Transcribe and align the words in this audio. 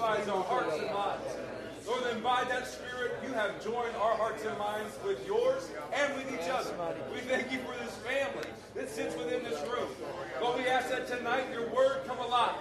our 0.00 0.44
hearts 0.44 0.76
and 0.76 0.92
minds. 0.92 1.24
Lord, 1.86 2.02
then 2.04 2.20
by 2.20 2.44
that 2.44 2.66
Spirit, 2.66 3.12
you 3.26 3.32
have 3.32 3.62
joined 3.62 3.94
our 3.96 4.16
hearts 4.16 4.44
and 4.44 4.58
minds 4.58 4.98
with 5.04 5.24
yours 5.26 5.68
and 5.94 6.14
with 6.16 6.26
each 6.34 6.48
other. 6.50 6.72
We 7.14 7.20
thank 7.20 7.52
you 7.52 7.60
for 7.60 7.72
this 7.82 7.94
family 7.96 8.48
that 8.74 8.90
sits 8.90 9.16
within 9.16 9.44
this 9.44 9.60
room. 9.62 9.88
Lord, 10.40 10.58
we 10.58 10.66
ask 10.66 10.88
that 10.90 11.06
tonight 11.06 11.44
your 11.52 11.68
word 11.70 12.00
come 12.06 12.18
alive. 12.18 12.56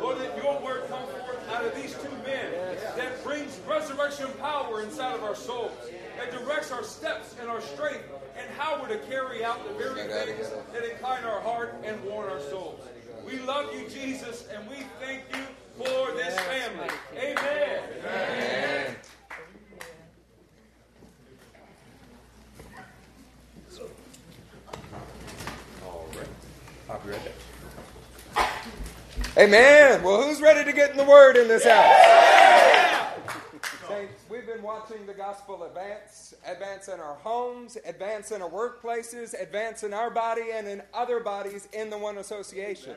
Lord, 0.00 0.18
that 0.18 0.36
your 0.36 0.60
word 0.60 0.88
come 0.88 1.06
forth 1.06 1.48
out 1.50 1.64
of 1.64 1.74
these 1.74 1.94
two 1.94 2.10
men 2.26 2.52
that 2.96 3.24
brings 3.24 3.58
resurrection 3.66 4.28
power 4.40 4.82
inside 4.82 5.14
of 5.14 5.24
our 5.24 5.34
souls, 5.34 5.72
that 6.18 6.30
directs 6.30 6.70
our 6.70 6.84
steps 6.84 7.34
and 7.40 7.48
our 7.48 7.62
strength 7.62 8.04
and 8.38 8.48
how 8.58 8.80
we're 8.80 8.88
to 8.88 8.98
carry 9.06 9.42
out 9.42 9.66
the 9.66 9.74
very 9.74 10.02
things 10.02 10.50
that 10.72 10.84
incline 10.84 11.24
our 11.24 11.40
heart 11.40 11.74
and 11.82 12.02
warn 12.04 12.28
our 12.28 12.40
souls. 12.40 12.80
We 13.26 13.38
love 13.40 13.74
you, 13.74 13.88
Jesus, 13.88 14.46
and 14.54 14.68
we 14.68 14.84
thank 15.00 15.22
you 15.32 15.42
for 15.76 16.12
this 16.12 16.38
family. 16.40 16.88
Amen. 17.14 17.82
Amen. 18.04 18.96
All 25.84 26.06
right. 26.16 26.28
I'll 26.88 27.00
be 27.00 27.10
right 27.10 27.20
back. 27.24 27.34
Amen. 29.36 30.02
Well, 30.02 30.22
who's 30.22 30.40
ready 30.40 30.64
to 30.64 30.72
get 30.72 30.92
in 30.92 30.96
the 30.96 31.04
Word 31.04 31.36
in 31.36 31.46
this 31.46 31.64
house? 31.64 31.92
Saints, 33.86 34.24
we've 34.30 34.46
been 34.46 34.62
watching 34.62 35.04
the 35.06 35.12
gospel 35.12 35.64
advance, 35.64 36.34
advance 36.46 36.88
in 36.88 37.00
our 37.00 37.16
homes, 37.16 37.76
advance 37.84 38.32
in 38.32 38.40
our 38.40 38.48
workplaces, 38.48 39.40
advance 39.40 39.82
in 39.82 39.92
our 39.92 40.08
body 40.10 40.52
and 40.54 40.66
in 40.66 40.82
other 40.94 41.20
bodies 41.20 41.68
in 41.74 41.90
the 41.90 41.98
one 41.98 42.16
association. 42.18 42.96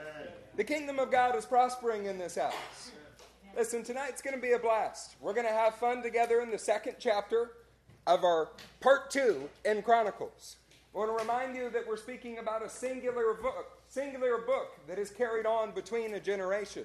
The 0.60 0.66
kingdom 0.66 1.00
of 1.00 1.10
God 1.10 1.38
is 1.38 1.46
prospering 1.46 2.08
in 2.08 2.18
this 2.18 2.36
house. 2.36 2.92
Listen, 3.56 3.82
tonight's 3.82 4.22
going 4.22 4.36
to 4.36 4.42
be 4.42 4.52
a 4.52 4.60
blast. 4.60 5.16
We're 5.22 5.32
going 5.32 5.48
to 5.48 5.54
have 5.54 5.76
fun 5.76 6.04
together 6.04 6.42
in 6.42 6.52
the 6.52 6.58
second 6.58 6.98
chapter 7.00 7.52
of 8.06 8.26
our 8.26 8.50
part 8.82 9.10
two 9.10 9.48
in 9.64 9.82
Chronicles. 9.82 10.58
I 10.94 10.98
want 10.98 11.18
to 11.18 11.24
remind 11.26 11.56
you 11.56 11.70
that 11.70 11.88
we're 11.88 11.96
speaking 11.96 12.40
about 12.40 12.62
a 12.62 12.68
singular 12.68 13.36
book, 13.36 13.80
singular 13.88 14.40
book 14.40 14.78
that 14.90 15.00
is 15.00 15.12
carried 15.12 15.46
on 15.46 15.72
between 15.72 16.16
a 16.16 16.20
generation. 16.20 16.84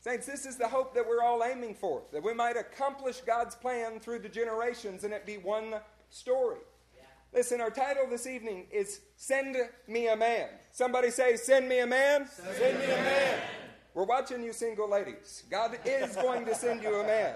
Saints, 0.00 0.26
this 0.26 0.44
is 0.44 0.58
the 0.58 0.68
hope 0.68 0.92
that 0.94 1.08
we're 1.08 1.22
all 1.22 1.42
aiming 1.44 1.76
for, 1.76 2.02
that 2.12 2.22
we 2.22 2.34
might 2.34 2.58
accomplish 2.58 3.22
God's 3.22 3.54
plan 3.54 4.00
through 4.00 4.18
the 4.18 4.28
generations 4.28 5.02
and 5.02 5.14
it 5.14 5.24
be 5.24 5.38
one 5.38 5.76
story. 6.10 6.58
Listen, 7.34 7.60
our 7.60 7.70
title 7.70 8.06
this 8.08 8.28
evening 8.28 8.66
is 8.70 9.00
Send 9.16 9.56
Me 9.88 10.06
a 10.06 10.14
Man. 10.14 10.46
Somebody 10.70 11.10
say, 11.10 11.34
Send 11.34 11.68
me 11.68 11.80
a 11.80 11.86
man. 11.86 12.28
Send, 12.28 12.56
send 12.56 12.78
me 12.78 12.84
a 12.84 12.96
man. 12.96 13.38
We're 13.92 14.04
watching 14.04 14.40
you, 14.44 14.52
single 14.52 14.88
ladies. 14.88 15.42
God 15.50 15.76
is 15.84 16.14
going 16.14 16.46
to 16.46 16.54
send 16.54 16.84
you 16.84 16.94
a 16.94 17.04
man. 17.04 17.34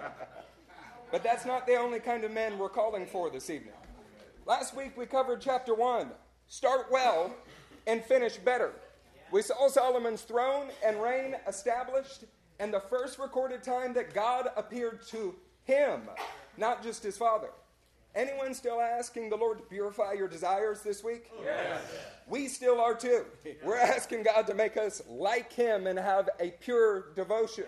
But 1.10 1.24
that's 1.24 1.44
not 1.44 1.66
the 1.66 1.74
only 1.74 1.98
kind 1.98 2.22
of 2.22 2.30
man 2.30 2.58
we're 2.58 2.68
calling 2.68 3.06
for 3.06 3.28
this 3.28 3.50
evening. 3.50 3.74
Last 4.46 4.76
week 4.76 4.96
we 4.96 5.04
covered 5.04 5.40
chapter 5.40 5.74
1 5.74 6.12
Start 6.46 6.86
well 6.92 7.34
and 7.88 8.00
finish 8.04 8.36
better. 8.36 8.74
We 9.32 9.42
saw 9.42 9.68
Solomon's 9.68 10.22
throne 10.22 10.68
and 10.86 11.02
reign 11.02 11.34
established 11.48 12.22
and 12.60 12.72
the 12.72 12.80
first 12.80 13.18
recorded 13.18 13.64
time 13.64 13.94
that 13.94 14.14
God 14.14 14.48
appeared 14.56 15.04
to 15.08 15.34
him, 15.64 16.02
not 16.56 16.84
just 16.84 17.02
his 17.02 17.18
father. 17.18 17.50
Anyone 18.14 18.54
still 18.54 18.80
asking 18.80 19.30
the 19.30 19.36
Lord 19.36 19.58
to 19.58 19.64
purify 19.64 20.14
your 20.14 20.28
desires 20.28 20.82
this 20.82 21.04
week? 21.04 21.30
Oh, 21.32 21.42
yes. 21.44 21.80
We 22.26 22.48
still 22.48 22.80
are 22.80 22.94
too. 22.94 23.24
We're 23.62 23.78
asking 23.78 24.24
God 24.24 24.46
to 24.48 24.54
make 24.54 24.76
us 24.76 25.02
like 25.08 25.52
him 25.52 25.86
and 25.86 25.98
have 25.98 26.28
a 26.40 26.50
pure 26.50 27.12
devotion. 27.14 27.66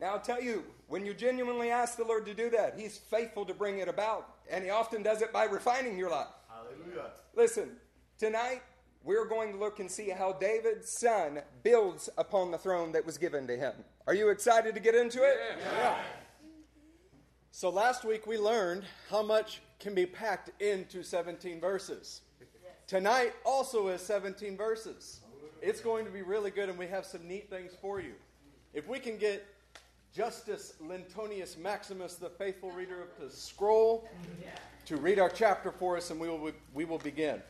Now, 0.00 0.12
I'll 0.14 0.20
tell 0.20 0.42
you, 0.42 0.64
when 0.88 1.04
you 1.04 1.12
genuinely 1.12 1.70
ask 1.70 1.96
the 1.96 2.04
Lord 2.04 2.24
to 2.26 2.34
do 2.34 2.50
that, 2.50 2.78
He's 2.78 2.96
faithful 2.96 3.44
to 3.44 3.54
bring 3.54 3.78
it 3.78 3.88
about. 3.88 4.34
And 4.50 4.64
He 4.64 4.70
often 4.70 5.02
does 5.02 5.20
it 5.20 5.32
by 5.32 5.44
refining 5.44 5.98
your 5.98 6.10
life. 6.10 6.26
Hallelujah. 6.48 7.10
Listen, 7.36 7.76
tonight 8.18 8.62
we're 9.02 9.26
going 9.26 9.52
to 9.52 9.58
look 9.58 9.78
and 9.80 9.90
see 9.90 10.10
how 10.10 10.32
David's 10.32 10.98
son 10.98 11.40
builds 11.62 12.08
upon 12.18 12.50
the 12.50 12.58
throne 12.58 12.92
that 12.92 13.04
was 13.04 13.18
given 13.18 13.46
to 13.46 13.56
him. 13.56 13.72
Are 14.06 14.14
you 14.14 14.28
excited 14.30 14.74
to 14.74 14.80
get 14.80 14.94
into 14.94 15.22
it? 15.22 15.36
Yeah. 15.58 15.98
So 17.52 17.68
last 17.68 18.04
week 18.04 18.26
we 18.26 18.38
learned 18.38 18.84
how 19.10 19.22
much 19.22 19.60
can 19.80 19.94
be 19.94 20.06
packed 20.06 20.50
into 20.62 21.02
17 21.02 21.60
verses. 21.60 22.20
Tonight 22.86 23.32
also 23.44 23.88
is 23.88 24.00
17 24.02 24.56
verses. 24.56 25.20
It's 25.60 25.80
going 25.80 26.04
to 26.04 26.10
be 26.10 26.22
really 26.22 26.50
good, 26.50 26.68
and 26.68 26.78
we 26.78 26.86
have 26.86 27.04
some 27.04 27.26
neat 27.26 27.50
things 27.50 27.72
for 27.80 28.00
you. 28.00 28.12
If 28.72 28.88
we 28.88 28.98
can 28.98 29.18
get 29.18 29.46
Justus 30.14 30.74
Lentonius 30.82 31.58
Maximus, 31.58 32.14
the 32.14 32.30
faithful 32.30 32.70
reader 32.70 33.02
of 33.02 33.08
the 33.20 33.28
scroll, 33.28 34.08
to 34.86 34.96
read 34.96 35.18
our 35.18 35.28
chapter 35.28 35.70
for 35.70 35.96
us, 35.96 36.10
and 36.10 36.18
we 36.18 36.28
will, 36.28 36.52
we 36.72 36.84
will 36.84 36.98
begin. 36.98 37.42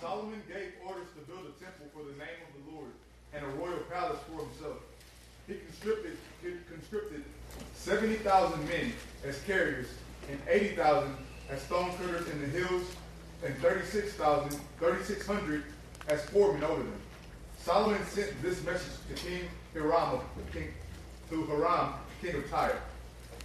Solomon 0.00 0.42
gave 0.46 0.72
orders 0.86 1.08
to 1.16 1.32
build 1.32 1.46
a 1.46 1.64
temple 1.64 1.86
for 1.92 2.04
the 2.04 2.16
name 2.16 2.40
of 2.48 2.64
the 2.64 2.76
Lord 2.76 2.90
and 3.32 3.44
a 3.44 3.48
royal 3.58 3.82
palace 3.90 4.20
for 4.30 4.44
himself. 4.44 4.78
He 5.48 5.54
conscripted, 5.54 6.16
he 6.42 6.52
conscripted 6.70 7.24
70,000 7.84 8.66
men 8.66 8.94
as 9.26 9.38
carriers 9.42 9.88
and 10.30 10.40
80,000 10.48 11.14
as 11.50 11.60
stonecutters 11.60 12.26
in 12.30 12.40
the 12.40 12.46
hills 12.46 12.86
and 13.44 13.54
36,000, 13.58 14.58
3,600 14.78 15.64
as 16.08 16.24
foremen 16.30 16.64
over 16.64 16.82
them. 16.82 17.00
Solomon 17.58 18.02
sent 18.06 18.40
this 18.40 18.64
message 18.64 18.94
to 19.08 19.14
King 19.14 19.42
Hiram, 19.74 20.20
king, 20.50 20.72
to 21.28 21.44
Hiram, 21.44 21.92
king 22.22 22.36
of 22.36 22.48
Tyre. 22.48 22.80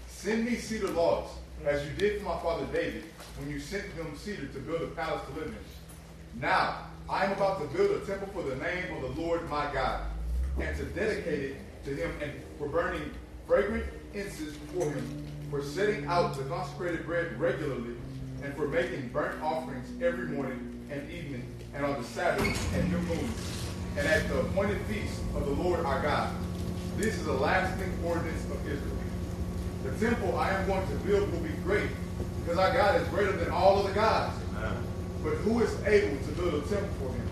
Send 0.07 0.45
me 0.45 0.55
cedar 0.55 0.87
logs, 0.87 1.31
as 1.65 1.85
you 1.85 1.91
did 1.97 2.21
for 2.21 2.29
my 2.29 2.39
father 2.39 2.65
David, 2.71 3.03
when 3.37 3.49
you 3.49 3.59
sent 3.59 3.83
him 3.91 4.07
cedar 4.17 4.47
to 4.47 4.59
build 4.59 4.83
a 4.83 4.87
palace 4.87 5.21
to 5.27 5.39
live 5.39 5.47
in. 5.47 6.39
Now, 6.39 6.85
I 7.09 7.25
am 7.25 7.33
about 7.33 7.59
to 7.59 7.77
build 7.77 7.91
a 7.91 8.05
temple 8.05 8.29
for 8.33 8.43
the 8.43 8.55
name 8.55 8.95
of 8.95 9.01
the 9.01 9.21
Lord 9.21 9.49
my 9.49 9.69
God, 9.73 10.03
and 10.61 10.77
to 10.77 10.85
dedicate 10.85 11.39
it 11.39 11.57
to 11.83 11.93
him, 11.93 12.11
and 12.21 12.31
for 12.57 12.69
burning 12.69 13.11
fragrant 13.45 13.85
incense 14.13 14.55
before 14.57 14.91
him, 14.91 15.25
for 15.49 15.61
setting 15.63 16.05
out 16.05 16.35
the 16.35 16.43
consecrated 16.43 17.05
bread 17.05 17.39
regularly, 17.39 17.95
and 18.43 18.53
for 18.55 18.67
making 18.67 19.09
burnt 19.09 19.41
offerings 19.41 19.87
every 20.01 20.27
morning 20.27 20.87
and 20.89 21.09
evening, 21.11 21.45
and 21.73 21.85
on 21.85 22.01
the 22.01 22.07
Sabbath 22.07 22.75
and 22.75 22.91
new 22.91 22.99
moons, 22.99 23.65
and 23.97 24.07
at 24.07 24.27
the 24.29 24.39
appointed 24.39 24.79
feast 24.87 25.19
of 25.35 25.45
the 25.45 25.51
Lord 25.51 25.85
our 25.85 26.01
God. 26.01 26.33
This 26.97 27.15
is 27.15 27.27
a 27.27 27.33
lasting 27.33 27.91
ordinance 28.05 28.43
of 28.45 28.65
Israel. 28.67 28.95
The 29.83 30.05
temple 30.05 30.37
I 30.37 30.51
am 30.51 30.67
going 30.67 30.87
to 30.87 30.95
build 31.05 31.31
will 31.31 31.39
be 31.39 31.53
great, 31.63 31.89
because 32.41 32.57
our 32.57 32.73
God 32.73 32.99
is 33.01 33.07
greater 33.09 33.31
than 33.33 33.51
all 33.51 33.79
of 33.79 33.87
the 33.87 33.93
gods. 33.93 34.35
But 35.21 35.35
who 35.35 35.59
is 35.59 35.73
able 35.83 36.17
to 36.17 36.31
build 36.31 36.53
a 36.53 36.67
temple 36.67 36.89
for 36.99 37.13
him, 37.13 37.27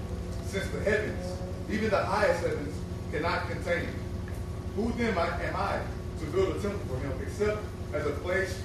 since 0.46 0.68
the 0.72 0.82
heavens, 0.82 1.26
even 1.72 1.90
the 1.90 2.04
highest 2.04 2.42
heavens, 2.42 2.76
cannot 3.12 3.50
contain 3.50 3.86
him? 3.86 3.96
Who 4.76 4.92
then 4.94 5.18
am 5.18 5.56
I 5.56 5.80
to 6.20 6.26
build 6.28 6.56
a 6.56 6.60
temple 6.60 6.80
for 6.88 7.00
him, 7.00 7.14
except 7.22 7.60
as 7.94 8.06
a 8.06 8.12
place 8.12 8.62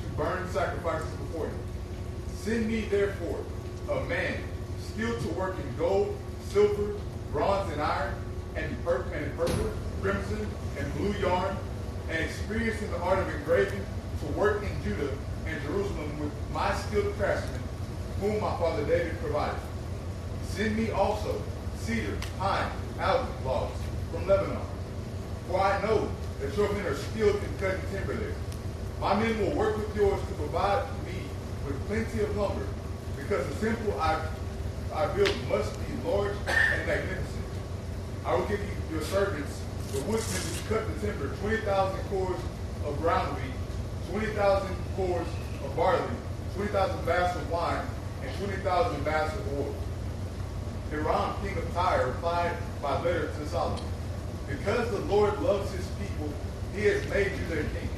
to 0.00 0.16
burn 0.16 0.48
sacrifices 0.50 1.08
before 1.10 1.46
him? 1.46 1.58
Send 2.36 2.68
me 2.68 2.82
therefore 2.82 3.40
a 3.90 4.04
man 4.04 4.36
skilled 4.80 5.20
to 5.20 5.28
work 5.28 5.56
in 5.58 5.76
gold, 5.76 6.16
silver, 6.50 6.94
bronze, 7.32 7.72
and 7.72 7.82
iron, 7.82 8.14
and 8.56 8.84
purple, 8.84 9.72
crimson, 10.00 10.46
and 10.78 10.94
blue 10.94 11.12
yarn, 11.20 11.56
and 12.10 12.24
experienced 12.24 12.82
in 12.82 12.90
the 12.90 12.98
art 12.98 13.18
of 13.18 13.28
engraving, 13.34 13.84
to 14.20 14.26
work 14.38 14.62
in 14.62 14.82
Judah 14.82 15.12
and 15.46 15.62
Jerusalem 15.62 16.18
with 16.18 16.32
my 16.52 16.74
skilled 16.74 17.14
craftsmen, 17.16 17.60
whom 18.20 18.40
my 18.40 18.56
father 18.58 18.84
David 18.84 19.18
provided. 19.20 19.60
Send 20.48 20.76
me 20.76 20.90
also 20.90 21.40
cedar, 21.76 22.16
pine, 22.38 22.70
alder 23.00 23.28
logs 23.44 23.78
from 24.10 24.26
Lebanon, 24.26 24.58
for 25.48 25.60
I 25.60 25.80
know 25.82 26.08
that 26.40 26.56
your 26.56 26.72
men 26.72 26.86
are 26.86 26.94
skilled 26.94 27.36
in 27.36 27.58
cutting 27.58 27.80
timber 27.92 28.14
there. 28.14 28.34
My 29.00 29.14
men 29.18 29.38
will 29.40 29.56
work 29.56 29.76
with 29.76 29.94
yours 29.96 30.20
to 30.20 30.34
provide 30.34 30.84
me 31.04 31.22
with 31.66 31.86
plenty 31.86 32.20
of 32.20 32.36
lumber, 32.36 32.66
because 33.16 33.46
the 33.46 33.66
temple 33.66 34.00
I, 34.00 34.20
I 34.94 35.06
build 35.14 35.34
must 35.48 35.72
be 35.74 36.08
large 36.08 36.34
and 36.46 36.86
magnificent. 36.86 37.44
I 38.24 38.34
will 38.34 38.46
give 38.46 38.60
you 38.60 38.96
your 38.96 39.02
servants, 39.02 39.60
the 39.92 40.00
woodsmen, 40.02 40.62
to 40.62 40.74
cut 40.74 41.00
the 41.00 41.06
timber, 41.06 41.34
20,000 41.36 42.00
cors 42.10 42.40
of 42.84 42.98
ground 43.00 43.36
wheat, 43.36 44.20
20,000 44.20 44.76
cors 44.96 45.26
of 45.64 45.76
barley, 45.76 46.02
20,000 46.56 47.06
baths 47.06 47.36
of 47.36 47.50
wine, 47.50 47.84
and 48.22 48.36
20,000 48.38 49.04
baths 49.04 49.36
of 49.36 49.58
oil. 49.58 49.74
Hiram, 50.90 51.34
king 51.42 51.56
of 51.56 51.72
Tyre, 51.74 52.06
replied 52.06 52.56
by 52.82 53.00
letter 53.02 53.28
to 53.28 53.48
Solomon, 53.48 53.84
Because 54.48 54.90
the 54.90 55.00
Lord 55.00 55.40
loves 55.40 55.70
his 55.72 55.86
he 56.74 56.84
has 56.84 57.08
made 57.08 57.32
you 57.32 57.46
their 57.46 57.62
king. 57.62 57.88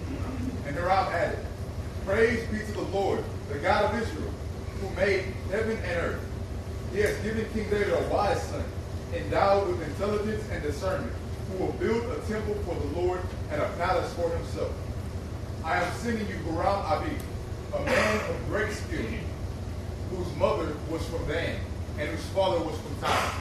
And 0.67 0.77
Hiram 0.77 1.13
added, 1.13 1.39
Praise 2.07 2.47
be 2.49 2.59
to 2.59 2.73
the 2.73 2.97
Lord, 2.97 3.23
the 3.53 3.59
God 3.59 3.93
of 3.93 4.03
Israel, 4.03 4.33
who 4.81 4.91
made 4.97 5.25
heaven 5.51 5.77
and 5.77 5.97
earth. 5.99 6.21
He 6.93 7.01
has 7.01 7.17
given 7.19 7.45
King 7.53 7.69
David 7.71 7.93
a 7.93 8.09
wise 8.09 8.43
son, 8.43 8.65
endowed 9.15 9.69
with 9.69 9.83
intelligence 9.83 10.43
and 10.51 10.63
discernment, 10.63 11.13
who 11.49 11.65
will 11.65 11.73
build 11.73 12.05
a 12.05 12.21
temple 12.27 12.55
for 12.65 12.75
the 12.75 13.01
Lord 13.01 13.21
and 13.51 13.61
a 13.61 13.69
palace 13.77 14.13
for 14.15 14.29
himself. 14.31 14.73
I 15.65 15.83
am 15.83 15.93
sending 15.99 16.27
you 16.27 16.37
Huram 16.37 16.85
Abi, 16.85 17.13
a 17.75 17.85
man 17.85 18.31
of 18.31 18.49
great 18.49 18.73
skill, 18.73 19.05
whose 20.11 20.37
mother 20.37 20.75
was 20.91 21.05
from 21.07 21.27
Dan, 21.29 21.61
and 21.99 22.09
whose 22.09 22.25
father 22.27 22.65
was 22.65 22.77
from 22.81 22.97
Tyre. 23.01 23.33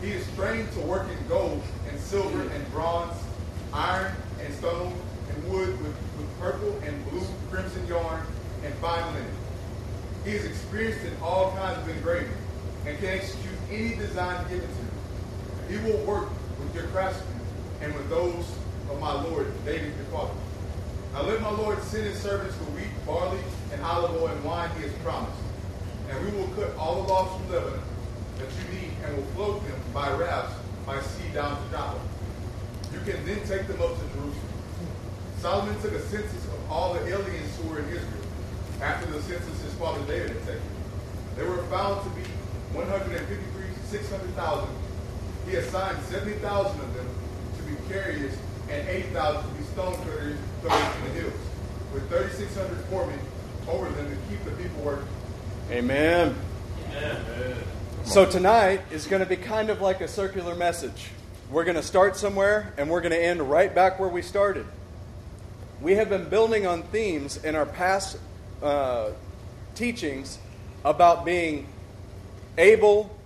He 0.00 0.12
is 0.12 0.26
trained 0.36 0.70
to 0.72 0.80
work 0.80 1.06
in 1.08 1.28
gold 1.28 1.62
and 1.90 2.00
silver 2.00 2.42
and 2.42 2.72
bronze, 2.72 3.16
iron 3.72 4.12
and 4.44 4.54
stone, 4.54 4.92
and 5.28 5.52
wood 5.52 5.68
with, 5.82 5.96
with 6.18 6.38
purple 6.38 6.78
and 6.84 7.10
blue 7.10 7.26
crimson 7.50 7.86
yarn 7.86 8.22
and 8.64 8.74
fine 8.76 9.14
linen. 9.14 9.30
He 10.24 10.32
is 10.32 10.44
experienced 10.44 11.04
in 11.04 11.12
all 11.22 11.52
kinds 11.52 11.78
of 11.78 11.88
engraving 11.96 12.32
and 12.86 12.98
can 12.98 13.08
execute 13.08 13.54
any 13.70 13.96
design 13.96 14.42
given 14.48 14.68
to 14.68 14.74
him. 14.74 14.90
He 15.68 15.90
will 15.90 16.04
work 16.04 16.28
with 16.58 16.74
your 16.74 16.84
craftsmen 16.88 17.40
and 17.80 17.94
with 17.94 18.08
those 18.08 18.44
of 18.90 19.00
my 19.00 19.12
Lord 19.22 19.52
David 19.64 19.94
your 19.96 20.06
father. 20.06 20.34
Now 21.12 21.22
let 21.22 21.40
my 21.40 21.50
Lord 21.50 21.82
send 21.82 22.04
his 22.04 22.20
servants 22.20 22.56
the 22.56 22.64
wheat, 22.72 22.88
barley, 23.06 23.38
and 23.72 23.82
olive 23.82 24.20
oil 24.20 24.28
and 24.28 24.44
wine 24.44 24.70
he 24.76 24.82
has 24.82 24.92
promised. 25.04 25.38
And 26.10 26.24
we 26.24 26.36
will 26.36 26.48
cut 26.48 26.76
all 26.76 27.02
the 27.02 27.08
logs 27.08 27.40
from 27.40 27.52
Lebanon 27.52 27.80
that 28.38 28.48
you 28.48 28.80
need 28.80 28.90
and 29.04 29.16
will 29.16 29.24
float 29.34 29.66
them 29.66 29.80
by 29.92 30.12
rafts 30.12 30.54
by 30.86 31.00
sea 31.00 31.28
down 31.32 31.62
to 31.62 31.70
Joppa. 31.70 32.00
You 32.94 33.00
can 33.12 33.26
then 33.26 33.40
take 33.46 33.66
them 33.66 33.82
up 33.82 33.98
to 33.98 34.06
Jerusalem. 34.14 34.48
Solomon 35.40 35.74
took 35.82 35.92
a 35.92 36.00
census 36.00 36.44
of 36.46 36.70
all 36.70 36.94
the 36.94 37.06
aliens 37.06 37.56
who 37.58 37.68
were 37.68 37.80
in 37.80 37.88
Israel 37.88 38.24
after 38.80 39.10
the 39.10 39.20
census 39.22 39.60
his 39.62 39.74
father 39.74 40.00
David 40.06 40.30
had 40.30 40.46
taken. 40.46 40.62
They 41.36 41.42
were 41.42 41.62
found 41.64 42.02
to 42.04 42.10
be 42.16 42.26
153, 42.72 43.64
600,000. 43.90 44.68
He 45.48 45.56
assigned 45.56 46.02
70,000 46.04 46.80
of 46.80 46.94
them 46.94 47.08
to 47.56 47.62
be 47.64 47.76
carriers 47.92 48.34
and 48.70 48.88
80,000 48.88 49.42
to 49.42 49.58
be 49.58 49.64
stone 49.64 49.94
cutters 49.96 50.38
in 50.62 51.04
the 51.04 51.20
hills, 51.20 51.34
with 51.92 52.08
3,600 52.08 52.84
foremen 52.86 53.18
over 53.68 53.90
them 53.90 54.08
to 54.08 54.16
keep 54.28 54.42
the 54.44 54.50
people 54.52 54.82
working. 54.82 55.08
Amen. 55.70 56.34
Amen. 56.88 57.56
So 58.04 58.24
tonight 58.24 58.80
is 58.90 59.06
going 59.06 59.20
to 59.20 59.28
be 59.28 59.36
kind 59.36 59.68
of 59.68 59.80
like 59.80 60.00
a 60.00 60.08
circular 60.08 60.54
message. 60.54 61.10
We're 61.54 61.62
going 61.62 61.76
to 61.76 61.84
start 61.84 62.16
somewhere 62.16 62.74
and 62.76 62.90
we're 62.90 63.00
going 63.00 63.12
to 63.12 63.24
end 63.24 63.40
right 63.40 63.72
back 63.72 64.00
where 64.00 64.08
we 64.08 64.22
started. 64.22 64.66
We 65.80 65.92
have 65.92 66.08
been 66.08 66.28
building 66.28 66.66
on 66.66 66.82
themes 66.82 67.36
in 67.44 67.54
our 67.54 67.64
past 67.64 68.18
uh, 68.60 69.10
teachings 69.76 70.40
about 70.84 71.24
being 71.24 71.68
able, 72.58 73.16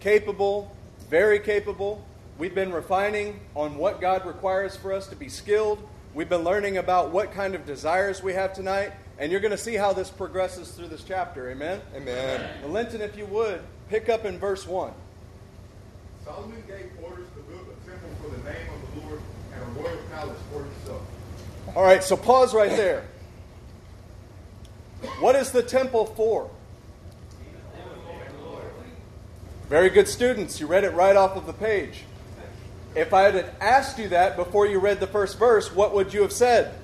capable, 0.00 0.76
very 1.08 1.38
capable. 1.38 2.04
We've 2.38 2.56
been 2.56 2.72
refining 2.72 3.38
on 3.54 3.76
what 3.76 4.00
God 4.00 4.26
requires 4.26 4.74
for 4.74 4.92
us 4.92 5.06
to 5.06 5.14
be 5.14 5.28
skilled. 5.28 5.78
We've 6.12 6.28
been 6.28 6.42
learning 6.42 6.78
about 6.78 7.12
what 7.12 7.30
kind 7.30 7.54
of 7.54 7.64
desires 7.66 8.20
we 8.20 8.32
have 8.32 8.52
tonight. 8.52 8.94
And 9.20 9.30
you're 9.30 9.40
going 9.40 9.52
to 9.52 9.56
see 9.56 9.76
how 9.76 9.92
this 9.92 10.10
progresses 10.10 10.72
through 10.72 10.88
this 10.88 11.04
chapter. 11.04 11.50
Amen? 11.50 11.80
Amen. 11.94 12.50
Well, 12.62 12.72
Linton, 12.72 13.00
if 13.00 13.16
you 13.16 13.26
would, 13.26 13.60
pick 13.88 14.08
up 14.08 14.24
in 14.24 14.40
verse 14.40 14.66
1. 14.66 14.92
Solomon 16.26 16.60
gave 16.66 16.90
orders 17.04 17.28
to 17.36 17.40
build 17.42 17.68
a 17.70 17.88
temple 17.88 18.10
for 18.20 18.28
the 18.30 18.42
name 18.50 18.66
of 18.74 18.94
the 18.94 19.00
Lord 19.00 19.20
and 19.54 19.76
a 20.16 20.26
royal 20.26 20.34
palace 20.34 20.42
for 20.52 20.64
himself. 20.64 21.02
All 21.74 21.82
right, 21.82 22.02
so 22.02 22.16
pause 22.16 22.54
right 22.54 22.70
there. 22.70 23.04
What 25.20 25.36
is 25.36 25.50
the 25.50 25.62
temple 25.62 26.06
for? 26.06 26.50
Very 29.68 29.90
good 29.90 30.08
students. 30.08 30.60
You 30.60 30.66
read 30.66 30.84
it 30.84 30.94
right 30.94 31.16
off 31.16 31.36
of 31.36 31.46
the 31.46 31.52
page. 31.52 32.04
If 32.94 33.12
I 33.12 33.22
had 33.22 33.52
asked 33.60 33.98
you 33.98 34.08
that 34.08 34.36
before 34.36 34.66
you 34.66 34.78
read 34.78 35.00
the 35.00 35.06
first 35.06 35.38
verse, 35.38 35.74
what 35.74 35.92
would 35.94 36.14
you 36.14 36.22
have 36.22 36.32
said? 36.32 36.74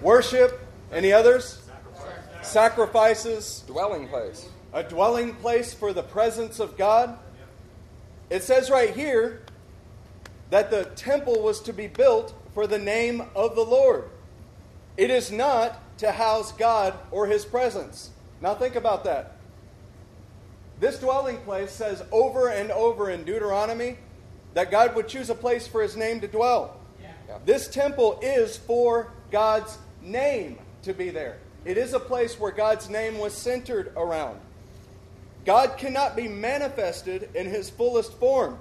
Worship. 0.00 0.58
Any 0.92 1.12
others? 1.12 1.60
Sacrifices. 2.42 3.64
Dwelling 3.66 4.08
place. 4.08 4.48
A 4.72 4.82
dwelling 4.82 5.34
place 5.34 5.74
for 5.74 5.92
the 5.92 6.02
presence 6.02 6.58
of 6.58 6.78
God. 6.78 7.18
It 8.30 8.42
says 8.42 8.70
right 8.70 8.94
here 8.94 9.42
that 10.52 10.70
the 10.70 10.84
temple 10.96 11.40
was 11.40 11.62
to 11.62 11.72
be 11.72 11.86
built 11.86 12.34
for 12.52 12.66
the 12.66 12.78
name 12.78 13.22
of 13.34 13.54
the 13.54 13.64
Lord. 13.64 14.04
It 14.98 15.08
is 15.08 15.32
not 15.32 15.78
to 15.96 16.12
house 16.12 16.52
God 16.52 16.92
or 17.10 17.26
his 17.26 17.46
presence. 17.46 18.10
Now 18.42 18.54
think 18.54 18.76
about 18.76 19.04
that. 19.04 19.36
This 20.78 20.98
dwelling 20.98 21.38
place 21.38 21.70
says 21.70 22.02
over 22.12 22.50
and 22.50 22.70
over 22.70 23.08
in 23.08 23.24
Deuteronomy 23.24 23.96
that 24.52 24.70
God 24.70 24.94
would 24.94 25.08
choose 25.08 25.30
a 25.30 25.34
place 25.34 25.66
for 25.66 25.80
his 25.80 25.96
name 25.96 26.20
to 26.20 26.28
dwell. 26.28 26.76
Yeah. 27.00 27.38
This 27.46 27.66
temple 27.68 28.20
is 28.20 28.58
for 28.58 29.10
God's 29.30 29.78
name 30.02 30.58
to 30.82 30.92
be 30.92 31.08
there. 31.08 31.38
It 31.64 31.78
is 31.78 31.94
a 31.94 31.98
place 31.98 32.38
where 32.38 32.52
God's 32.52 32.90
name 32.90 33.16
was 33.16 33.32
centered 33.32 33.90
around. 33.96 34.38
God 35.46 35.78
cannot 35.78 36.14
be 36.14 36.28
manifested 36.28 37.30
in 37.34 37.46
his 37.46 37.70
fullest 37.70 38.12
form. 38.18 38.58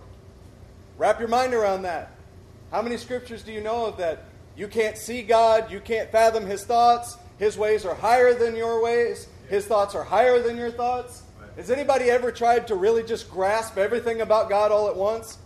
Wrap 1.01 1.19
your 1.19 1.29
mind 1.29 1.55
around 1.55 1.81
that. 1.81 2.11
How 2.69 2.83
many 2.83 2.95
scriptures 2.95 3.41
do 3.41 3.51
you 3.51 3.59
know 3.59 3.87
of 3.87 3.97
that? 3.97 4.25
You 4.55 4.67
can't 4.67 4.95
see 4.95 5.23
God, 5.23 5.71
you 5.71 5.79
can't 5.79 6.11
fathom 6.11 6.45
his 6.45 6.63
thoughts, 6.63 7.17
his 7.39 7.57
ways 7.57 7.85
are 7.85 7.95
higher 7.95 8.35
than 8.35 8.55
your 8.55 8.83
ways, 8.83 9.27
his 9.49 9.65
thoughts 9.65 9.95
are 9.95 10.03
higher 10.03 10.39
than 10.43 10.57
your 10.57 10.69
thoughts. 10.69 11.23
Has 11.55 11.71
anybody 11.71 12.11
ever 12.11 12.31
tried 12.31 12.67
to 12.67 12.75
really 12.75 13.01
just 13.01 13.31
grasp 13.31 13.79
everything 13.79 14.21
about 14.21 14.47
God 14.47 14.71
all 14.71 14.89
at 14.89 14.95
once? 14.95 15.39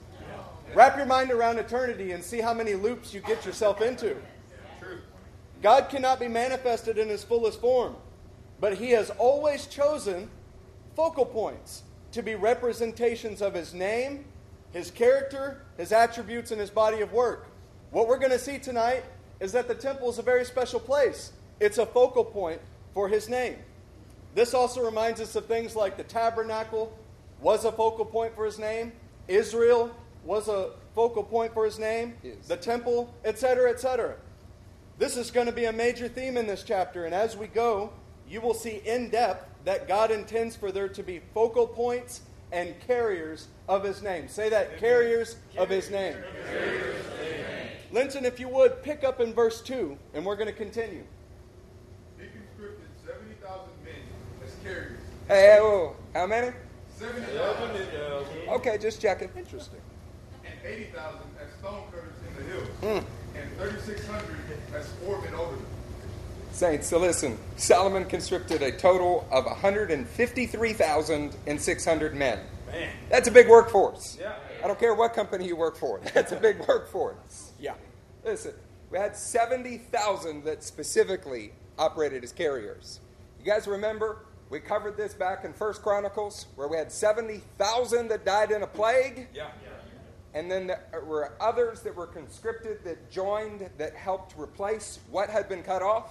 Wrap 0.74 0.98
your 0.98 1.06
mind 1.06 1.32
around 1.32 1.58
eternity 1.58 2.12
and 2.12 2.22
see 2.22 2.42
how 2.42 2.54
many 2.54 2.74
loops 2.74 3.14
you 3.14 3.22
get 3.22 3.46
yourself 3.46 3.80
into. 3.80 4.18
God 5.62 5.88
cannot 5.88 6.20
be 6.20 6.28
manifested 6.28 6.98
in 6.98 7.08
his 7.08 7.24
fullest 7.24 7.62
form, 7.62 7.96
but 8.60 8.74
he 8.74 8.90
has 8.90 9.10
always 9.12 9.68
chosen 9.68 10.30
focal 10.98 11.26
points 11.26 11.84
to 12.12 12.22
be 12.22 12.36
representations 12.36 13.42
of 13.42 13.54
his 13.54 13.74
name, 13.74 14.26
his 14.76 14.92
character, 14.92 15.62
his 15.78 15.94
attributes, 15.94 16.52
and 16.52 16.60
his 16.60 16.70
body 16.70 17.00
of 17.00 17.14
work. 17.14 17.48
What 17.92 18.10
we're 18.10 18.20
going 18.20 18.32
to 18.32 18.40
see 18.40 18.60
tonight 18.60 19.06
is 19.40 19.54
that 19.54 19.70
the 19.70 19.74
temple 19.74 20.10
is 20.10 20.20
a 20.20 20.22
very 20.22 20.44
special 20.44 20.82
place. 20.82 21.32
It's 21.62 21.78
a 21.78 21.86
focal 21.86 22.26
point 22.26 22.60
for 22.94 23.08
his 23.08 23.30
name. 23.30 23.56
This 24.34 24.54
also 24.54 24.84
reminds 24.84 25.22
us 25.22 25.34
of 25.38 25.46
things 25.46 25.78
like 25.78 25.96
the 25.96 26.04
tabernacle 26.04 26.92
was 27.40 27.64
a 27.64 27.72
focal 27.72 28.04
point 28.04 28.36
for 28.36 28.44
his 28.44 28.60
name, 28.60 28.92
Israel 29.30 29.96
was 30.26 30.50
a 30.50 30.72
focal 30.94 31.24
point 31.24 31.54
for 31.54 31.64
his 31.64 31.80
name, 31.80 32.16
yes. 32.22 32.36
the 32.48 32.58
temple, 32.58 33.14
etc., 33.24 33.70
etc. 33.70 34.16
This 34.98 35.16
is 35.16 35.32
going 35.32 35.46
to 35.46 35.54
be 35.54 35.66
a 35.66 35.74
major 35.74 36.10
theme 36.10 36.36
in 36.36 36.48
this 36.48 36.64
chapter, 36.64 37.06
and 37.06 37.16
as 37.16 37.38
we 37.38 37.48
go, 37.48 37.94
you 38.28 38.42
will 38.42 38.54
see 38.54 38.82
in 38.86 39.10
depth 39.10 39.48
that 39.64 39.88
God 39.88 40.12
intends 40.12 40.58
for 40.58 40.74
there 40.74 40.90
to 40.90 41.02
be 41.02 41.22
focal 41.34 41.66
points 41.66 42.22
and 42.56 42.74
carriers 42.88 43.50
of 43.68 43.84
his 43.84 44.02
name. 44.02 44.30
Say 44.30 44.50
that 44.50 44.80
carriers, 44.80 45.36
of 45.58 45.70
his 45.70 45.92
name. 45.92 46.16
Linton, 47.92 48.24
if 48.24 48.40
you 48.40 48.48
would, 48.48 48.82
pick 48.82 49.04
up 49.04 49.20
in 49.20 49.34
verse 49.34 49.62
2, 49.62 49.98
and 50.14 50.26
we're 50.26 50.38
going 50.38 50.48
to 50.48 50.54
continue. 50.54 51.04
He 52.18 52.28
conscripted 52.28 52.88
70,000 53.06 53.70
men 53.84 53.94
as 54.44 54.56
carriers. 54.64 55.00
Hey, 55.28 55.58
oh, 55.62 55.96
how 56.14 56.26
many? 56.28 56.52
70,000. 56.98 58.50
Okay, 58.50 58.78
just 58.78 59.02
checking. 59.02 59.30
Interesting. 59.38 59.82
And 60.46 60.54
80,000 60.64 61.20
as 61.42 61.60
stone 61.60 61.84
cutters 61.92 62.14
in 62.30 62.36
the 62.36 62.52
hills. 62.52 62.70
Mm. 62.82 63.04
And 63.36 63.58
3,600 63.58 64.24
as 64.74 64.88
foremen 65.04 65.34
over 65.34 65.56
them. 65.56 65.66
Saints, 66.56 66.88
so 66.88 66.98
listen, 66.98 67.38
Solomon 67.58 68.06
conscripted 68.06 68.62
a 68.62 68.72
total 68.72 69.28
of 69.32 69.44
153,600 69.46 72.16
men. 72.16 72.40
Man. 72.72 72.90
That's 73.10 73.28
a 73.28 73.32
big 73.32 73.50
workforce. 73.50 74.18
Yeah. 74.20 74.36
I 74.64 74.68
don't 74.68 74.80
care 74.80 74.96
what 74.96 75.14
company 75.14 75.46
you 75.46 75.56
work 75.56 75.78
for. 75.78 76.02
That's 76.14 76.32
a 76.32 76.38
big 76.38 76.60
workforce. 76.68 77.52
Yeah. 77.60 77.76
Listen, 78.24 78.54
we 78.90 78.98
had 78.98 79.16
70,000 79.16 80.44
that 80.46 80.64
specifically 80.64 81.52
operated 81.78 82.24
as 82.24 82.32
carriers. 82.32 83.02
You 83.40 83.46
guys 83.46 83.68
remember 83.68 84.26
we 84.50 84.60
covered 84.60 84.96
this 84.96 85.14
back 85.14 85.44
in 85.44 85.54
First 85.54 85.84
Chronicles 85.84 86.48
where 86.56 86.68
we 86.68 86.78
had 86.78 86.92
70,000 86.92 88.08
that 88.08 88.26
died 88.26 88.50
in 88.52 88.64
a 88.64 88.68
plague? 88.68 89.28
Yeah. 89.34 89.50
And 90.34 90.52
then 90.52 90.68
there 90.68 91.04
were 91.06 91.34
others 91.40 91.80
that 91.82 91.96
were 91.96 92.08
conscripted 92.08 92.84
that 92.84 93.10
joined 93.10 93.70
that 93.78 93.96
helped 93.96 94.38
replace 94.38 95.00
what 95.10 95.30
had 95.30 95.48
been 95.48 95.64
cut 95.64 95.82
off. 95.82 96.10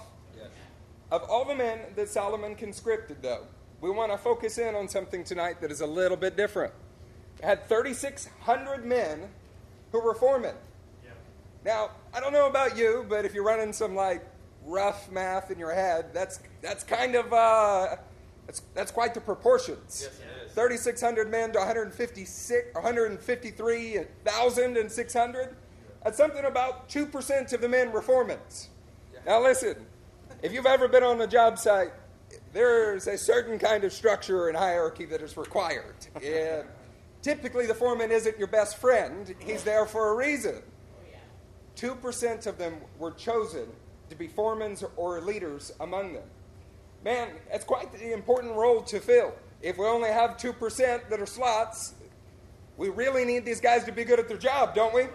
Of 1.15 1.23
all 1.29 1.45
the 1.45 1.55
men 1.55 1.79
that 1.95 2.09
Solomon 2.09 2.55
conscripted, 2.55 3.21
though, 3.21 3.45
we 3.79 3.89
want 3.89 4.11
to 4.11 4.17
focus 4.17 4.57
in 4.57 4.75
on 4.75 4.89
something 4.89 5.23
tonight 5.23 5.61
that 5.61 5.71
is 5.71 5.79
a 5.79 5.87
little 5.87 6.17
bit 6.17 6.35
different. 6.35 6.73
It 7.39 7.45
had 7.45 7.69
3,600 7.69 8.85
men 8.85 9.29
who 9.93 10.01
were 10.01 10.13
foremen. 10.13 10.55
Yeah. 11.05 11.11
Now, 11.63 11.91
I 12.13 12.19
don't 12.19 12.33
know 12.33 12.47
about 12.47 12.77
you, 12.77 13.05
but 13.07 13.23
if 13.23 13.33
you're 13.33 13.45
running 13.45 13.71
some 13.71 13.95
like 13.95 14.25
rough 14.65 15.09
math 15.09 15.51
in 15.51 15.57
your 15.57 15.73
head, 15.73 16.07
that's 16.13 16.41
that's 16.61 16.83
kind 16.83 17.15
of 17.15 17.31
uh, 17.31 17.95
that's 18.45 18.61
that's 18.73 18.91
quite 18.91 19.13
the 19.13 19.21
proportions. 19.21 20.01
Yes, 20.03 20.19
it 20.19 20.47
is. 20.47 20.53
3,600 20.53 21.31
men 21.31 21.53
to 21.53 21.59
156, 21.59 22.75
153,600. 22.75 25.55
That's 26.03 26.17
something 26.17 26.43
about 26.43 26.89
2% 26.89 27.53
of 27.53 27.61
the 27.61 27.69
men 27.69 27.93
were 27.93 28.01
foremen. 28.01 28.39
Now, 29.25 29.41
listen, 29.41 29.77
if 30.45 30.53
you've 30.53 30.67
ever 30.67 30.87
been 30.87 31.01
on 31.01 31.19
a 31.21 31.27
job 31.27 31.57
site, 31.57 31.91
there's 32.53 33.07
a 33.07 33.17
certain 33.17 33.57
kind 33.57 33.83
of 33.83 33.91
structure 33.91 34.47
and 34.47 34.55
hierarchy 34.55 35.05
that 35.05 35.19
is 35.19 35.35
required. 35.35 35.95
Typically, 37.23 37.65
the 37.65 37.73
foreman 37.73 38.11
isn't 38.11 38.37
your 38.37 38.47
best 38.47 38.77
friend, 38.77 39.33
he's 39.39 39.63
there 39.63 39.87
for 39.87 40.11
a 40.11 40.15
reason. 40.15 40.61
2% 41.75 42.45
of 42.45 42.59
them 42.59 42.75
were 42.99 43.11
chosen 43.11 43.65
to 44.11 44.15
be 44.15 44.27
foremen 44.27 44.77
or 44.95 45.19
leaders 45.19 45.71
among 45.79 46.13
them. 46.13 46.29
Man, 47.03 47.29
that's 47.51 47.65
quite 47.65 47.91
the 47.91 48.13
important 48.13 48.55
role 48.55 48.83
to 48.83 48.99
fill. 48.99 49.33
If 49.63 49.79
we 49.79 49.85
only 49.87 50.09
have 50.09 50.37
2% 50.37 51.09
that 51.09 51.19
are 51.19 51.25
slots, 51.25 51.95
we 52.77 52.89
really 52.89 53.25
need 53.25 53.45
these 53.45 53.59
guys 53.59 53.83
to 53.85 53.91
be 53.91 54.03
good 54.03 54.19
at 54.19 54.27
their 54.27 54.37
job, 54.37 54.75
don't 54.75 54.93
we? 54.93 55.07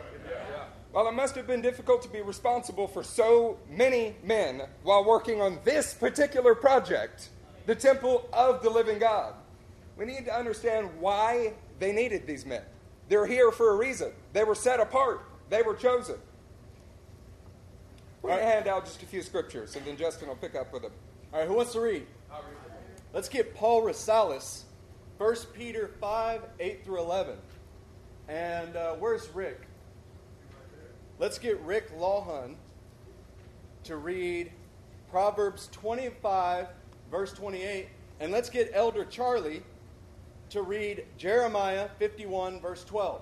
Well, 0.93 1.07
it 1.07 1.13
must 1.13 1.37
have 1.37 1.47
been 1.47 1.63
difficult 1.63 2.03
to 2.03 2.09
be 2.09 2.21
responsible 2.21 2.89
for 2.89 3.05
so 3.05 3.59
many 3.71 4.17
men 4.25 4.63
while 4.83 5.05
working 5.05 5.41
on 5.41 5.61
this 5.65 5.95
particular 5.95 6.57
project, 6.57 7.29
the 7.67 7.77
temple 7.77 8.29
of 8.33 8.63
the 8.63 8.71
living 8.71 8.99
God. 8.99 9.35
We 9.97 10.05
need 10.05 10.25
to 10.25 10.35
understand 10.35 10.89
why 10.99 11.53
they 11.79 11.93
needed 11.93 12.27
these 12.27 12.45
men. 12.45 12.63
They're 13.09 13.27
here 13.27 13.53
for 13.53 13.71
a 13.71 13.77
reason. 13.77 14.11
They 14.33 14.43
were 14.43 14.57
set 14.57 14.81
apart, 14.81 15.23
they 15.49 15.63
were 15.63 15.75
chosen. 15.75 16.17
We're 18.23 18.31
going 18.31 18.43
to 18.43 18.47
hand 18.47 18.67
out 18.67 18.85
just 18.85 19.03
a 19.03 19.07
few 19.07 19.23
scriptures, 19.23 19.77
and 19.77 19.87
then 19.87 19.97
Justin 19.97 20.29
will 20.29 20.37
pick 20.37 20.55
up 20.55 20.73
with 20.73 20.83
them. 20.83 20.93
All 21.33 21.39
right, 21.39 21.49
who 21.49 21.55
wants 21.55 21.73
to 21.73 21.81
read? 21.81 22.07
Let's 23.15 23.29
get 23.29 23.55
Paul 23.55 23.83
Rosales, 23.83 24.65
1 25.19 25.37
Peter 25.55 25.91
5, 26.01 26.43
8 26.59 26.85
through 26.85 27.01
11. 27.01 27.37
And 28.29 28.77
uh, 28.77 28.95
where's 28.95 29.29
Rick? 29.31 29.70
Let's 31.21 31.39
get 31.39 31.61
Rick 31.61 31.95
Lawhun 31.99 32.55
to 33.85 33.97
read 33.97 34.51
Proverbs 35.11 35.69
25, 35.71 36.69
verse 37.11 37.35
28. 37.35 37.89
And 38.21 38.33
let's 38.33 38.49
get 38.49 38.71
Elder 38.73 39.05
Charlie 39.05 39.63
to 40.49 40.63
read 40.63 41.05
Jeremiah 41.19 41.91
51, 41.99 42.63
verse 42.63 42.85
12. 42.85 43.21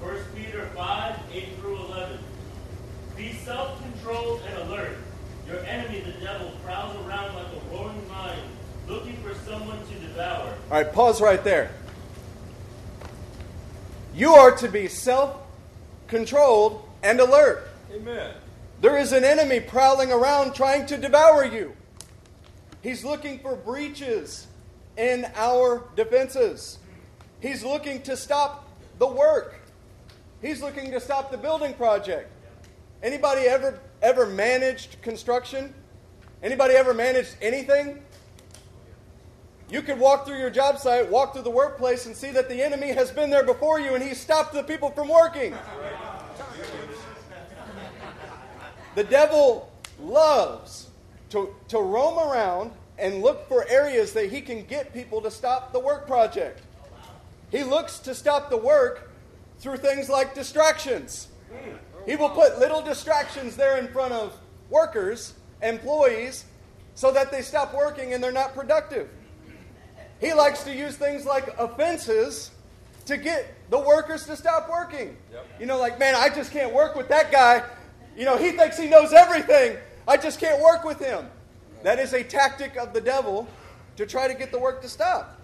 First 0.00 0.36
Peter 0.36 0.66
5, 0.66 1.16
8 1.32 1.48
through 1.58 1.76
11. 1.78 2.18
Be 3.16 3.32
self-controlled 3.44 4.42
and 4.48 4.68
alert. 4.68 4.98
Your 5.48 5.58
enemy, 5.64 5.98
the 6.02 6.24
devil, 6.24 6.52
prowls 6.64 6.94
around 7.04 7.34
like 7.34 7.46
a 7.46 7.74
roaring 7.74 8.08
lion, 8.08 8.38
looking 8.88 9.16
for 9.22 9.34
someone 9.48 9.78
to 9.86 9.94
devour. 9.94 10.54
All 10.70 10.82
right, 10.82 10.92
pause 10.92 11.20
right 11.20 11.42
there. 11.44 11.70
You 14.14 14.32
are 14.34 14.56
to 14.56 14.68
be 14.68 14.88
self 14.88 15.36
controlled 16.06 16.88
and 17.02 17.20
alert. 17.20 17.68
Amen. 17.92 18.34
There 18.80 18.96
is 18.96 19.12
an 19.12 19.24
enemy 19.24 19.60
prowling 19.60 20.10
around 20.12 20.54
trying 20.54 20.86
to 20.86 20.96
devour 20.96 21.44
you. 21.44 21.74
He's 22.82 23.04
looking 23.04 23.40
for 23.40 23.56
breaches 23.56 24.46
in 24.96 25.26
our 25.34 25.84
defenses. 25.96 26.78
He's 27.40 27.62
looking 27.62 28.02
to 28.02 28.16
stop 28.16 28.68
the 28.98 29.06
work. 29.06 29.60
He's 30.40 30.62
looking 30.62 30.90
to 30.92 31.00
stop 31.00 31.30
the 31.30 31.36
building 31.36 31.74
project. 31.74 32.30
Anybody 33.02 33.42
ever 33.42 33.78
ever 34.00 34.26
managed 34.26 35.00
construction? 35.02 35.74
Anybody 36.42 36.74
ever 36.74 36.94
managed 36.94 37.36
anything? 37.42 38.02
You 39.70 39.82
could 39.82 39.98
walk 39.98 40.26
through 40.26 40.38
your 40.38 40.50
job 40.50 40.78
site, 40.78 41.10
walk 41.10 41.34
through 41.34 41.42
the 41.42 41.50
workplace, 41.50 42.06
and 42.06 42.16
see 42.16 42.30
that 42.30 42.48
the 42.48 42.62
enemy 42.62 42.88
has 42.92 43.10
been 43.10 43.28
there 43.28 43.44
before 43.44 43.78
you 43.78 43.94
and 43.94 44.02
he 44.02 44.14
stopped 44.14 44.54
the 44.54 44.62
people 44.62 44.90
from 44.90 45.08
working. 45.08 45.54
The 48.94 49.04
devil 49.04 49.70
loves 50.00 50.88
to, 51.30 51.54
to 51.68 51.78
roam 51.78 52.18
around 52.18 52.72
and 52.98 53.22
look 53.22 53.46
for 53.46 53.68
areas 53.68 54.12
that 54.14 54.30
he 54.30 54.40
can 54.40 54.64
get 54.64 54.92
people 54.94 55.20
to 55.20 55.30
stop 55.30 55.72
the 55.72 55.78
work 55.78 56.06
project. 56.06 56.62
He 57.50 57.62
looks 57.62 57.98
to 58.00 58.14
stop 58.14 58.50
the 58.50 58.56
work 58.56 59.10
through 59.58 59.76
things 59.76 60.08
like 60.08 60.34
distractions. 60.34 61.28
He 62.06 62.16
will 62.16 62.30
put 62.30 62.58
little 62.58 62.82
distractions 62.82 63.54
there 63.54 63.78
in 63.78 63.88
front 63.88 64.14
of 64.14 64.38
workers, 64.70 65.34
employees, 65.62 66.44
so 66.94 67.12
that 67.12 67.30
they 67.30 67.42
stop 67.42 67.74
working 67.74 68.14
and 68.14 68.24
they're 68.24 68.32
not 68.32 68.54
productive. 68.54 69.08
He 70.20 70.32
likes 70.32 70.64
to 70.64 70.74
use 70.74 70.96
things 70.96 71.24
like 71.24 71.56
offenses 71.58 72.50
to 73.06 73.16
get 73.16 73.54
the 73.70 73.78
workers 73.78 74.26
to 74.26 74.36
stop 74.36 74.68
working. 74.68 75.16
Yep. 75.32 75.46
You 75.60 75.66
know, 75.66 75.78
like, 75.78 75.98
man, 75.98 76.14
I 76.14 76.28
just 76.28 76.52
can't 76.52 76.72
work 76.72 76.94
with 76.94 77.08
that 77.08 77.30
guy. 77.32 77.64
You 78.16 78.24
know, 78.24 78.36
he 78.36 78.52
thinks 78.52 78.78
he 78.78 78.88
knows 78.88 79.12
everything. 79.12 79.76
I 80.06 80.16
just 80.16 80.40
can't 80.40 80.62
work 80.62 80.84
with 80.84 80.98
him. 80.98 81.26
That 81.82 81.98
is 81.98 82.12
a 82.12 82.24
tactic 82.24 82.76
of 82.76 82.92
the 82.92 83.00
devil 83.00 83.46
to 83.96 84.06
try 84.06 84.26
to 84.28 84.34
get 84.34 84.50
the 84.50 84.58
work 84.58 84.82
to 84.82 84.88
stop. 84.88 85.40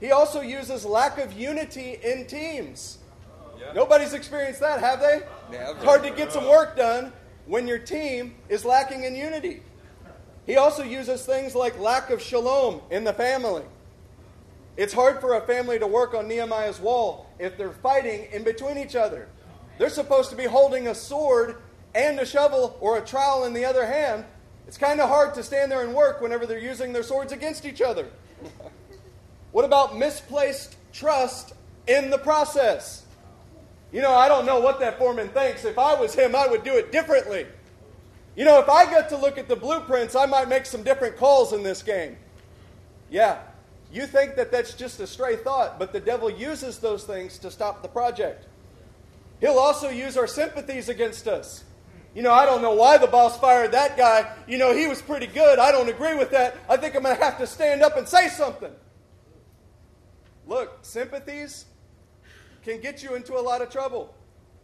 He 0.00 0.12
also 0.12 0.40
uses 0.40 0.84
lack 0.84 1.18
of 1.18 1.32
unity 1.32 1.98
in 2.04 2.26
teams. 2.26 2.98
Yeah. 3.58 3.72
Nobody's 3.72 4.12
experienced 4.12 4.60
that, 4.60 4.80
have 4.80 5.00
they? 5.00 5.22
Never. 5.50 5.72
It's 5.72 5.84
hard 5.84 6.02
to 6.02 6.10
get 6.10 6.32
some 6.32 6.48
work 6.48 6.76
done 6.76 7.12
when 7.46 7.66
your 7.66 7.78
team 7.78 8.34
is 8.48 8.64
lacking 8.64 9.04
in 9.04 9.14
unity. 9.14 9.62
He 10.46 10.56
also 10.56 10.82
uses 10.82 11.24
things 11.24 11.54
like 11.54 11.78
lack 11.78 12.10
of 12.10 12.20
shalom 12.20 12.80
in 12.90 13.04
the 13.04 13.12
family. 13.12 13.62
It's 14.76 14.92
hard 14.92 15.20
for 15.20 15.34
a 15.34 15.40
family 15.40 15.78
to 15.78 15.86
work 15.86 16.14
on 16.14 16.26
Nehemiah's 16.26 16.80
wall 16.80 17.30
if 17.38 17.56
they're 17.56 17.72
fighting 17.72 18.26
in 18.32 18.42
between 18.42 18.76
each 18.76 18.96
other. 18.96 19.28
They're 19.78 19.88
supposed 19.88 20.30
to 20.30 20.36
be 20.36 20.44
holding 20.44 20.88
a 20.88 20.94
sword 20.94 21.56
and 21.94 22.18
a 22.18 22.26
shovel 22.26 22.76
or 22.80 22.98
a 22.98 23.00
trowel 23.00 23.44
in 23.44 23.52
the 23.52 23.64
other 23.64 23.86
hand. 23.86 24.24
It's 24.66 24.78
kind 24.78 25.00
of 25.00 25.08
hard 25.08 25.34
to 25.34 25.42
stand 25.42 25.70
there 25.70 25.82
and 25.82 25.94
work 25.94 26.20
whenever 26.20 26.46
they're 26.46 26.58
using 26.58 26.92
their 26.92 27.02
swords 27.02 27.32
against 27.32 27.64
each 27.64 27.80
other. 27.80 28.08
what 29.52 29.64
about 29.64 29.96
misplaced 29.96 30.76
trust 30.92 31.54
in 31.86 32.10
the 32.10 32.18
process? 32.18 33.04
You 33.92 34.02
know, 34.02 34.12
I 34.12 34.26
don't 34.26 34.44
know 34.44 34.58
what 34.58 34.80
that 34.80 34.98
foreman 34.98 35.28
thinks. 35.28 35.64
If 35.64 35.78
I 35.78 35.94
was 35.94 36.14
him, 36.14 36.34
I 36.34 36.48
would 36.48 36.64
do 36.64 36.76
it 36.76 36.90
differently. 36.90 37.46
You 38.34 38.44
know, 38.44 38.58
if 38.58 38.68
I 38.68 38.86
get 38.86 39.08
to 39.10 39.16
look 39.16 39.38
at 39.38 39.46
the 39.46 39.54
blueprints, 39.54 40.16
I 40.16 40.26
might 40.26 40.48
make 40.48 40.66
some 40.66 40.82
different 40.82 41.16
calls 41.16 41.52
in 41.52 41.62
this 41.62 41.82
game. 41.82 42.16
Yeah, 43.08 43.38
you 43.94 44.08
think 44.08 44.34
that 44.34 44.50
that's 44.50 44.74
just 44.74 44.98
a 44.98 45.06
stray 45.06 45.36
thought, 45.36 45.78
but 45.78 45.92
the 45.92 46.00
devil 46.00 46.28
uses 46.28 46.78
those 46.78 47.04
things 47.04 47.38
to 47.38 47.50
stop 47.50 47.80
the 47.80 47.88
project. 47.88 48.46
He'll 49.40 49.58
also 49.58 49.88
use 49.88 50.16
our 50.16 50.26
sympathies 50.26 50.88
against 50.88 51.28
us. 51.28 51.62
You 52.12 52.22
know, 52.22 52.32
I 52.32 52.44
don't 52.44 52.60
know 52.60 52.74
why 52.74 52.98
the 52.98 53.06
boss 53.06 53.38
fired 53.38 53.70
that 53.72 53.96
guy. 53.96 54.32
You 54.48 54.58
know, 54.58 54.74
he 54.74 54.88
was 54.88 55.00
pretty 55.00 55.28
good. 55.28 55.60
I 55.60 55.70
don't 55.70 55.88
agree 55.88 56.16
with 56.16 56.32
that. 56.32 56.56
I 56.68 56.76
think 56.76 56.96
I'm 56.96 57.04
going 57.04 57.16
to 57.16 57.22
have 57.22 57.38
to 57.38 57.46
stand 57.46 57.82
up 57.82 57.96
and 57.96 58.08
say 58.08 58.28
something. 58.28 58.72
Look, 60.46 60.78
sympathies 60.82 61.66
can 62.64 62.80
get 62.80 63.02
you 63.02 63.14
into 63.14 63.34
a 63.34 63.40
lot 63.40 63.62
of 63.62 63.70
trouble. 63.70 64.12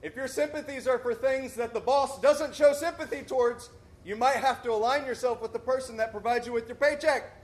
If 0.03 0.17
your 0.17 0.29
sympathies 0.29 0.89
are 0.89 0.99
for 0.99 1.15
things 1.15 1.55
that 1.55 1.73
the 1.73 1.81
boss 1.81 2.21
doesn't 2.21 2.55
show 2.55 2.73
sympathy 2.73 3.23
towards, 3.23 3.71
you 4.05 4.17
might 4.17 4.37
have 4.37 4.63
to 4.65 4.73
align 4.73 5.05
yourself 5.05 5.41
with 5.41 5.53
the 5.53 5.59
person 5.59 5.97
that 5.99 6.11
provides 6.11 6.47
you 6.47 6.53
with 6.53 6.67
your 6.67 6.77
paycheck. 6.77 7.40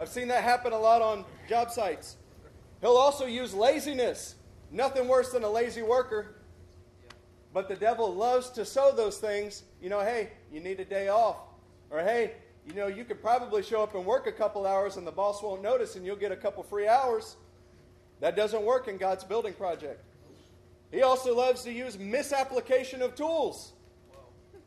I've 0.00 0.08
seen 0.08 0.28
that 0.28 0.44
happen 0.44 0.72
a 0.72 0.78
lot 0.78 1.02
on 1.02 1.24
job 1.48 1.70
sites. 1.70 2.16
He'll 2.80 2.96
also 2.96 3.26
use 3.26 3.52
laziness. 3.52 4.36
Nothing 4.70 5.08
worse 5.08 5.32
than 5.32 5.42
a 5.42 5.50
lazy 5.50 5.82
worker. 5.82 6.36
But 7.52 7.68
the 7.68 7.74
devil 7.74 8.14
loves 8.14 8.50
to 8.50 8.64
sow 8.64 8.92
those 8.94 9.18
things. 9.18 9.64
You 9.82 9.88
know, 9.88 10.00
hey, 10.00 10.30
you 10.52 10.60
need 10.60 10.78
a 10.78 10.84
day 10.84 11.08
off. 11.08 11.38
Or 11.90 12.00
hey, 12.00 12.32
you 12.66 12.74
know, 12.74 12.86
you 12.86 13.04
could 13.04 13.20
probably 13.20 13.62
show 13.62 13.82
up 13.82 13.94
and 13.94 14.04
work 14.04 14.26
a 14.26 14.32
couple 14.32 14.66
hours 14.66 14.96
and 14.96 15.06
the 15.06 15.12
boss 15.12 15.42
won't 15.42 15.62
notice 15.62 15.96
and 15.96 16.04
you'll 16.04 16.16
get 16.16 16.32
a 16.32 16.36
couple 16.36 16.62
free 16.62 16.86
hours. 16.86 17.36
That 18.20 18.36
doesn't 18.36 18.62
work 18.62 18.88
in 18.88 18.98
God's 18.98 19.24
building 19.24 19.54
project. 19.54 20.04
He 20.92 21.02
also 21.02 21.34
loves 21.34 21.62
to 21.62 21.72
use 21.72 21.98
misapplication 21.98 23.02
of 23.02 23.14
tools. 23.14 23.72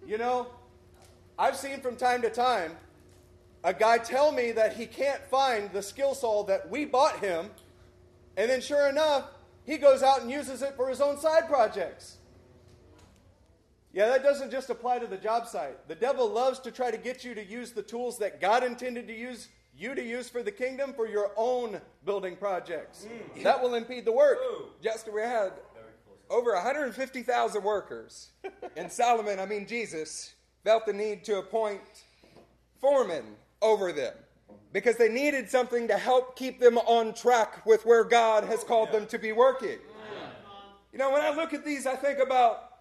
You 0.05 0.17
know, 0.17 0.47
I've 1.37 1.55
seen 1.55 1.79
from 1.79 1.95
time 1.95 2.21
to 2.23 2.29
time 2.29 2.71
a 3.63 3.73
guy 3.73 3.97
tell 3.97 4.31
me 4.31 4.51
that 4.53 4.75
he 4.75 4.85
can't 4.85 5.23
find 5.25 5.71
the 5.71 5.83
skill 5.83 6.15
saw 6.15 6.43
that 6.45 6.69
we 6.69 6.85
bought 6.85 7.19
him, 7.19 7.49
and 8.37 8.49
then 8.49 8.61
sure 8.61 8.89
enough, 8.89 9.25
he 9.65 9.77
goes 9.77 10.01
out 10.01 10.21
and 10.21 10.31
uses 10.31 10.61
it 10.61 10.75
for 10.75 10.89
his 10.89 11.01
own 11.01 11.17
side 11.17 11.47
projects. 11.47 12.17
Yeah, 13.93 14.07
that 14.07 14.23
doesn't 14.23 14.51
just 14.51 14.69
apply 14.69 14.99
to 14.99 15.07
the 15.07 15.17
job 15.17 15.47
site. 15.47 15.87
The 15.87 15.95
devil 15.95 16.29
loves 16.29 16.59
to 16.61 16.71
try 16.71 16.91
to 16.91 16.97
get 16.97 17.23
you 17.23 17.35
to 17.35 17.43
use 17.43 17.71
the 17.71 17.81
tools 17.81 18.17
that 18.19 18.39
God 18.39 18.63
intended 18.63 19.07
to 19.07 19.13
use 19.13 19.49
you 19.75 19.95
to 19.95 20.03
use 20.03 20.29
for 20.29 20.43
the 20.43 20.51
kingdom 20.51 20.93
for 20.93 21.07
your 21.07 21.31
own 21.37 21.79
building 22.05 22.35
projects. 22.35 23.07
That 23.43 23.61
will 23.61 23.75
impede 23.75 24.05
the 24.05 24.11
work. 24.11 24.37
Justin, 24.83 25.13
we 25.13 25.21
had 25.21 25.53
over 26.29 26.53
150,000 26.53 27.63
workers. 27.63 28.31
and 28.77 28.91
Solomon, 28.91 29.39
I 29.39 29.45
mean 29.45 29.67
Jesus, 29.67 30.33
felt 30.63 30.85
the 30.85 30.93
need 30.93 31.23
to 31.25 31.37
appoint 31.37 31.81
foremen 32.79 33.23
over 33.61 33.91
them 33.91 34.13
because 34.73 34.97
they 34.97 35.09
needed 35.09 35.49
something 35.49 35.87
to 35.87 35.97
help 35.97 36.35
keep 36.35 36.59
them 36.59 36.77
on 36.79 37.13
track 37.13 37.65
with 37.65 37.85
where 37.85 38.03
God 38.03 38.45
has 38.45 38.63
called 38.63 38.91
them 38.91 39.05
to 39.07 39.19
be 39.19 39.31
working. 39.31 39.79
You 40.91 40.99
know, 40.99 41.11
when 41.11 41.21
I 41.21 41.33
look 41.33 41.53
at 41.53 41.65
these, 41.65 41.85
I 41.85 41.95
think 41.95 42.19
about 42.19 42.71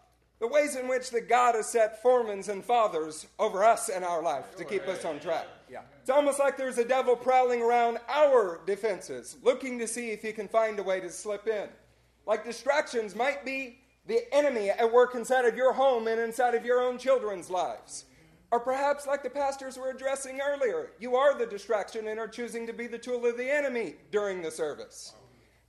the 0.41 0.49
ways 0.49 0.75
in 0.75 0.89
which 0.89 1.11
that 1.11 1.29
God 1.29 1.55
has 1.55 1.69
set 1.69 2.03
foremen 2.03 2.43
and 2.49 2.65
fathers 2.65 3.27
over 3.39 3.63
us 3.63 3.89
in 3.89 4.03
our 4.03 4.23
life 4.23 4.57
to 4.57 4.65
keep 4.65 4.89
us 4.89 5.05
on 5.05 5.21
track. 5.21 5.47
Yeah. 5.71 5.83
It's 6.01 6.11
almost 6.11 6.39
like 6.39 6.57
there's 6.57 6.79
a 6.79 6.85
devil 6.85 7.15
prowling 7.15 7.63
around 7.63 7.99
our 8.09 8.61
defenses, 8.67 9.37
looking 9.43 9.79
to 9.79 9.87
see 9.87 10.11
if 10.11 10.23
he 10.23 10.33
can 10.33 10.49
find 10.49 10.79
a 10.79 10.83
way 10.83 10.99
to 11.01 11.11
slip 11.11 11.47
in. 11.47 11.69
Like 12.27 12.45
distractions 12.45 13.15
might 13.15 13.45
be 13.45 13.79
the 14.07 14.23
enemy 14.35 14.71
at 14.71 14.91
work 14.91 15.15
inside 15.15 15.45
of 15.45 15.57
your 15.57 15.73
home 15.73 16.09
and 16.09 16.21
inside 16.21 16.55
of 16.55 16.65
your 16.65 16.81
own 16.81 16.99
children's 16.99 17.51
lives. 17.51 18.07
Or 18.52 18.59
perhaps, 18.59 19.07
like 19.07 19.23
the 19.23 19.30
pastors 19.30 19.78
were 19.78 19.90
addressing 19.90 20.40
earlier, 20.40 20.90
you 20.99 21.14
are 21.14 21.38
the 21.38 21.47
distraction 21.47 22.09
and 22.09 22.19
are 22.19 22.26
choosing 22.26 22.66
to 22.66 22.73
be 22.73 22.88
the 22.88 22.99
tool 22.99 23.25
of 23.26 23.37
the 23.37 23.50
enemy 23.50 23.95
during 24.11 24.42
the 24.42 24.50
service. 24.50 25.14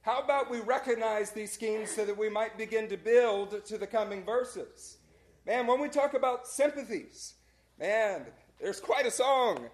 How 0.01 0.19
about 0.19 0.49
we 0.49 0.61
recognize 0.61 1.29
these 1.29 1.51
schemes 1.51 1.91
so 1.91 2.05
that 2.05 2.17
we 2.17 2.27
might 2.27 2.57
begin 2.57 2.87
to 2.89 2.97
build 2.97 3.63
to 3.65 3.77
the 3.77 3.85
coming 3.85 4.25
verses? 4.25 4.97
Man, 5.45 5.67
when 5.67 5.79
we 5.79 5.89
talk 5.89 6.15
about 6.15 6.47
sympathies, 6.47 7.35
man, 7.79 8.25
there's 8.59 8.79
quite 8.79 9.05
a 9.05 9.11
song 9.11 9.69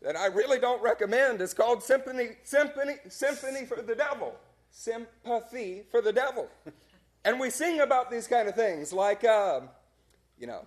that 0.00 0.16
I 0.16 0.26
really 0.26 0.60
don't 0.60 0.82
recommend. 0.82 1.40
It's 1.40 1.54
called 1.54 1.82
Symphony, 1.82 2.30
Symphony, 2.44 2.94
Symphony 3.08 3.66
for 3.66 3.82
the 3.82 3.94
Devil. 3.96 4.34
Sympathy 4.70 5.82
for 5.90 6.00
the 6.00 6.12
Devil. 6.12 6.48
And 7.24 7.38
we 7.38 7.50
sing 7.50 7.80
about 7.80 8.10
these 8.10 8.26
kind 8.26 8.48
of 8.48 8.54
things 8.54 8.92
like, 8.92 9.24
um, 9.24 9.68
you 10.38 10.46
know, 10.46 10.66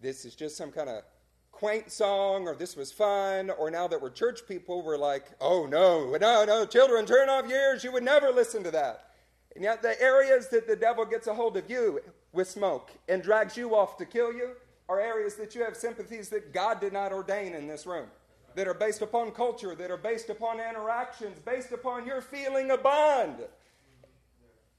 this 0.00 0.24
is 0.24 0.34
just 0.34 0.56
some 0.56 0.70
kind 0.70 0.88
of 0.88 1.02
quaint 1.50 1.90
song, 1.90 2.46
or 2.46 2.54
this 2.54 2.76
was 2.76 2.92
fun, 2.92 3.50
or 3.50 3.70
now 3.70 3.88
that 3.88 4.00
we're 4.00 4.10
church 4.10 4.40
people, 4.46 4.82
we're 4.82 4.96
like, 4.96 5.26
oh 5.40 5.66
no, 5.66 6.16
no, 6.16 6.44
no, 6.44 6.64
children, 6.66 7.04
turn 7.04 7.28
off 7.28 7.50
ears. 7.50 7.82
You 7.82 7.92
would 7.92 8.04
never 8.04 8.30
listen 8.30 8.62
to 8.62 8.70
that. 8.70 9.10
And 9.54 9.64
yet, 9.64 9.82
the 9.82 10.00
areas 10.00 10.48
that 10.50 10.68
the 10.68 10.76
devil 10.76 11.04
gets 11.04 11.26
a 11.26 11.34
hold 11.34 11.56
of 11.56 11.68
you 11.68 12.00
with 12.32 12.48
smoke 12.48 12.92
and 13.08 13.22
drags 13.22 13.56
you 13.56 13.74
off 13.74 13.96
to 13.96 14.04
kill 14.04 14.32
you 14.32 14.52
are 14.88 15.00
areas 15.00 15.34
that 15.34 15.54
you 15.54 15.64
have 15.64 15.76
sympathies 15.76 16.28
that 16.28 16.52
God 16.52 16.80
did 16.80 16.92
not 16.92 17.12
ordain 17.12 17.54
in 17.54 17.66
this 17.66 17.84
room, 17.84 18.06
that 18.54 18.68
are 18.68 18.74
based 18.74 19.02
upon 19.02 19.32
culture, 19.32 19.74
that 19.74 19.90
are 19.90 19.96
based 19.96 20.30
upon 20.30 20.60
interactions, 20.60 21.38
based 21.40 21.72
upon 21.72 22.06
your 22.06 22.20
feeling 22.20 22.70
a 22.70 22.76
bond. 22.76 23.36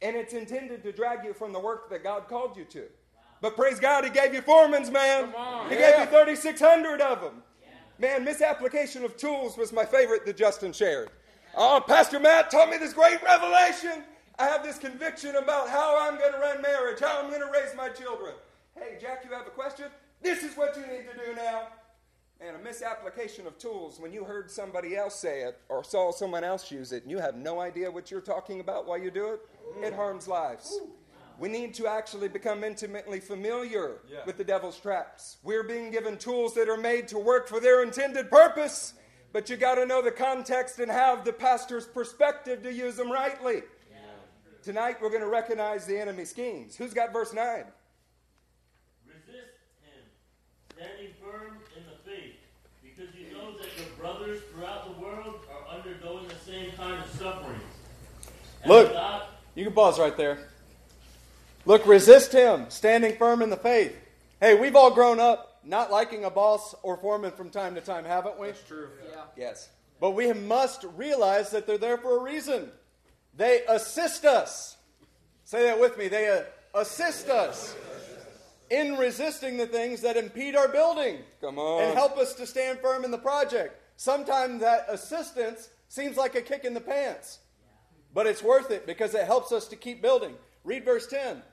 And 0.01 0.15
it's 0.15 0.33
intended 0.33 0.81
to 0.83 0.93
drag 0.93 1.25
you 1.25 1.33
from 1.33 1.51
the 1.51 1.59
work 1.59 1.89
that 1.89 2.03
God 2.03 2.29
called 2.29 2.55
you 2.55 2.63
to. 2.65 2.85
But 3.41 3.55
praise 3.55 3.79
God, 3.79 4.03
He 4.03 4.09
gave 4.09 4.33
you 4.33 4.41
foremans, 4.41 4.91
man. 4.91 5.33
He 5.69 5.75
yeah. 5.75 5.91
gave 5.91 5.99
you 5.99 6.05
3,600 6.05 7.01
of 7.01 7.21
them. 7.21 7.43
Man, 7.97 8.23
misapplication 8.23 9.03
of 9.03 9.17
tools 9.17 9.57
was 9.57 9.73
my 9.73 9.83
favorite 9.85 10.25
that 10.25 10.37
Justin 10.37 10.71
shared. 10.71 11.09
Oh, 11.55 11.83
Pastor 11.85 12.19
Matt 12.19 12.49
taught 12.49 12.69
me 12.69 12.77
this 12.77 12.93
great 12.93 13.21
revelation. 13.21 14.03
I 14.37 14.45
have 14.45 14.63
this 14.63 14.77
conviction 14.77 15.35
about 15.35 15.69
how 15.69 15.99
I'm 15.99 16.17
going 16.17 16.31
to 16.31 16.39
run 16.39 16.61
marriage, 16.61 17.01
how 17.01 17.21
I'm 17.21 17.29
going 17.29 17.41
to 17.41 17.51
raise 17.51 17.75
my 17.75 17.89
children. 17.89 18.33
Hey, 18.73 18.97
Jack, 19.01 19.25
you 19.25 19.35
have 19.35 19.47
a 19.47 19.49
question? 19.49 19.87
This 20.21 20.43
is 20.43 20.55
what 20.55 20.77
you 20.77 20.83
need 20.83 21.05
to 21.11 21.25
do 21.25 21.35
now. 21.35 21.67
And 22.39 22.55
a 22.55 22.59
misapplication 22.59 23.45
of 23.47 23.57
tools 23.57 23.99
when 23.99 24.13
you 24.13 24.23
heard 24.23 24.49
somebody 24.49 24.95
else 24.95 25.19
say 25.19 25.41
it 25.41 25.59
or 25.67 25.83
saw 25.83 26.11
someone 26.11 26.45
else 26.45 26.71
use 26.71 26.93
it 26.93 27.03
and 27.03 27.11
you 27.11 27.19
have 27.19 27.35
no 27.35 27.59
idea 27.59 27.91
what 27.91 28.09
you're 28.09 28.21
talking 28.21 28.61
about 28.61 28.87
while 28.87 28.97
you 28.97 29.11
do 29.11 29.33
it, 29.33 29.41
it 29.85 29.93
harms 29.93 30.25
lives. 30.25 30.79
We 31.39 31.47
need 31.47 31.73
to 31.75 31.87
actually 31.87 32.27
become 32.27 32.65
intimately 32.65 33.21
familiar 33.21 33.99
yeah. 34.11 34.19
with 34.25 34.37
the 34.37 34.43
devil's 34.43 34.77
traps. 34.77 35.37
We're 35.41 35.63
being 35.63 35.89
given 35.89 36.17
tools 36.17 36.53
that 36.55 36.67
are 36.67 36.77
made 36.77 37.07
to 37.09 37.17
work 37.17 37.47
for 37.47 37.61
their 37.61 37.81
intended 37.81 38.29
purpose, 38.29 38.93
but 39.31 39.49
you 39.49 39.55
got 39.55 39.75
to 39.75 39.85
know 39.85 40.01
the 40.01 40.11
context 40.11 40.79
and 40.79 40.91
have 40.91 41.23
the 41.23 41.31
pastor's 41.31 41.85
perspective 41.85 42.61
to 42.63 42.73
use 42.73 42.95
them 42.97 43.09
rightly. 43.09 43.63
Yeah. 43.89 43.99
Tonight 44.63 44.97
we're 45.01 45.09
going 45.09 45.21
to 45.21 45.29
recognize 45.29 45.85
the 45.85 45.97
enemy 45.97 46.25
schemes. 46.25 46.75
Who's 46.75 46.93
got 46.93 47.13
verse 47.13 47.33
9? 47.33 47.63
Resist 49.07 49.29
him, 49.81 50.03
standing 50.75 51.13
firm 51.23 51.59
in 51.77 51.83
the 51.85 52.11
faith, 52.11 52.35
because 52.83 53.15
you 53.15 53.33
know 53.33 53.57
that 53.57 53.67
your 53.77 53.87
brothers 53.97 54.41
throughout 54.51 54.93
the 54.93 55.01
world 55.01 55.35
are 55.49 55.77
undergoing 55.77 56.27
the 56.27 56.51
same 56.51 56.71
kind 56.73 57.01
of 57.01 57.09
sufferings. 57.11 57.63
And 58.61 58.71
Look, 58.73 58.91
God, 58.91 59.23
you 59.55 59.63
can 59.63 59.73
pause 59.73 59.97
right 59.97 60.17
there. 60.17 60.49
Look, 61.69 61.85
resist 61.85 62.31
him, 62.31 62.65
standing 62.69 63.15
firm 63.15 63.43
in 63.43 63.51
the 63.51 63.55
faith. 63.55 63.95
Hey, 64.41 64.55
we've 64.55 64.75
all 64.75 64.89
grown 64.89 65.19
up 65.19 65.59
not 65.63 65.91
liking 65.91 66.25
a 66.25 66.31
boss 66.31 66.73
or 66.81 66.97
foreman 66.97 67.29
from 67.31 67.51
time 67.51 67.75
to 67.75 67.81
time, 67.81 68.05
haven't 68.05 68.39
we? 68.39 68.47
That's 68.47 68.63
true. 68.63 68.87
Yeah. 69.07 69.21
Yes. 69.37 69.69
But 69.99 70.11
we 70.11 70.33
must 70.33 70.83
realize 70.95 71.51
that 71.51 71.67
they're 71.67 71.77
there 71.77 71.99
for 71.99 72.17
a 72.17 72.23
reason. 72.23 72.71
They 73.37 73.61
assist 73.69 74.25
us. 74.25 74.77
Say 75.43 75.61
that 75.65 75.79
with 75.79 75.95
me. 75.95 76.07
They 76.07 76.27
uh, 76.27 76.41
assist 76.73 77.29
us 77.29 77.75
in 78.71 78.97
resisting 78.97 79.57
the 79.57 79.67
things 79.67 80.01
that 80.01 80.17
impede 80.17 80.55
our 80.55 80.69
building. 80.69 81.19
Come 81.39 81.59
on. 81.59 81.83
And 81.83 81.93
help 81.93 82.17
us 82.17 82.33
to 82.33 82.47
stand 82.47 82.79
firm 82.79 83.05
in 83.05 83.11
the 83.11 83.19
project. 83.19 83.79
Sometimes 83.95 84.61
that 84.61 84.87
assistance 84.89 85.69
seems 85.87 86.17
like 86.17 86.33
a 86.33 86.41
kick 86.41 86.65
in 86.65 86.73
the 86.73 86.81
pants. 86.81 87.37
But 88.11 88.25
it's 88.25 88.41
worth 88.41 88.71
it 88.71 88.87
because 88.87 89.13
it 89.13 89.25
helps 89.25 89.51
us 89.51 89.67
to 89.67 89.75
keep 89.75 90.01
building. 90.01 90.33
Read 90.63 90.83
verse 90.83 91.05
10. 91.05 91.43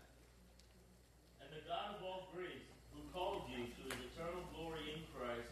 And 1.46 1.54
the 1.62 1.68
God 1.68 1.94
of 1.96 2.02
all 2.04 2.28
grace, 2.34 2.66
who 2.92 3.00
called 3.14 3.42
you 3.48 3.64
to 3.64 3.96
his 3.96 4.04
eternal 4.10 4.42
glory 4.54 4.82
in 4.94 5.00
Christ, 5.14 5.46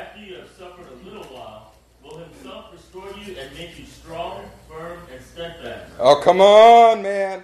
after 0.00 0.20
you 0.20 0.34
have 0.36 0.48
suffered 0.58 0.86
a 0.90 1.04
little 1.04 1.24
while, 1.24 1.74
will 2.02 2.18
himself 2.18 2.72
restore 2.72 3.10
you 3.22 3.36
and 3.36 3.54
make 3.54 3.78
you 3.78 3.84
strong, 3.84 4.44
firm, 4.68 4.98
and 5.12 5.22
steadfast. 5.22 5.92
Oh, 5.98 6.20
come 6.22 6.40
on, 6.40 7.02
man. 7.02 7.42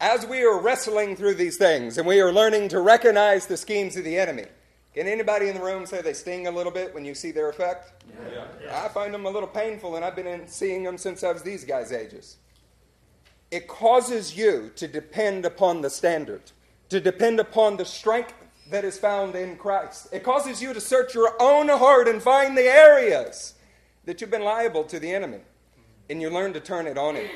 As 0.00 0.26
we 0.26 0.42
are 0.42 0.60
wrestling 0.60 1.16
through 1.16 1.34
these 1.34 1.56
things 1.56 1.96
and 1.96 2.06
we 2.06 2.20
are 2.20 2.32
learning 2.32 2.68
to 2.70 2.80
recognize 2.80 3.46
the 3.46 3.56
schemes 3.56 3.96
of 3.96 4.04
the 4.04 4.18
enemy, 4.18 4.46
can 4.94 5.06
anybody 5.06 5.48
in 5.48 5.54
the 5.54 5.62
room 5.62 5.86
say 5.86 6.02
they 6.02 6.12
sting 6.12 6.48
a 6.48 6.50
little 6.50 6.72
bit 6.72 6.92
when 6.92 7.04
you 7.04 7.14
see 7.14 7.30
their 7.30 7.48
effect? 7.48 8.04
Yeah. 8.30 8.44
yeah. 8.64 8.84
I 8.84 8.88
find 8.88 9.14
them 9.14 9.24
a 9.24 9.30
little 9.30 9.48
painful, 9.48 9.96
and 9.96 10.04
I've 10.04 10.16
been 10.16 10.48
seeing 10.48 10.82
them 10.82 10.98
since 10.98 11.22
I 11.22 11.32
was 11.32 11.42
these 11.42 11.64
guys' 11.64 11.92
ages 11.92 12.38
it 13.50 13.68
causes 13.68 14.36
you 14.36 14.70
to 14.76 14.88
depend 14.88 15.44
upon 15.44 15.80
the 15.80 15.90
standard, 15.90 16.42
to 16.88 17.00
depend 17.00 17.40
upon 17.40 17.76
the 17.76 17.84
strength 17.84 18.34
that 18.70 18.84
is 18.84 18.98
found 18.98 19.34
in 19.34 19.56
Christ. 19.56 20.08
It 20.12 20.22
causes 20.22 20.60
you 20.60 20.72
to 20.72 20.80
search 20.80 21.14
your 21.14 21.34
own 21.40 21.68
heart 21.68 22.08
and 22.08 22.22
find 22.22 22.56
the 22.56 22.62
areas 22.62 23.54
that 24.04 24.20
you've 24.20 24.30
been 24.30 24.44
liable 24.44 24.84
to 24.84 24.98
the 24.98 25.12
enemy. 25.12 25.40
And 26.08 26.20
you 26.20 26.30
learn 26.30 26.52
to 26.52 26.60
turn 26.60 26.86
it 26.86 26.98
on 26.98 27.16
him. 27.16 27.28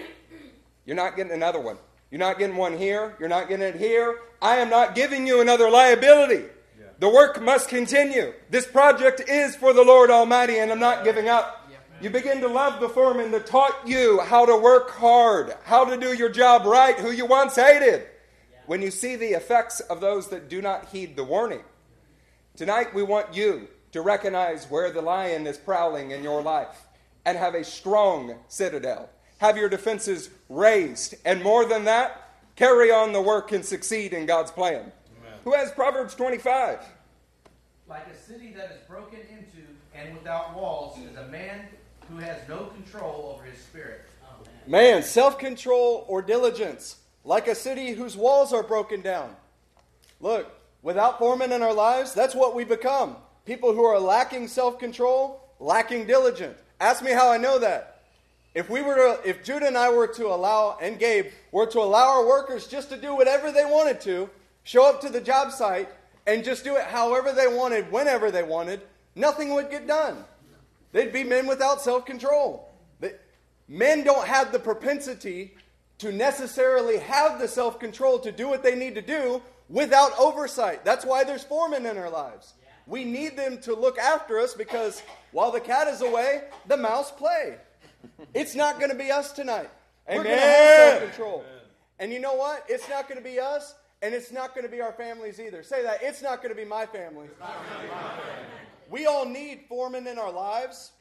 You're 0.85 0.97
not 0.97 1.16
getting 1.16 1.33
another 1.33 1.61
one. 1.61 1.77
You're 2.11 2.19
not 2.21 2.38
getting 2.38 2.57
one 2.57 2.77
here. 2.77 3.16
You're 3.21 3.29
not 3.29 3.49
getting 3.49 3.66
it 3.66 3.77
here. 3.77 4.19
I 4.43 4.57
am 4.57 4.71
not 4.71 4.95
giving 4.95 5.27
you 5.27 5.40
another 5.40 5.71
liability. 5.71 6.45
Yeah. 6.79 6.87
The 6.99 7.09
work 7.09 7.40
must 7.43 7.69
continue. 7.69 8.33
This 8.49 8.66
project 8.66 9.29
is 9.29 9.55
for 9.55 9.73
the 9.73 9.85
Lord 9.85 10.11
Almighty, 10.11 10.59
and 10.59 10.73
I'm 10.73 10.81
not 10.81 11.05
giving 11.05 11.29
up. 11.29 11.57
You 12.01 12.09
begin 12.09 12.40
to 12.40 12.49
love 12.49 12.81
the 12.81 12.88
foreman 12.88 13.31
that 13.33 13.47
taught 13.47 13.87
you 13.87 14.21
how 14.21 14.47
to 14.47 14.57
work 14.57 14.90
hard, 14.90 15.55
how 15.64 15.85
to 15.85 15.99
do 15.99 16.14
your 16.14 16.31
job 16.31 16.64
right, 16.64 16.99
who 16.99 17.11
you 17.11 17.27
once 17.27 17.57
hated. 17.57 18.07
When 18.71 18.83
you 18.83 18.93
see 18.93 19.17
the 19.17 19.33
effects 19.33 19.81
of 19.81 20.01
those 20.01 20.29
that 20.29 20.49
do 20.49 20.63
not 20.63 20.91
heed 20.91 21.17
the 21.17 21.25
warning. 21.25 21.65
Tonight, 22.55 22.95
we 22.95 23.03
want 23.03 23.35
you 23.35 23.67
to 23.91 24.01
recognize 24.01 24.71
where 24.71 24.93
the 24.93 25.03
lion 25.03 25.45
is 25.49 25.59
prowling 25.59 26.13
in 26.13 26.23
your 26.23 26.41
life 26.41 26.87
and 27.25 27.37
have 27.37 27.57
a 27.57 27.65
strong 27.65 28.37
citadel. 28.47 29.11
Have 29.39 29.57
your 29.57 29.69
defenses 29.69 30.31
raised. 30.49 31.17
And 31.25 31.43
more 31.43 31.65
than 31.65 31.87
that, 31.87 32.31
carry 32.55 32.93
on 32.93 33.13
the 33.13 33.21
work 33.21 33.51
and 33.51 33.65
succeed 33.65 34.13
in 34.13 34.25
God's 34.25 34.53
plan. 34.53 34.93
Amen. 35.19 35.39
Who 35.43 35.53
has 35.53 35.73
Proverbs 35.73 36.15
25? 36.15 36.79
Like 37.89 38.07
a 38.07 38.17
city 38.17 38.53
that 38.53 38.71
is 38.71 38.87
broken 38.87 39.19
into 39.19 39.67
and 39.97 40.15
without 40.15 40.55
walls 40.55 40.97
is 40.97 41.17
a 41.17 41.27
man 41.27 41.65
who 42.09 42.19
has 42.19 42.39
no 42.49 42.67
control 42.67 43.35
over 43.35 43.51
his 43.51 43.61
spirit. 43.61 44.03
Man, 44.69 45.03
self 45.03 45.41
control 45.41 46.05
or 46.07 46.23
diligence, 46.23 47.00
like 47.25 47.49
a 47.49 47.55
city 47.55 47.93
whose 47.93 48.17
walls 48.17 48.53
are 48.53 48.63
broken 48.63 49.01
down. 49.01 49.35
Look, 50.21 50.51
without 50.83 51.19
foremen 51.19 51.53
in 51.53 51.63
our 51.63 51.75
lives, 51.75 52.15
that's 52.15 52.35
what 52.35 52.55
we 52.55 52.65
become. 52.65 53.17
People 53.47 53.75
who 53.75 53.85
are 53.85 53.99
lacking 53.99 54.49
self 54.49 54.79
control, 54.79 55.43
lacking 55.59 56.07
diligence. 56.07 56.59
Ask 56.81 57.03
me 57.03 57.13
how 57.13 57.31
I 57.31 57.37
know 57.37 57.59
that. 57.59 58.03
If 58.55 58.69
we 58.69 58.83
were 58.83 58.97
to, 58.97 59.29
if 59.29 59.45
Judah 59.45 59.67
and 59.67 59.79
I 59.79 59.91
were 59.91 60.09
to 60.09 60.27
allow, 60.27 60.77
and 60.81 60.99
Gabe 60.99 61.27
were 61.53 61.67
to 61.67 61.79
allow 61.79 62.09
our 62.09 62.27
workers 62.27 62.67
just 62.67 62.91
to 62.91 62.97
do 62.97 63.15
whatever 63.15 63.53
they 63.53 63.65
wanted 63.65 64.01
to, 64.03 64.29
show 64.65 64.89
up 64.89 65.01
to 65.03 65.09
the 65.09 65.21
job 65.21 65.53
site, 65.53 65.89
and 66.27 66.45
just 66.45 66.65
do 66.65 66.77
it 66.77 66.85
however 66.85 67.33
they 67.33 67.47
wanted, 67.47 67.91
whenever 67.93 68.31
they 68.31 68.43
wanted, 68.43 68.81
nothing 69.15 69.55
would 69.55 69.71
get 69.71 69.87
done. 69.87 70.25
They'd 70.93 71.13
be 71.13 71.23
men 71.23 71.47
without 71.47 71.81
self 71.81 72.05
control. 72.05 72.71
Men 73.69 74.03
don't 74.03 74.27
have 74.27 74.51
the 74.51 74.59
propensity 74.59 75.55
to 76.01 76.11
necessarily 76.13 76.99
have 76.99 77.39
the 77.39 77.47
self 77.47 77.79
control 77.79 78.19
to 78.19 78.33
do 78.33 78.49
what 78.49 78.63
they 78.63 78.75
need 78.75 78.95
to 78.95 79.03
do 79.03 79.41
without 79.69 80.19
oversight. 80.19 80.85
That's 80.85 81.05
why 81.05 81.25
there's 81.25 81.45
foremen 81.45 81.87
in 81.87 81.97
our 81.97 82.11
lives. 82.11 82.55
We 82.87 83.05
need 83.05 83.37
them 83.37 83.61
to 83.63 83.75
look 83.75 83.99
after 83.99 84.41
us 84.41 84.55
because 84.55 85.03
while 85.33 85.53
the 85.53 85.61
cat 85.61 85.89
is 85.89 86.01
away, 86.01 86.45
the 86.67 86.77
mouse 86.77 87.11
play. 87.13 87.57
It's 88.35 88.55
not 88.55 88.79
going 88.79 88.91
to 88.91 88.97
be 88.97 89.11
us 89.11 89.33
tonight. 89.33 89.69
We're 90.09 90.25
going 90.25 90.37
to 90.37 90.43
have 90.43 90.89
Amen. 90.89 90.99
self 91.01 91.11
control. 91.11 91.45
And 91.99 92.11
you 92.13 92.19
know 92.19 92.35
what? 92.35 92.65
It's 92.67 92.89
not 92.89 93.07
going 93.07 93.19
to 93.19 93.25
be 93.25 93.39
us, 93.39 93.75
and 94.01 94.15
it's 94.15 94.33
not 94.33 94.55
going 94.55 94.65
to 94.65 94.71
be 94.71 94.81
our 94.81 94.93
families 94.93 95.39
either. 95.39 95.63
Say 95.63 95.83
that. 95.83 96.03
It's 96.03 96.23
not 96.23 96.43
going 96.43 96.49
to 96.49 96.61
be 96.61 96.65
my 96.65 96.87
family. 96.87 97.29
We 98.89 99.05
all 99.05 99.27
need 99.27 99.67
foremen 99.69 100.07
in 100.07 100.19
our 100.19 100.33
lives, 100.33 100.93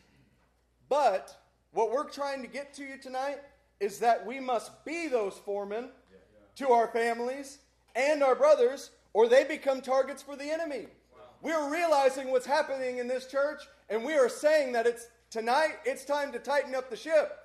but 0.90 1.36
what 1.72 1.92
we're 1.92 2.10
trying 2.10 2.42
to 2.42 2.48
get 2.48 2.74
to 2.76 2.84
you 2.84 2.98
tonight 3.02 3.40
is 3.80 4.00
that 4.00 4.26
we 4.26 4.40
must 4.40 4.84
be 4.86 5.08
those 5.08 5.38
foremen 5.46 5.90
to 6.56 6.70
our 6.70 6.88
families 6.88 7.60
and 7.96 8.22
our 8.22 8.36
brothers, 8.36 8.92
or 9.14 9.28
they 9.28 9.44
become 9.44 9.82
targets 9.82 10.22
for 10.22 10.36
the 10.36 10.50
enemy. 10.50 10.88
We're 11.42 11.72
realizing 11.72 12.32
what's 12.32 12.46
happening 12.46 12.98
in 12.98 13.08
this 13.08 13.26
church, 13.26 13.64
and 13.90 14.04
we 14.04 14.14
are 14.14 14.30
saying 14.30 14.74
that 14.74 14.86
it's 14.86 15.08
tonight, 15.30 15.76
it's 15.86 16.04
time 16.04 16.32
to 16.34 16.40
tighten 16.40 16.76
up 16.76 16.90
the 16.90 16.98
ship. 16.98 17.38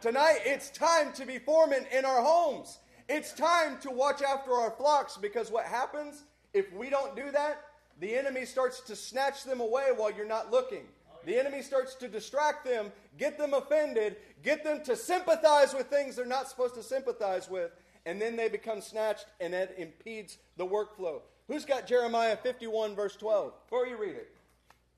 Tonight, 0.00 0.40
it's 0.44 0.70
time 0.70 1.12
to 1.14 1.24
be 1.24 1.38
foremen 1.38 1.86
in 1.90 2.04
our 2.04 2.22
homes. 2.22 2.78
It's 3.08 3.32
time 3.32 3.78
to 3.80 3.90
watch 3.90 4.22
after 4.22 4.52
our 4.52 4.70
flocks 4.70 5.16
because 5.16 5.50
what 5.50 5.64
happens 5.64 6.24
if 6.52 6.72
we 6.74 6.90
don't 6.90 7.16
do 7.16 7.30
that? 7.32 7.64
The 8.00 8.14
enemy 8.14 8.44
starts 8.44 8.80
to 8.82 8.94
snatch 8.94 9.44
them 9.44 9.60
away 9.60 9.88
while 9.96 10.12
you're 10.12 10.26
not 10.26 10.52
looking. 10.52 10.84
The 11.24 11.38
enemy 11.38 11.62
starts 11.62 11.94
to 11.96 12.08
distract 12.08 12.64
them, 12.64 12.92
get 13.18 13.38
them 13.38 13.54
offended, 13.54 14.16
get 14.42 14.64
them 14.64 14.82
to 14.84 14.96
sympathize 14.96 15.74
with 15.74 15.86
things 15.88 16.16
they're 16.16 16.26
not 16.26 16.48
supposed 16.48 16.74
to 16.74 16.82
sympathize 16.82 17.48
with, 17.50 17.72
and 18.06 18.20
then 18.20 18.36
they 18.36 18.48
become 18.48 18.80
snatched, 18.80 19.26
and 19.40 19.52
that 19.52 19.74
impedes 19.78 20.38
the 20.56 20.66
workflow. 20.66 21.20
Who's 21.48 21.64
got 21.64 21.86
Jeremiah 21.86 22.36
51, 22.36 22.94
verse 22.94 23.16
12? 23.16 23.52
Before 23.64 23.86
you 23.86 23.96
read 23.96 24.16
it, 24.16 24.30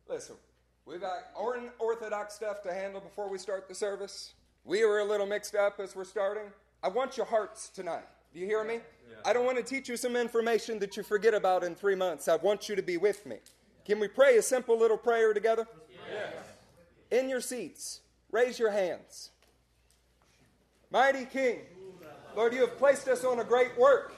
listen, 0.08 0.36
we've 0.84 1.00
got 1.00 1.18
unorthodox 1.38 2.34
stuff 2.34 2.62
to 2.62 2.72
handle 2.72 3.00
before 3.00 3.28
we 3.28 3.38
start 3.38 3.68
the 3.68 3.74
service. 3.74 4.34
We 4.64 4.84
were 4.84 5.00
a 5.00 5.04
little 5.04 5.26
mixed 5.26 5.54
up 5.54 5.80
as 5.80 5.96
we're 5.96 6.04
starting. 6.04 6.50
I 6.82 6.88
want 6.88 7.16
your 7.16 7.26
hearts 7.26 7.68
tonight. 7.68 8.04
Do 8.32 8.40
you 8.40 8.46
hear 8.46 8.62
me? 8.64 8.80
I 9.24 9.32
don't 9.32 9.44
want 9.44 9.58
to 9.58 9.62
teach 9.64 9.88
you 9.88 9.96
some 9.96 10.16
information 10.16 10.78
that 10.78 10.96
you 10.96 11.02
forget 11.02 11.34
about 11.34 11.64
in 11.64 11.74
three 11.74 11.94
months. 11.94 12.28
I 12.28 12.36
want 12.36 12.68
you 12.68 12.76
to 12.76 12.82
be 12.82 12.96
with 12.96 13.26
me. 13.26 13.36
Can 13.84 13.98
we 13.98 14.08
pray 14.08 14.36
a 14.36 14.42
simple 14.42 14.78
little 14.78 14.96
prayer 14.96 15.34
together? 15.34 15.66
In 17.10 17.28
your 17.28 17.40
seats, 17.40 18.00
raise 18.30 18.58
your 18.58 18.70
hands. 18.70 19.30
Mighty 20.90 21.24
King, 21.24 21.58
Lord, 22.36 22.52
you 22.52 22.60
have 22.60 22.78
placed 22.78 23.08
us 23.08 23.24
on 23.24 23.40
a 23.40 23.44
great 23.44 23.76
work. 23.78 24.14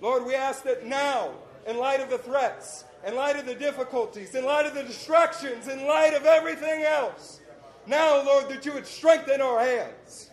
Lord, 0.00 0.24
we 0.24 0.34
ask 0.34 0.62
that 0.64 0.86
now, 0.86 1.32
in 1.66 1.78
light 1.78 2.00
of 2.00 2.08
the 2.08 2.18
threats, 2.18 2.84
in 3.06 3.14
light 3.14 3.36
of 3.36 3.46
the 3.46 3.54
difficulties, 3.54 4.34
in 4.34 4.44
light 4.44 4.66
of 4.66 4.74
the 4.74 4.82
distractions, 4.82 5.68
in 5.68 5.86
light 5.86 6.14
of 6.14 6.24
everything 6.24 6.82
else, 6.82 7.40
now, 7.86 8.22
Lord, 8.22 8.50
that 8.50 8.66
you 8.66 8.74
would 8.74 8.86
strengthen 8.86 9.40
our 9.40 9.60
hands. 9.60 10.30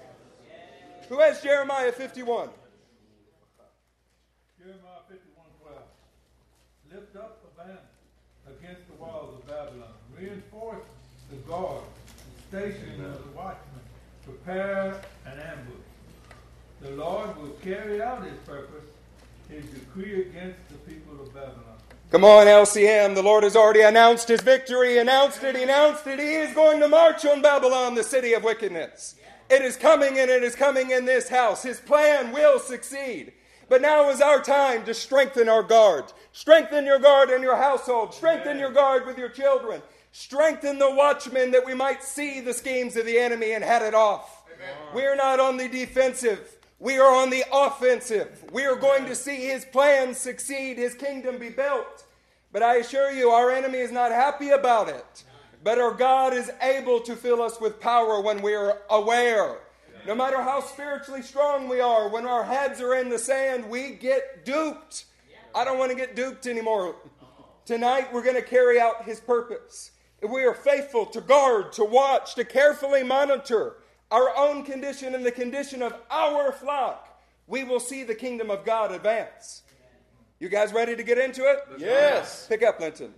Who 1.07 1.19
has 1.19 1.41
Jeremiah 1.41 1.91
51? 1.91 2.49
Jeremiah 4.59 5.05
51 5.07 5.45
12. 5.61 5.77
Lift 6.91 7.15
up 7.15 7.43
a 7.45 7.57
banner 7.57 7.79
against 8.45 8.87
the 8.87 8.95
walls 8.95 9.35
of 9.35 9.47
Babylon. 9.47 9.93
Reinforce 10.19 10.83
the 11.29 11.35
guard, 11.47 11.83
the 12.51 12.57
station 12.57 13.03
of 13.03 13.17
the 13.23 13.31
watchman. 13.35 13.59
Prepare 14.23 15.01
an 15.25 15.39
ambush. 15.39 15.75
The 16.81 16.91
Lord 16.91 17.35
will 17.37 17.55
carry 17.63 18.01
out 18.01 18.23
his 18.23 18.37
purpose, 18.45 18.85
his 19.49 19.65
decree 19.65 20.21
against 20.21 20.59
the 20.69 20.77
people 20.89 21.21
of 21.21 21.33
Babylon. 21.33 21.75
Come 22.11 22.23
on, 22.23 22.47
LCM. 22.47 23.15
The 23.15 23.23
Lord 23.23 23.43
has 23.43 23.55
already 23.55 23.81
announced 23.81 24.27
his 24.29 24.41
victory. 24.41 24.91
He 24.91 24.97
announced 24.99 25.43
it. 25.43 25.55
He 25.55 25.63
announced 25.63 26.07
it. 26.07 26.19
He 26.19 26.35
is 26.35 26.53
going 26.53 26.79
to 26.79 26.87
march 26.87 27.25
on 27.25 27.41
Babylon, 27.41 27.95
the 27.95 28.03
city 28.03 28.33
of 28.33 28.43
wickedness. 28.43 29.15
It 29.49 29.63
is 29.63 29.75
coming 29.75 30.17
and 30.17 30.29
it 30.31 30.43
is 30.43 30.55
coming 30.55 30.91
in 30.91 31.05
this 31.05 31.27
house. 31.29 31.63
His 31.63 31.79
plan 31.79 32.31
will 32.31 32.59
succeed. 32.59 33.33
But 33.67 33.81
now 33.81 34.09
is 34.09 34.21
our 34.21 34.41
time 34.41 34.85
to 34.85 34.93
strengthen 34.93 35.49
our 35.49 35.63
guard. 35.63 36.05
Strengthen 36.31 36.85
your 36.85 36.99
guard 36.99 37.31
in 37.31 37.41
your 37.41 37.57
household. 37.57 38.13
Strengthen 38.13 38.59
your 38.59 38.71
guard 38.71 39.05
with 39.05 39.17
your 39.17 39.29
children. 39.29 39.81
Strengthen 40.17 40.79
the 40.79 40.95
watchmen 40.95 41.51
that 41.51 41.65
we 41.65 41.73
might 41.73 42.01
see 42.01 42.39
the 42.39 42.53
schemes 42.53 42.95
of 42.95 43.05
the 43.05 43.19
enemy 43.19 43.51
and 43.51 43.61
head 43.61 43.81
it 43.81 43.93
off. 43.93 44.45
We 44.93 45.03
are 45.03 45.15
not 45.17 45.41
on 45.41 45.57
the 45.57 45.67
defensive. 45.67 46.55
We 46.79 46.97
are 46.97 47.13
on 47.13 47.29
the 47.31 47.43
offensive. 47.51 48.45
We 48.53 48.63
are 48.63 48.77
going 48.77 49.07
to 49.07 49.13
see 49.13 49.35
his 49.35 49.65
plans 49.65 50.17
succeed, 50.17 50.77
his 50.77 50.95
kingdom 50.95 51.37
be 51.37 51.49
built. 51.49 52.05
But 52.53 52.63
I 52.63 52.77
assure 52.77 53.11
you, 53.11 53.31
our 53.31 53.51
enemy 53.51 53.79
is 53.79 53.91
not 53.91 54.13
happy 54.13 54.51
about 54.51 54.87
it. 54.87 55.25
But 55.65 55.79
our 55.79 55.93
God 55.93 56.33
is 56.33 56.49
able 56.61 57.01
to 57.01 57.17
fill 57.17 57.41
us 57.41 57.59
with 57.59 57.81
power 57.81 58.21
when 58.21 58.41
we 58.41 58.55
are 58.55 58.83
aware. 58.89 59.57
No 60.07 60.15
matter 60.15 60.41
how 60.41 60.61
spiritually 60.61 61.23
strong 61.23 61.67
we 61.67 61.81
are, 61.81 62.07
when 62.07 62.25
our 62.25 62.45
heads 62.45 62.79
are 62.79 62.95
in 62.95 63.09
the 63.09 63.19
sand, 63.19 63.69
we 63.69 63.91
get 63.91 64.45
duped. 64.45 65.07
I 65.53 65.65
don't 65.65 65.77
want 65.77 65.91
to 65.91 65.97
get 65.97 66.15
duped 66.15 66.47
anymore. 66.47 66.95
Tonight, 67.65 68.13
we're 68.13 68.23
going 68.23 68.35
to 68.35 68.41
carry 68.41 68.79
out 68.79 69.03
his 69.03 69.19
purpose. 69.19 69.91
If 70.21 70.31
we 70.31 70.43
are 70.43 70.53
faithful 70.53 71.05
to 71.07 71.21
guard, 71.21 71.71
to 71.73 71.83
watch, 71.83 72.35
to 72.35 72.45
carefully 72.45 73.03
monitor 73.03 73.77
our 74.11 74.35
own 74.37 74.63
condition 74.63 75.13
and 75.13 75.25
the 75.25 75.31
condition 75.31 75.81
of 75.81 75.93
our 76.09 76.51
flock, 76.51 77.21
we 77.47 77.63
will 77.63 77.79
see 77.79 78.03
the 78.03 78.15
kingdom 78.15 78.49
of 78.49 78.65
God 78.65 78.91
advance. 78.91 79.63
You 80.39 80.49
guys 80.49 80.73
ready 80.73 80.95
to 80.95 81.03
get 81.03 81.17
into 81.17 81.43
it? 81.43 81.59
yes. 81.77 82.47
Pick 82.47 82.63
up, 82.63 82.79
Linton. 82.79 83.13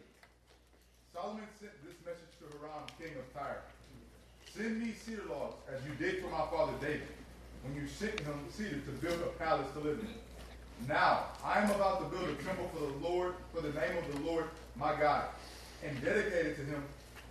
Solomon 1.13 1.43
sent 1.60 1.71
this 1.83 1.95
message 2.05 2.29
to 2.39 2.57
Hiram, 2.57 2.83
king 2.99 3.17
of 3.17 3.33
Tyre. 3.33 3.62
Send 4.55 4.81
me 4.81 4.93
cedar 4.93 5.23
logs, 5.29 5.55
as 5.73 5.81
you 5.86 5.93
did 5.95 6.21
for 6.21 6.29
my 6.29 6.45
father 6.51 6.73
David, 6.81 7.07
when 7.63 7.75
you 7.75 7.88
sent 7.88 8.19
him 8.19 8.33
cedar 8.49 8.79
to 8.79 8.91
build 9.01 9.19
a 9.21 9.43
palace 9.43 9.67
to 9.73 9.79
live 9.79 9.99
in. 9.99 10.88
Now, 10.88 11.25
I 11.43 11.60
am 11.60 11.71
about 11.71 11.99
to 11.99 12.17
build 12.17 12.29
a 12.29 12.43
temple 12.43 12.69
for 12.73 12.79
the 12.81 13.07
Lord, 13.07 13.33
for 13.53 13.62
the 13.62 13.69
name 13.69 13.97
of 13.97 14.15
the 14.15 14.21
Lord 14.29 14.45
my 14.75 14.93
God, 14.99 15.25
and 15.86 16.04
dedicated 16.04 16.56
to 16.58 16.63
him 16.63 16.84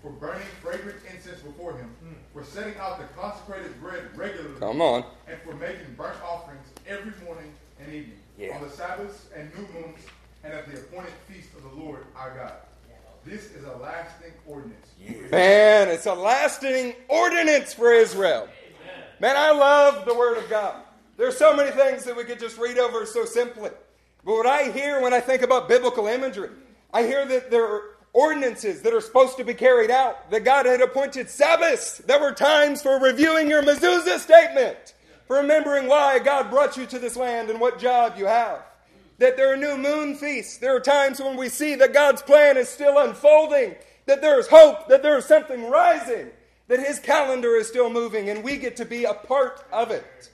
for 0.03 0.11
burning 0.11 0.47
fragrant 0.63 0.99
incense 1.13 1.41
before 1.41 1.73
him, 1.73 1.89
hmm. 2.01 2.13
for 2.33 2.45
setting 2.45 2.77
out 2.79 2.99
the 2.99 3.05
consecrated 3.21 3.81
bread 3.81 4.03
regularly, 4.15 4.59
Come 4.61 4.81
on. 4.81 5.05
and 5.29 5.39
for 5.43 5.55
making 5.55 5.95
burnt 5.97 6.17
offerings 6.23 6.67
every 6.87 7.13
morning 7.25 7.53
and 7.81 7.93
evening, 7.93 8.19
Yeah. 8.39 8.57
on 8.57 8.63
the 8.63 8.71
Sabbaths 8.71 9.27
and 9.35 9.53
new 9.55 9.67
moons, 9.73 9.99
and 10.45 10.53
at 10.53 10.71
the 10.71 10.79
appointed 10.79 11.13
feast 11.29 11.49
of 11.57 11.63
the 11.63 11.83
Lord 11.83 12.05
our 12.15 12.31
God. 12.37 12.53
This 13.25 13.47
is 13.47 13.65
a 13.65 13.77
lasting 13.79 14.33
ordinance. 14.47 14.87
Man, 15.33 15.89
it's 15.89 16.07
a 16.07 16.15
lasting 16.15 16.95
ordinance 17.09 17.75
for 17.75 17.93
Israel. 17.93 18.49
Man, 19.19 19.37
I 19.37 19.51
love 19.51 20.05
the 20.05 20.15
Word 20.15 20.39
of 20.39 20.49
God. 20.49 20.83
There's 21.17 21.37
so 21.37 21.57
many 21.57 21.73
things 21.73 22.05
that 22.05 22.17
we 22.17 22.23
could 22.23 22.39
just 22.39 22.57
read 22.59 22.79
over 22.79 23.05
so 23.05 23.25
simply. 23.25 23.71
But 24.25 24.33
what 24.33 24.47
I 24.47 24.71
hear 24.71 25.01
when 25.01 25.13
I 25.13 25.19
think 25.19 25.43
about 25.43 25.69
biblical 25.69 26.07
imagery, 26.07 26.51
I 26.93 27.03
hear 27.03 27.25
that 27.27 27.51
there 27.51 27.65
are 27.65 27.96
ordinances 28.17 28.81
that 28.81 28.95
are 28.95 29.01
supposed 29.03 29.37
to 29.37 29.45
be 29.45 29.53
carried 29.53 29.91
out, 29.91 30.31
that 30.31 30.43
God 30.43 30.65
had 30.65 30.81
appointed 30.81 31.29
Sabbaths. 31.29 31.99
There 31.99 32.19
were 32.19 32.33
times 32.33 32.81
for 32.81 32.99
reviewing 32.99 33.51
your 33.51 33.63
mezuzah 33.63 34.19
statement, 34.19 34.95
for 35.27 35.37
remembering 35.37 35.87
why 35.87 36.19
God 36.19 36.49
brought 36.49 36.79
you 36.79 36.87
to 36.87 36.99
this 36.99 37.15
land 37.15 37.51
and 37.51 37.61
what 37.61 37.79
job 37.79 38.15
you 38.17 38.25
have. 38.25 38.63
That 39.19 39.37
there 39.37 39.53
are 39.53 39.57
new 39.57 39.77
moon 39.77 40.17
feasts. 40.17 40.57
There 40.57 40.75
are 40.75 40.81
times 40.81 41.21
when 41.21 41.37
we 41.37 41.51
see 41.51 41.75
that 41.75 41.93
God's 41.93 42.23
plan 42.23 42.57
is 42.57 42.71
still 42.71 42.99
unfolding, 42.99 43.75
that 44.07 44.23
there 44.23 44.41
is 44.41 44.49
hope, 44.49 44.89
that 44.89 45.03
there 45.03 45.19
is 45.19 45.27
something 45.27 45.69
rising, 45.69 46.31
that 46.69 46.81
His 46.81 46.99
calendar 46.99 47.55
is 47.57 47.69
still 47.69 47.91
moving, 47.91 48.31
and 48.31 48.43
we 48.43 48.57
get 48.57 48.77
to 48.77 48.87
be 48.87 49.05
a 49.05 49.13
part 49.13 49.63
of 49.71 49.91
it. 49.91 50.31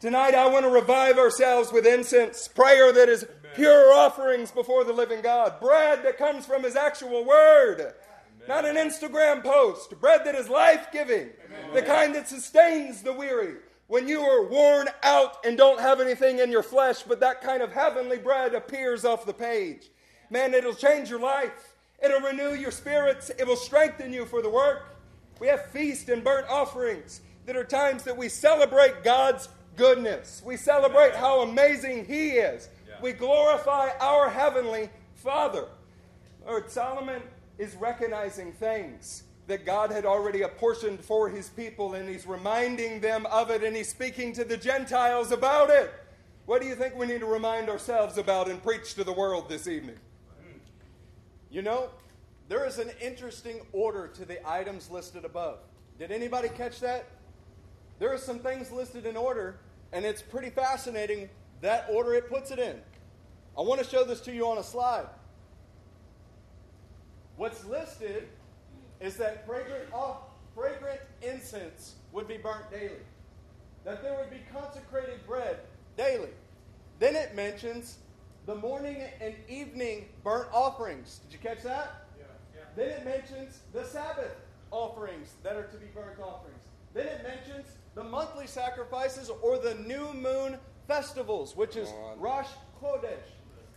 Tonight, 0.00 0.34
I 0.34 0.46
want 0.46 0.64
to 0.64 0.70
revive 0.70 1.18
ourselves 1.18 1.72
with 1.72 1.84
incense, 1.84 2.48
prayer 2.48 2.92
that 2.92 3.08
is 3.08 3.26
pure 3.54 3.92
offerings 3.92 4.50
before 4.50 4.84
the 4.84 4.92
living 4.92 5.20
God, 5.20 5.60
bread 5.60 6.02
that 6.04 6.18
comes 6.18 6.46
from 6.46 6.62
His 6.62 6.76
actual 6.76 7.24
word, 7.24 7.94
not 8.46 8.64
an 8.64 8.76
Instagram 8.76 9.42
post, 9.42 9.98
bread 10.00 10.22
that 10.24 10.34
is 10.34 10.48
life 10.48 10.88
giving, 10.92 11.30
the 11.74 11.82
kind 11.82 12.14
that 12.14 12.28
sustains 12.28 13.02
the 13.02 13.12
weary. 13.12 13.56
When 13.88 14.06
you 14.06 14.20
are 14.20 14.46
worn 14.46 14.88
out 15.02 15.44
and 15.46 15.56
don't 15.56 15.80
have 15.80 16.00
anything 16.00 16.40
in 16.40 16.52
your 16.52 16.62
flesh, 16.62 17.02
but 17.02 17.20
that 17.20 17.40
kind 17.40 17.62
of 17.62 17.72
heavenly 17.72 18.18
bread 18.18 18.54
appears 18.54 19.04
off 19.04 19.24
the 19.24 19.32
page, 19.32 19.88
man, 20.30 20.52
it'll 20.52 20.74
change 20.74 21.08
your 21.08 21.20
life. 21.20 21.74
It'll 22.02 22.20
renew 22.20 22.54
your 22.54 22.70
spirits. 22.70 23.30
It 23.30 23.46
will 23.46 23.56
strengthen 23.56 24.12
you 24.12 24.24
for 24.24 24.42
the 24.42 24.50
work. 24.50 24.96
We 25.40 25.46
have 25.48 25.66
feast 25.70 26.08
and 26.08 26.22
burnt 26.22 26.48
offerings 26.48 27.22
that 27.46 27.56
are 27.56 27.64
times 27.64 28.02
that 28.04 28.16
we 28.16 28.28
celebrate 28.28 29.02
God's 29.02 29.48
goodness. 29.76 30.42
We 30.44 30.56
celebrate 30.56 31.14
how 31.14 31.40
amazing 31.40 32.04
He 32.04 32.32
is. 32.32 32.68
We 33.00 33.12
glorify 33.12 33.90
our 34.00 34.28
Heavenly 34.28 34.90
Father. 35.14 35.66
Lord, 36.46 36.70
Solomon 36.70 37.22
is 37.58 37.74
recognizing 37.76 38.52
things 38.52 39.24
that 39.46 39.64
God 39.64 39.90
had 39.90 40.04
already 40.04 40.42
apportioned 40.42 41.00
for 41.00 41.28
His 41.28 41.48
people, 41.48 41.94
and 41.94 42.08
He's 42.08 42.26
reminding 42.26 43.00
them 43.00 43.26
of 43.26 43.50
it, 43.50 43.62
and 43.62 43.76
He's 43.76 43.88
speaking 43.88 44.32
to 44.34 44.44
the 44.44 44.56
Gentiles 44.56 45.32
about 45.32 45.70
it. 45.70 45.92
What 46.46 46.60
do 46.60 46.66
you 46.66 46.74
think 46.74 46.96
we 46.96 47.06
need 47.06 47.20
to 47.20 47.26
remind 47.26 47.68
ourselves 47.68 48.18
about 48.18 48.48
and 48.48 48.62
preach 48.62 48.94
to 48.94 49.04
the 49.04 49.12
world 49.12 49.48
this 49.48 49.68
evening? 49.68 49.96
You 51.50 51.62
know, 51.62 51.90
there 52.48 52.66
is 52.66 52.78
an 52.78 52.90
interesting 53.00 53.60
order 53.72 54.08
to 54.08 54.24
the 54.24 54.46
items 54.48 54.90
listed 54.90 55.24
above. 55.24 55.58
Did 55.98 56.10
anybody 56.10 56.48
catch 56.48 56.80
that? 56.80 57.06
There 57.98 58.12
are 58.12 58.18
some 58.18 58.38
things 58.38 58.70
listed 58.70 59.06
in 59.06 59.16
order, 59.16 59.58
and 59.92 60.04
it's 60.04 60.22
pretty 60.22 60.50
fascinating 60.50 61.28
that 61.60 61.86
order 61.90 62.14
it 62.14 62.28
puts 62.28 62.50
it 62.50 62.58
in. 62.58 62.80
I 63.56 63.62
want 63.62 63.82
to 63.82 63.88
show 63.88 64.04
this 64.04 64.20
to 64.22 64.32
you 64.32 64.46
on 64.46 64.58
a 64.58 64.62
slide. 64.62 65.06
What's 67.36 67.64
listed 67.64 68.28
is 69.00 69.16
that 69.16 69.46
fragrant, 69.46 69.92
off, 69.92 70.18
fragrant 70.54 71.00
incense 71.22 71.94
would 72.12 72.26
be 72.26 72.36
burnt 72.36 72.70
daily, 72.70 73.02
that 73.84 74.02
there 74.02 74.16
would 74.16 74.30
be 74.30 74.42
consecrated 74.52 75.24
bread 75.26 75.58
daily. 75.96 76.30
Then 76.98 77.14
it 77.14 77.34
mentions 77.34 77.98
the 78.46 78.54
morning 78.54 79.02
and 79.20 79.34
evening 79.48 80.08
burnt 80.24 80.48
offerings. 80.52 81.20
Did 81.24 81.32
you 81.34 81.38
catch 81.38 81.62
that? 81.62 82.06
Yeah. 82.18 82.24
yeah. 82.54 82.62
Then 82.74 82.88
it 82.88 83.04
mentions 83.04 83.60
the 83.72 83.84
Sabbath 83.84 84.34
offerings 84.70 85.34
that 85.42 85.56
are 85.56 85.64
to 85.64 85.76
be 85.76 85.86
burnt 85.94 86.18
offerings. 86.20 86.58
Then 86.94 87.06
it 87.06 87.22
mentions 87.22 87.66
the 87.94 88.02
monthly 88.02 88.46
sacrifices 88.46 89.30
or 89.42 89.58
the 89.58 89.74
new 89.74 90.12
moon 90.14 90.58
festivals, 90.88 91.54
which 91.54 91.76
is 91.76 91.88
Rosh 92.16 92.48
Chodesh. 92.82 93.28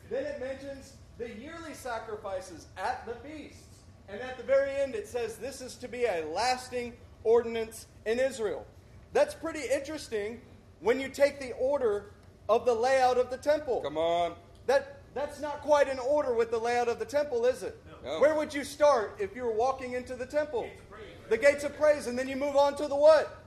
Then 0.10 0.26
it 0.26 0.40
mentions 0.40 0.94
the 1.20 1.30
yearly 1.30 1.74
sacrifices 1.74 2.66
at 2.78 3.06
the 3.06 3.14
feasts. 3.28 3.84
And 4.10 4.20
at 4.22 4.38
the 4.38 4.44
very 4.44 4.72
end, 4.72 4.96
it 4.96 5.08
says 5.08 5.36
this 5.36 5.62
is 5.62 5.76
to 5.76 5.88
be 5.88 6.06
a 6.06 6.26
lasting 6.34 6.94
ordinance 7.24 7.86
in 8.06 8.20
Israel. 8.20 8.66
That's 9.14 9.36
pretty 9.36 9.62
interesting 9.72 10.42
when 10.80 11.00
you 11.00 11.10
take 11.10 11.40
the 11.40 11.52
order 11.54 12.14
of 12.50 12.66
the 12.66 12.74
layout 12.74 13.18
of 13.18 13.30
the 13.30 13.38
temple. 13.38 13.82
Come 13.82 13.98
on. 13.98 14.34
That, 14.66 15.02
that's 15.14 15.40
not 15.40 15.62
quite 15.62 15.88
in 15.88 16.00
order 16.00 16.34
with 16.34 16.50
the 16.50 16.58
layout 16.58 16.88
of 16.88 16.98
the 16.98 17.06
temple, 17.06 17.46
is 17.46 17.62
it? 17.62 17.78
No. 18.04 18.20
Where 18.20 18.36
would 18.36 18.54
you 18.54 18.64
start 18.64 19.18
if 19.20 19.36
you 19.36 19.44
were 19.44 19.54
walking 19.54 19.94
into 19.94 20.16
the 20.16 20.26
temple? 20.26 20.64
Gates 20.64 21.30
the 21.30 21.38
gates 21.38 21.64
of 21.64 21.78
praise, 21.78 22.08
and 22.08 22.18
then 22.18 22.28
you 22.28 22.36
move 22.36 22.56
on 22.56 22.76
to 22.78 22.88
the 22.88 22.96
what? 22.96 23.44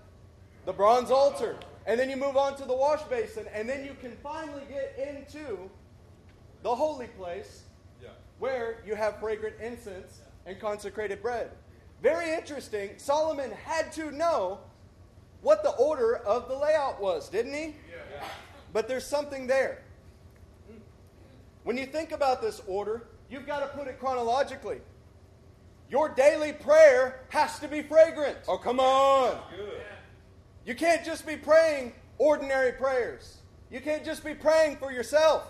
The 0.64 0.72
bronze 0.72 1.10
altar. 1.10 1.56
And 1.86 2.00
then 2.00 2.08
you 2.08 2.16
move 2.16 2.36
on 2.36 2.56
to 2.56 2.64
the 2.64 2.74
wash 2.74 3.02
basin, 3.02 3.46
and 3.52 3.68
then 3.68 3.84
you 3.84 3.94
can 4.00 4.12
finally 4.22 4.62
get 4.70 4.96
into 4.98 5.70
the 6.62 6.74
holy 6.74 7.08
place 7.08 7.64
yeah. 8.02 8.08
where 8.38 8.78
you 8.86 8.94
have 8.94 9.20
fragrant 9.20 9.56
incense 9.60 10.20
and 10.46 10.58
consecrated 10.58 11.20
bread. 11.20 11.50
Very 12.02 12.32
interesting. 12.32 12.90
Solomon 12.96 13.50
had 13.50 13.92
to 13.92 14.10
know 14.10 14.60
what 15.42 15.62
the 15.62 15.70
order 15.72 16.16
of 16.16 16.48
the 16.48 16.56
layout 16.56 17.00
was, 17.00 17.28
didn't 17.28 17.52
he? 17.52 17.74
Yeah. 17.90 18.24
But 18.72 18.88
there's 18.88 19.06
something 19.06 19.46
there. 19.46 19.82
When 21.64 21.78
you 21.78 21.86
think 21.86 22.12
about 22.12 22.42
this 22.42 22.60
order, 22.66 23.08
you've 23.30 23.46
got 23.46 23.60
to 23.60 23.66
put 23.78 23.88
it 23.88 23.98
chronologically. 23.98 24.80
Your 25.90 26.08
daily 26.08 26.52
prayer 26.52 27.20
has 27.28 27.58
to 27.60 27.68
be 27.68 27.82
fragrant. 27.82 28.38
Oh, 28.48 28.58
come 28.58 28.80
on. 28.80 29.38
You 30.66 30.74
can't 30.74 31.04
just 31.04 31.26
be 31.26 31.36
praying 31.36 31.92
ordinary 32.18 32.72
prayers. 32.72 33.38
You 33.70 33.80
can't 33.80 34.04
just 34.04 34.24
be 34.24 34.34
praying 34.34 34.76
for 34.76 34.92
yourself. 34.92 35.44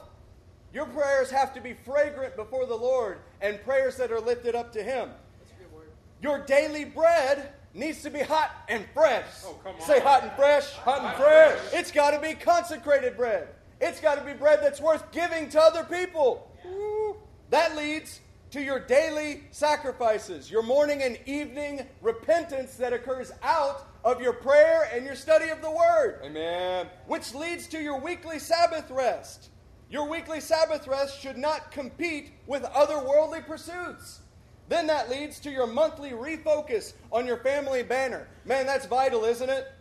Your 0.73 0.87
prayers 0.87 1.31
have 1.31 1.55
to 1.55 1.61
be 1.61 1.73
fragrant 1.73 2.37
before 2.37 2.67
the 2.67 2.75
Lord 2.75 3.19
and 3.41 3.63
prayers 3.63 3.97
that 3.97 4.11
are 4.11 4.21
lifted 4.21 4.55
up 4.55 4.73
to 4.73 4.83
Him. 4.83 5.11
Your 6.21 6.39
daily 6.45 6.85
bread 6.85 7.53
needs 7.75 8.03
to 8.03 8.11
be 8.11 8.21
hot 8.21 8.51
and 8.69 8.85
fresh. 8.95 9.25
Oh, 9.45 9.57
Say 9.79 10.01
hot 10.01 10.23
and 10.23 10.33
fresh. 10.33 10.73
Hot 10.73 11.05
and 11.05 11.15
fresh. 11.23 11.59
It's 11.73 11.91
got 11.91 12.11
to 12.13 12.21
be 12.21 12.35
consecrated 12.35 13.17
bread. 13.17 13.49
It's 13.81 14.01
got 14.01 14.17
to 14.17 14.25
be 14.25 14.33
bread 14.33 14.61
that's 14.63 14.81
worth 14.81 15.13
giving 15.13 15.49
to 15.51 15.61
other 15.61 15.85
people. 15.85 16.51
That 17.51 17.77
leads 17.77 18.21
to 18.53 18.63
your 18.63 18.81
daily 18.81 19.45
sacrifices, 19.51 20.51
your 20.51 20.63
morning 20.63 21.03
and 21.03 21.19
evening 21.27 21.87
repentance 22.01 22.77
that 22.77 22.93
occurs 22.93 23.33
out 23.43 23.87
of 24.05 24.21
your 24.21 24.35
prayer 24.35 24.89
and 24.93 25.05
your 25.05 25.15
study 25.15 25.49
of 25.49 25.63
the 25.63 25.71
Word. 25.71 26.21
Amen. 26.23 26.87
Which 27.07 27.35
leads 27.35 27.67
to 27.69 27.81
your 27.81 27.99
weekly 27.99 28.39
Sabbath 28.39 28.91
rest. 28.91 29.49
Your 29.91 30.09
weekly 30.09 30.41
Sabbath 30.41 30.87
rest 30.87 31.21
should 31.21 31.39
not 31.39 31.71
compete 31.71 32.33
with 32.47 32.65
other 32.65 32.99
worldly 32.99 33.41
pursuits. 33.41 34.21
Then 34.69 34.87
that 34.87 35.11
leads 35.11 35.41
to 35.41 35.51
your 35.51 35.67
monthly 35.67 36.11
refocus 36.11 36.95
on 37.11 37.27
your 37.27 37.39
family 37.39 37.83
banner. 37.83 38.29
Man, 38.45 38.67
that's 38.67 38.87
vital, 38.87 39.25
isn't 39.25 39.49
it? 39.49 39.73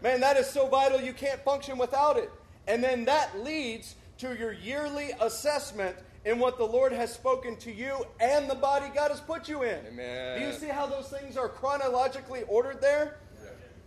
Man, 0.00 0.20
that 0.20 0.36
is 0.36 0.48
so 0.48 0.68
vital 0.68 1.00
you 1.00 1.12
can't 1.12 1.42
function 1.44 1.78
without 1.78 2.16
it. 2.16 2.30
And 2.66 2.82
then 2.82 3.04
that 3.04 3.42
leads 3.42 3.94
to 4.18 4.36
your 4.36 4.52
yearly 4.52 5.10
assessment 5.20 5.96
in 6.24 6.38
what 6.38 6.56
the 6.56 6.64
Lord 6.64 6.92
has 6.92 7.12
spoken 7.12 7.56
to 7.56 7.72
you 7.72 8.04
and 8.20 8.48
the 8.48 8.54
body 8.54 8.86
God 8.94 9.10
has 9.10 9.20
put 9.20 9.48
you 9.48 9.62
in. 9.62 9.84
Amen. 9.86 10.40
Do 10.40 10.46
you 10.46 10.52
see 10.52 10.68
how 10.68 10.86
those 10.86 11.08
things 11.08 11.36
are 11.36 11.48
chronologically 11.48 12.42
ordered 12.48 12.80
there? 12.80 13.18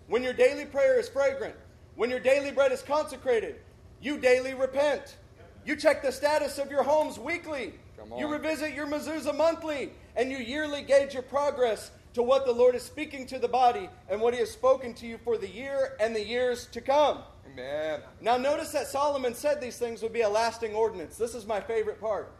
When 0.08 0.24
your 0.24 0.34
daily 0.34 0.66
prayer 0.66 1.00
is 1.00 1.10
fragrant, 1.10 1.56
when 1.96 2.10
your 2.10 2.20
daily 2.20 2.52
bread 2.52 2.72
is 2.72 2.82
consecrated, 2.82 3.56
you 4.02 4.18
daily 4.18 4.54
repent. 4.54 5.18
You 5.66 5.76
check 5.76 6.04
the 6.04 6.12
status 6.12 6.60
of 6.60 6.70
your 6.70 6.84
homes 6.84 7.18
weekly. 7.18 7.74
You 8.18 8.28
revisit 8.28 8.74
your 8.74 8.86
mezuzah 8.86 9.36
monthly, 9.36 9.92
and 10.16 10.32
you 10.32 10.38
yearly 10.38 10.84
gauge 10.84 11.14
your 11.14 11.24
progress 11.24 11.92
to 12.14 12.22
what 12.22 12.46
the 12.46 12.52
Lord 12.52 12.76
is 12.76 12.84
speaking 12.84 13.26
to 13.28 13.40
the 13.40 13.48
body 13.48 13.90
and 14.10 14.22
what 14.22 14.34
He 14.34 14.40
has 14.40 14.52
spoken 14.52 14.94
to 14.96 15.08
you 15.08 15.18
for 15.24 15.38
the 15.38 15.50
year 15.50 15.98
and 16.00 16.16
the 16.16 16.24
years 16.24 16.68
to 16.68 16.82
come. 16.82 17.20
Amen. 17.52 18.02
Now, 18.22 18.38
notice 18.38 18.72
that 18.74 18.88
Solomon 18.88 19.34
said 19.34 19.60
these 19.60 19.78
things 19.78 20.02
would 20.04 20.14
be 20.14 20.22
a 20.22 20.30
lasting 20.30 20.76
ordinance. 20.76 21.18
This 21.18 21.34
is 21.34 21.46
my 21.46 21.60
favorite 21.60 22.00
part. 22.00 22.32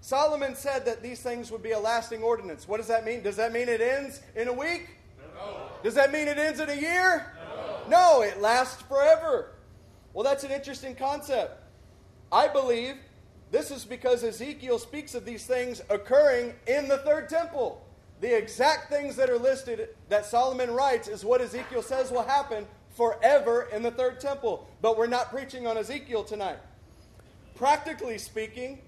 Solomon 0.00 0.54
said 0.54 0.84
that 0.84 1.02
these 1.02 1.20
things 1.20 1.50
would 1.50 1.62
be 1.62 1.70
a 1.70 1.78
lasting 1.78 2.22
ordinance. 2.22 2.68
What 2.68 2.78
does 2.78 2.88
that 2.88 3.04
mean? 3.04 3.22
Does 3.22 3.36
that 3.36 3.52
mean 3.52 3.68
it 3.68 3.80
ends 3.80 4.20
in 4.34 4.48
a 4.48 4.52
week? 4.52 4.98
No. 5.46 5.56
Does 5.82 5.94
that 5.94 6.12
mean 6.12 6.28
it 6.28 6.38
ends 6.38 6.60
in 6.60 6.68
a 6.70 6.74
year? 6.74 7.32
No. 7.88 8.20
No, 8.20 8.22
it 8.22 8.40
lasts 8.40 8.82
forever. 8.82 9.52
Well, 10.14 10.24
that's 10.24 10.44
an 10.44 10.50
interesting 10.50 10.94
concept. 10.94 11.62
I 12.30 12.48
believe 12.48 12.96
this 13.50 13.70
is 13.70 13.84
because 13.84 14.24
Ezekiel 14.24 14.78
speaks 14.78 15.14
of 15.14 15.24
these 15.24 15.46
things 15.46 15.82
occurring 15.90 16.54
in 16.66 16.88
the 16.88 16.98
third 16.98 17.28
temple. 17.28 17.84
The 18.20 18.36
exact 18.36 18.88
things 18.88 19.16
that 19.16 19.28
are 19.28 19.38
listed 19.38 19.90
that 20.08 20.24
Solomon 20.24 20.70
writes 20.70 21.08
is 21.08 21.24
what 21.24 21.40
Ezekiel 21.40 21.82
says 21.82 22.10
will 22.10 22.22
happen 22.22 22.66
forever 22.96 23.68
in 23.72 23.82
the 23.82 23.90
third 23.90 24.20
temple. 24.20 24.68
But 24.80 24.96
we're 24.96 25.06
not 25.06 25.30
preaching 25.30 25.66
on 25.66 25.76
Ezekiel 25.76 26.24
tonight. 26.24 26.58
Practically 27.56 28.18
speaking, 28.18 28.80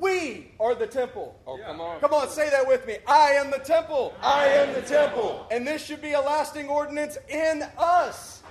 we 0.00 0.52
are 0.58 0.74
the 0.74 0.86
temple. 0.86 1.38
Oh, 1.46 1.58
yeah. 1.58 1.66
come 1.66 1.80
on. 1.80 2.00
Come 2.00 2.14
on, 2.14 2.28
say 2.28 2.48
that 2.50 2.66
with 2.66 2.86
me. 2.86 2.98
I 3.06 3.32
am 3.32 3.50
the 3.50 3.58
temple. 3.58 4.14
I 4.22 4.46
am 4.46 4.74
the 4.74 4.82
temple. 4.82 5.46
And 5.50 5.66
this 5.66 5.84
should 5.84 6.00
be 6.00 6.12
a 6.12 6.20
lasting 6.20 6.68
ordinance 6.68 7.18
in 7.28 7.64
us. 7.78 8.42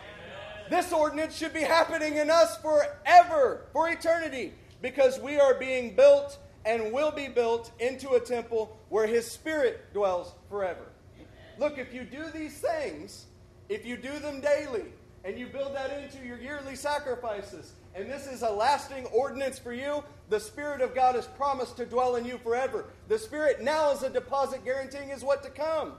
This 0.69 0.93
ordinance 0.93 1.35
should 1.35 1.53
be 1.53 1.61
happening 1.61 2.17
in 2.17 2.29
us 2.29 2.57
forever, 2.57 3.65
for 3.73 3.89
eternity, 3.89 4.53
because 4.81 5.19
we 5.19 5.39
are 5.39 5.55
being 5.55 5.95
built 5.95 6.37
and 6.65 6.93
will 6.93 7.11
be 7.11 7.27
built 7.27 7.71
into 7.79 8.11
a 8.11 8.19
temple 8.19 8.77
where 8.89 9.07
His 9.07 9.29
Spirit 9.29 9.91
dwells 9.93 10.33
forever. 10.49 10.85
Look, 11.57 11.79
if 11.79 11.93
you 11.93 12.03
do 12.03 12.29
these 12.33 12.59
things, 12.59 13.25
if 13.67 13.85
you 13.85 13.97
do 13.97 14.19
them 14.19 14.41
daily, 14.41 14.85
and 15.25 15.37
you 15.37 15.47
build 15.47 15.75
that 15.75 15.91
into 15.91 16.25
your 16.25 16.37
yearly 16.37 16.75
sacrifices, 16.75 17.73
and 17.95 18.09
this 18.09 18.27
is 18.27 18.41
a 18.41 18.49
lasting 18.49 19.05
ordinance 19.07 19.59
for 19.59 19.73
you, 19.73 20.03
the 20.29 20.39
Spirit 20.39 20.81
of 20.81 20.93
God 20.93 21.15
has 21.15 21.27
promised 21.27 21.77
to 21.77 21.85
dwell 21.85 22.15
in 22.15 22.25
you 22.25 22.37
forever. 22.37 22.85
The 23.07 23.17
Spirit 23.17 23.61
now 23.61 23.91
is 23.91 24.03
a 24.03 24.09
deposit 24.09 24.63
guaranteeing 24.63 25.09
is 25.09 25.23
what 25.23 25.43
to 25.43 25.49
come. 25.49 25.93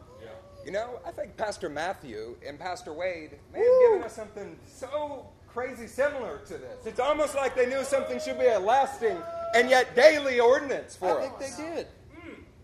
You 0.65 0.73
know, 0.73 1.01
I 1.07 1.11
think 1.11 1.37
Pastor 1.39 1.71
Matthew 1.71 2.37
and 2.47 2.59
Pastor 2.59 2.93
Wade 2.93 3.39
may 3.53 3.61
have 3.61 3.91
given 3.91 4.05
us 4.05 4.15
something 4.15 4.59
so 4.67 5.27
crazy 5.49 5.87
similar 5.87 6.39
to 6.47 6.59
this. 6.59 6.85
It's 6.85 7.01
almost 7.01 7.35
like 7.35 7.57
they 7.57 7.67
knew 7.67 7.83
something 7.83 8.21
should 8.21 8.39
be 8.39 8.47
a 8.47 8.59
lasting 8.61 9.17
and 9.55 9.71
yet 9.71 9.97
daily 9.97 10.39
ordinance 10.39 10.95
for 10.95 11.19
I 11.19 11.25
us. 11.25 11.33
think 11.39 11.57
they 11.57 11.63
did. 11.75 11.87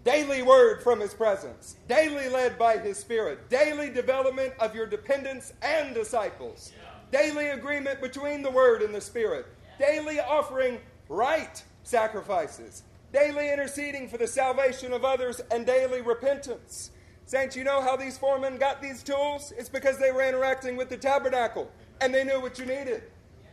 Daily 0.04 0.42
word 0.42 0.82
from 0.84 1.00
His 1.00 1.14
presence, 1.14 1.76
daily 1.88 2.28
led 2.28 2.56
by 2.58 2.76
His 2.78 2.96
Spirit, 2.96 3.48
daily 3.50 3.90
development 3.90 4.52
of 4.60 4.72
your 4.72 4.86
dependents 4.86 5.52
and 5.62 5.94
disciples, 5.94 6.72
daily 7.10 7.48
agreement 7.48 8.00
between 8.00 8.42
the 8.42 8.50
Word 8.50 8.82
and 8.82 8.94
the 8.94 9.00
Spirit, 9.00 9.46
daily 9.78 10.20
offering 10.20 10.78
right 11.08 11.62
sacrifices, 11.82 12.82
daily 13.12 13.52
interceding 13.52 14.08
for 14.08 14.18
the 14.18 14.26
salvation 14.26 14.92
of 14.92 15.04
others, 15.04 15.40
and 15.50 15.66
daily 15.66 16.02
repentance. 16.02 16.90
Saints, 17.26 17.56
you 17.56 17.64
know 17.64 17.80
how 17.80 17.96
these 17.96 18.16
foremen 18.16 18.56
got 18.56 18.80
these 18.80 19.02
tools? 19.02 19.52
It's 19.58 19.68
because 19.68 19.98
they 19.98 20.12
were 20.12 20.22
interacting 20.22 20.76
with 20.76 20.88
the 20.88 20.96
tabernacle 20.96 21.70
and 22.00 22.14
they 22.14 22.22
knew 22.22 22.40
what 22.40 22.58
you 22.58 22.66
needed. 22.66 23.02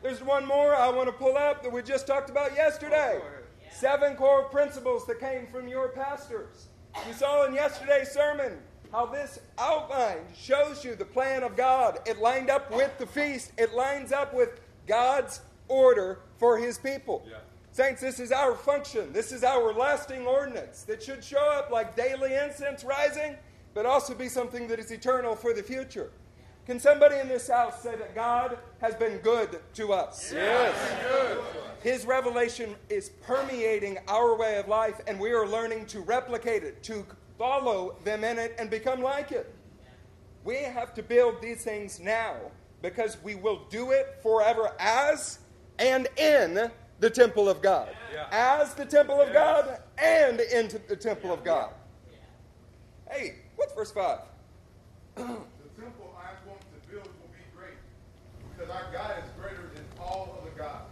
There's 0.04 0.22
one 0.22 0.46
more 0.46 0.76
I 0.76 0.90
want 0.90 1.08
to 1.08 1.14
pull 1.14 1.38
up 1.38 1.64
that 1.64 1.72
we 1.72 1.82
just 1.82 2.06
talked 2.06 2.30
about 2.30 2.56
yesterday. 2.56 3.20
Seven 3.72 4.16
core 4.16 4.44
principles 4.44 5.08
that 5.08 5.20
came 5.20 5.48
from 5.48 5.68
your 5.68 5.90
pastors. 5.90 6.68
You 7.08 7.14
saw 7.14 7.46
in 7.46 7.54
yesterday's 7.54 8.12
sermon 8.12 8.60
how 8.94 9.08
this 9.08 9.40
outline 9.58 10.20
shows 10.38 10.86
you 10.86 10.94
the 10.94 11.04
plan 11.04 11.42
of 11.42 11.58
God. 11.58 12.00
It 12.06 12.20
lined 12.20 12.52
up 12.52 12.72
with 12.72 12.96
the 13.00 13.08
feast, 13.08 13.52
it 13.58 13.74
lines 13.74 14.12
up 14.12 14.34
with 14.34 14.62
God's 14.88 15.42
order 15.68 16.20
for 16.38 16.60
his 16.60 16.78
people. 16.78 17.26
Yeah. 17.28 17.38
Saints, 17.72 18.02
this 18.02 18.20
is 18.20 18.32
our 18.32 18.54
function. 18.54 19.12
This 19.12 19.32
is 19.32 19.44
our 19.44 19.74
lasting 19.74 20.28
ordinance 20.28 20.84
that 20.84 21.02
should 21.02 21.24
show 21.24 21.52
up 21.58 21.72
like 21.72 21.96
daily 21.96 22.36
incense 22.36 22.84
rising, 22.84 23.36
but 23.74 23.88
also 23.88 24.14
be 24.14 24.30
something 24.30 24.68
that 24.68 24.78
is 24.78 24.92
eternal 24.92 25.36
for 25.36 25.54
the 25.54 25.64
future. 25.64 26.12
Can 26.68 26.80
somebody 26.80 27.18
in 27.18 27.28
this 27.28 27.50
house 27.50 27.82
say 27.82 27.96
that 27.96 28.14
God 28.14 28.60
has 28.80 28.94
been 28.94 29.18
good 29.18 29.60
to 29.74 29.92
us? 29.92 30.32
Yes. 30.32 30.76
Good. 31.02 31.40
His 31.82 32.06
revelation 32.06 32.76
is 32.90 33.10
permeating 33.24 33.98
our 34.08 34.38
way 34.38 34.58
of 34.58 34.68
life, 34.68 35.02
and 35.08 35.20
we 35.20 35.32
are 35.32 35.48
learning 35.48 35.88
to 35.88 36.02
replicate 36.02 36.64
it, 36.64 36.84
to 36.84 37.06
follow 37.38 37.96
them 38.04 38.24
in 38.24 38.38
it, 38.40 38.56
and 38.60 38.70
become 38.70 39.02
like 39.02 39.32
it. 39.32 39.54
We 40.44 40.58
have 40.58 40.94
to 40.96 41.04
build 41.04 41.42
these 41.42 41.64
things 41.64 42.00
now 42.00 42.36
because 42.82 43.18
we 43.24 43.36
will 43.36 43.62
do 43.70 43.92
it 43.92 44.20
forever 44.22 44.74
as 44.78 45.40
and 45.80 46.08
in 46.18 46.70
the 47.00 47.10
temple 47.10 47.50
of 47.50 47.62
God. 47.62 47.90
Yeah. 48.14 48.28
As 48.32 48.74
the 48.76 48.86
temple 48.86 49.20
of 49.20 49.34
God 49.34 49.80
and 49.98 50.40
into 50.40 50.80
the 50.88 50.96
temple 50.96 51.32
of 51.34 51.44
God. 51.44 51.72
Hey, 53.10 53.36
what's 53.56 53.74
verse 53.74 53.92
5? 53.92 54.20
The 55.16 55.82
temple 55.82 56.16
I 56.18 56.30
am 56.30 56.36
going 56.46 56.60
to 56.60 56.90
build 56.90 57.06
will 57.06 57.30
be 57.32 57.44
great, 57.58 57.74
because 58.56 58.70
our 58.70 58.92
God 58.94 59.16
is 59.24 59.30
greater 59.42 59.70
than 59.74 59.84
all 60.00 60.40
other 60.42 60.52
gods. 60.52 60.86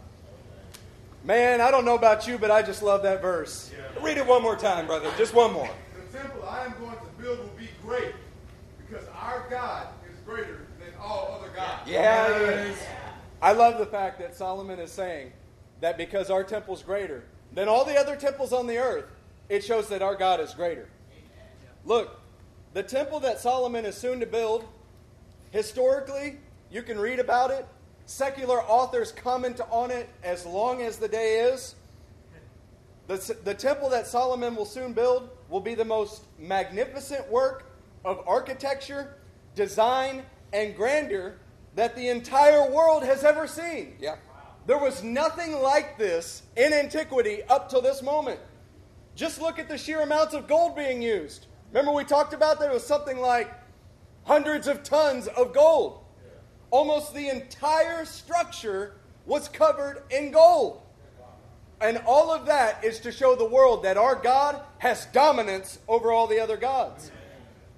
Man, 1.24 1.60
I 1.60 1.70
don't 1.70 1.84
know 1.84 1.94
about 1.94 2.26
you, 2.26 2.36
but 2.36 2.50
I 2.50 2.62
just 2.62 2.82
love 2.82 3.02
that 3.04 3.22
verse. 3.22 3.70
Read 4.00 4.18
it 4.18 4.26
one 4.26 4.42
more 4.42 4.56
time, 4.56 4.86
brother. 4.86 5.10
Just 5.16 5.34
one 5.34 5.52
more. 5.52 5.70
The 6.52 6.58
temple 6.58 6.86
I 6.86 6.86
am 6.86 6.94
going 6.94 6.98
to 6.98 7.22
build 7.22 7.38
will 7.38 7.58
be 7.58 7.68
great, 7.82 8.14
because 8.78 9.06
our 9.20 9.46
God 9.48 9.88
is 10.10 10.18
greater 10.26 10.66
than 10.78 10.92
all 11.00 11.38
other 11.40 11.50
gods. 11.54 11.88
Yeah, 11.88 12.36
it 12.36 12.68
is. 12.68 12.78
I 13.40 13.52
love 13.52 13.78
the 13.78 13.86
fact 13.86 14.18
that 14.20 14.34
Solomon 14.36 14.78
is 14.78 14.92
saying 14.92 15.32
that 15.80 15.96
because 15.96 16.30
our 16.30 16.44
temple 16.44 16.74
is 16.74 16.82
greater 16.82 17.24
than 17.52 17.68
all 17.68 17.84
the 17.84 17.96
other 17.98 18.16
temples 18.16 18.52
on 18.52 18.66
the 18.66 18.76
earth, 18.78 19.06
it 19.48 19.64
shows 19.64 19.88
that 19.88 20.02
our 20.02 20.14
God 20.14 20.40
is 20.40 20.54
greater. 20.54 20.88
Look, 21.84 22.20
the 22.74 22.82
temple 22.82 23.20
that 23.20 23.40
Solomon 23.40 23.84
is 23.84 23.96
soon 23.96 24.20
to 24.20 24.26
build, 24.26 24.64
historically, 25.50 26.38
you 26.70 26.82
can 26.82 26.98
read 26.98 27.18
about 27.18 27.50
it. 27.50 27.66
Secular 28.06 28.62
authors 28.62 29.10
comment 29.10 29.60
on 29.70 29.90
it 29.90 30.08
as 30.22 30.44
long 30.44 30.82
as 30.82 30.98
the 30.98 31.08
day 31.08 31.40
is. 31.40 31.74
The, 33.06 33.36
the 33.42 33.54
temple 33.54 33.88
that 33.90 34.06
Solomon 34.06 34.54
will 34.54 34.66
soon 34.66 34.92
build 34.92 35.30
will 35.52 35.60
be 35.60 35.74
the 35.74 35.84
most 35.84 36.22
magnificent 36.38 37.30
work 37.30 37.66
of 38.06 38.26
architecture, 38.26 39.18
design, 39.54 40.22
and 40.54 40.74
grandeur 40.74 41.34
that 41.74 41.94
the 41.94 42.08
entire 42.08 42.70
world 42.70 43.04
has 43.04 43.22
ever 43.22 43.46
seen. 43.46 43.94
Yeah. 44.00 44.16
There 44.66 44.78
was 44.78 45.02
nothing 45.02 45.60
like 45.60 45.98
this 45.98 46.42
in 46.56 46.72
antiquity 46.72 47.42
up 47.50 47.68
till 47.68 47.82
this 47.82 48.02
moment. 48.02 48.40
Just 49.14 49.42
look 49.42 49.58
at 49.58 49.68
the 49.68 49.76
sheer 49.76 50.00
amounts 50.00 50.32
of 50.32 50.48
gold 50.48 50.74
being 50.74 51.02
used. 51.02 51.46
Remember, 51.70 51.92
we 51.92 52.04
talked 52.04 52.32
about 52.32 52.58
that 52.60 52.70
it 52.70 52.72
was 52.72 52.86
something 52.86 53.18
like 53.18 53.52
hundreds 54.24 54.66
of 54.66 54.82
tons 54.82 55.26
of 55.26 55.52
gold. 55.52 56.02
Almost 56.70 57.12
the 57.12 57.28
entire 57.28 58.06
structure 58.06 58.94
was 59.26 59.50
covered 59.50 60.04
in 60.10 60.30
gold. 60.30 60.80
And 61.82 61.98
all 62.06 62.32
of 62.32 62.46
that 62.46 62.84
is 62.84 63.00
to 63.00 63.10
show 63.10 63.34
the 63.34 63.44
world 63.44 63.82
that 63.82 63.96
our 63.96 64.14
God 64.14 64.60
has 64.78 65.06
dominance 65.06 65.80
over 65.88 66.12
all 66.12 66.28
the 66.28 66.38
other 66.38 66.56
gods. 66.56 67.10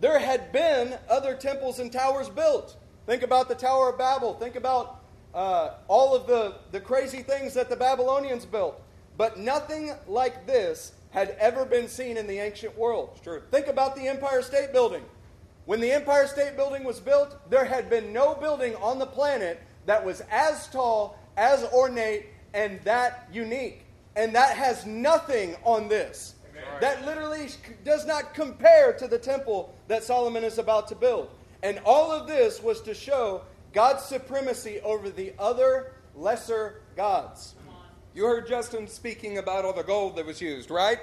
There 0.01 0.19
had 0.19 0.53
been 0.53 0.99
other 1.09 1.35
temples 1.35 1.79
and 1.79 1.91
towers 1.91 2.29
built. 2.29 2.77
Think 3.07 3.23
about 3.23 3.49
the 3.49 3.55
Tower 3.55 3.89
of 3.89 3.99
Babel. 3.99 4.35
Think 4.35 4.57
about 4.57 5.01
uh, 5.33 5.71
all 5.89 6.15
of 6.15 6.27
the, 6.27 6.57
the 6.71 6.81
crazy 6.81 7.23
things 7.23 7.55
that 7.55 7.71
the 7.71 7.77
Babylonians 7.77 8.45
built. 8.45 8.79
But 9.17 9.39
nothing 9.39 9.93
like 10.07 10.47
this 10.47 10.93
had 11.11 11.31
ever 11.41 11.65
been 11.65 11.89
seen 11.89 12.19
in 12.19 12.27
the 12.27 12.39
ancient 12.39 12.77
world. 12.77 13.19
true. 13.23 13.41
Think 13.51 13.69
about 13.69 13.97
the 13.97 14.07
Empire 14.07 14.43
State 14.43 14.73
Building. 14.73 15.03
When 15.65 15.81
the 15.81 15.93
Empire 15.93 16.27
State 16.27 16.57
Building 16.57 16.85
was 16.85 17.01
built, 17.01 17.39
there 17.51 17.65
had 17.65 17.89
been 17.89 18.13
no 18.13 18.35
building 18.35 18.77
on 18.77 18.99
the 18.99 19.07
planet 19.07 19.63
that 19.87 20.05
was 20.05 20.23
as 20.31 20.69
tall, 20.69 21.19
as 21.39 21.65
ornate, 21.73 22.27
and 22.53 22.81
that 22.83 23.29
unique. 23.33 23.84
And 24.17 24.35
that 24.35 24.57
has 24.57 24.87
nothing 24.87 25.57
on 25.65 25.89
this. 25.89 26.35
That 26.81 27.05
literally 27.05 27.49
does 27.85 28.07
not 28.07 28.35
compare 28.35 28.93
to 28.95 29.07
the 29.07 29.19
temple 29.19 29.75
that 29.89 30.03
Solomon 30.05 30.45
is 30.45 30.59
about 30.59 30.89
to 30.89 30.95
build. 30.95 31.31
And 31.63 31.81
all 31.85 32.13
of 32.13 32.27
this 32.27 32.63
was 32.63 32.81
to 32.83 32.95
show 32.95 33.43
God's 33.73 34.03
supremacy 34.05 34.81
over 34.81 35.11
the 35.11 35.33
other 35.39 35.93
lesser 36.15 36.83
gods. 36.97 37.55
You 38.15 38.27
heard 38.27 38.47
Justin 38.47 38.87
speaking 38.87 39.39
about 39.39 39.65
all 39.65 39.73
the 39.73 39.83
gold 39.83 40.17
that 40.17 40.27
was 40.27 40.41
used, 40.41 40.71
right? 40.71 40.99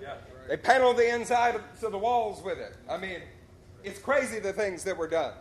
Yeah. 0.00 0.14
They 0.48 0.56
paneled 0.56 0.96
the 0.96 1.12
inside 1.12 1.56
of 1.56 1.62
to 1.80 1.88
the 1.88 1.98
walls 1.98 2.42
with 2.42 2.58
it. 2.58 2.76
I 2.88 2.96
mean, 2.96 3.20
it's 3.82 3.98
crazy 3.98 4.38
the 4.38 4.52
things 4.52 4.84
that 4.84 4.96
were 4.96 5.08
done. 5.08 5.32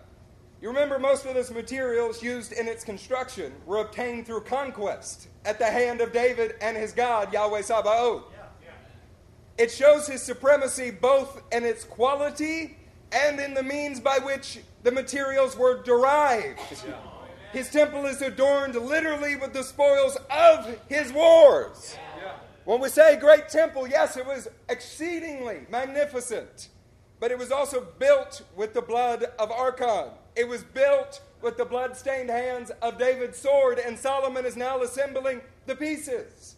You 0.62 0.68
remember 0.68 1.00
most 1.00 1.26
of 1.26 1.34
those 1.34 1.50
materials 1.50 2.22
used 2.22 2.52
in 2.52 2.68
its 2.68 2.84
construction 2.84 3.52
were 3.66 3.80
obtained 3.80 4.28
through 4.28 4.42
conquest 4.42 5.28
at 5.44 5.58
the 5.58 5.66
hand 5.66 6.02
of 6.02 6.14
David 6.14 6.54
and 6.62 6.78
his 6.78 6.92
God, 6.92 7.34
Yahweh 7.34 7.64
Sabaoth. 7.64 8.26
It 9.58 9.72
shows 9.72 10.06
his 10.06 10.22
supremacy 10.22 10.92
both 10.92 11.42
in 11.52 11.66
its 11.66 11.84
quality 11.84 12.78
and 13.12 13.40
in 13.40 13.56
the 13.56 13.64
means 13.64 14.00
by 14.00 14.20
which 14.20 14.60
the 14.84 14.92
materials 14.92 15.58
were 15.58 15.82
derived. 15.82 16.60
His 17.54 17.72
temple 17.72 18.06
is 18.06 18.22
adorned 18.22 18.76
literally 18.76 19.36
with 19.36 19.54
the 19.54 19.64
spoils 19.64 20.16
of 20.30 20.80
his 20.88 21.12
wars. 21.12 21.98
When 22.66 22.80
we 22.80 22.90
say 22.90 23.18
great 23.18 23.50
temple, 23.50 23.88
yes, 23.88 24.16
it 24.16 24.28
was 24.28 24.48
exceedingly 24.70 25.66
magnificent, 25.72 26.70
but 27.20 27.32
it 27.32 27.40
was 27.40 27.52
also 27.52 27.88
built 27.98 28.44
with 28.56 28.76
the 28.76 28.82
blood 28.84 29.26
of 29.40 29.50
Archon. 29.50 30.12
It 30.36 30.48
was 30.48 30.64
built 30.64 31.22
with 31.42 31.58
the 31.58 31.66
blood-stained 31.66 32.30
hands 32.30 32.72
of 32.82 32.98
David's 32.98 33.38
sword, 33.38 33.80
and 33.80 33.98
Solomon 33.98 34.46
is 34.46 34.56
now 34.56 34.82
assembling 34.82 35.42
the 35.66 35.76
pieces. 35.76 36.56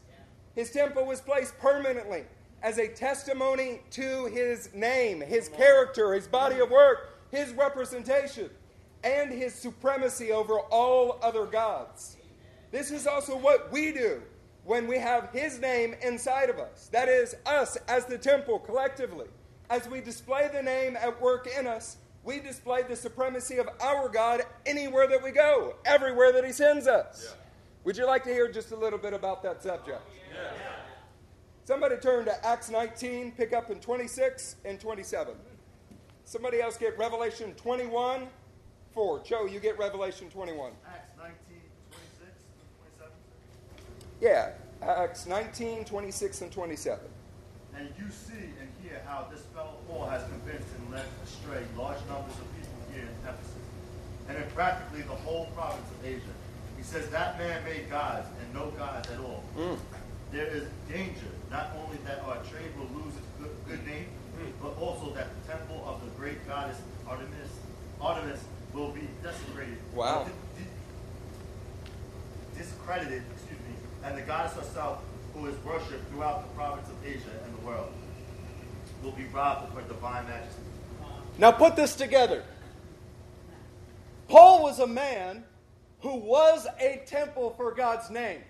His 0.56 0.72
temple 0.72 1.06
was 1.06 1.22
placed 1.22 1.58
permanently 1.58 2.26
as 2.62 2.78
a 2.78 2.88
testimony 2.88 3.82
to 3.92 4.26
his 4.26 4.70
name, 4.74 5.22
his 5.22 5.50
character, 5.50 6.14
his 6.14 6.28
body 6.28 6.60
of 6.60 6.70
work, 6.70 7.18
his 7.32 7.52
representation, 7.54 8.50
and 9.04 9.32
his 9.32 9.54
supremacy 9.54 10.32
over 10.32 10.60
all 10.60 11.20
other 11.22 11.46
gods. 11.46 12.18
This 12.72 12.92
is 12.92 13.06
also 13.08 13.38
what 13.38 13.72
we 13.72 13.92
do 13.92 14.22
when 14.66 14.88
we 14.88 14.98
have 14.98 15.30
His 15.32 15.60
name 15.60 15.96
inside 16.02 16.50
of 16.50 16.58
us. 16.58 16.90
That 16.92 17.10
is, 17.10 17.36
us 17.46 17.78
as 17.88 18.06
the 18.06 18.18
temple 18.18 18.60
collectively. 18.60 19.28
As 19.70 19.88
we 19.88 20.02
display 20.02 20.50
the 20.54 20.62
name 20.62 20.96
at 20.96 21.22
work 21.22 21.48
in 21.48 21.68
us, 21.68 21.98
we 22.24 22.40
display 22.40 22.84
the 22.84 22.96
supremacy 22.96 23.58
of 23.58 23.68
our 23.82 24.08
God 24.10 24.44
anywhere 24.66 25.08
that 25.08 25.22
we 25.22 25.32
go, 25.32 25.76
everywhere 25.86 26.32
that 26.32 26.46
He 26.46 26.52
sends 26.52 26.88
us. 26.88 27.36
Would 27.84 27.98
you 27.98 28.06
like 28.06 28.24
to 28.24 28.30
hear 28.30 28.50
just 28.50 28.72
a 28.72 28.76
little 28.76 29.00
bit 29.00 29.14
about 29.14 29.44
that 29.44 29.62
subject? 29.62 30.02
Somebody 31.66 31.98
turn 31.98 32.26
to 32.26 32.46
Acts 32.46 32.70
19, 32.70 33.34
pick 33.34 33.54
up 33.54 33.72
in 33.72 33.80
26 33.80 34.58
and 34.66 34.80
27. 34.80 35.34
Somebody 36.26 36.62
else 36.62 36.78
get 36.78 36.98
Revelation 36.98 37.54
21, 37.54 38.28
4. 38.94 39.24
Joe, 39.24 39.46
you 39.46 39.60
get 39.60 39.78
Revelation 39.78 40.30
21. 40.30 40.72
Acts 40.86 41.12
19, 41.18 41.36
26, 41.90 42.22
and 42.22 42.70
27. 43.00 43.12
Yeah, 44.22 44.52
Acts 44.82 45.26
19, 45.26 45.86
26, 45.86 46.42
and 46.42 46.52
27. 46.52 47.00
And 47.78 47.90
you 47.98 48.06
see 48.10 48.54
and 48.60 48.70
hear 48.82 49.02
how 49.06 49.28
this 49.32 49.42
fellow 49.54 49.76
Paul 49.88 50.06
has 50.08 50.24
convinced 50.30 50.68
and 50.78 50.92
led 50.92 51.06
astray 51.24 51.64
large 51.78 51.98
numbers 52.08 52.38
of 52.38 52.46
people 52.56 52.78
here 52.94 53.04
in 53.04 53.16
Ephesus, 53.28 53.66
and 54.30 54.38
in 54.38 54.44
practically 54.52 55.02
the 55.02 55.18
whole 55.26 55.48
province 55.56 55.90
of 56.00 56.06
Asia. 56.06 56.36
He 56.78 56.84
says 56.84 57.10
that 57.10 57.38
man 57.38 57.64
made 57.64 57.90
gods 57.90 58.28
and 58.40 58.54
no 58.54 58.70
gods 58.72 59.10
at 59.10 59.20
all. 59.20 59.44
Mm. 59.58 59.78
There 60.32 60.48
is 60.48 60.64
danger, 60.90 61.32
not 61.52 61.72
only 61.82 61.98
that 62.06 62.22
our 62.26 62.38
trade 62.50 62.72
will 62.78 62.90
lose 63.02 63.14
its 63.16 63.28
good, 63.40 63.56
good 63.68 63.86
name, 63.88 64.08
mm. 64.38 64.52
but 64.62 64.78
also 64.80 65.12
that 65.14 65.28
the 65.34 65.54
temple 65.54 65.84
of 65.88 66.04
the 66.04 66.12
great 66.20 66.46
goddess 66.48 66.78
Artemis, 67.08 67.52
Artemis 68.02 68.44
will 68.74 68.90
be 68.90 69.08
desecrated. 69.22 69.78
Wow. 69.94 70.26
di- 70.26 70.64
di- 70.64 70.70
discredited, 72.58 73.24
excuse 73.34 73.60
me, 73.60 73.76
and 74.04 74.18
the 74.18 74.22
goddess 74.22 74.54
herself, 74.56 75.02
who 75.34 75.48
is 75.48 75.56
worshipped 75.64 76.10
throughout 76.12 76.48
the 76.48 76.56
province 76.56 76.88
of 76.88 76.96
Asia 77.06 77.30
and 77.46 77.58
the 77.58 77.66
world, 77.66 77.92
will 79.04 79.12
be 79.12 79.26
robbed 79.26 79.68
of 79.68 79.74
her 79.74 79.82
divine 79.88 80.26
majesty. 80.26 80.62
Now 81.38 81.52
put 81.52 81.76
this 81.76 81.96
together. 81.96 82.44
Paul 84.28 84.64
was 84.64 84.80
a 84.80 84.88
man 84.88 85.44
who 86.00 86.16
was 86.16 86.68
a 86.80 87.02
temple 87.06 87.54
for 87.58 87.74
God's 87.74 88.10
name. 88.10 88.42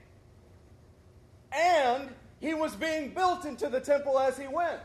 And 1.52 2.10
he 2.40 2.54
was 2.54 2.76
being 2.76 3.14
built 3.14 3.46
into 3.46 3.70
the 3.70 3.80
temple 3.80 4.20
as 4.20 4.38
he 4.38 4.48
went. 4.48 4.80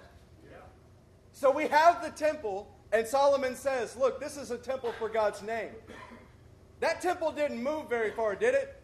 So 1.32 1.52
we 1.52 1.68
have 1.68 2.02
the 2.02 2.10
temple, 2.10 2.68
and 2.92 3.06
Solomon 3.06 3.54
says, 3.54 3.96
Look, 3.96 4.20
this 4.20 4.36
is 4.36 4.50
a 4.50 4.58
temple 4.58 4.92
for 4.98 5.08
God's 5.08 5.40
name. 5.42 5.70
That 6.80 7.00
temple 7.00 7.30
didn't 7.32 7.62
move 7.62 7.88
very 7.88 8.10
far, 8.10 8.34
did 8.34 8.54
it? 8.54 8.82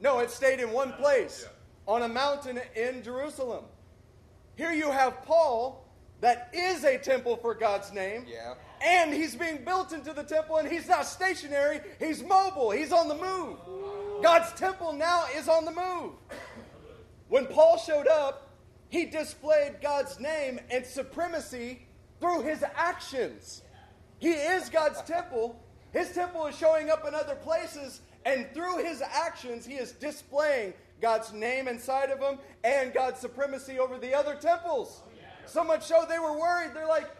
No, 0.00 0.18
it 0.18 0.30
stayed 0.30 0.60
in 0.60 0.70
one 0.70 0.92
place 0.92 1.46
on 1.86 2.02
a 2.02 2.08
mountain 2.08 2.60
in 2.74 3.02
Jerusalem. 3.02 3.64
Here 4.56 4.72
you 4.72 4.90
have 4.90 5.24
Paul, 5.24 5.84
that 6.20 6.50
is 6.52 6.84
a 6.84 6.96
temple 6.98 7.36
for 7.36 7.54
God's 7.54 7.92
name. 7.92 8.24
Yeah. 8.28 8.54
And 8.82 9.12
he's 9.12 9.34
being 9.34 9.64
built 9.64 9.92
into 9.92 10.12
the 10.12 10.22
temple, 10.22 10.58
and 10.58 10.68
he's 10.68 10.88
not 10.88 11.06
stationary, 11.06 11.80
he's 11.98 12.22
mobile, 12.22 12.70
he's 12.70 12.92
on 12.92 13.08
the 13.08 13.14
move. 13.14 13.58
God's 14.22 14.52
temple 14.52 14.92
now 14.92 15.24
is 15.36 15.48
on 15.48 15.64
the 15.64 15.72
move. 15.72 16.12
When 17.28 17.46
Paul 17.46 17.78
showed 17.78 18.06
up, 18.06 18.50
he 18.88 19.06
displayed 19.06 19.80
God's 19.82 20.20
name 20.20 20.60
and 20.70 20.86
supremacy 20.86 21.86
through 22.20 22.42
his 22.42 22.64
actions. 22.76 23.62
He 24.18 24.30
is 24.30 24.68
God's 24.68 25.02
temple. 25.06 25.60
His 25.92 26.12
temple 26.12 26.46
is 26.46 26.56
showing 26.56 26.90
up 26.90 27.06
in 27.06 27.14
other 27.14 27.34
places, 27.34 28.00
and 28.24 28.46
through 28.54 28.84
his 28.84 29.02
actions, 29.02 29.66
he 29.66 29.74
is 29.74 29.92
displaying 29.92 30.74
God's 31.04 31.34
name 31.34 31.68
inside 31.68 32.08
of 32.08 32.18
them, 32.18 32.38
and 32.64 32.94
God's 32.94 33.20
supremacy 33.20 33.78
over 33.78 33.98
the 33.98 34.14
other 34.14 34.36
temples. 34.36 35.02
So 35.44 35.62
much 35.62 35.82
so 35.82 36.06
they 36.08 36.18
were 36.18 36.32
worried. 36.32 36.70
They're 36.72 36.88
like, 36.88 37.10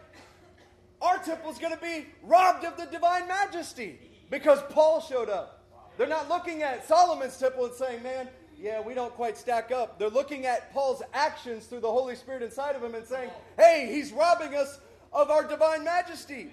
our 1.03 1.19
temple's 1.19 1.59
going 1.59 1.75
to 1.75 1.79
be 1.79 2.07
robbed 2.23 2.65
of 2.65 2.77
the 2.77 2.87
divine 2.87 3.27
majesty 3.27 3.99
because 4.31 4.59
Paul 4.71 5.01
showed 5.01 5.29
up. 5.29 5.63
They're 5.99 6.07
not 6.07 6.29
looking 6.29 6.63
at 6.63 6.87
Solomon's 6.87 7.37
temple 7.37 7.65
and 7.65 7.75
saying, 7.75 8.01
man, 8.01 8.27
yeah, 8.59 8.81
we 8.81 8.95
don't 8.95 9.13
quite 9.13 9.37
stack 9.37 9.71
up. 9.71 9.99
They're 9.99 10.09
looking 10.09 10.47
at 10.47 10.73
Paul's 10.73 11.03
actions 11.13 11.67
through 11.67 11.81
the 11.81 11.91
Holy 11.91 12.15
Spirit 12.15 12.41
inside 12.41 12.75
of 12.75 12.83
him 12.83 12.95
and 12.95 13.05
saying, 13.05 13.29
hey, 13.55 13.87
he's 13.91 14.11
robbing 14.11 14.55
us 14.55 14.79
of 15.13 15.29
our 15.29 15.47
divine 15.47 15.83
majesty. 15.83 16.49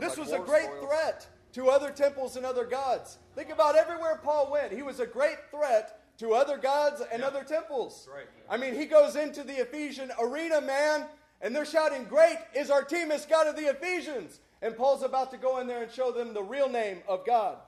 This 0.00 0.16
like 0.16 0.26
was 0.26 0.32
a 0.32 0.38
great 0.38 0.64
spoils. 0.64 0.86
threat 0.86 1.26
to 1.52 1.68
other 1.68 1.90
temples 1.90 2.34
and 2.36 2.46
other 2.46 2.64
gods. 2.64 3.18
Think 3.34 3.50
about 3.50 3.76
everywhere 3.76 4.22
Paul 4.24 4.50
went. 4.50 4.72
He 4.72 4.80
was 4.80 5.00
a 5.00 5.06
great 5.06 5.36
threat 5.50 6.00
to 6.18 6.34
other 6.34 6.56
gods 6.56 7.02
and 7.12 7.22
other 7.22 7.44
temples. 7.44 8.08
right. 8.12 8.26
I 8.48 8.56
mean, 8.56 8.74
he 8.74 8.86
goes 8.86 9.16
into 9.16 9.42
the 9.42 9.54
Ephesian 9.54 10.10
arena, 10.20 10.60
man, 10.60 11.06
and 11.40 11.54
they're 11.54 11.66
shouting, 11.66 12.04
Great 12.04 12.38
is 12.54 12.70
Artemis, 12.70 13.26
God 13.26 13.46
of 13.46 13.56
the 13.56 13.70
Ephesians. 13.70 14.40
And 14.62 14.76
Paul's 14.76 15.02
about 15.02 15.30
to 15.32 15.36
go 15.36 15.58
in 15.58 15.66
there 15.66 15.82
and 15.82 15.92
show 15.92 16.10
them 16.10 16.32
the 16.32 16.42
real 16.42 16.68
name 16.68 17.02
of 17.06 17.26
God. 17.26 17.58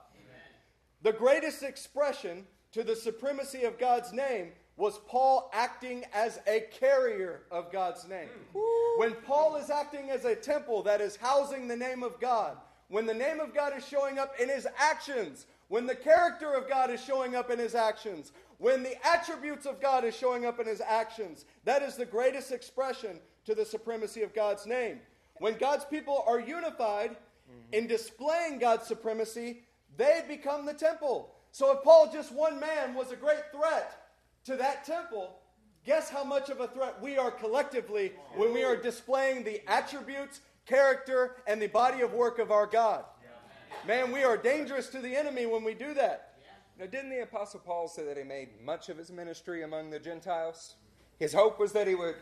The 1.01 1.13
greatest 1.13 1.63
expression 1.63 2.45
to 2.73 2.83
the 2.83 2.95
supremacy 2.95 3.63
of 3.63 3.79
God's 3.79 4.11
name 4.11 4.49
was 4.75 4.99
Paul 5.07 5.49
acting 5.53 6.03
as 6.13 6.39
a 6.47 6.61
carrier 6.79 7.41
of 7.51 7.71
God's 7.71 8.07
name. 8.07 8.29
Hmm. 8.55 8.99
When 8.99 9.13
Paul 9.25 9.55
is 9.57 9.69
acting 9.69 10.09
as 10.09 10.25
a 10.25 10.35
temple 10.35 10.83
that 10.83 11.01
is 11.01 11.15
housing 11.15 11.67
the 11.67 11.75
name 11.75 12.03
of 12.03 12.19
God, 12.19 12.57
when 12.87 13.05
the 13.05 13.13
name 13.13 13.39
of 13.39 13.53
God 13.53 13.73
is 13.77 13.87
showing 13.87 14.17
up 14.17 14.33
in 14.39 14.49
his 14.49 14.67
actions, 14.77 15.45
when 15.69 15.85
the 15.85 15.95
character 15.95 16.53
of 16.53 16.67
God 16.67 16.89
is 16.91 17.01
showing 17.01 17.35
up 17.35 17.49
in 17.49 17.57
his 17.57 17.75
actions, 17.75 18.31
when 18.57 18.83
the 18.83 18.95
attributes 19.07 19.65
of 19.65 19.79
God 19.79 20.03
is 20.03 20.15
showing 20.15 20.45
up 20.45 20.59
in 20.59 20.67
his 20.67 20.81
actions, 20.81 21.45
that 21.63 21.81
is 21.81 21.95
the 21.95 22.05
greatest 22.05 22.51
expression 22.51 23.19
to 23.45 23.55
the 23.55 23.65
supremacy 23.65 24.21
of 24.21 24.33
God's 24.33 24.65
name. 24.65 24.99
When 25.37 25.57
God's 25.57 25.85
people 25.85 26.23
are 26.27 26.39
unified 26.39 27.15
in 27.71 27.87
displaying 27.87 28.59
God's 28.59 28.87
supremacy, 28.87 29.61
they 29.95 30.23
become 30.27 30.65
the 30.65 30.73
temple. 30.73 31.33
So 31.51 31.71
if 31.71 31.83
Paul, 31.83 32.11
just 32.11 32.33
one 32.33 32.59
man, 32.59 32.93
was 32.93 33.11
a 33.11 33.15
great 33.15 33.51
threat 33.53 34.09
to 34.45 34.55
that 34.57 34.85
temple, 34.85 35.35
guess 35.85 36.09
how 36.09 36.23
much 36.23 36.49
of 36.49 36.59
a 36.59 36.67
threat 36.67 37.01
we 37.01 37.17
are 37.17 37.31
collectively 37.31 38.13
when 38.35 38.53
we 38.53 38.63
are 38.63 38.75
displaying 38.75 39.43
the 39.43 39.61
attributes, 39.69 40.41
character, 40.65 41.37
and 41.47 41.61
the 41.61 41.67
body 41.67 42.01
of 42.01 42.13
work 42.13 42.39
of 42.39 42.51
our 42.51 42.67
God. 42.67 43.05
Man, 43.87 44.11
we 44.11 44.23
are 44.23 44.37
dangerous 44.37 44.87
to 44.89 44.99
the 44.99 45.15
enemy 45.15 45.45
when 45.45 45.63
we 45.63 45.73
do 45.73 45.93
that. 45.93 46.35
Now, 46.79 46.85
didn't 46.85 47.09
the 47.09 47.23
Apostle 47.23 47.59
Paul 47.59 47.87
say 47.89 48.05
that 48.05 48.17
he 48.17 48.23
made 48.23 48.61
much 48.63 48.87
of 48.87 48.97
his 48.97 49.11
ministry 49.11 49.63
among 49.63 49.89
the 49.89 49.99
Gentiles? 49.99 50.75
His 51.17 51.33
hope 51.33 51.59
was 51.59 51.73
that 51.73 51.87
he 51.87 51.95
would 51.95 52.15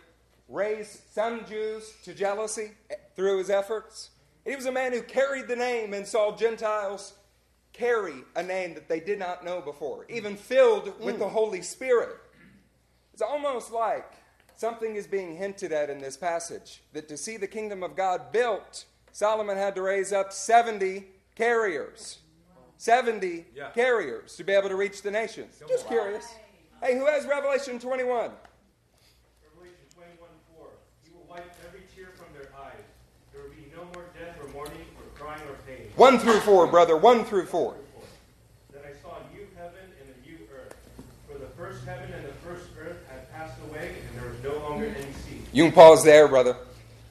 raise 0.49 1.03
some 1.11 1.45
Jews 1.45 1.93
to 2.03 2.13
jealousy 2.13 2.71
through 3.15 3.37
his 3.37 3.49
efforts. 3.49 4.09
He 4.45 4.55
was 4.55 4.65
a 4.65 4.71
man 4.71 4.93
who 4.93 5.01
carried 5.01 5.47
the 5.47 5.55
name 5.55 5.93
and 5.93 6.07
saw 6.07 6.35
Gentiles 6.35 7.13
carry 7.73 8.15
a 8.35 8.41
name 8.41 8.73
that 8.73 8.89
they 8.89 8.99
did 8.99 9.19
not 9.19 9.45
know 9.45 9.61
before, 9.61 10.05
even 10.09 10.35
filled 10.35 10.99
with 10.99 11.15
mm. 11.15 11.19
the 11.19 11.29
Holy 11.29 11.61
Spirit. 11.61 12.15
It's 13.13 13.21
almost 13.21 13.71
like 13.71 14.13
something 14.55 14.95
is 14.95 15.05
being 15.05 15.35
hinted 15.35 15.71
at 15.71 15.89
in 15.89 15.99
this 15.99 16.17
passage 16.17 16.81
that 16.93 17.07
to 17.09 17.17
see 17.17 17.37
the 17.37 17.47
kingdom 17.47 17.83
of 17.83 17.95
God 17.95 18.31
built, 18.31 18.85
Solomon 19.11 19.57
had 19.57 19.75
to 19.75 19.83
raise 19.83 20.11
up 20.11 20.33
70 20.33 21.05
carriers. 21.37 22.17
70 22.77 23.45
Yeah. 23.55 23.69
carriers 23.71 24.35
to 24.35 24.43
be 24.43 24.53
able 24.53 24.69
to 24.69 24.75
reach 24.75 25.01
the 25.03 25.11
nations. 25.11 25.61
Just 25.67 25.87
curious. 25.87 26.25
Hey, 26.81 26.97
who 26.97 27.05
has 27.05 27.25
Revelation 27.25 27.79
21? 27.79 28.31
Revelation 29.43 29.75
21 29.95 30.29
4. 30.55 30.67
He 31.03 31.11
will 31.13 31.25
wipe 31.29 31.45
every 31.65 31.81
tear 31.95 32.09
from 32.15 32.27
their 32.33 32.49
eyes. 32.59 32.73
There 33.31 33.41
will 33.43 33.49
be 33.49 33.71
no 33.75 33.83
more 33.93 34.05
death 34.19 34.37
or 34.41 34.47
mourning 34.49 34.85
or 34.97 35.19
crying 35.19 35.41
or 35.47 35.55
pain. 35.67 35.91
1 35.95 36.19
through 36.19 36.39
4, 36.41 36.67
brother. 36.67 36.97
1 36.97 37.23
through 37.25 37.45
4. 37.45 37.75
Then 38.73 38.81
I 38.83 38.93
saw 39.01 39.17
a 39.17 39.35
new 39.35 39.47
heaven 39.55 39.91
and 40.01 40.15
a 40.15 40.27
new 40.27 40.37
earth. 40.55 40.75
For 41.31 41.37
the 41.37 41.49
first 41.49 41.83
heaven 41.85 42.11
and 42.13 42.25
the 42.25 42.33
first 42.45 42.65
earth 42.79 42.97
had 43.09 43.31
passed 43.31 43.59
away, 43.69 43.95
and 44.09 44.21
there 44.21 44.29
was 44.29 44.41
no 44.43 44.57
longer 44.69 44.85
any 44.85 45.13
sea. 45.25 45.41
You 45.51 45.63
can 45.65 45.71
pause 45.71 46.03
there, 46.03 46.27
brother. 46.27 46.55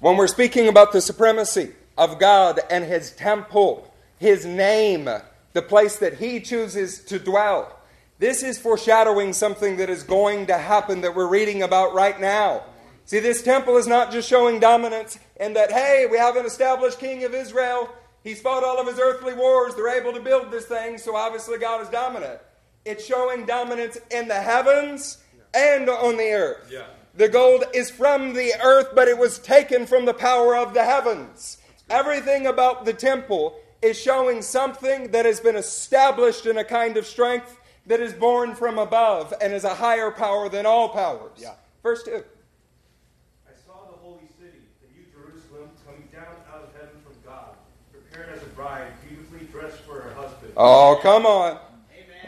When 0.01 0.17
we're 0.17 0.27
speaking 0.29 0.69
about 0.69 0.93
the 0.93 1.01
supremacy 1.01 1.73
of 1.99 2.19
God 2.21 2.61
and 2.71 2.85
His 2.85 3.11
temple, 3.13 3.93
His 4.19 4.47
name, 4.47 5.09
the 5.53 5.63
place 5.63 5.97
that 5.97 6.15
He 6.15 6.41
chooses 6.41 7.01
to 7.05 7.19
dwell, 7.19 7.77
this 8.19 8.43
is 8.43 8.59
foreshadowing 8.59 9.33
something 9.35 9.77
that 9.77 9.91
is 9.91 10.03
going 10.03 10.47
to 10.47 10.57
happen 10.57 11.03
that 11.03 11.15
we're 11.15 11.29
reading 11.29 11.63
about 11.63 11.95
right 11.95 12.19
now. 12.19 12.63
See, 13.05 13.21
this 13.21 13.43
temple 13.43 13.77
is 13.77 13.87
not 13.87 14.11
just 14.11 14.29
showing 14.29 14.59
dominance 14.59 15.19
and 15.39 15.55
that, 15.55 15.71
hey, 15.71 16.09
we 16.11 16.17
have 16.17 16.37
an 16.37 16.47
established 16.47 16.99
king 16.99 17.25
of 17.25 17.35
Israel. 17.35 17.89
He's 18.25 18.41
fought 18.41 18.65
all 18.65 18.81
of 18.81 18.87
his 18.87 18.99
earthly 18.99 19.35
wars. 19.35 19.75
They're 19.75 20.01
able 20.01 20.13
to 20.13 20.21
build 20.21 20.51
this 20.51 20.65
thing, 20.65 20.99
so 20.99 21.15
obviously 21.15 21.59
God 21.59 21.83
is 21.83 21.89
dominant. 21.89 22.41
It's 22.85 23.05
showing 23.05 23.47
dominance 23.47 23.99
in 24.11 24.29
the 24.29 24.35
heavens 24.35 25.19
and 25.55 25.89
on 25.89 26.17
the 26.17 26.33
earth. 26.33 26.69
Yeah. 26.73 26.87
The 27.15 27.29
gold 27.29 27.65
is 27.75 27.91
from 27.91 28.35
the 28.35 28.53
earth, 28.63 28.89
but 28.95 29.09
it 29.09 29.19
was 29.19 29.39
taken 29.39 29.87
from 29.87 30.05
the 30.05 30.15
power 30.15 30.57
of 30.57 30.75
the 30.75 30.85
heavens. 30.85 31.59
Everything 31.89 32.47
about 32.47 32.85
the 32.85 32.93
temple 32.93 33.59
is 33.87 33.99
showing 33.99 34.43
something 34.43 35.11
that 35.13 35.25
has 35.25 35.41
been 35.41 35.57
established 35.57 36.47
in 36.47 36.59
a 36.59 36.65
kind 36.65 36.97
of 36.97 37.07
strength 37.07 37.59
that 37.87 38.01
is 38.01 38.13
born 38.13 38.55
from 38.55 38.79
above 38.79 39.33
and 39.41 39.53
is 39.53 39.65
a 39.65 39.75
higher 39.75 40.11
power 40.11 40.49
than 40.49 40.67
all 40.67 40.89
powers. 40.89 41.39
Yeah. 41.39 41.55
Verse 41.83 42.03
2. 42.03 42.11
I 42.11 43.53
saw 43.65 43.87
the 43.91 43.97
holy 43.99 44.29
city, 44.39 44.59
the 44.83 44.89
new 44.99 45.07
Jerusalem, 45.13 45.71
coming 45.87 46.09
down 46.13 46.35
out 46.53 46.65
of 46.65 46.73
heaven 46.75 46.97
from 47.05 47.15
God, 47.25 47.55
prepared 47.93 48.37
as 48.37 48.43
a 48.43 48.47
bride, 48.47 48.93
beautifully 49.09 49.47
dressed 49.53 49.79
for 49.79 50.01
her 50.01 50.15
husband. 50.15 50.53
Oh, 50.57 50.99
come 51.03 51.27
on. 51.27 51.59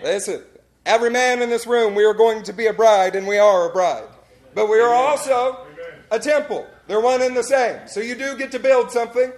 Listen, 0.02 0.44
every 0.86 1.10
man 1.10 1.42
in 1.42 1.50
this 1.50 1.66
room, 1.66 1.94
we 1.94 2.04
are 2.04 2.14
going 2.14 2.44
to 2.44 2.52
be 2.52 2.66
a 2.66 2.72
bride, 2.72 3.16
and 3.16 3.26
we 3.26 3.38
are 3.38 3.68
a 3.68 3.72
bride. 3.72 4.08
But 4.54 4.68
we 4.68 4.78
are 4.80 4.94
also 4.94 5.66
a 6.10 6.18
temple. 6.18 6.66
They're 6.86 7.00
one 7.00 7.20
and 7.20 7.36
the 7.36 7.42
same. 7.42 7.86
So 7.88 8.00
you 8.00 8.14
do 8.14 8.36
get 8.38 8.52
to 8.52 8.58
build 8.58 8.90
something, 8.90 9.32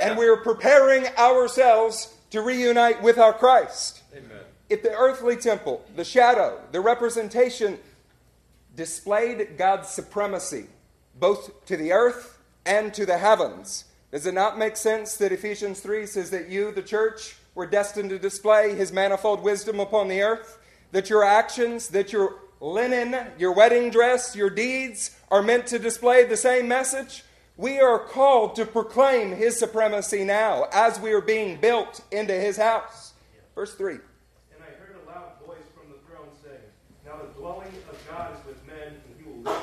and 0.00 0.18
we 0.18 0.26
are 0.26 0.36
preparing 0.36 1.06
ourselves 1.18 2.14
to 2.30 2.40
reunite 2.40 3.02
with 3.02 3.18
our 3.18 3.32
Christ. 3.32 4.02
Amen. 4.12 4.40
If 4.68 4.82
the 4.82 4.92
earthly 4.92 5.36
temple, 5.36 5.84
the 5.94 6.04
shadow, 6.04 6.60
the 6.72 6.80
representation 6.80 7.78
displayed 8.74 9.56
God's 9.56 9.88
supremacy 9.88 10.66
both 11.14 11.64
to 11.66 11.76
the 11.76 11.92
earth 11.92 12.42
and 12.66 12.92
to 12.94 13.06
the 13.06 13.18
heavens, 13.18 13.84
does 14.10 14.26
it 14.26 14.34
not 14.34 14.58
make 14.58 14.76
sense 14.76 15.16
that 15.16 15.32
Ephesians 15.32 15.80
3 15.80 16.06
says 16.06 16.30
that 16.30 16.48
you, 16.48 16.72
the 16.72 16.82
church, 16.82 17.36
were 17.54 17.66
destined 17.66 18.10
to 18.10 18.18
display 18.18 18.74
his 18.74 18.92
manifold 18.92 19.42
wisdom 19.42 19.80
upon 19.80 20.08
the 20.08 20.22
earth? 20.22 20.58
That 20.92 21.10
your 21.10 21.24
actions, 21.24 21.88
that 21.88 22.12
your 22.12 22.36
linen, 22.60 23.16
your 23.38 23.52
wedding 23.52 23.90
dress, 23.90 24.34
your 24.34 24.50
deeds 24.50 25.16
are 25.30 25.42
meant 25.42 25.66
to 25.68 25.78
display 25.78 26.24
the 26.24 26.36
same 26.36 26.68
message? 26.68 27.24
We 27.56 27.78
are 27.78 28.00
called 28.00 28.56
to 28.56 28.66
proclaim 28.66 29.30
his 29.30 29.56
supremacy 29.58 30.24
now 30.24 30.66
as 30.72 30.98
we 30.98 31.12
are 31.12 31.20
being 31.20 31.60
built 31.60 32.00
into 32.10 32.32
his 32.34 32.56
house. 32.56 33.12
Verse 33.54 33.74
3. 33.74 33.92
And 33.92 34.00
I 34.60 34.70
heard 34.80 34.96
a 35.06 35.08
loud 35.08 35.38
voice 35.46 35.62
from 35.72 35.88
the 35.92 35.98
throne 36.08 36.26
saying, 36.42 36.58
Now 37.06 37.12
the 37.16 37.38
dwelling 37.38 37.68
of 37.88 38.08
God 38.10 38.32
is 38.32 38.44
with 38.44 38.66
men, 38.66 38.88
and 38.88 39.14
he 39.16 39.30
will 39.30 39.42
live 39.42 39.62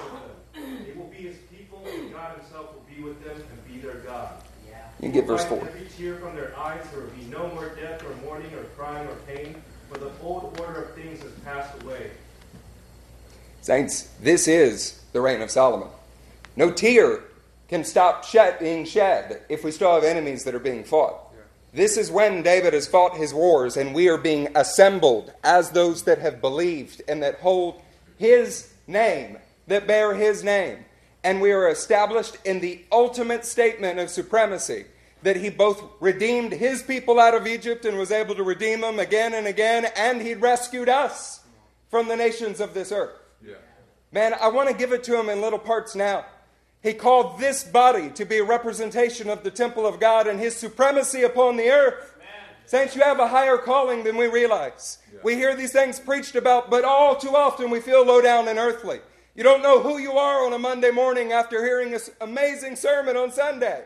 with 0.54 0.64
them. 0.64 0.86
They 0.86 0.94
will 0.94 1.08
be 1.08 1.18
his 1.18 1.36
people, 1.52 1.84
and 1.86 2.14
God 2.14 2.38
himself 2.38 2.74
will 2.74 2.86
be 2.96 3.04
with 3.04 3.22
them 3.26 3.36
and 3.36 3.68
be 3.68 3.80
their 3.86 3.96
God. 3.96 4.42
You 5.02 5.08
can 5.08 5.12
get 5.12 5.28
verse 5.28 5.44
4. 5.46 5.58
Every 5.58 5.88
tear 5.98 6.16
from 6.18 6.36
their 6.36 6.58
eyes, 6.58 6.86
there 6.92 7.02
will 7.02 7.10
be 7.10 7.26
no 7.26 7.48
more 7.56 7.70
death 7.76 8.06
or 8.06 8.16
mourning 8.24 8.54
or 8.54 8.64
crying 8.78 9.08
or 9.08 9.16
pain, 9.28 9.56
for 9.92 9.98
the 9.98 10.12
old 10.22 10.58
order 10.62 10.84
of 10.84 10.96
things 10.96 11.22
has 11.24 11.32
passed 11.44 11.82
away. 11.84 12.12
Saints, 13.62 14.10
this 14.22 14.48
is 14.48 15.02
the 15.12 15.20
reign 15.20 15.42
of 15.42 15.50
Solomon. 15.50 15.90
No 16.56 16.72
tear 16.72 17.24
can 17.72 17.86
stop 17.86 18.26
shed, 18.26 18.60
being 18.60 18.84
shed 18.84 19.44
if 19.48 19.64
we 19.64 19.72
still 19.72 19.94
have 19.94 20.04
enemies 20.04 20.44
that 20.44 20.54
are 20.54 20.60
being 20.60 20.84
fought. 20.84 21.34
This 21.74 21.96
is 21.96 22.12
when 22.12 22.44
David 22.44 22.74
has 22.74 22.86
fought 22.86 23.16
his 23.16 23.34
wars, 23.34 23.78
and 23.78 23.96
we 23.96 24.10
are 24.10 24.18
being 24.18 24.50
assembled 24.56 25.32
as 25.42 25.72
those 25.72 26.04
that 26.04 26.20
have 26.20 26.42
believed 26.42 27.02
and 27.08 27.24
that 27.24 27.40
hold 27.40 27.82
his 28.18 28.74
name, 28.88 29.38
that 29.68 29.88
bear 29.88 30.14
his 30.14 30.44
name. 30.44 30.84
And 31.24 31.40
we 31.40 31.54
are 31.54 31.70
established 31.70 32.38
in 32.44 32.60
the 32.60 32.84
ultimate 32.92 33.46
statement 33.46 34.00
of 34.00 34.10
supremacy 34.10 34.84
that 35.24 35.38
he 35.38 35.50
both 35.50 35.82
redeemed 36.02 36.52
his 36.52 36.84
people 36.84 37.22
out 37.22 37.36
of 37.36 37.48
Egypt 37.48 37.86
and 37.86 37.98
was 37.98 38.12
able 38.12 38.36
to 38.36 38.44
redeem 38.44 38.82
them 38.82 39.00
again 39.00 39.34
and 39.34 39.48
again, 39.48 39.88
and 39.96 40.22
he 40.22 40.34
rescued 40.34 40.90
us 40.90 41.40
from 41.90 42.10
the 42.10 42.18
nations 42.18 42.60
of 42.60 42.74
this 42.74 42.92
earth. 42.92 43.18
Yeah. 43.42 43.54
Man, 44.12 44.34
I 44.42 44.50
want 44.50 44.68
to 44.68 44.76
give 44.76 44.92
it 44.92 45.06
to 45.06 45.18
him 45.18 45.30
in 45.30 45.40
little 45.40 45.60
parts 45.60 45.96
now. 45.96 46.26
He 46.82 46.94
called 46.94 47.40
this 47.40 47.64
body 47.64 48.10
to 48.12 48.26
be 48.26 48.40
a 48.40 48.44
representation 48.44 49.30
of 49.30 49.44
the 49.44 49.52
temple 49.52 49.86
of 49.86 50.00
God 50.00 50.26
and 50.28 50.40
his 50.40 50.56
supremacy 50.56 51.22
upon 51.22 51.58
the 51.58 51.70
earth. 51.70 52.16
Saints, 52.66 52.96
you 52.96 53.02
have 53.02 53.20
a 53.20 53.28
higher 53.28 53.58
calling 53.58 54.04
than 54.04 54.18
we 54.18 54.28
realize. 54.28 54.98
We 55.24 55.36
hear 55.36 55.56
these 55.56 55.74
things 55.74 56.00
preached 56.00 56.36
about, 56.36 56.72
but 56.72 56.84
all 56.84 57.16
too 57.16 57.36
often 57.36 57.70
we 57.70 57.82
feel 57.82 58.06
low 58.06 58.22
down 58.22 58.48
and 58.48 58.58
earthly. 58.58 59.00
You 59.36 59.44
don't 59.44 59.62
know 59.62 59.82
who 59.82 59.98
you 59.98 60.14
are 60.14 60.46
on 60.46 60.54
a 60.54 60.60
Monday 60.60 60.90
morning 60.90 61.32
after 61.32 61.64
hearing 61.64 61.92
this 61.92 62.10
amazing 62.20 62.76
sermon 62.76 63.16
on 63.16 63.32
Sunday. 63.32 63.84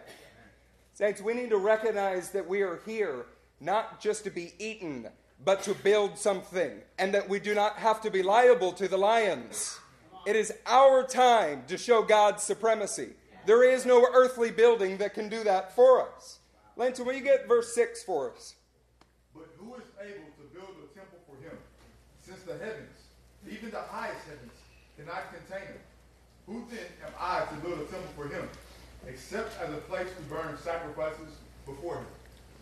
Saints, 0.94 1.22
we 1.22 1.34
need 1.34 1.50
to 1.50 1.58
recognize 1.58 2.32
that 2.32 2.48
we 2.48 2.62
are 2.62 2.80
here 2.86 3.26
not 3.60 4.00
just 4.00 4.24
to 4.24 4.30
be 4.30 4.54
eaten, 4.60 5.08
but 5.44 5.64
to 5.64 5.74
build 5.74 6.18
something, 6.18 6.72
and 6.98 7.14
that 7.14 7.28
we 7.28 7.40
do 7.40 7.54
not 7.54 7.78
have 7.78 8.02
to 8.02 8.10
be 8.10 8.24
liable 8.24 8.72
to 8.74 8.88
the 8.88 8.98
lions. 8.98 9.80
It 10.26 10.36
is 10.36 10.52
our 10.66 11.04
time 11.04 11.66
to 11.68 11.78
show 11.78 12.02
God's 12.02 12.42
supremacy. 12.42 13.10
There 13.46 13.64
is 13.64 13.86
no 13.86 14.08
earthly 14.12 14.50
building 14.50 14.98
that 14.98 15.14
can 15.14 15.30
do 15.30 15.44
that 15.44 15.76
for 15.76 16.02
us. 16.02 16.40
Lance, 16.76 17.00
will 17.00 17.14
you 17.14 17.22
get 17.22 17.48
verse 17.48 17.76
6 17.76 18.04
for 18.04 18.32
us? 18.32 18.56
But 19.36 19.50
who 19.60 19.76
is 19.76 19.84
able 20.02 20.26
to 20.26 20.44
build 20.52 20.76
a 20.84 20.98
temple 20.98 21.20
for 21.30 21.36
him, 21.48 21.56
since 22.22 22.42
the 22.42 22.54
heavens, 22.54 22.98
even 23.48 23.70
the 23.70 23.82
highest 23.82 24.26
heavens, 24.26 24.52
cannot 24.98 25.32
contain 25.32 25.68
him? 25.68 25.82
Who 26.48 26.66
then 26.72 26.88
am 27.06 27.14
I 27.20 27.46
to 27.46 27.56
build 27.62 27.80
a 27.82 27.86
temple 27.86 28.10
for 28.16 28.28
him, 28.28 28.50
except 29.08 29.62
as 29.62 29.72
a 29.72 29.78
place 29.78 30.08
to 30.18 30.24
burn 30.24 30.58
sacrifices 30.58 31.38
before 31.68 31.98
him? 31.98 32.06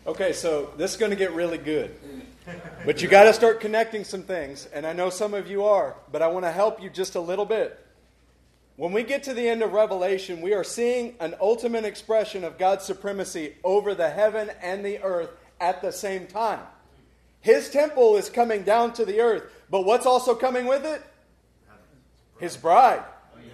Okay, 0.06 0.34
so 0.34 0.70
this 0.76 0.90
is 0.90 0.96
going 0.98 1.12
to 1.12 1.16
get 1.16 1.32
really 1.32 1.56
good. 1.56 1.96
But 2.84 3.00
you 3.00 3.08
got 3.08 3.24
to 3.24 3.32
start 3.32 3.60
connecting 3.60 4.04
some 4.04 4.22
things, 4.22 4.66
and 4.66 4.86
I 4.86 4.92
know 4.92 5.08
some 5.08 5.32
of 5.32 5.48
you 5.48 5.64
are, 5.64 5.96
but 6.12 6.20
I 6.20 6.26
want 6.26 6.44
to 6.44 6.52
help 6.52 6.82
you 6.82 6.90
just 6.90 7.14
a 7.14 7.20
little 7.20 7.46
bit. 7.46 7.80
When 8.76 8.92
we 8.92 9.02
get 9.02 9.22
to 9.22 9.32
the 9.32 9.48
end 9.48 9.62
of 9.62 9.72
Revelation, 9.72 10.42
we 10.42 10.52
are 10.52 10.62
seeing 10.62 11.14
an 11.20 11.34
ultimate 11.40 11.86
expression 11.86 12.44
of 12.44 12.58
God's 12.58 12.84
supremacy 12.84 13.54
over 13.64 13.94
the 13.94 14.10
heaven 14.10 14.50
and 14.60 14.84
the 14.84 15.02
earth 15.02 15.30
at 15.58 15.80
the 15.80 15.90
same 15.90 16.26
time. 16.26 16.60
His 17.40 17.70
temple 17.70 18.18
is 18.18 18.28
coming 18.28 18.62
down 18.62 18.92
to 18.94 19.06
the 19.06 19.22
earth, 19.22 19.44
but 19.70 19.86
what's 19.86 20.04
also 20.04 20.34
coming 20.34 20.66
with 20.66 20.84
it? 20.84 21.02
His 22.38 22.58
bride. 22.58 23.04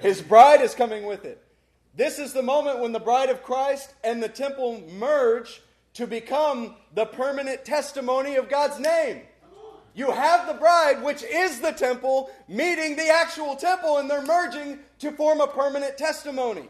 His 0.01 0.21
bride 0.21 0.63
is 0.63 0.75
coming 0.75 1.07
with 1.07 1.25
it. 1.25 1.41
This 1.95 2.19
is 2.19 2.33
the 2.33 2.43
moment 2.43 2.81
when 2.81 2.91
the 2.91 2.99
bride 2.99 3.31
of 3.31 3.45
Christ 3.45 3.95
and 4.03 4.21
the 4.21 4.29
temple 4.29 4.83
merge 4.95 5.61
to 5.95 6.07
become 6.07 6.77
the 6.95 7.07
permanent 7.07 7.65
testimony 7.65 8.37
of 8.37 8.49
God's 8.49 8.79
name. 8.79 9.23
You 9.95 10.13
have 10.13 10.47
the 10.47 10.55
bride, 10.55 11.03
which 11.03 11.23
is 11.25 11.61
the 11.61 11.73
temple, 11.73 12.31
meeting 12.49 12.97
the 12.97 13.09
actual 13.09 13.57
temple, 13.57 13.99
and 13.99 14.09
they're 14.09 14.23
merging 14.23 14.79
to 15.01 15.11
form 15.13 15.41
a 15.41 15.49
permanent 15.49 15.99
testimony. 15.99 16.69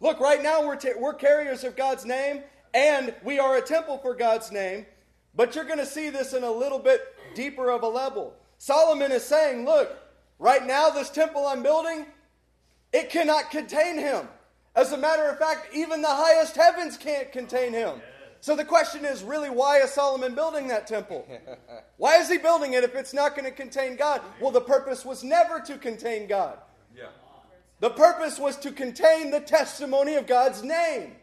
Look, 0.00 0.18
right 0.20 0.42
now 0.42 0.66
we're, 0.66 0.76
ta- 0.76 0.98
we're 0.98 1.14
carriers 1.14 1.62
of 1.64 1.76
God's 1.76 2.06
name, 2.06 2.42
and 2.72 3.14
we 3.22 3.38
are 3.38 3.56
a 3.56 3.62
temple 3.62 3.98
for 3.98 4.14
God's 4.14 4.50
name, 4.50 4.86
but 5.34 5.54
you're 5.54 5.64
going 5.64 5.78
to 5.78 5.86
see 5.86 6.08
this 6.08 6.32
in 6.32 6.42
a 6.42 6.50
little 6.50 6.78
bit 6.78 7.02
deeper 7.34 7.70
of 7.70 7.82
a 7.82 7.88
level. 7.88 8.34
Solomon 8.56 9.12
is 9.12 9.24
saying, 9.24 9.64
Look, 9.64 9.96
right 10.38 10.66
now, 10.66 10.90
this 10.90 11.10
temple 11.10 11.46
I'm 11.46 11.62
building, 11.62 12.06
it 12.92 13.10
cannot 13.10 13.50
contain 13.50 13.98
him. 13.98 14.26
As 14.74 14.92
a 14.92 14.96
matter 14.96 15.28
of 15.28 15.38
fact, 15.38 15.74
even 15.74 16.02
the 16.02 16.08
highest 16.08 16.56
heavens 16.56 16.96
can't 16.96 17.30
contain 17.32 17.72
him. 17.72 18.00
So 18.40 18.54
the 18.54 18.64
question 18.64 19.04
is 19.04 19.22
really, 19.22 19.50
why 19.50 19.78
is 19.78 19.90
Solomon 19.90 20.34
building 20.34 20.68
that 20.68 20.86
temple? 20.86 21.26
Why 21.96 22.18
is 22.18 22.28
he 22.28 22.38
building 22.38 22.74
it 22.74 22.84
if 22.84 22.94
it's 22.94 23.12
not 23.12 23.34
going 23.34 23.44
to 23.44 23.50
contain 23.50 23.96
God? 23.96 24.22
Well, 24.40 24.52
the 24.52 24.60
purpose 24.60 25.04
was 25.04 25.24
never 25.24 25.58
to 25.62 25.76
contain 25.78 26.28
God. 26.28 26.58
Yeah. 26.96 27.08
The 27.80 27.90
purpose 27.90 28.38
was 28.38 28.56
to 28.58 28.70
contain 28.70 29.32
the 29.32 29.40
testimony 29.40 30.14
of 30.14 30.28
God's 30.28 30.62
name 30.62 31.16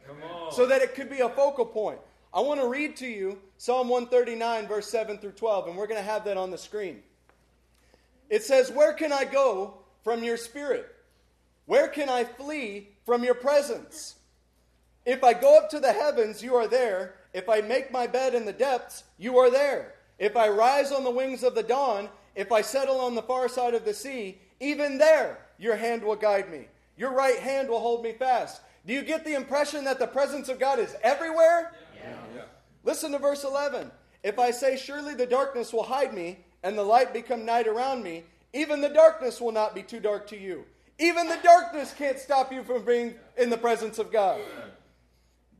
so 0.52 0.66
that 0.66 0.82
it 0.82 0.94
could 0.94 1.10
be 1.10 1.22
a 1.22 1.30
focal 1.30 1.66
point. 1.66 2.00
I 2.34 2.42
want 2.42 2.60
to 2.60 2.68
read 2.68 2.98
to 2.98 3.08
you 3.08 3.40
Psalm 3.58 3.88
139, 3.88 4.68
verse 4.68 4.90
7 4.90 5.18
through 5.18 5.32
12, 5.32 5.70
and 5.70 5.78
we're 5.78 5.88
going 5.88 6.00
to 6.00 6.04
have 6.04 6.26
that 6.26 6.36
on 6.36 6.52
the 6.52 6.58
screen. 6.58 7.02
It 8.30 8.44
says, 8.44 8.70
Where 8.70 8.92
can 8.92 9.14
I 9.14 9.24
go 9.24 9.76
from 10.04 10.24
your 10.24 10.36
spirit? 10.36 10.94
Where 11.66 11.88
can 11.88 12.10
I 12.10 12.26
flee 12.26 12.90
from 13.06 13.24
your 13.24 13.36
presence? 13.36 14.16
If 15.06 15.24
I 15.24 15.34
go 15.34 15.58
up 15.58 15.70
to 15.70 15.80
the 15.80 15.94
heavens, 15.94 16.42
you 16.42 16.56
are 16.56 16.68
there. 16.68 17.16
If 17.34 17.48
I 17.48 17.62
make 17.62 17.92
my 17.92 18.08
bed 18.08 18.34
in 18.34 18.46
the 18.46 18.54
depths, 18.54 19.04
you 19.18 19.38
are 19.38 19.52
there. 19.52 19.94
If 20.18 20.36
I 20.36 20.50
rise 20.50 20.92
on 20.92 21.04
the 21.04 21.12
wings 21.12 21.44
of 21.44 21.54
the 21.54 21.64
dawn, 21.64 22.10
if 22.34 22.52
I 22.52 22.62
settle 22.62 23.00
on 23.00 23.16
the 23.16 23.22
far 23.22 23.48
side 23.48 23.74
of 23.74 23.86
the 23.86 23.94
sea, 23.94 24.40
even 24.60 24.98
there 24.98 25.40
your 25.58 25.76
hand 25.76 26.04
will 26.04 26.16
guide 26.16 26.50
me. 26.50 26.68
Your 26.98 27.14
right 27.14 27.40
hand 27.40 27.70
will 27.70 27.80
hold 27.80 28.04
me 28.04 28.14
fast. 28.14 28.62
Do 28.86 28.94
you 28.94 29.04
get 29.04 29.26
the 29.26 29.36
impression 29.36 29.84
that 29.86 30.00
the 30.00 30.08
presence 30.08 30.50
of 30.50 30.60
God 30.60 30.80
is 30.80 30.96
everywhere? 31.04 31.74
Listen 32.84 33.12
to 33.12 33.20
verse 33.20 33.44
11. 33.44 33.92
If 34.24 34.40
I 34.40 34.52
say, 34.52 34.78
Surely 34.78 35.14
the 35.14 35.26
darkness 35.26 35.74
will 35.74 35.84
hide 35.84 36.14
me, 36.14 36.40
and 36.64 36.78
the 36.78 36.84
light 36.84 37.14
become 37.14 37.46
night 37.46 37.68
around 37.68 38.04
me, 38.04 38.24
even 38.54 38.82
the 38.82 38.90
darkness 38.90 39.42
will 39.42 39.52
not 39.52 39.76
be 39.76 39.84
too 39.84 40.00
dark 40.00 40.28
to 40.28 40.40
you. 40.40 40.66
Even 40.98 41.28
the 41.28 41.40
darkness 41.44 41.94
can't 41.96 42.18
stop 42.18 42.54
you 42.54 42.64
from 42.64 42.86
being 42.86 43.16
in 43.38 43.50
the 43.50 43.58
presence 43.58 44.00
of 44.00 44.12
God. 44.12 44.40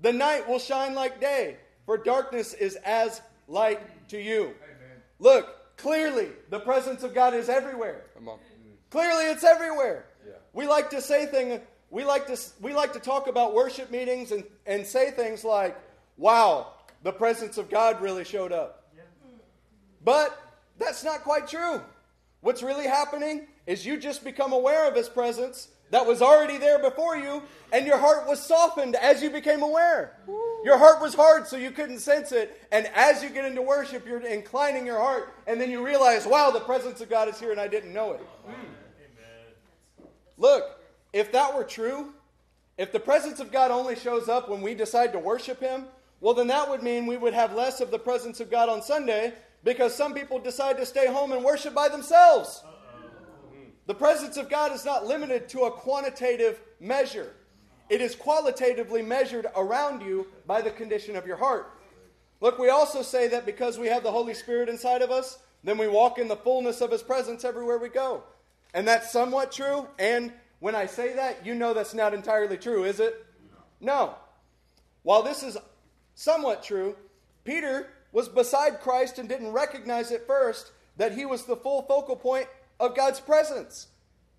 The 0.06 0.14
night 0.14 0.48
will 0.48 0.60
shine 0.60 0.94
like 0.94 1.20
day, 1.20 1.58
for 1.88 1.98
darkness 1.98 2.54
is 2.54 2.76
as 2.86 3.24
light 3.48 4.08
to 4.10 4.22
you. 4.22 4.54
Look, 5.18 5.76
clearly, 5.78 6.28
the 6.52 6.60
presence 6.60 7.02
of 7.02 7.16
God 7.16 7.34
is 7.34 7.50
everywhere. 7.50 8.04
Come 8.14 8.30
on. 8.30 8.38
Clearly, 8.92 9.24
it's 9.24 9.44
everywhere. 9.44 10.06
We 10.54 10.68
like 10.68 10.92
to 10.92 11.02
say 11.02 11.26
things. 11.26 11.60
We 11.90 12.06
like 12.06 12.28
to 12.28 12.40
we 12.62 12.72
like 12.72 12.94
to 12.94 13.00
talk 13.00 13.26
about 13.26 13.56
worship 13.56 13.90
meetings 13.90 14.32
and, 14.32 14.44
and 14.68 14.86
say 14.86 15.10
things 15.10 15.44
like, 15.44 15.76
"Wow, 16.18 16.74
the 17.02 17.12
presence 17.12 17.58
of 17.58 17.72
God 17.72 18.00
really 18.00 18.26
showed 18.26 18.52
up." 18.52 18.84
But 20.04 20.40
that's 20.78 21.04
not 21.04 21.24
quite 21.24 21.48
true. 21.48 21.82
What's 22.42 22.62
really 22.62 22.86
happening 22.86 23.48
is 23.66 23.88
you 23.88 23.98
just 23.98 24.24
become 24.24 24.54
aware 24.54 24.88
of 24.88 24.94
His 24.94 25.10
presence 25.10 25.70
that 25.92 26.06
was 26.06 26.22
already 26.22 26.58
there 26.58 26.80
before 26.80 27.16
you, 27.16 27.44
and 27.72 27.86
your 27.86 27.98
heart 27.98 28.28
was 28.28 28.42
softened 28.42 28.96
as 28.96 29.22
you 29.22 29.30
became 29.30 29.62
aware. 29.62 30.18
Your 30.64 30.78
heart 30.78 31.02
was 31.02 31.14
hard, 31.14 31.48
so 31.48 31.58
you 31.58 31.72
couldn't 31.72 32.00
sense 32.00 32.32
it. 32.32 32.60
And 32.72 32.90
as 32.96 33.22
you 33.22 33.30
get 33.30 33.46
into 33.46 33.62
worship, 33.62 34.06
you're 34.06 34.20
inclining 34.20 34.86
your 34.86 35.00
heart, 35.00 35.34
and 35.46 35.62
then 35.62 35.70
you 35.70 35.86
realize, 35.86 36.26
wow, 36.26 36.52
the 36.52 36.60
presence 36.60 37.02
of 37.02 37.10
God 37.10 37.30
is 37.30 37.40
here, 37.40 37.52
and 37.52 37.60
I 37.60 37.68
didn't 37.68 37.94
know 37.94 38.14
it. 38.14 38.22
Look, 40.38 40.80
if 41.14 41.32
that 41.32 41.56
were 41.56 41.64
true, 41.64 42.14
if 42.78 42.92
the 42.92 43.00
presence 43.00 43.40
of 43.40 43.52
God 43.52 43.72
only 43.72 43.96
shows 43.96 44.28
up 44.28 44.50
when 44.50 44.62
we 44.62 44.74
decide 44.74 45.14
to 45.14 45.20
worship 45.20 45.62
Him, 45.62 45.86
well, 46.20 46.34
then 46.34 46.48
that 46.48 46.70
would 46.70 46.82
mean 46.82 47.06
we 47.06 47.18
would 47.18 47.34
have 47.34 47.54
less 47.54 47.80
of 47.80 47.92
the 47.92 48.00
presence 48.00 48.40
of 48.40 48.50
God 48.50 48.68
on 48.68 48.82
Sunday 48.82 49.34
because 49.64 49.96
some 49.96 50.14
people 50.14 50.40
decide 50.40 50.78
to 50.78 50.86
stay 50.86 51.08
home 51.08 51.32
and 51.32 51.44
worship 51.44 51.74
by 51.74 51.88
themselves. 51.90 52.64
The 53.88 53.94
presence 53.94 54.38
of 54.38 54.50
God 54.50 54.72
is 54.72 54.86
not 54.86 55.06
limited 55.06 55.48
to 55.50 55.62
a 55.62 55.72
quantitative 55.72 56.60
measure, 56.80 57.34
it 57.90 58.02
is 58.02 58.16
qualitatively 58.16 59.02
measured 59.02 59.46
around 59.56 60.02
you 60.02 60.28
by 60.48 60.62
the 60.62 60.72
condition 60.72 61.16
of 61.16 61.28
your 61.28 61.38
heart. 61.38 61.72
Look, 62.42 62.58
we 62.58 62.70
also 62.70 63.02
say 63.02 63.28
that 63.30 63.46
because 63.46 63.78
we 63.78 63.88
have 63.88 64.04
the 64.04 64.12
Holy 64.12 64.34
Spirit 64.34 64.70
inside 64.70 65.02
of 65.02 65.12
us, 65.12 65.40
then 65.64 65.78
we 65.78 65.88
walk 65.88 66.18
in 66.18 66.28
the 66.28 66.36
fullness 66.36 66.82
of 66.82 66.92
His 66.92 67.02
presence 67.02 67.44
everywhere 67.44 67.78
we 67.78 67.90
go. 67.90 68.24
And 68.74 68.88
that's 68.88 69.12
somewhat 69.12 69.52
true. 69.52 69.88
And 70.00 70.34
when 70.60 70.76
I 70.76 70.86
say 70.86 71.14
that, 71.14 71.46
you 71.46 71.56
know 71.56 71.74
that's 71.74 71.94
not 71.94 72.14
entirely 72.14 72.58
true, 72.58 72.84
is 72.84 73.00
it? 73.00 73.26
No. 73.80 74.16
While 75.04 75.24
this 75.24 75.44
is 75.44 75.58
somewhat 76.16 76.64
true, 76.64 76.96
Peter 77.44 77.88
was 78.12 78.28
beside 78.28 78.82
Christ 78.82 79.20
and 79.20 79.30
didn't 79.30 79.52
recognize 79.52 80.12
at 80.12 80.28
first 80.28 80.72
that 80.98 81.14
he 81.14 81.26
was 81.26 81.44
the 81.44 81.56
full 81.56 81.84
focal 81.84 82.16
point 82.16 82.48
of 82.80 82.96
God's 82.96 83.20
presence. 83.20 83.88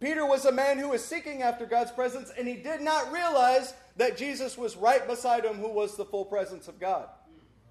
Peter 0.01 0.27
was 0.27 0.45
a 0.45 0.53
man 0.53 0.79
who 0.79 0.91
was 0.91 1.05
seeking 1.05 1.43
after 1.43 1.65
God's 1.65 1.91
presence, 1.91 2.31
and 2.39 2.47
he 2.47 2.55
did 2.55 2.83
not 2.83 3.13
realize 3.13 3.75
that 3.97 4.17
Jesus 4.17 4.59
was 4.59 4.77
right 4.77 5.07
beside 5.07 5.45
him, 5.45 5.55
who 5.55 5.73
was 5.73 5.97
the 5.97 6.05
full 6.05 6.25
presence 6.25 6.69
of 6.69 6.79
God. 6.79 7.09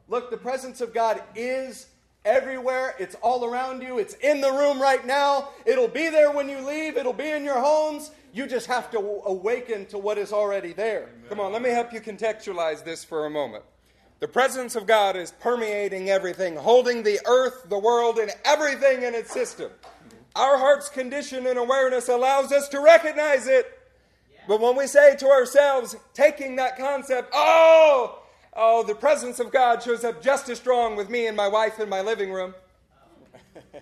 Look, 0.07 0.32
the 0.32 0.38
presence 0.38 0.82
of 0.82 0.93
God 0.93 1.22
is 1.36 1.88
everywhere. 2.26 2.95
It's 2.99 3.16
all 3.22 3.45
around 3.45 3.84
you. 3.84 3.99
It's 3.99 4.16
in 4.16 4.41
the 4.41 4.51
room 4.51 4.82
right 4.82 5.05
now. 5.05 5.49
It'll 5.66 5.88
be 5.88 6.09
there 6.09 6.32
when 6.32 6.49
you 6.49 6.59
leave. 6.59 6.97
It'll 6.97 7.13
be 7.13 7.30
in 7.30 7.43
your 7.43 7.59
homes. 7.59 8.11
You 8.34 8.47
just 8.47 8.66
have 8.68 8.91
to 8.91 8.97
awaken 8.97 9.86
to 9.88 9.97
what 9.97 10.18
is 10.18 10.34
already 10.34 10.74
there. 10.74 11.09
Come 11.30 11.39
on, 11.39 11.53
let 11.53 11.61
me 11.61 11.70
help 11.70 11.93
you 11.93 12.01
contextualize 12.01 12.84
this 12.84 13.03
for 13.03 13.28
a 13.28 13.30
moment. 13.30 13.63
The 14.20 14.28
presence 14.28 14.76
of 14.76 14.88
God 14.88 15.16
is 15.16 15.32
permeating 15.32 16.09
everything, 16.09 16.55
holding 16.55 17.03
the 17.03 17.20
earth, 17.28 17.66
the 17.70 17.78
world, 17.78 18.18
and 18.18 18.32
everything 18.43 19.03
in 19.03 19.13
its 19.13 19.32
system. 19.32 19.70
Our 20.36 20.57
heart's 20.57 20.89
condition 20.89 21.47
and 21.47 21.57
awareness 21.57 22.09
allows 22.09 22.51
us 22.51 22.67
to 22.69 22.81
recognize 22.81 23.47
it. 23.47 23.71
But 24.47 24.59
when 24.59 24.75
we 24.75 24.86
say 24.86 25.15
to 25.15 25.27
ourselves, 25.27 25.95
taking 26.13 26.57
that 26.57 26.77
concept, 26.77 27.29
oh, 27.33 28.21
oh, 28.53 28.83
the 28.83 28.95
presence 28.95 29.39
of 29.39 29.51
God 29.51 29.81
shows 29.81 30.03
up 30.03 30.21
just 30.21 30.49
as 30.49 30.57
strong 30.57 30.95
with 30.95 31.09
me 31.09 31.27
and 31.27 31.38
my 31.38 31.47
wife 31.47 31.79
in 31.79 31.89
my 31.89 32.01
living 32.01 32.31
room. 32.31 32.53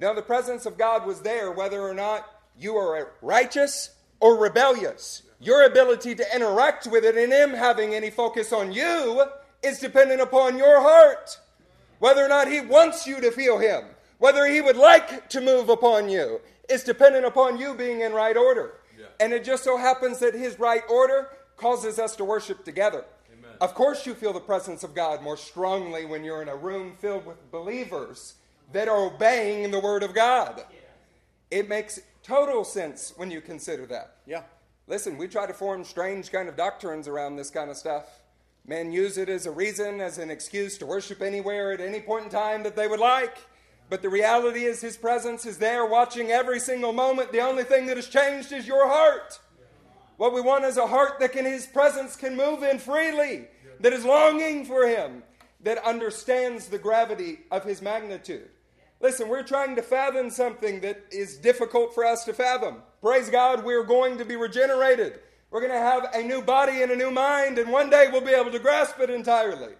now, 0.00 0.12
the 0.12 0.22
presence 0.22 0.66
of 0.66 0.76
God 0.76 1.06
was 1.06 1.22
there 1.22 1.50
whether 1.50 1.80
or 1.80 1.94
not 1.94 2.28
you 2.58 2.76
are 2.76 3.12
righteous 3.22 3.90
or 4.20 4.36
rebellious. 4.36 5.22
Your 5.40 5.64
ability 5.64 6.14
to 6.14 6.34
interact 6.34 6.86
with 6.86 7.04
it 7.04 7.16
and 7.16 7.32
Him 7.32 7.50
having 7.50 7.94
any 7.94 8.10
focus 8.10 8.52
on 8.52 8.72
you 8.72 9.24
is 9.62 9.80
dependent 9.80 10.20
upon 10.20 10.58
your 10.58 10.80
heart. 10.80 11.40
Whether 11.98 12.24
or 12.24 12.28
not 12.28 12.48
He 12.48 12.60
wants 12.60 13.06
you 13.06 13.20
to 13.20 13.32
feel 13.32 13.58
Him, 13.58 13.84
whether 14.22 14.46
He 14.46 14.60
would 14.60 14.76
like 14.76 15.28
to 15.30 15.40
move 15.40 15.68
upon 15.68 16.08
you, 16.08 16.40
is 16.68 16.84
dependent 16.84 17.26
upon 17.26 17.58
you 17.58 17.74
being 17.74 18.02
in 18.02 18.12
right 18.12 18.36
order. 18.36 18.74
Yeah. 18.96 19.06
And 19.18 19.32
it 19.32 19.42
just 19.42 19.64
so 19.64 19.76
happens 19.76 20.20
that 20.20 20.32
His 20.32 20.60
right 20.60 20.84
order 20.88 21.30
causes 21.56 21.98
us 21.98 22.14
to 22.16 22.24
worship 22.24 22.64
together. 22.64 23.04
Amen. 23.36 23.56
Of 23.60 23.74
course, 23.74 24.06
you 24.06 24.14
feel 24.14 24.32
the 24.32 24.38
presence 24.38 24.84
of 24.84 24.94
God 24.94 25.24
more 25.24 25.36
strongly 25.36 26.04
when 26.04 26.22
you're 26.22 26.40
in 26.40 26.48
a 26.48 26.54
room 26.54 26.92
filled 27.00 27.26
with 27.26 27.50
believers 27.50 28.34
that 28.72 28.86
are 28.86 29.06
obeying 29.06 29.72
the 29.72 29.80
Word 29.80 30.04
of 30.04 30.14
God. 30.14 30.62
It 31.50 31.68
makes 31.68 32.00
total 32.22 32.62
sense 32.62 33.12
when 33.16 33.32
you 33.32 33.40
consider 33.40 33.86
that. 33.86 34.18
Yeah. 34.24 34.42
Listen, 34.86 35.18
we 35.18 35.26
try 35.26 35.48
to 35.48 35.52
form 35.52 35.82
strange 35.82 36.30
kind 36.30 36.48
of 36.48 36.56
doctrines 36.56 37.08
around 37.08 37.34
this 37.34 37.50
kind 37.50 37.70
of 37.70 37.76
stuff. 37.76 38.04
Men 38.64 38.92
use 38.92 39.18
it 39.18 39.28
as 39.28 39.46
a 39.46 39.50
reason, 39.50 40.00
as 40.00 40.18
an 40.18 40.30
excuse 40.30 40.78
to 40.78 40.86
worship 40.86 41.22
anywhere 41.22 41.72
at 41.72 41.80
any 41.80 41.98
point 41.98 42.26
in 42.26 42.30
time 42.30 42.62
that 42.62 42.76
they 42.76 42.86
would 42.86 43.00
like. 43.00 43.36
But 43.92 44.00
the 44.00 44.08
reality 44.08 44.64
is, 44.64 44.80
His 44.80 44.96
presence 44.96 45.44
is 45.44 45.58
there 45.58 45.84
watching 45.84 46.30
every 46.30 46.60
single 46.60 46.94
moment. 46.94 47.30
The 47.30 47.42
only 47.42 47.62
thing 47.62 47.84
that 47.88 47.98
has 47.98 48.08
changed 48.08 48.50
is 48.50 48.66
your 48.66 48.88
heart. 48.88 49.38
What 50.16 50.32
we 50.32 50.40
want 50.40 50.64
is 50.64 50.78
a 50.78 50.86
heart 50.86 51.20
that 51.20 51.32
can, 51.32 51.44
His 51.44 51.66
presence 51.66 52.16
can 52.16 52.34
move 52.34 52.62
in 52.62 52.78
freely, 52.78 53.48
that 53.80 53.92
is 53.92 54.06
longing 54.06 54.64
for 54.64 54.88
Him, 54.88 55.22
that 55.60 55.76
understands 55.84 56.68
the 56.68 56.78
gravity 56.78 57.40
of 57.50 57.64
His 57.64 57.82
magnitude. 57.82 58.48
Listen, 59.02 59.28
we're 59.28 59.42
trying 59.42 59.76
to 59.76 59.82
fathom 59.82 60.30
something 60.30 60.80
that 60.80 61.04
is 61.10 61.36
difficult 61.36 61.94
for 61.94 62.06
us 62.06 62.24
to 62.24 62.32
fathom. 62.32 62.76
Praise 63.02 63.28
God, 63.28 63.62
we're 63.62 63.84
going 63.84 64.16
to 64.16 64.24
be 64.24 64.36
regenerated. 64.36 65.20
We're 65.50 65.60
going 65.60 65.70
to 65.70 65.78
have 65.78 66.08
a 66.14 66.22
new 66.22 66.40
body 66.40 66.80
and 66.80 66.92
a 66.92 66.96
new 66.96 67.10
mind, 67.10 67.58
and 67.58 67.70
one 67.70 67.90
day 67.90 68.08
we'll 68.10 68.22
be 68.22 68.32
able 68.32 68.52
to 68.52 68.58
grasp 68.58 68.98
it 69.00 69.10
entirely. 69.10 69.74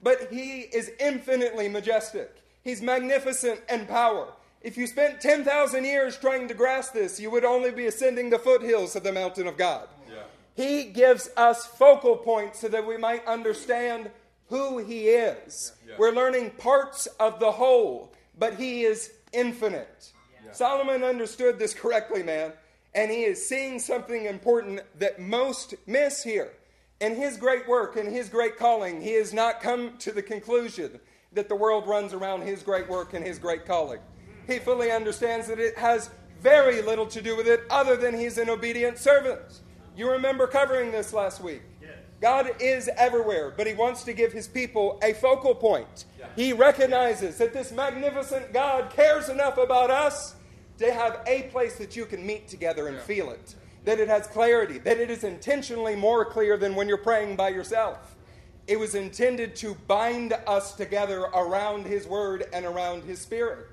But 0.00 0.28
He 0.30 0.60
is 0.60 0.92
infinitely 1.00 1.68
majestic, 1.68 2.44
He's 2.66 2.82
magnificent 2.82 3.60
in 3.70 3.86
power. 3.86 4.32
If 4.60 4.76
you 4.76 4.88
spent 4.88 5.20
10,000 5.20 5.84
years 5.84 6.18
trying 6.18 6.48
to 6.48 6.54
grasp 6.54 6.94
this, 6.94 7.20
you 7.20 7.30
would 7.30 7.44
only 7.44 7.70
be 7.70 7.86
ascending 7.86 8.30
the 8.30 8.40
foothills 8.40 8.96
of 8.96 9.04
the 9.04 9.12
mountain 9.12 9.46
of 9.46 9.56
God. 9.56 9.86
Yeah. 10.10 10.24
He 10.54 10.84
gives 10.84 11.30
us 11.36 11.64
focal 11.64 12.16
points 12.16 12.58
so 12.60 12.68
that 12.68 12.84
we 12.84 12.96
might 12.96 13.24
understand 13.24 14.10
who 14.48 14.78
He 14.78 15.10
is. 15.10 15.74
Yeah. 15.86 15.94
We're 15.96 16.10
learning 16.10 16.50
parts 16.58 17.06
of 17.20 17.38
the 17.38 17.52
whole 17.52 18.12
but 18.38 18.54
he 18.54 18.82
is 18.82 19.12
infinite. 19.32 20.12
Yeah. 20.44 20.52
Solomon 20.52 21.02
understood 21.02 21.58
this 21.58 21.74
correctly, 21.74 22.22
man, 22.22 22.52
and 22.94 23.10
he 23.10 23.24
is 23.24 23.46
seeing 23.46 23.78
something 23.78 24.26
important 24.26 24.80
that 24.98 25.20
most 25.20 25.74
miss 25.86 26.22
here. 26.22 26.52
In 27.00 27.14
his 27.14 27.36
great 27.36 27.68
work 27.68 27.96
and 27.96 28.10
his 28.10 28.28
great 28.28 28.56
calling, 28.56 29.00
he 29.00 29.12
has 29.14 29.34
not 29.34 29.60
come 29.60 29.98
to 29.98 30.12
the 30.12 30.22
conclusion 30.22 30.98
that 31.32 31.48
the 31.48 31.56
world 31.56 31.86
runs 31.86 32.12
around 32.12 32.42
his 32.42 32.62
great 32.62 32.88
work 32.88 33.14
and 33.14 33.24
his 33.24 33.38
great 33.38 33.66
calling. 33.66 34.00
He 34.46 34.58
fully 34.58 34.90
understands 34.90 35.46
that 35.48 35.58
it 35.58 35.76
has 35.76 36.10
very 36.40 36.82
little 36.82 37.06
to 37.06 37.20
do 37.20 37.36
with 37.36 37.48
it 37.48 37.62
other 37.70 37.96
than 37.96 38.16
he's 38.16 38.38
an 38.38 38.48
obedient 38.48 38.98
servant. 38.98 39.60
You 39.96 40.10
remember 40.10 40.46
covering 40.46 40.92
this 40.92 41.12
last 41.12 41.40
week. 41.40 41.62
God 42.20 42.50
is 42.60 42.88
everywhere, 42.96 43.52
but 43.56 43.66
He 43.66 43.74
wants 43.74 44.02
to 44.04 44.12
give 44.12 44.32
His 44.32 44.48
people 44.48 44.98
a 45.02 45.12
focal 45.12 45.54
point. 45.54 46.06
Yeah. 46.18 46.26
He 46.34 46.52
recognizes 46.52 47.38
that 47.38 47.52
this 47.52 47.72
magnificent 47.72 48.52
God 48.52 48.90
cares 48.90 49.28
enough 49.28 49.58
about 49.58 49.90
us 49.90 50.34
to 50.78 50.92
have 50.92 51.20
a 51.26 51.42
place 51.44 51.76
that 51.76 51.96
you 51.96 52.06
can 52.06 52.24
meet 52.26 52.48
together 52.48 52.88
and 52.88 52.96
yeah. 52.96 53.02
feel 53.02 53.30
it. 53.30 53.54
That 53.84 54.00
it 54.00 54.08
has 54.08 54.26
clarity, 54.26 54.78
that 54.78 54.98
it 54.98 55.10
is 55.10 55.24
intentionally 55.24 55.94
more 55.94 56.24
clear 56.24 56.56
than 56.56 56.74
when 56.74 56.88
you're 56.88 56.96
praying 56.96 57.36
by 57.36 57.50
yourself. 57.50 58.15
It 58.66 58.78
was 58.78 58.94
intended 58.94 59.54
to 59.56 59.76
bind 59.86 60.32
us 60.46 60.74
together 60.74 61.20
around 61.22 61.86
His 61.86 62.06
Word 62.06 62.46
and 62.52 62.66
around 62.66 63.04
His 63.04 63.20
Spirit. 63.20 63.68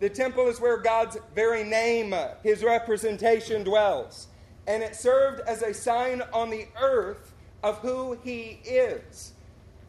The 0.00 0.08
temple 0.08 0.48
is 0.48 0.60
where 0.60 0.78
God's 0.78 1.18
very 1.34 1.64
name, 1.64 2.14
His 2.42 2.62
representation 2.62 3.62
dwells. 3.62 4.28
And 4.66 4.82
it 4.82 4.94
served 4.94 5.40
as 5.46 5.62
a 5.62 5.74
sign 5.74 6.22
on 6.32 6.50
the 6.50 6.66
earth 6.80 7.34
of 7.62 7.78
who 7.78 8.18
He 8.22 8.60
is. 8.64 9.32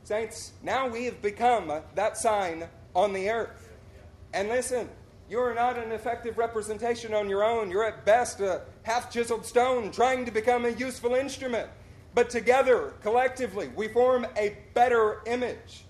Saints, 0.04 0.54
now 0.64 0.88
we 0.88 1.06
have 1.06 1.22
become 1.22 1.72
that 1.96 2.18
sign 2.18 2.66
on 2.96 3.14
the 3.14 3.30
earth. 3.30 3.70
And 4.34 4.50
listen, 4.50 4.90
you 5.30 5.40
are 5.40 5.54
not 5.54 5.78
an 5.78 5.92
effective 5.92 6.38
representation 6.38 7.14
on 7.14 7.30
your 7.30 7.44
own. 7.44 7.70
You're 7.70 7.86
at 7.86 8.06
best 8.06 8.40
a 8.40 8.64
half 8.84 9.12
chiseled 9.12 9.46
stone 9.46 9.92
trying 9.92 10.26
to 10.26 10.32
become 10.32 10.66
a 10.66 10.70
useful 10.70 11.14
instrument. 11.14 11.70
But 12.20 12.30
together, 12.30 12.96
collectively, 13.02 13.70
we 13.78 13.88
form 13.88 14.28
a 14.36 14.58
better 14.74 15.22
image. 15.26 15.86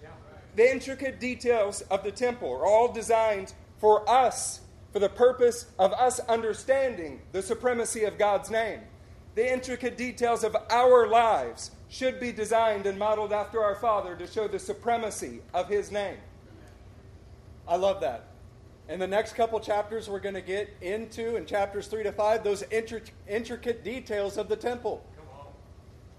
The 0.55 0.71
intricate 0.71 1.19
details 1.19 1.81
of 1.89 2.03
the 2.03 2.11
temple 2.11 2.51
are 2.51 2.67
all 2.67 2.93
designed 2.93 3.53
for 3.79 4.07
us, 4.07 4.59
for 4.93 4.99
the 4.99 5.09
purpose 5.09 5.65
of 5.79 5.91
us 5.91 6.19
understanding 6.19 7.21
the 7.31 7.41
supremacy 7.41 8.03
of 8.03 8.19
God's 8.19 8.51
name 8.51 8.81
the 9.33 9.51
intricate 9.51 9.97
details 9.97 10.43
of 10.43 10.55
our 10.69 11.07
lives 11.07 11.71
should 11.87 12.19
be 12.19 12.31
designed 12.31 12.85
and 12.85 12.99
modeled 12.99 13.33
after 13.33 13.63
our 13.63 13.75
Father 13.75 14.15
to 14.15 14.27
show 14.27 14.47
the 14.47 14.59
supremacy 14.59 15.41
of 15.55 15.67
His 15.67 15.91
name. 15.91 16.17
I 17.67 17.75
love 17.75 18.01
that. 18.01 18.27
In 18.87 18.99
the 18.99 19.07
next 19.07 19.33
couple 19.33 19.59
chapters, 19.59 20.07
we're 20.07 20.19
going 20.19 20.35
to 20.35 20.41
get 20.41 20.69
into, 20.81 21.37
in 21.37 21.47
chapters 21.47 21.87
3 21.87 22.03
to 22.03 22.11
5, 22.11 22.43
those 22.43 22.63
intricate 23.27 23.83
details 23.83 24.37
of 24.37 24.47
the 24.47 24.55
temple. 24.55 25.03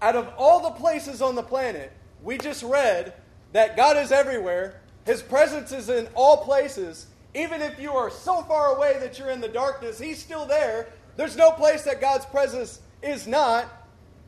Out 0.01 0.15
of 0.15 0.31
all 0.37 0.61
the 0.61 0.71
places 0.71 1.21
on 1.21 1.35
the 1.35 1.43
planet, 1.43 1.91
we 2.23 2.37
just 2.37 2.63
read 2.63 3.13
that 3.53 3.75
God 3.75 3.97
is 3.97 4.11
everywhere, 4.11 4.81
His 5.05 5.21
presence 5.21 5.71
is 5.71 5.89
in 5.89 6.07
all 6.15 6.37
places. 6.37 7.07
Even 7.33 7.61
if 7.61 7.79
you 7.79 7.91
are 7.91 8.09
so 8.09 8.41
far 8.43 8.75
away 8.75 8.97
that 8.99 9.17
you're 9.17 9.29
in 9.29 9.41
the 9.41 9.47
darkness, 9.47 9.99
He's 9.99 10.19
still 10.19 10.45
there. 10.45 10.87
There's 11.17 11.35
no 11.35 11.51
place 11.51 11.83
that 11.83 12.01
God's 12.01 12.25
presence 12.25 12.79
is 13.01 13.27
not, 13.27 13.65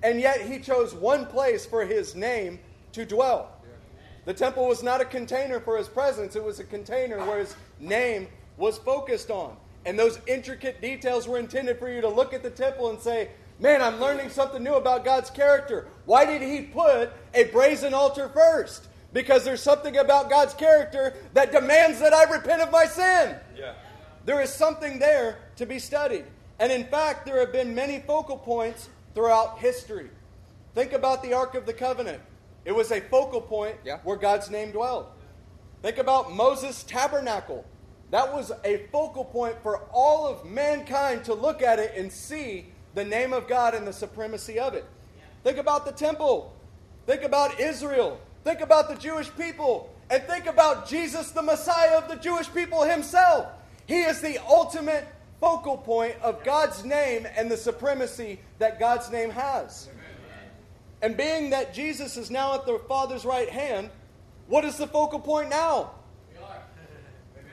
and 0.01 0.19
yet 0.19 0.41
he 0.41 0.59
chose 0.59 0.93
one 0.93 1.25
place 1.25 1.65
for 1.65 1.85
his 1.85 2.15
name 2.15 2.59
to 2.91 3.05
dwell. 3.05 3.51
The 4.25 4.33
temple 4.33 4.67
was 4.67 4.83
not 4.83 5.01
a 5.01 5.05
container 5.05 5.59
for 5.59 5.77
his 5.77 5.87
presence, 5.87 6.35
it 6.35 6.43
was 6.43 6.59
a 6.59 6.63
container 6.63 7.17
where 7.19 7.39
his 7.39 7.55
name 7.79 8.27
was 8.57 8.77
focused 8.77 9.29
on. 9.29 9.57
And 9.85 9.99
those 9.99 10.19
intricate 10.27 10.81
details 10.81 11.27
were 11.27 11.37
intended 11.37 11.77
for 11.77 11.89
you 11.89 11.99
to 12.01 12.07
look 12.07 12.33
at 12.33 12.41
the 12.41 12.49
temple 12.49 12.89
and 12.89 12.99
say, 12.99 13.29
Man, 13.63 13.81
I'm 13.81 13.97
learning 13.97 14.29
something 14.29 14.61
new 14.61 14.73
about 14.73 15.05
God's 15.05 15.29
character. 15.29 15.87
Why 16.03 16.25
did 16.25 16.41
he 16.41 16.63
put 16.63 17.13
a 17.33 17.45
brazen 17.45 17.93
altar 17.93 18.27
first? 18.27 18.89
Because 19.13 19.45
there's 19.45 19.63
something 19.63 19.95
about 19.95 20.29
God's 20.29 20.53
character 20.53 21.13
that 21.33 21.53
demands 21.53 22.01
that 22.01 22.11
I 22.13 22.29
repent 22.29 22.61
of 22.61 22.71
my 22.71 22.83
sin. 22.83 23.37
Yeah. 23.57 23.75
There 24.25 24.41
is 24.41 24.53
something 24.53 24.99
there 24.99 25.37
to 25.55 25.65
be 25.65 25.79
studied. 25.79 26.25
And 26.59 26.73
in 26.73 26.83
fact, 26.87 27.25
there 27.25 27.39
have 27.39 27.53
been 27.53 27.73
many 27.73 28.03
focal 28.05 28.37
points 28.37 28.89
throughout 29.15 29.59
history. 29.59 30.09
Think 30.75 30.91
about 30.91 31.23
the 31.23 31.31
Ark 31.31 31.55
of 31.55 31.65
the 31.65 31.71
Covenant. 31.71 32.21
It 32.65 32.73
was 32.73 32.91
a 32.91 32.99
focal 32.99 33.39
point 33.39 33.77
yeah. 33.85 33.99
where 34.03 34.17
God's 34.17 34.49
name 34.49 34.73
dwelled. 34.73 35.05
Think 35.81 35.99
about 35.99 36.33
Moses' 36.33 36.83
tabernacle. 36.83 37.63
That 38.11 38.33
was 38.33 38.51
a 38.65 38.87
focal 38.91 39.23
point 39.23 39.55
for 39.63 39.83
all 39.93 40.27
of 40.27 40.45
mankind 40.45 41.23
to 41.25 41.33
look 41.33 41.61
at 41.61 41.79
it 41.79 41.93
and 41.95 42.11
see 42.11 42.72
the 42.93 43.03
name 43.03 43.33
of 43.33 43.47
God 43.47 43.73
and 43.73 43.87
the 43.87 43.93
supremacy 43.93 44.59
of 44.59 44.73
it. 44.73 44.85
Think 45.43 45.57
about 45.57 45.85
the 45.85 45.91
temple. 45.91 46.53
Think 47.05 47.23
about 47.23 47.59
Israel. 47.59 48.19
Think 48.43 48.61
about 48.61 48.89
the 48.89 48.95
Jewish 48.95 49.29
people. 49.35 49.89
And 50.09 50.23
think 50.23 50.45
about 50.45 50.87
Jesus, 50.87 51.31
the 51.31 51.41
Messiah 51.41 51.97
of 51.97 52.07
the 52.07 52.15
Jewish 52.15 52.53
people 52.53 52.83
himself. 52.83 53.47
He 53.85 54.01
is 54.01 54.21
the 54.21 54.37
ultimate 54.47 55.07
focal 55.39 55.77
point 55.77 56.15
of 56.21 56.43
God's 56.43 56.85
name 56.85 57.27
and 57.35 57.51
the 57.51 57.57
supremacy 57.57 58.39
that 58.59 58.79
God's 58.79 59.11
name 59.11 59.29
has. 59.31 59.89
And 61.01 61.17
being 61.17 61.49
that 61.49 61.73
Jesus 61.73 62.15
is 62.15 62.31
now 62.31 62.53
at 62.53 62.65
the 62.65 62.79
Father's 62.87 63.25
right 63.25 63.49
hand, 63.49 63.89
what 64.47 64.63
is 64.63 64.77
the 64.77 64.87
focal 64.87 65.19
point 65.19 65.49
now? 65.49 65.91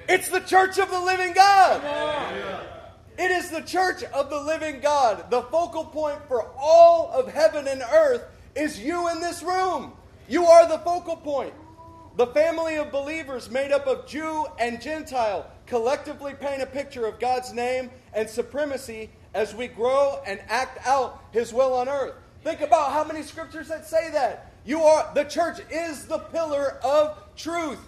It's 0.08 0.28
the 0.28 0.40
church 0.40 0.78
of 0.78 0.90
the 0.90 1.00
living 1.00 1.32
God. 1.32 1.82
It 3.20 3.30
is 3.30 3.50
the 3.50 3.60
church 3.60 4.02
of 4.02 4.30
the 4.30 4.40
living 4.40 4.80
God. 4.80 5.30
The 5.30 5.42
focal 5.42 5.84
point 5.84 6.26
for 6.26 6.46
all 6.56 7.12
of 7.12 7.30
heaven 7.30 7.68
and 7.68 7.82
earth 7.82 8.24
is 8.56 8.80
you 8.80 9.10
in 9.10 9.20
this 9.20 9.42
room. 9.42 9.92
You 10.26 10.46
are 10.46 10.66
the 10.66 10.78
focal 10.78 11.16
point. 11.16 11.52
The 12.16 12.28
family 12.28 12.76
of 12.76 12.90
believers 12.90 13.50
made 13.50 13.72
up 13.72 13.86
of 13.86 14.06
Jew 14.06 14.46
and 14.58 14.80
Gentile 14.80 15.50
collectively 15.66 16.32
paint 16.32 16.62
a 16.62 16.66
picture 16.66 17.04
of 17.04 17.20
God's 17.20 17.52
name 17.52 17.90
and 18.14 18.26
supremacy 18.26 19.10
as 19.34 19.54
we 19.54 19.66
grow 19.66 20.22
and 20.26 20.40
act 20.48 20.78
out 20.86 21.22
his 21.30 21.52
will 21.52 21.74
on 21.74 21.90
earth. 21.90 22.14
Think 22.42 22.62
about 22.62 22.92
how 22.92 23.04
many 23.04 23.22
scriptures 23.22 23.68
that 23.68 23.84
say 23.84 24.10
that. 24.12 24.50
You 24.64 24.80
are 24.80 25.12
the 25.14 25.24
church 25.24 25.58
is 25.70 26.06
the 26.06 26.20
pillar 26.20 26.78
of 26.82 27.18
truth. 27.36 27.80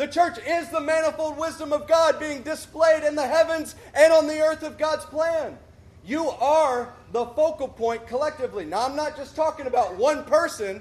The 0.00 0.06
church 0.06 0.38
is 0.46 0.70
the 0.70 0.80
manifold 0.80 1.36
wisdom 1.36 1.74
of 1.74 1.86
God 1.86 2.18
being 2.18 2.40
displayed 2.40 3.04
in 3.04 3.14
the 3.14 3.26
heavens 3.26 3.74
and 3.92 4.14
on 4.14 4.26
the 4.26 4.40
earth 4.40 4.62
of 4.62 4.78
God's 4.78 5.04
plan. 5.04 5.58
You 6.06 6.30
are 6.30 6.94
the 7.12 7.26
focal 7.26 7.68
point 7.68 8.06
collectively. 8.06 8.64
Now, 8.64 8.86
I'm 8.86 8.96
not 8.96 9.14
just 9.14 9.36
talking 9.36 9.66
about 9.66 9.96
one 9.96 10.24
person 10.24 10.80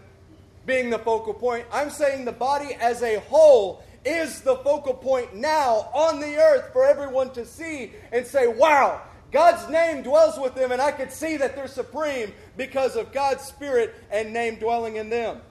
being 0.66 0.90
the 0.90 1.00
focal 1.00 1.34
point, 1.34 1.66
I'm 1.70 1.90
saying 1.90 2.24
the 2.24 2.32
body 2.32 2.76
as 2.80 3.04
a 3.04 3.20
whole 3.20 3.84
is 4.06 4.40
the 4.40 4.56
focal 4.56 4.94
point 4.94 5.36
now 5.36 5.90
on 5.94 6.22
the 6.22 6.38
earth 6.38 6.72
for 6.72 6.86
everyone 6.86 7.32
to 7.32 7.46
see 7.46 7.92
and 8.14 8.26
say, 8.26 8.48
wow, 8.48 9.02
God's 9.34 9.70
name 9.70 10.02
dwells 10.02 10.40
with 10.40 10.56
them, 10.56 10.72
and 10.72 10.82
I 10.82 10.94
could 10.94 11.12
see 11.12 11.36
that 11.36 11.58
they're 11.58 11.68
supreme 11.68 12.32
because 12.56 12.96
of 12.96 13.12
God's 13.12 13.44
Spirit 13.44 13.96
and 14.12 14.32
name 14.32 14.56
dwelling 14.60 14.96
in 14.96 15.10
them. 15.10 15.42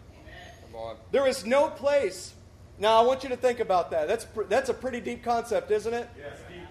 There 1.12 1.26
is 1.26 1.44
no 1.44 1.68
place. 1.68 2.32
Now, 2.78 3.00
I 3.00 3.02
want 3.04 3.22
you 3.22 3.28
to 3.30 3.36
think 3.36 3.60
about 3.60 3.90
that. 3.90 4.06
That's, 4.06 4.26
that's 4.48 4.68
a 4.68 4.74
pretty 4.74 5.00
deep 5.00 5.24
concept, 5.24 5.70
isn't 5.70 5.92
it? 5.92 6.08
Yes, 6.16 6.38
deep. 6.48 6.66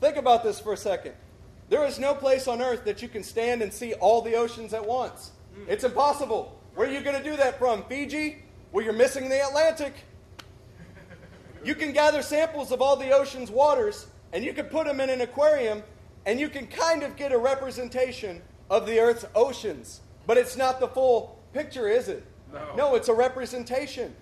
Think 0.00 0.16
about 0.16 0.42
this 0.42 0.58
for 0.60 0.72
a 0.72 0.76
second. 0.76 1.14
There 1.68 1.84
is 1.84 1.98
no 1.98 2.14
place 2.14 2.48
on 2.48 2.62
earth 2.62 2.84
that 2.84 3.02
you 3.02 3.08
can 3.08 3.22
stand 3.22 3.60
and 3.60 3.72
see 3.72 3.94
all 3.94 4.22
the 4.22 4.34
oceans 4.34 4.72
at 4.72 4.84
once. 4.84 5.32
Hmm. 5.54 5.64
It's 5.68 5.84
impossible. 5.84 6.58
Where 6.74 6.88
are 6.88 6.92
you 6.92 7.00
going 7.00 7.16
to 7.16 7.24
do 7.28 7.36
that 7.36 7.58
from? 7.58 7.84
Fiji? 7.84 8.42
Well, 8.72 8.84
you're 8.84 8.92
missing 8.92 9.28
the 9.28 9.44
Atlantic? 9.46 9.94
You 11.64 11.74
can 11.74 11.92
gather 11.92 12.22
samples 12.22 12.70
of 12.70 12.80
all 12.80 12.96
the 12.96 13.10
ocean's 13.10 13.50
waters 13.50 14.06
and 14.32 14.44
you 14.44 14.52
can 14.52 14.66
put 14.66 14.86
them 14.86 15.00
in 15.00 15.10
an 15.10 15.20
aquarium 15.20 15.82
and 16.24 16.38
you 16.38 16.48
can 16.48 16.66
kind 16.66 17.02
of 17.02 17.16
get 17.16 17.32
a 17.32 17.38
representation 17.38 18.42
of 18.70 18.86
the 18.86 19.00
Earth's 19.00 19.24
oceans. 19.34 20.00
But 20.26 20.36
it's 20.36 20.56
not 20.56 20.80
the 20.80 20.88
full 20.88 21.42
picture, 21.52 21.88
is 21.88 22.08
it? 22.08 22.24
No. 22.52 22.74
No, 22.76 22.94
it's 22.94 23.08
a 23.08 23.14
representation. 23.14 24.14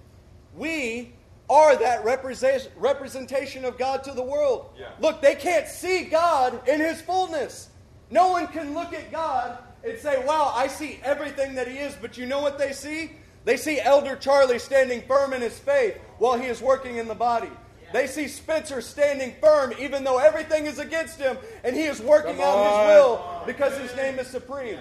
We 0.57 1.13
are 1.51 1.77
that 1.77 2.05
represent- 2.05 2.71
representation 2.77 3.65
of 3.65 3.77
God 3.79 4.03
to 4.05 4.13
the 4.13 4.23
world. 4.23 4.71
Yeah. 4.79 4.87
Look, 5.01 5.21
they 5.21 5.35
can't 5.35 5.69
see 5.69 6.05
God 6.05 6.67
in 6.69 6.81
His 6.81 7.01
fullness. 7.03 7.69
No 8.11 8.31
one 8.31 8.47
can 8.49 8.75
look 8.75 8.93
at 8.93 9.11
God 9.13 9.59
and 9.85 9.99
say, 9.99 10.25
wow, 10.25 10.53
I 10.55 10.69
see 10.69 11.01
everything 11.03 11.55
that 11.57 11.69
He 11.69 11.79
is. 11.79 11.95
But 12.01 12.17
you 12.17 12.27
know 12.27 12.41
what 12.41 12.59
they 12.59 12.73
see? 12.73 13.11
They 13.45 13.57
see 13.57 13.81
Elder 13.81 14.17
Charlie 14.17 14.59
standing 14.59 15.03
firm 15.03 15.33
in 15.33 15.43
his 15.43 15.59
faith 15.59 15.99
while 16.19 16.39
he 16.39 16.47
is 16.47 16.63
working 16.63 16.97
in 16.97 17.09
the 17.09 17.15
body. 17.15 17.51
They 17.93 18.07
see 18.07 18.27
Spencer 18.27 18.81
standing 18.81 19.35
firm 19.41 19.73
even 19.79 20.03
though 20.03 20.19
everything 20.19 20.67
is 20.67 20.79
against 20.79 21.19
him 21.19 21.37
and 21.63 21.77
he 21.77 21.83
is 21.83 22.01
working 22.01 22.37
Come 22.37 22.45
out 22.45 22.81
his 22.81 22.97
will 22.97 23.43
because 23.47 23.77
his 23.79 23.95
name 23.95 24.19
is 24.19 24.27
supreme. 24.27 24.79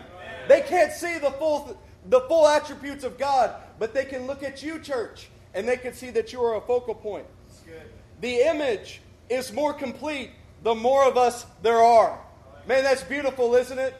They 0.47 0.61
can't 0.61 0.91
see 0.91 1.19
the 1.19 1.31
full, 1.31 1.77
the 2.09 2.21
full 2.21 2.47
attributes 2.47 3.03
of 3.03 3.17
God, 3.17 3.53
but 3.79 3.93
they 3.93 4.05
can 4.05 4.25
look 4.25 4.43
at 4.43 4.63
you, 4.63 4.79
church, 4.79 5.27
and 5.53 5.67
they 5.67 5.77
can 5.77 5.93
see 5.93 6.09
that 6.11 6.33
you 6.33 6.41
are 6.43 6.55
a 6.55 6.61
focal 6.61 6.95
point. 6.95 7.25
The 8.21 8.47
image 8.47 9.01
is 9.29 9.51
more 9.51 9.73
complete 9.73 10.31
the 10.63 10.73
more 10.73 11.05
of 11.05 11.17
us 11.17 11.45
there 11.61 11.81
are. 11.81 12.19
Man, 12.67 12.83
that's 12.83 13.03
beautiful, 13.03 13.53
isn't 13.55 13.77
it? 13.77 13.93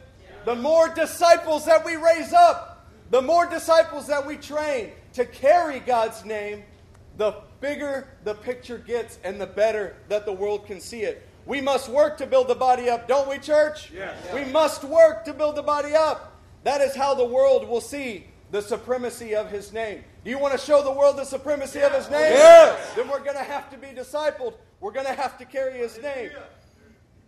The 0.46 0.54
more 0.54 0.88
disciples 0.88 1.66
that 1.66 1.84
we 1.84 1.96
raise 1.96 2.32
up, 2.32 2.86
the 3.10 3.22
more 3.22 3.46
disciples 3.46 4.06
that 4.06 4.26
we 4.26 4.36
train 4.36 4.90
to 5.12 5.24
carry 5.24 5.80
God's 5.80 6.24
name, 6.24 6.64
the 7.16 7.34
bigger 7.60 8.08
the 8.24 8.34
picture 8.34 8.78
gets 8.78 9.18
and 9.24 9.40
the 9.40 9.46
better 9.46 9.96
that 10.08 10.26
the 10.26 10.32
world 10.32 10.66
can 10.66 10.80
see 10.80 11.02
it. 11.02 11.26
We 11.46 11.60
must 11.60 11.88
work 11.88 12.16
to 12.18 12.26
build 12.26 12.48
the 12.48 12.54
body 12.54 12.88
up, 12.88 13.06
don't 13.06 13.28
we, 13.28 13.38
church? 13.38 13.92
Yes. 13.94 14.16
We 14.32 14.44
must 14.44 14.84
work 14.84 15.24
to 15.26 15.34
build 15.34 15.56
the 15.56 15.62
body 15.62 15.94
up. 15.94 16.40
That 16.64 16.80
is 16.80 16.94
how 16.96 17.14
the 17.14 17.24
world 17.24 17.68
will 17.68 17.82
see 17.82 18.26
the 18.54 18.62
supremacy 18.62 19.34
of 19.34 19.50
his 19.50 19.72
name. 19.72 20.04
Do 20.22 20.30
you 20.30 20.38
want 20.38 20.52
to 20.52 20.64
show 20.64 20.80
the 20.80 20.92
world 20.92 21.16
the 21.16 21.24
supremacy 21.24 21.80
of 21.80 21.90
his 21.90 22.08
name? 22.08 22.34
Yes. 22.34 22.94
Then 22.94 23.08
we're 23.08 23.18
going 23.18 23.36
to 23.36 23.42
have 23.42 23.68
to 23.70 23.76
be 23.76 23.88
discipled. 23.88 24.54
We're 24.78 24.92
going 24.92 25.06
to 25.06 25.12
have 25.12 25.36
to 25.38 25.44
carry 25.44 25.78
his 25.78 26.00
name. 26.00 26.30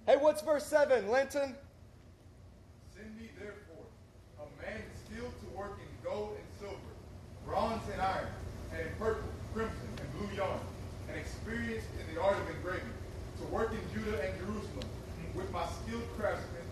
Hey, 0.06 0.18
what's 0.18 0.40
verse 0.40 0.64
7, 0.66 1.10
Linton? 1.10 1.56
Send 2.94 3.16
me 3.18 3.30
therefore 3.40 3.86
a 4.38 4.62
man 4.62 4.80
skilled 5.04 5.32
to 5.40 5.58
work 5.58 5.76
in 5.80 6.08
gold 6.08 6.36
and 6.38 6.46
silver, 6.60 6.76
bronze 7.44 7.82
and 7.92 8.00
iron, 8.00 8.28
and 8.70 8.82
in 8.82 8.92
purple, 8.96 9.28
crimson, 9.52 9.74
and 9.98 10.12
blue 10.20 10.36
yarn, 10.36 10.60
and 11.08 11.18
experienced 11.18 11.88
in 11.98 12.14
the 12.14 12.22
art 12.22 12.36
of 12.38 12.48
engraving, 12.54 12.86
to 13.40 13.46
work 13.48 13.72
in 13.72 13.82
Judah 13.92 14.22
and 14.22 14.38
Jerusalem, 14.38 14.88
with 15.34 15.50
my 15.50 15.66
skilled 15.82 16.06
craftsmen, 16.16 16.62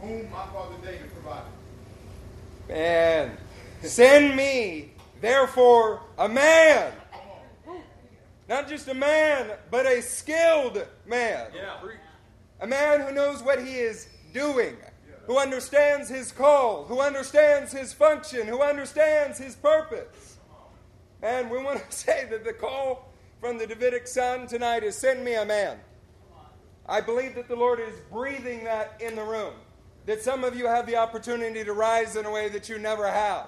whom 0.00 0.30
my 0.30 0.46
father 0.52 0.76
David 0.84 1.12
provided. 1.14 1.50
Man, 2.68 3.36
send 3.88 4.36
me, 4.36 4.92
therefore, 5.20 6.02
a 6.18 6.28
man. 6.28 6.92
Not 8.48 8.68
just 8.68 8.88
a 8.88 8.94
man, 8.94 9.50
but 9.70 9.86
a 9.86 10.02
skilled 10.02 10.86
man. 11.06 11.48
Yeah. 11.54 11.76
A 12.60 12.66
man 12.66 13.00
who 13.00 13.12
knows 13.12 13.42
what 13.42 13.64
he 13.64 13.74
is 13.74 14.08
doing, 14.32 14.76
who 15.26 15.38
understands 15.38 16.08
his 16.08 16.30
call, 16.30 16.84
who 16.84 17.00
understands 17.00 17.72
his 17.72 17.92
function, 17.92 18.46
who 18.46 18.62
understands 18.62 19.38
his 19.38 19.54
purpose. 19.56 20.38
And 21.22 21.50
we 21.50 21.62
want 21.62 21.82
to 21.90 21.96
say 21.96 22.26
that 22.30 22.44
the 22.44 22.52
call 22.52 23.08
from 23.40 23.58
the 23.58 23.66
Davidic 23.66 24.06
son 24.06 24.46
tonight 24.46 24.82
is 24.84 24.96
send 24.96 25.24
me 25.24 25.34
a 25.34 25.44
man. 25.44 25.78
I 26.86 27.00
believe 27.00 27.34
that 27.36 27.48
the 27.48 27.56
Lord 27.56 27.80
is 27.80 27.94
breathing 28.12 28.64
that 28.64 29.00
in 29.00 29.16
the 29.16 29.24
room. 29.24 29.54
That 30.06 30.22
some 30.22 30.44
of 30.44 30.54
you 30.54 30.66
have 30.66 30.86
the 30.86 30.96
opportunity 30.96 31.64
to 31.64 31.72
rise 31.72 32.16
in 32.16 32.26
a 32.26 32.30
way 32.30 32.50
that 32.50 32.68
you 32.68 32.78
never 32.78 33.10
have. 33.10 33.46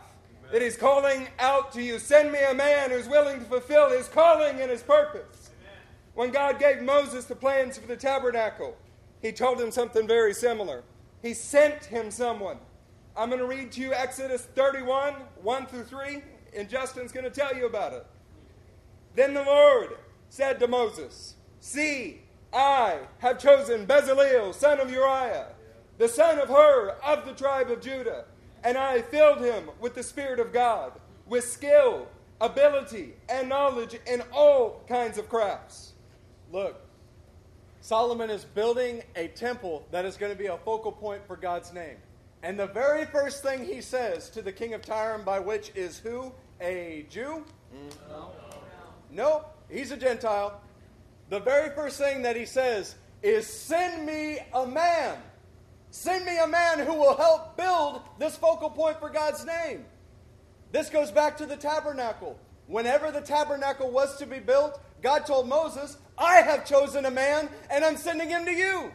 That 0.52 0.62
He's 0.62 0.76
calling 0.76 1.28
out 1.38 1.72
to 1.72 1.82
you 1.82 1.98
send 1.98 2.32
me 2.32 2.38
a 2.42 2.54
man 2.54 2.90
who's 2.90 3.08
willing 3.08 3.40
to 3.40 3.44
fulfill 3.44 3.90
his 3.90 4.08
calling 4.08 4.60
and 4.60 4.70
his 4.70 4.82
purpose. 4.82 5.50
When 6.14 6.30
God 6.30 6.58
gave 6.58 6.80
Moses 6.82 7.24
the 7.24 7.36
plans 7.36 7.76
for 7.76 7.86
the 7.86 7.96
tabernacle, 7.96 8.76
He 9.20 9.32
told 9.32 9.60
him 9.60 9.70
something 9.70 10.06
very 10.06 10.32
similar. 10.32 10.82
He 11.22 11.34
sent 11.34 11.86
him 11.86 12.10
someone. 12.10 12.58
I'm 13.16 13.30
going 13.30 13.40
to 13.40 13.46
read 13.46 13.72
to 13.72 13.80
you 13.80 13.94
Exodus 13.94 14.42
31, 14.54 15.14
1 15.42 15.66
through 15.66 15.84
3, 15.84 16.22
and 16.56 16.68
Justin's 16.68 17.12
going 17.12 17.24
to 17.24 17.30
tell 17.30 17.56
you 17.56 17.66
about 17.66 17.94
it. 17.94 18.06
Then 19.14 19.32
the 19.32 19.42
Lord 19.42 19.96
said 20.28 20.60
to 20.60 20.68
Moses, 20.68 21.34
See, 21.60 22.20
I 22.52 22.98
have 23.18 23.38
chosen 23.38 23.86
Bezaleel, 23.86 24.54
son 24.54 24.80
of 24.80 24.90
Uriah, 24.90 25.48
the 25.98 26.08
son 26.08 26.38
of 26.38 26.48
Hur 26.48 26.90
of 27.02 27.24
the 27.24 27.32
tribe 27.32 27.70
of 27.70 27.80
Judah, 27.80 28.26
and 28.66 28.76
I 28.76 29.00
filled 29.00 29.42
him 29.42 29.70
with 29.78 29.94
the 29.94 30.02
Spirit 30.02 30.40
of 30.40 30.52
God, 30.52 30.90
with 31.24 31.44
skill, 31.44 32.08
ability, 32.40 33.14
and 33.28 33.48
knowledge 33.48 33.96
in 34.08 34.24
all 34.32 34.82
kinds 34.88 35.18
of 35.18 35.28
crafts. 35.28 35.92
Look, 36.50 36.80
Solomon 37.80 38.28
is 38.28 38.44
building 38.44 39.04
a 39.14 39.28
temple 39.28 39.86
that 39.92 40.04
is 40.04 40.16
going 40.16 40.32
to 40.32 40.38
be 40.38 40.46
a 40.46 40.56
focal 40.58 40.90
point 40.90 41.24
for 41.28 41.36
God's 41.36 41.72
name. 41.72 41.94
And 42.42 42.58
the 42.58 42.66
very 42.66 43.04
first 43.04 43.40
thing 43.40 43.64
he 43.64 43.80
says 43.80 44.28
to 44.30 44.42
the 44.42 44.50
king 44.50 44.74
of 44.74 44.82
Tyre, 44.82 45.16
by 45.18 45.38
which 45.38 45.70
is 45.76 46.00
who? 46.00 46.32
A 46.60 47.06
Jew? 47.08 47.44
No. 48.08 48.32
Nope, 49.12 49.56
he's 49.70 49.92
a 49.92 49.96
Gentile. 49.96 50.60
The 51.30 51.38
very 51.38 51.70
first 51.70 51.98
thing 51.98 52.22
that 52.22 52.34
he 52.34 52.46
says 52.46 52.96
is, 53.22 53.46
Send 53.46 54.04
me 54.04 54.40
a 54.52 54.66
man. 54.66 55.18
Send 55.96 56.26
me 56.26 56.36
a 56.36 56.46
man 56.46 56.80
who 56.80 56.92
will 56.92 57.16
help 57.16 57.56
build 57.56 58.02
this 58.18 58.36
focal 58.36 58.68
point 58.68 59.00
for 59.00 59.08
God's 59.08 59.46
name. 59.46 59.86
This 60.70 60.90
goes 60.90 61.10
back 61.10 61.38
to 61.38 61.46
the 61.46 61.56
tabernacle. 61.56 62.38
Whenever 62.66 63.10
the 63.10 63.22
tabernacle 63.22 63.90
was 63.90 64.18
to 64.18 64.26
be 64.26 64.38
built, 64.38 64.78
God 65.00 65.24
told 65.24 65.48
Moses, 65.48 65.96
I 66.18 66.42
have 66.42 66.66
chosen 66.66 67.06
a 67.06 67.10
man 67.10 67.48
and 67.70 67.82
I'm 67.82 67.96
sending 67.96 68.28
him 68.28 68.44
to 68.44 68.52
you. 68.52 68.92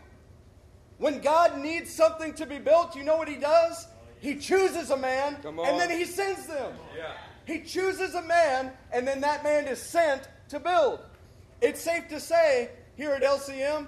When 1.00 1.22
God 1.22 1.60
needs 1.60 1.92
something 1.92 2.36
to 2.36 2.46
be 2.46 2.60
built, 2.60 2.96
you 2.96 3.04
know 3.04 3.18
what 3.18 3.28
he 3.28 3.38
does? 3.38 3.88
He 4.20 4.36
chooses 4.36 4.92
a 4.92 4.98
man 4.98 5.38
and 5.44 5.80
then 5.80 5.90
he 5.90 6.06
sends 6.06 6.46
them. 6.46 6.76
Yeah. 6.96 7.14
He 7.46 7.62
chooses 7.62 8.14
a 8.14 8.22
man 8.22 8.74
and 8.94 9.08
then 9.08 9.22
that 9.22 9.44
man 9.44 9.66
is 9.68 9.82
sent 9.82 10.30
to 10.50 10.60
build. 10.60 11.00
It's 11.62 11.82
safe 11.82 12.08
to 12.10 12.20
say 12.20 12.70
here 12.96 13.12
at 13.12 13.24
LCM 13.24 13.88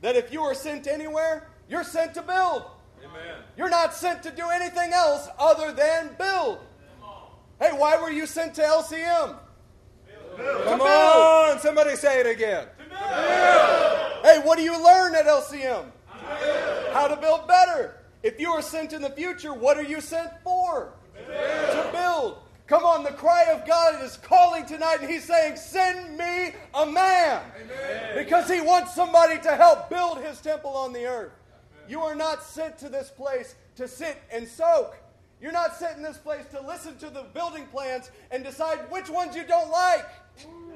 that 0.00 0.16
if 0.16 0.32
you 0.32 0.40
are 0.40 0.54
sent 0.54 0.86
anywhere, 0.86 1.50
you're 1.68 1.84
sent 1.84 2.14
to 2.14 2.22
build. 2.22 2.64
Amen. 3.04 3.36
You're 3.56 3.70
not 3.70 3.94
sent 3.94 4.22
to 4.24 4.30
do 4.30 4.48
anything 4.50 4.92
else 4.92 5.28
other 5.38 5.72
than 5.72 6.14
build. 6.18 6.58
Hey, 7.60 7.70
why 7.72 8.00
were 8.00 8.10
you 8.10 8.26
sent 8.26 8.54
to 8.54 8.62
LCM? 8.62 9.36
Build. 10.36 10.64
Come 10.64 10.80
on, 10.80 11.60
somebody 11.60 11.96
say 11.96 12.20
it 12.20 12.26
again. 12.26 12.66
Build. 12.78 12.90
Hey, 13.00 14.40
what 14.42 14.56
do 14.56 14.62
you 14.62 14.72
learn 14.82 15.14
at 15.14 15.26
LCM? 15.26 15.90
How 16.92 17.08
to 17.08 17.16
build 17.16 17.46
better. 17.46 17.96
If 18.22 18.40
you 18.40 18.50
are 18.50 18.62
sent 18.62 18.92
in 18.92 19.02
the 19.02 19.10
future, 19.10 19.52
what 19.52 19.76
are 19.76 19.82
you 19.82 20.00
sent 20.00 20.30
for? 20.42 20.94
To 21.14 21.90
build. 21.92 22.38
Come 22.66 22.84
on, 22.84 23.04
the 23.04 23.10
cry 23.10 23.44
of 23.52 23.66
God 23.66 24.02
is 24.02 24.16
calling 24.16 24.64
tonight, 24.64 24.98
and 25.02 25.10
He's 25.10 25.24
saying, 25.24 25.56
Send 25.56 26.16
me 26.16 26.54
a 26.72 26.86
man. 26.86 27.42
Amen. 27.60 28.24
Because 28.24 28.48
He 28.48 28.62
wants 28.62 28.94
somebody 28.94 29.38
to 29.42 29.54
help 29.54 29.90
build 29.90 30.18
His 30.18 30.40
temple 30.40 30.70
on 30.70 30.94
the 30.94 31.04
earth. 31.04 31.32
You 31.88 32.00
are 32.00 32.14
not 32.14 32.42
sent 32.42 32.78
to 32.78 32.88
this 32.88 33.10
place 33.10 33.54
to 33.76 33.88
sit 33.88 34.20
and 34.32 34.46
soak. 34.46 34.96
You're 35.40 35.52
not 35.52 35.76
sent 35.76 35.96
in 35.96 36.02
this 36.02 36.16
place 36.16 36.46
to 36.52 36.60
listen 36.66 36.96
to 36.98 37.10
the 37.10 37.24
building 37.34 37.66
plans 37.66 38.10
and 38.30 38.44
decide 38.44 38.78
which 38.90 39.10
ones 39.10 39.36
you 39.36 39.44
don't 39.44 39.70
like. 39.70 40.06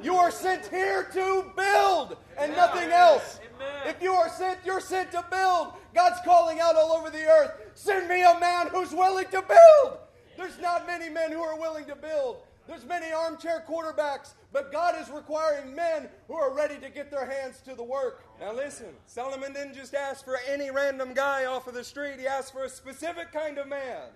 You 0.03 0.17
are 0.17 0.31
sent 0.31 0.67
here 0.67 1.05
to 1.13 1.45
build 1.57 2.17
and 2.39 2.53
nothing 2.55 2.91
else. 2.91 3.41
If 3.87 4.03
you 4.03 4.13
are 4.13 4.29
sent, 4.29 4.59
you're 4.65 4.81
sent 4.81 5.11
to 5.13 5.25
build. 5.31 5.73
God's 5.95 6.21
calling 6.25 6.61
out 6.61 6.77
all 6.77 6.93
over 6.93 7.11
the 7.11 7.25
earth 7.25 7.53
send 7.75 8.09
me 8.09 8.23
a 8.23 8.39
man 8.39 8.69
who's 8.69 8.93
willing 8.93 9.27
to 9.27 9.43
build. 9.43 9.99
There's 10.37 10.59
not 10.61 10.87
many 10.87 11.09
men 11.09 11.33
who 11.33 11.41
are 11.41 11.59
willing 11.59 11.87
to 11.87 11.97
build. 11.97 12.39
There's 12.69 12.85
many 12.85 13.11
armchair 13.11 13.65
quarterbacks, 13.69 14.35
but 14.53 14.73
God 14.73 14.95
is 15.01 15.11
requiring 15.11 15.75
men 15.75 16.09
who 16.27 16.35
are 16.35 16.55
ready 16.55 16.79
to 16.79 16.89
get 16.89 17.11
their 17.11 17.27
hands 17.27 17.61
to 17.67 17.75
the 17.75 17.83
work. 17.83 18.25
Now 18.41 18.55
listen, 18.55 18.89
Solomon 19.07 19.53
didn't 19.53 19.75
just 19.75 19.95
ask 19.95 20.25
for 20.25 20.39
any 20.49 20.71
random 20.71 21.13
guy 21.15 21.45
off 21.45 21.67
of 21.67 21.75
the 21.75 21.85
street. 21.85 22.19
He 22.19 22.27
asked 22.27 22.53
for 22.53 22.65
a 22.65 22.71
specific 22.71 23.33
kind 23.33 23.59
of 23.59 23.69
man. 23.69 24.09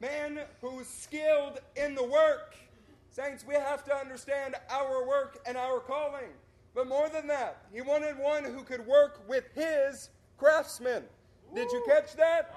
Man 0.00 0.40
who's 0.60 0.86
skilled 0.86 1.60
in 1.76 1.94
the 1.94 2.04
work. 2.04 2.54
Saints, 3.10 3.44
we 3.46 3.54
have 3.54 3.84
to 3.84 3.94
understand 3.94 4.54
our 4.70 5.06
work 5.06 5.38
and 5.46 5.56
our 5.56 5.80
calling. 5.80 6.30
But 6.74 6.88
more 6.88 7.08
than 7.08 7.26
that, 7.26 7.66
he 7.72 7.82
wanted 7.82 8.18
one 8.18 8.44
who 8.44 8.62
could 8.62 8.86
work 8.86 9.28
with 9.28 9.44
his 9.54 10.08
craftsmen. 10.38 11.02
Did 11.54 11.70
you 11.70 11.84
catch 11.86 12.14
that? 12.16 12.54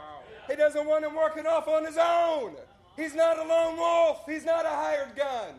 He 0.50 0.56
doesn't 0.56 0.88
want 0.88 1.04
him 1.04 1.16
working 1.16 1.46
off 1.46 1.68
on 1.68 1.86
his 1.86 1.98
own. 1.98 2.56
He's 2.96 3.14
not 3.14 3.38
a 3.38 3.44
lone 3.44 3.78
wolf. 3.78 4.22
He's 4.26 4.46
not 4.46 4.66
a 4.66 4.70
hired 4.70 5.16
gun. 5.16 5.56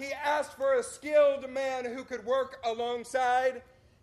He 0.00 0.14
asked 0.14 0.56
for 0.56 0.78
a 0.78 0.82
skilled 0.82 1.50
man 1.50 1.84
who 1.84 2.04
could 2.04 2.24
work 2.24 2.58
alongside 2.64 3.60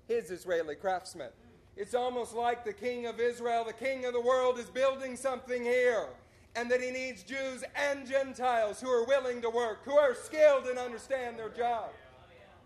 his 0.08 0.30
Israeli 0.30 0.76
craftsmen. 0.76 1.30
It's 1.76 1.96
almost 1.96 2.36
like 2.36 2.64
the 2.64 2.74
king 2.74 3.08
of 3.08 3.20
Israel, 3.20 3.64
the 3.66 3.74
king 3.74 4.06
of 4.06 4.14
the 4.14 4.22
world, 4.22 4.60
is 4.60 4.70
building 4.70 5.16
something 5.16 5.64
here. 5.64 6.06
And 6.56 6.70
that 6.70 6.82
he 6.82 6.92
needs 6.92 7.24
Jews 7.24 7.64
and 7.76 8.08
Gentiles 8.08 8.80
who 8.80 8.90
are 8.90 9.06
willing 9.06 9.42
to 9.42 9.50
work, 9.50 9.80
who 9.86 9.98
are 9.98 10.14
skilled 10.14 10.66
and 10.66 10.78
understand 10.78 11.38
their 11.38 11.50
job. 11.50 11.90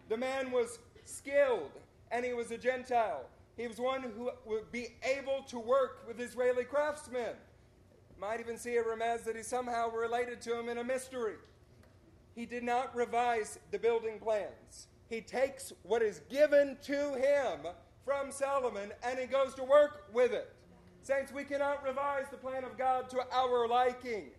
The 0.10 0.18
man 0.18 0.52
was 0.52 0.80
skilled, 1.06 1.72
and 2.12 2.26
he 2.26 2.34
was 2.34 2.52
a 2.52 2.58
Gentile. 2.58 3.24
He 3.56 3.66
was 3.66 3.80
one 3.80 4.02
who 4.02 4.32
would 4.46 4.72
be 4.74 4.96
able 5.04 5.44
to 5.48 5.60
work 5.60 6.04
with 6.06 6.20
Israeli 6.20 6.66
craftsmen. 6.66 7.36
Might 8.20 8.42
even 8.42 8.58
see 8.58 8.76
a 8.76 8.84
remez 8.84 9.24
that 9.24 9.38
he's 9.38 9.48
somehow 9.48 9.90
related 9.90 10.42
to 10.42 10.60
him 10.60 10.68
in 10.68 10.80
a 10.80 10.84
mystery. 10.84 11.36
He 12.36 12.46
did 12.46 12.64
not 12.64 12.96
revise 12.96 13.60
the 13.72 13.80
building 13.80 14.20
plans. 14.20 14.88
He 15.10 15.22
takes 15.22 15.74
what 15.84 16.02
is 16.02 16.22
given 16.30 16.78
to 16.84 17.16
him 17.16 17.68
from 18.06 18.32
Solomon 18.32 18.92
and 19.04 19.20
he 19.20 19.26
goes 19.26 19.54
to 19.56 19.64
work 19.64 20.06
with 20.14 20.32
it. 20.32 20.54
Saints, 21.04 21.34
we 21.34 21.44
cannot 21.44 21.84
revise 21.84 22.26
the 22.30 22.38
plan 22.38 22.64
of 22.64 22.78
God 22.78 23.10
to 23.10 23.22
our 23.34 23.68
liking. 23.68 24.30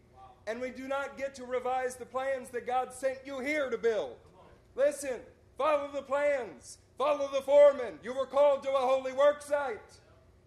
And 0.47 0.61
we 0.61 0.71
do 0.71 0.89
not 0.89 1.19
get 1.19 1.35
to 1.37 1.45
revise 1.45 1.97
the 1.97 2.07
plans 2.07 2.49
that 2.51 2.67
God 2.67 2.93
sent 2.93 3.19
you 3.25 3.41
here 3.41 3.71
to 3.71 3.79
build. 3.79 4.17
Listen, 4.75 5.21
follow 5.59 5.91
the 5.93 6.03
plans, 6.03 6.79
follow 6.97 7.29
the 7.33 7.43
foreman. 7.43 7.99
You 8.03 8.15
were 8.15 8.27
called 8.27 8.63
to 8.65 8.71
a 8.71 8.79
holy 8.79 9.13
work 9.13 9.43
site. 9.43 9.79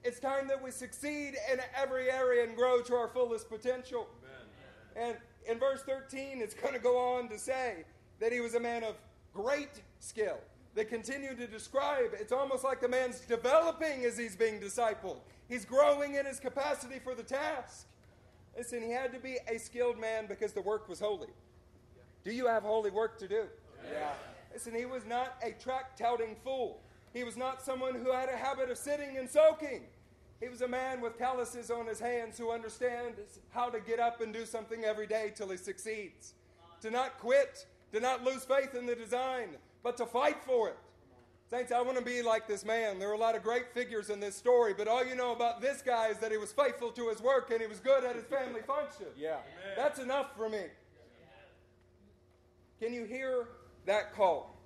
It's 0.04 0.20
time 0.20 0.48
that 0.48 0.62
we 0.62 0.72
succeed 0.72 1.36
in 1.52 1.60
every 1.76 2.12
area 2.12 2.44
and 2.44 2.56
grow 2.56 2.82
to 2.82 2.96
our 2.96 3.08
fullest 3.08 3.50
potential. 3.50 4.08
Amen. 4.96 5.10
And 5.10 5.18
in 5.48 5.60
verse 5.60 5.82
13, 5.84 6.42
it's 6.42 6.54
going 6.54 6.74
to 6.74 6.80
go 6.80 6.98
on 6.98 7.30
to 7.30 7.38
say 7.38 7.86
that 8.20 8.32
he 8.32 8.40
was 8.40 8.56
a 8.56 8.60
man 8.60 8.84
of 8.84 8.96
great 9.34 9.82
skill. 10.00 10.38
They 10.74 10.86
continue 10.86 11.36
to 11.36 11.48
describe 11.48 12.12
it's 12.14 12.32
almost 12.32 12.64
like 12.64 12.82
the 12.82 12.90
man's 12.90 13.22
developing 13.22 14.04
as 14.06 14.18
he's 14.18 14.36
being 14.36 14.60
discipled. 14.60 15.20
He's 15.48 15.64
growing 15.64 16.16
in 16.16 16.26
his 16.26 16.40
capacity 16.40 17.00
for 17.00 17.16
the 17.16 17.24
task. 17.24 17.88
Listen, 18.58 18.82
he 18.82 18.92
had 18.92 19.14
to 19.14 19.20
be 19.20 19.38
a 19.48 19.58
skilled 19.58 20.00
man 20.00 20.26
because 20.28 20.54
the 20.54 20.62
work 20.62 20.90
was 20.90 21.00
holy. 21.00 21.30
Do 22.24 22.32
you 22.32 22.48
have 22.48 22.64
holy 22.64 22.92
work 22.92 23.20
to 23.20 23.28
do? 23.28 23.44
Yeah. 23.92 24.12
Listen, 24.52 24.74
he 24.74 24.86
was 24.86 25.06
not 25.06 25.36
a 25.44 25.52
track 25.52 25.98
touting 25.98 26.36
fool. 26.44 26.82
He 27.14 27.24
was 27.24 27.38
not 27.38 27.62
someone 27.62 27.96
who 27.96 28.12
had 28.12 28.30
a 28.30 28.36
habit 28.36 28.70
of 28.70 28.78
sitting 28.78 29.18
and 29.18 29.30
soaking. 29.30 29.84
He 30.42 30.50
was 30.50 30.62
a 30.62 30.68
man 30.68 31.02
with 31.02 31.18
calluses 31.18 31.72
on 31.72 31.88
his 31.88 32.00
hands 32.00 32.38
who 32.38 32.52
understands 32.52 33.40
how 33.52 33.70
to 33.70 33.80
get 33.80 34.00
up 34.00 34.22
and 34.22 34.34
do 34.34 34.46
something 34.46 34.84
every 34.84 35.08
day 35.08 35.32
till 35.36 35.50
he 35.50 35.58
succeeds. 35.58 36.34
To 36.82 36.92
not 36.92 37.18
quit, 37.20 37.66
to 37.94 38.00
not 38.00 38.24
lose 38.24 38.44
faith 38.44 38.76
in 38.76 38.86
the 38.86 38.96
design, 38.96 39.50
but 39.82 39.98
to 39.98 40.06
fight 40.06 40.38
for 40.46 40.70
it. 40.70 40.78
Saints, 41.50 41.72
I 41.72 41.80
want 41.82 41.98
to 41.98 42.04
be 42.04 42.22
like 42.22 42.48
this 42.48 42.66
man. 42.66 42.98
There 42.98 43.10
are 43.10 43.14
a 43.14 43.18
lot 43.18 43.36
of 43.36 43.44
great 43.44 43.72
figures 43.74 44.10
in 44.10 44.20
this 44.20 44.36
story, 44.36 44.74
but 44.76 44.88
all 44.88 45.06
you 45.06 45.16
know 45.16 45.32
about 45.32 45.62
this 45.62 45.82
guy 45.82 46.08
is 46.08 46.18
that 46.18 46.32
he 46.32 46.38
was 46.38 46.52
faithful 46.52 46.90
to 46.92 47.10
his 47.10 47.22
work 47.22 47.52
and 47.52 47.62
he 47.62 47.68
was 47.68 47.80
good 47.80 48.04
at 48.04 48.16
his 48.16 48.26
family 48.26 48.62
function. 48.62 49.06
Yeah. 49.16 49.38
That's 49.76 50.00
enough 50.00 50.36
for 50.36 50.50
me. 50.50 50.64
Can 52.82 52.94
you 52.94 53.06
hear 53.06 53.48
that 53.86 54.14
call? 54.14 54.58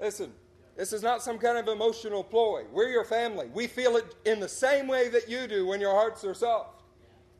Listen, 0.00 0.32
this 0.76 0.92
is 0.92 1.02
not 1.02 1.22
some 1.22 1.38
kind 1.38 1.58
of 1.58 1.68
emotional 1.68 2.24
ploy. 2.24 2.64
We're 2.72 2.88
your 2.88 3.04
family. 3.04 3.48
We 3.52 3.66
feel 3.66 3.96
it 3.96 4.14
in 4.24 4.40
the 4.40 4.48
same 4.48 4.88
way 4.88 5.08
that 5.08 5.28
you 5.28 5.46
do 5.46 5.66
when 5.66 5.80
your 5.80 5.92
hearts 5.92 6.24
are 6.24 6.34
soft. 6.34 6.82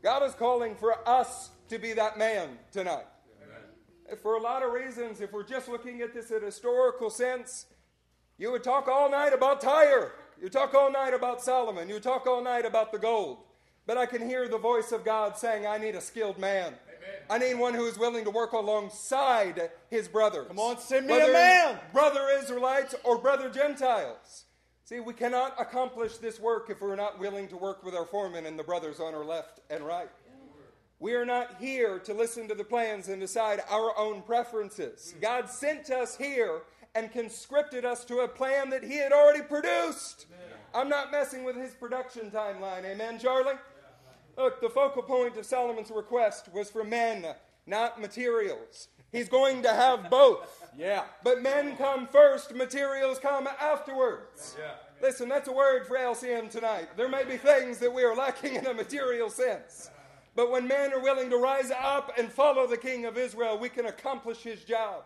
God 0.03 0.22
is 0.22 0.35
calling 0.35 0.74
for 0.74 0.97
us 1.09 1.51
to 1.68 1.78
be 1.78 1.93
that 1.95 2.18
man 2.18 2.59
tonight. 2.72 3.07
Amen. 3.43 4.18
For 4.20 4.35
a 4.35 4.41
lot 4.41 4.62
of 4.62 4.72
reasons, 4.72 5.20
if 5.20 5.33
we're 5.33 5.47
just 5.47 5.68
looking 5.68 6.03
at 6.03 6.12
this 6.12 6.30
in 6.30 6.43
a 6.43 6.47
historical 6.47 7.09
sense, 7.09 7.66
you 8.37 8.51
would 8.51 8.64
talk 8.64 8.89
all 8.89 9.11
night 9.11 9.33
about 9.33 9.61
Tyre. 9.61 10.12
You 10.41 10.49
talk 10.49 10.74
all 10.74 10.91
night 10.91 11.14
about 11.14 11.43
Solomon. 11.43 11.89
You 11.89 12.01
talk 12.01 12.26
all 12.26 12.43
night 12.43 12.66
about 12.66 12.93
the 12.93 12.99
gold. 12.99 13.39
But 13.87 13.97
I 13.97 14.07
can 14.07 14.28
hear 14.28 14.49
the 14.49 14.59
voice 14.59 14.93
of 14.93 15.05
God 15.05 15.37
saying, 15.37 15.66
I 15.66 15.78
need 15.78 15.95
a 15.95 16.01
skilled 16.01 16.39
man. 16.39 16.74
I 17.30 17.38
need 17.38 17.55
one 17.55 17.74
who 17.74 17.86
is 17.86 17.98
willing 17.98 18.24
to 18.24 18.30
work 18.30 18.53
alongside 18.53 19.70
his 19.90 20.09
brothers. 20.09 20.48
Come 20.48 20.59
on, 20.59 20.78
send 20.78 21.07
me 21.07 21.18
a 21.18 21.32
man. 21.32 21.78
Brother 21.92 22.28
Israelites 22.40 22.94
or 23.05 23.18
brother 23.18 23.48
Gentiles. 23.48 24.44
See, 24.84 25.00
we 25.00 25.14
cannot 25.14 25.59
accomplish 25.59 26.18
this 26.18 26.38
work 26.38 26.68
if 26.68 26.80
we're 26.80 26.96
not 26.96 27.18
willing 27.18 27.48
to 27.48 27.57
work 27.57 27.84
with 27.84 27.94
our 27.94 28.05
foremen 28.05 28.46
and 28.46 28.59
the 28.59 28.64
brothers 28.64 29.00
on 29.00 29.14
our 29.14 29.24
left 29.24 29.61
and 29.70 29.84
right. 29.84 30.11
We 30.98 31.14
are 31.14 31.24
not 31.24 31.57
here 31.59 31.98
to 32.00 32.14
listen 32.14 32.46
to 32.48 32.55
the 32.55 32.62
plans 32.62 33.09
and 33.09 33.20
decide 33.20 33.61
our 33.68 33.98
own 33.98 34.22
preferences. 34.22 35.14
Mm. 35.16 35.20
God 35.20 35.50
sent 35.50 35.90
us 35.90 36.16
here 36.16 36.62
and 36.94 37.11
conscripted 37.11 37.84
us 37.84 38.05
to 38.05 38.20
a 38.20 38.28
plan 38.28 38.70
that 38.70 38.84
He 38.84 38.98
had 38.98 39.12
already 39.12 39.42
produced. 39.42 40.26
I'm 40.74 40.88
not 40.88 41.11
messing 41.11 41.42
with 41.42 41.57
His 41.57 41.74
production 41.74 42.30
timeline. 42.30 42.84
Amen, 42.84 43.18
Charlie? 43.18 43.55
Look, 44.37 44.61
the 44.61 44.70
focal 44.70 45.03
point 45.03 45.37
of 45.37 45.45
Solomon's 45.45 45.91
request 45.91 46.49
was 46.53 46.70
for 46.70 46.85
men, 46.85 47.26
not 47.66 48.01
materials. 48.01 48.89
He's 49.11 49.28
going 49.28 49.62
to 49.62 49.70
have 49.70 50.11
both. 50.11 50.59
Yeah. 50.74 51.03
But 51.22 51.43
men 51.43 51.76
come 51.76 52.07
first, 52.07 52.55
materials 52.55 53.18
come 53.18 53.47
afterwards. 53.61 54.57
Yeah. 54.59 54.70
Listen, 55.03 55.28
that's 55.28 55.47
a 55.47 55.53
word 55.53 55.87
for 55.87 55.99
LCM 55.99 56.51
tonight. 56.51 56.89
There 56.97 57.11
may 57.11 57.24
be 57.24 57.37
things 57.37 57.76
that 57.80 57.93
we 57.93 58.05
are 58.05 58.16
lacking 58.16 58.55
in 58.55 58.64
a 58.66 58.72
material 58.72 59.28
sense. 59.28 59.91
But 60.35 60.51
when 60.51 60.66
men 60.66 60.95
are 60.95 61.03
willing 61.03 61.28
to 61.28 61.37
rise 61.37 61.70
up 61.70 62.12
and 62.16 62.33
follow 62.33 62.66
the 62.66 62.78
King 62.78 63.05
of 63.05 63.18
Israel, 63.18 63.59
we 63.59 63.68
can 63.68 63.85
accomplish 63.85 64.39
his 64.39 64.64
job. 64.64 65.03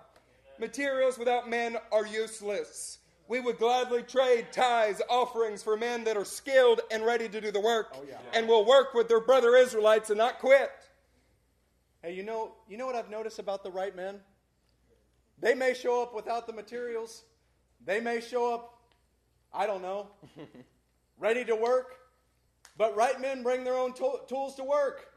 Materials 0.61 1.19
without 1.19 1.51
men 1.51 1.79
are 1.91 2.07
useless. 2.07 2.99
We 3.29 3.41
would 3.41 3.59
gladly 3.59 4.03
trade 4.03 4.49
tithes, 4.53 5.03
offerings 5.09 5.63
for 5.63 5.77
men 5.77 6.05
that 6.05 6.17
are 6.17 6.25
skilled 6.25 6.81
and 6.93 7.05
ready 7.05 7.29
to 7.29 7.41
do 7.41 7.51
the 7.51 7.61
work, 7.61 7.89
oh, 7.95 8.05
yeah. 8.09 8.19
and 8.33 8.47
will 8.47 8.65
work 8.65 8.95
with 8.95 9.09
their 9.09 9.21
brother 9.21 9.57
Israelites 9.57 10.11
and 10.11 10.19
not 10.19 10.39
quit. 10.39 10.71
Hey, 12.03 12.15
you 12.15 12.23
know, 12.23 12.53
you 12.69 12.77
know 12.77 12.87
what 12.87 12.95
I've 12.95 13.11
noticed 13.11 13.41
about 13.41 13.65
the 13.65 13.71
right 13.71 13.95
men? 13.97 14.21
They 15.41 15.55
may 15.55 15.75
show 15.75 16.03
up 16.03 16.15
without 16.15 16.47
the 16.47 16.53
materials. 16.53 17.25
They 17.85 18.01
may 18.01 18.21
show 18.21 18.55
up, 18.55 18.81
I 19.53 19.67
don't 19.67 19.83
know, 19.83 20.07
ready 21.19 21.45
to 21.45 21.57
work. 21.57 21.97
But 22.79 22.95
right 22.95 23.21
men 23.21 23.43
bring 23.43 23.65
their 23.65 23.75
own 23.75 23.93
to- 23.95 24.21
tools 24.29 24.55
to 24.57 24.65
work. 24.65 25.09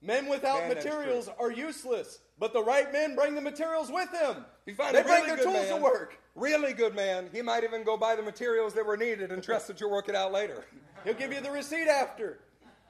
Men 0.00 0.28
without 0.28 0.68
Man, 0.68 0.74
materials 0.74 1.30
are 1.38 1.50
useless, 1.50 2.18
but 2.38 2.52
the 2.52 2.62
right 2.62 2.92
men 2.92 3.14
bring 3.14 3.34
the 3.34 3.40
materials 3.40 3.90
with 3.90 4.10
them. 4.12 4.44
You 4.66 4.74
find 4.74 4.94
they 4.94 5.02
really 5.02 5.26
bring 5.26 5.36
their 5.36 5.44
tools 5.44 5.68
man, 5.68 5.76
to 5.76 5.82
work. 5.82 6.18
Really 6.34 6.72
good 6.72 6.94
man. 6.94 7.28
He 7.32 7.42
might 7.42 7.64
even 7.64 7.84
go 7.84 7.96
buy 7.96 8.16
the 8.16 8.22
materials 8.22 8.74
that 8.74 8.84
were 8.84 8.96
needed 8.96 9.30
and 9.30 9.42
trust 9.42 9.68
that 9.68 9.80
you'll 9.80 9.90
work 9.90 10.08
it 10.08 10.14
out 10.14 10.32
later. 10.32 10.64
He'll 11.04 11.14
give 11.14 11.32
you 11.32 11.40
the 11.40 11.50
receipt 11.50 11.88
after. 11.88 12.40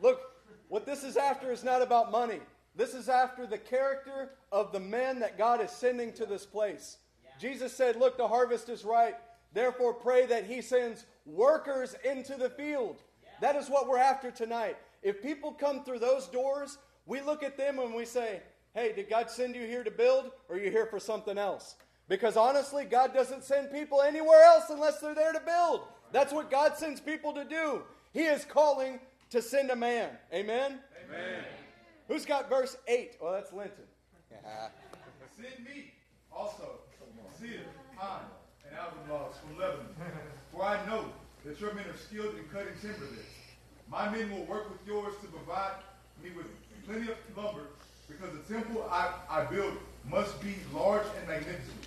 Look, 0.01 0.21
what 0.69 0.87
this 0.87 1.05
is 1.05 1.17
after 1.17 1.53
is 1.53 1.63
not 1.63 1.83
about 1.83 2.11
money. 2.11 2.41
This 2.77 2.95
is 2.95 3.09
after 3.09 3.47
the 3.47 3.59
character 3.59 4.31
of 4.51 4.73
the 4.73 4.81
men 4.81 5.21
that 5.21 5.39
God 5.39 5.63
is 5.63 5.71
sending 5.71 6.13
to 6.15 6.27
this 6.27 6.47
place. 6.47 6.99
Jesus 7.39 7.73
said, 7.73 7.97
Look, 7.97 8.17
the 8.17 8.29
harvest 8.29 8.69
is 8.69 8.85
ripe. 8.85 9.21
Therefore, 9.53 9.95
pray 9.95 10.27
that 10.27 10.47
He 10.47 10.61
sends 10.61 11.05
workers 11.27 11.95
into 12.05 12.35
the 12.37 12.51
field. 12.51 13.03
That 13.41 13.57
is 13.57 13.69
what 13.69 13.89
we're 13.89 13.99
after 13.99 14.31
tonight. 14.31 14.77
If 15.03 15.23
people 15.23 15.53
come 15.53 15.85
through 15.85 15.99
those 15.99 16.27
doors, 16.29 16.79
we 17.07 17.21
look 17.21 17.43
at 17.43 17.57
them 17.57 17.79
and 17.79 17.95
we 17.95 18.05
say, 18.05 18.41
hey, 18.75 18.93
did 18.93 19.09
God 19.09 19.31
send 19.31 19.55
you 19.55 19.63
here 19.63 19.85
to 19.85 19.91
build 19.91 20.31
or 20.49 20.57
are 20.57 20.59
you 20.59 20.71
here 20.71 20.87
for 20.87 20.99
something 20.99 21.39
else? 21.39 21.77
Because 22.09 22.37
honestly, 22.37 22.85
God 22.85 23.15
doesn't 23.15 23.45
send 23.45 23.71
people 23.71 24.03
anywhere 24.03 24.43
else 24.45 24.65
unless 24.69 25.01
they're 25.01 25.15
there 25.15 25.33
to 25.33 25.41
build. 25.41 25.83
That's 26.13 26.33
what 26.33 26.51
God 26.51 26.77
sends 26.77 27.01
people 27.01 27.33
to 27.33 27.45
do. 27.45 27.83
He 28.13 28.25
is 28.25 28.45
calling 28.45 29.01
to 29.31 29.41
send 29.41 29.71
a 29.71 29.77
man. 29.77 30.11
Amen? 30.33 30.79
Amen. 31.07 31.45
Who's 32.09 32.27
got 32.27 32.51
verse 32.51 32.77
8? 32.87 33.17
Well, 33.21 33.33
that's 33.33 33.53
Linton. 33.53 33.85
Send 35.37 35.65
me 35.65 35.93
also 36.31 36.79
cedar, 37.41 37.65
pine, 37.97 38.21
and 38.67 38.79
albatross 38.79 39.37
from 39.39 39.59
Lebanon. 39.59 39.87
For 40.53 40.63
I 40.63 40.85
know 40.87 41.07
that 41.45 41.61
your 41.61 41.75
men 41.75 41.85
are 41.87 41.97
skilled 41.97 42.35
in 42.37 42.45
cutting 42.53 42.75
timber 42.81 43.07
there. 43.07 43.25
My 43.91 44.09
men 44.09 44.31
will 44.31 44.45
work 44.45 44.71
with 44.71 44.87
yours 44.87 45.15
to 45.23 45.29
provide 45.29 45.77
me 46.23 46.31
with 46.37 46.47
plenty 46.87 47.11
of 47.11 47.19
lumber, 47.37 47.69
because 48.17 48.37
the 48.37 48.55
temple 48.55 48.87
I, 48.91 49.13
I 49.29 49.45
build 49.45 49.73
must 50.11 50.41
be 50.43 50.55
large 50.73 51.07
and 51.19 51.29
magnificent. 51.29 51.87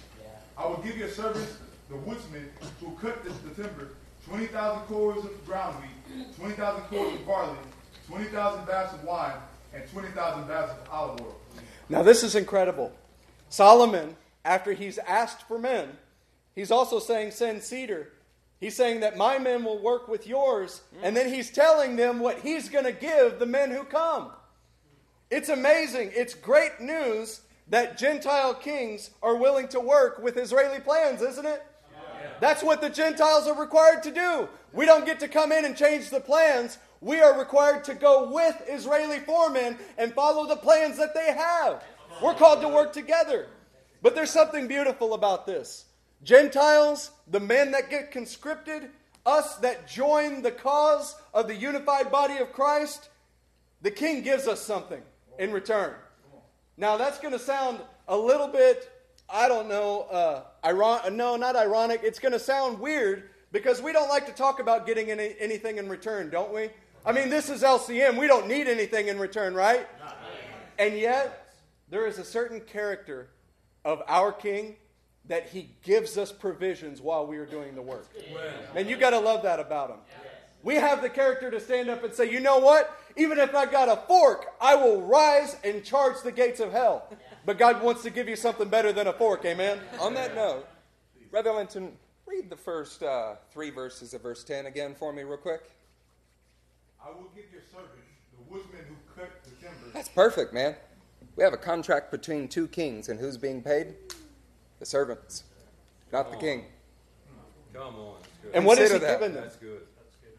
I 0.57 0.65
will 0.65 0.77
give 0.77 0.97
your 0.97 1.09
servants, 1.09 1.57
the 1.89 1.97
woodsmen, 1.97 2.49
who 2.79 2.91
cut 2.99 3.23
the, 3.23 3.29
the 3.47 3.63
timber, 3.63 3.89
20,000 4.27 4.81
cors 4.87 5.23
of 5.23 5.45
ground 5.45 5.75
wheat, 5.81 6.35
20,000 6.37 6.81
cors 6.83 7.13
of 7.13 7.25
barley, 7.25 7.57
20,000 8.07 8.65
baths 8.65 8.93
of 8.93 9.03
wine, 9.03 9.37
and 9.73 9.89
20,000 9.91 10.47
baths 10.47 10.71
of 10.71 10.89
olive 10.91 11.21
oil. 11.21 11.35
Now, 11.89 12.03
this 12.03 12.23
is 12.23 12.35
incredible. 12.35 12.91
Solomon, 13.49 14.17
after 14.43 14.73
he's 14.73 14.97
asked 14.97 15.43
for 15.47 15.59
men, 15.59 15.89
he's 16.55 16.71
also 16.71 16.99
saying, 16.99 17.31
Send 17.31 17.63
cedar. 17.63 18.09
He's 18.59 18.75
saying 18.75 19.01
that 19.01 19.17
my 19.17 19.37
men 19.37 19.63
will 19.63 19.77
work 19.77 20.07
with 20.07 20.25
yours, 20.25 20.81
and 21.03 21.15
then 21.15 21.31
he's 21.31 21.51
telling 21.51 21.95
them 21.95 22.19
what 22.19 22.39
he's 22.39 22.69
going 22.69 22.85
to 22.85 22.91
give 22.91 23.37
the 23.37 23.45
men 23.45 23.69
who 23.69 23.83
come. 23.83 24.31
It's 25.29 25.49
amazing. 25.49 26.11
It's 26.13 26.33
great 26.33 26.79
news 26.79 27.41
that 27.69 27.97
Gentile 27.97 28.53
kings 28.53 29.09
are 29.21 29.35
willing 29.35 29.67
to 29.69 29.79
work 29.79 30.19
with 30.19 30.37
Israeli 30.37 30.79
plans, 30.79 31.21
isn't 31.21 31.45
it? 31.45 31.63
That's 32.39 32.63
what 32.63 32.81
the 32.81 32.89
Gentiles 32.89 33.47
are 33.47 33.59
required 33.59 34.03
to 34.03 34.11
do. 34.11 34.47
We 34.71 34.85
don't 34.85 35.05
get 35.05 35.19
to 35.21 35.27
come 35.27 35.51
in 35.51 35.65
and 35.65 35.75
change 35.75 36.09
the 36.09 36.19
plans. 36.19 36.77
We 37.01 37.19
are 37.19 37.37
required 37.37 37.83
to 37.85 37.93
go 37.93 38.31
with 38.31 38.55
Israeli 38.69 39.19
foremen 39.19 39.77
and 39.97 40.13
follow 40.13 40.47
the 40.47 40.55
plans 40.55 40.97
that 40.97 41.13
they 41.13 41.33
have. 41.33 41.83
We're 42.21 42.35
called 42.35 42.61
to 42.61 42.69
work 42.69 42.93
together. 42.93 43.47
But 44.01 44.15
there's 44.15 44.31
something 44.31 44.67
beautiful 44.67 45.13
about 45.13 45.45
this. 45.45 45.85
Gentiles, 46.23 47.11
the 47.27 47.39
men 47.39 47.71
that 47.71 47.89
get 47.89 48.11
conscripted, 48.11 48.89
us 49.25 49.57
that 49.57 49.87
join 49.87 50.41
the 50.41 50.51
cause 50.51 51.15
of 51.33 51.47
the 51.47 51.55
unified 51.55 52.11
body 52.11 52.37
of 52.37 52.53
Christ, 52.53 53.09
the 53.81 53.91
king 53.91 54.21
gives 54.21 54.47
us 54.47 54.61
something 54.61 55.01
in 55.39 55.51
return. 55.51 55.93
Now, 56.77 56.97
that's 56.97 57.19
going 57.19 57.33
to 57.33 57.39
sound 57.39 57.79
a 58.07 58.17
little 58.17 58.47
bit, 58.47 58.91
I 59.29 59.47
don't 59.47 59.67
know, 59.67 60.01
uh, 60.11 60.43
iron- 60.63 61.15
no, 61.17 61.35
not 61.35 61.55
ironic. 61.55 62.01
It's 62.03 62.19
going 62.19 62.33
to 62.33 62.39
sound 62.39 62.79
weird 62.79 63.29
because 63.51 63.81
we 63.81 63.91
don't 63.93 64.09
like 64.09 64.25
to 64.27 64.33
talk 64.33 64.59
about 64.59 64.85
getting 64.85 65.09
any, 65.09 65.35
anything 65.39 65.77
in 65.77 65.89
return, 65.89 66.29
don't 66.29 66.53
we? 66.53 66.69
I 67.05 67.11
mean, 67.11 67.29
this 67.29 67.49
is 67.49 67.63
LCM. 67.63 68.17
We 68.17 68.27
don't 68.27 68.47
need 68.47 68.67
anything 68.67 69.07
in 69.07 69.17
return, 69.17 69.53
right? 69.53 69.87
And 70.77 70.97
yet, 70.97 71.53
there 71.89 72.05
is 72.05 72.19
a 72.19 72.25
certain 72.25 72.59
character 72.61 73.29
of 73.85 74.03
our 74.07 74.31
king 74.31 74.75
that 75.25 75.49
he 75.49 75.69
gives 75.83 76.17
us 76.17 76.31
provisions 76.31 77.01
while 77.01 77.25
we 77.25 77.37
are 77.37 77.45
doing 77.45 77.75
the 77.75 77.81
work. 77.81 78.07
And 78.75 78.89
you 78.89 78.97
got 78.97 79.09
to 79.11 79.19
love 79.19 79.43
that 79.43 79.59
about 79.59 79.89
him. 79.89 79.97
We 80.67 80.75
have 80.75 81.01
the 81.01 81.07
character 81.07 81.49
to 81.49 81.61
stand 81.61 81.89
up 81.89 82.03
and 82.03 82.13
say, 82.13 82.29
you 82.29 82.41
know 82.41 82.59
what? 82.59 82.99
Even 83.15 83.39
if 83.39 83.55
I 83.55 83.65
got 83.65 83.87
a 83.87 84.01
fork, 84.05 84.47
I 84.59 84.75
will 84.75 85.01
rise 85.01 85.55
and 85.63 85.81
charge 85.81 86.21
the 86.25 86.31
gates 86.33 86.59
of 86.59 86.73
hell. 86.73 87.07
But 87.45 87.57
God 87.57 87.81
wants 87.81 88.03
to 88.03 88.09
give 88.09 88.27
you 88.27 88.35
something 88.35 88.67
better 88.67 88.91
than 88.91 89.07
a 89.07 89.13
fork, 89.13 89.45
amen? 89.45 89.79
On 90.01 90.13
that 90.15 90.35
note, 90.35 90.67
Brother 91.31 91.53
Linton, 91.53 91.93
read 92.25 92.49
the 92.49 92.57
first 92.57 93.01
uh, 93.01 93.35
three 93.53 93.69
verses 93.69 94.13
of 94.13 94.21
verse 94.21 94.43
10 94.43 94.65
again 94.65 94.93
for 94.93 95.13
me, 95.13 95.23
real 95.23 95.37
quick. 95.37 95.71
I 97.01 97.11
will 97.11 97.31
give 97.33 97.45
your 97.49 97.61
servant, 97.71 98.03
the 98.37 98.53
woodmen 98.53 98.81
who 98.89 99.21
cut 99.21 99.41
the 99.45 99.51
timber, 99.51 99.93
That's 99.93 100.09
perfect, 100.09 100.53
man. 100.53 100.75
We 101.37 101.45
have 101.45 101.53
a 101.53 101.57
contract 101.57 102.11
between 102.11 102.49
two 102.49 102.67
kings, 102.67 103.07
and 103.07 103.21
who's 103.21 103.37
being 103.37 103.61
paid? 103.61 103.95
The 104.81 104.85
servants, 104.85 105.45
not 106.11 106.29
the 106.29 106.35
king. 106.35 106.65
Come 107.73 107.95
on. 107.95 108.15
That's 108.19 108.37
good. 108.43 108.51
And 108.53 108.65
what 108.65 108.79
is 108.79 108.91
he 108.91 108.97
that. 108.97 109.21
giving 109.21 109.33
them? 109.33 109.43
That's 109.43 109.55
good. 109.55 109.83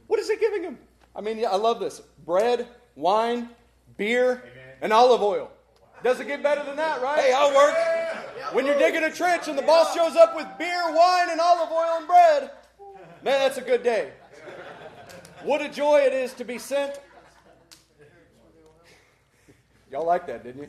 What 0.08 0.18
is 0.18 0.28
he 0.28 0.36
giving 0.36 0.62
them? 0.62 0.78
I 1.14 1.20
mean, 1.20 1.38
yeah, 1.38 1.50
I 1.50 1.56
love 1.56 1.78
this 1.78 2.00
bread, 2.24 2.66
wine, 2.96 3.48
beer, 3.96 4.42
and 4.82 4.92
olive 4.92 5.22
oil. 5.22 5.50
Does 6.02 6.20
it 6.20 6.26
get 6.26 6.42
better 6.42 6.64
than 6.64 6.76
that, 6.76 7.02
right? 7.02 7.20
Hey, 7.20 7.32
I'll 7.32 7.54
work. 7.54 7.74
When 8.52 8.66
you're 8.66 8.78
digging 8.78 9.04
a 9.04 9.10
trench 9.10 9.48
and 9.48 9.58
the 9.58 9.62
boss 9.62 9.94
shows 9.94 10.16
up 10.16 10.34
with 10.34 10.46
beer, 10.58 10.94
wine, 10.94 11.30
and 11.30 11.40
olive 11.40 11.70
oil 11.70 11.96
and 11.98 12.06
bread, 12.06 12.50
man, 13.22 13.40
that's 13.40 13.58
a 13.58 13.62
good 13.62 13.82
day. 13.82 14.12
What 15.42 15.60
a 15.60 15.68
joy 15.68 16.00
it 16.00 16.12
is 16.12 16.32
to 16.34 16.44
be 16.44 16.58
sent. 16.58 17.00
Y'all 19.90 20.06
like 20.06 20.26
that, 20.26 20.44
didn't 20.44 20.62
you? 20.62 20.68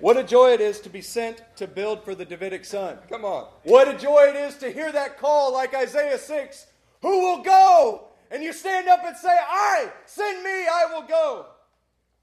What 0.00 0.16
a 0.16 0.24
joy 0.24 0.52
it 0.52 0.60
is 0.60 0.80
to 0.80 0.90
be 0.90 1.00
sent 1.00 1.42
to 1.56 1.66
build 1.66 2.04
for 2.04 2.14
the 2.14 2.24
Davidic 2.24 2.64
son. 2.64 2.98
Come 3.08 3.24
on. 3.24 3.48
What 3.62 3.88
a 3.88 3.96
joy 3.96 4.26
it 4.28 4.36
is 4.36 4.56
to 4.56 4.70
hear 4.70 4.90
that 4.90 5.18
call 5.18 5.52
like 5.52 5.74
Isaiah 5.74 6.18
6 6.18 6.66
Who 7.02 7.20
will 7.20 7.42
go? 7.42 8.08
And 8.30 8.42
you 8.42 8.52
stand 8.52 8.88
up 8.88 9.04
and 9.04 9.16
say, 9.16 9.28
I, 9.28 9.90
send 10.06 10.42
me, 10.42 10.50
I 10.50 10.86
will 10.90 11.06
go. 11.06 11.46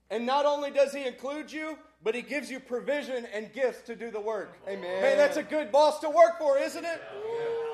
And 0.10 0.26
not 0.26 0.46
only 0.46 0.72
does 0.72 0.92
he 0.92 1.06
include 1.06 1.52
you, 1.52 1.78
but 2.02 2.16
he 2.16 2.22
gives 2.22 2.50
you 2.50 2.60
provision 2.60 3.28
and 3.34 3.54
gifts 3.54 3.82
to 3.84 3.96
do 3.96 4.10
the 4.10 4.20
work. 4.20 4.58
Amen. 4.68 5.02
Man, 5.02 5.18
that's 5.18 5.38
a 5.38 5.44
good 5.44 5.72
boss 5.72 6.00
to 6.00 6.10
work 6.10 6.40
for, 6.40 6.58
isn't 6.58 6.84
it? 6.84 7.02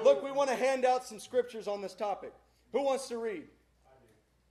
Look, 0.04 0.24
we 0.24 0.32
want 0.32 0.50
to 0.50 0.56
hand 0.56 0.84
out 0.84 1.06
some 1.06 1.20
scriptures 1.20 1.68
on 1.68 1.82
this 1.82 1.94
topic. 1.94 2.34
Who 2.74 2.84
wants 2.84 3.08
to 3.08 3.18
read? 3.18 3.44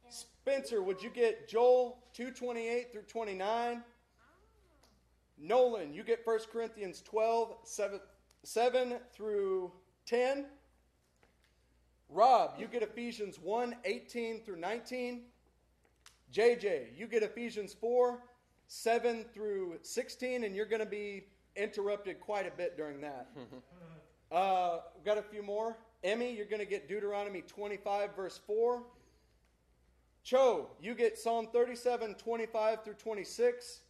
Spencer, 0.08 0.82
would 0.82 1.02
you 1.02 1.10
get 1.10 1.48
Joel 1.48 1.98
228 2.14 2.92
through 2.92 3.02
29? 3.02 3.82
Nolan, 5.36 5.92
you 5.92 6.04
get 6.04 6.20
1 6.24 6.38
Corinthians 6.52 7.02
12, 7.02 7.56
7, 7.64 8.00
7 8.44 8.94
through 9.12 9.72
10. 10.06 10.46
Rob, 12.08 12.54
you 12.58 12.66
get 12.66 12.82
Ephesians 12.82 13.38
1, 13.40 13.76
18 13.84 14.42
through 14.44 14.56
19. 14.56 15.22
JJ, 16.32 16.96
you 16.96 17.06
get 17.06 17.22
Ephesians 17.22 17.74
4, 17.74 18.20
7 18.66 19.24
through 19.32 19.78
16, 19.82 20.44
and 20.44 20.54
you're 20.54 20.66
going 20.66 20.80
to 20.80 20.86
be 20.86 21.24
interrupted 21.56 22.20
quite 22.20 22.46
a 22.46 22.50
bit 22.50 22.76
during 22.76 23.00
that. 23.00 23.28
uh, 24.32 24.78
got 25.04 25.18
a 25.18 25.22
few 25.22 25.42
more. 25.42 25.76
Emmy, 26.02 26.34
you're 26.34 26.46
going 26.46 26.60
to 26.60 26.66
get 26.66 26.88
Deuteronomy 26.88 27.42
25, 27.42 28.14
verse 28.14 28.40
4. 28.46 28.82
Cho, 30.22 30.70
you 30.80 30.94
get 30.94 31.18
Psalm 31.18 31.48
37, 31.52 32.14
25 32.14 32.84
through 32.84 32.94
26. 32.94 33.80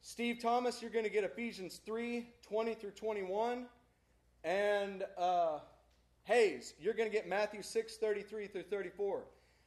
Steve 0.00 0.38
Thomas, 0.40 0.80
you're 0.80 0.90
going 0.90 1.04
to 1.04 1.10
get 1.10 1.24
Ephesians 1.24 1.80
3, 1.84 2.28
20 2.42 2.74
through 2.74 2.90
21. 2.90 3.66
And 4.44 5.04
uh, 5.16 5.58
Hayes, 6.28 6.74
you're 6.78 6.92
going 6.92 7.08
to 7.08 7.14
get 7.14 7.26
Matthew 7.26 7.62
6, 7.62 7.96
33 7.96 8.48
through 8.48 8.64
34. 8.64 9.22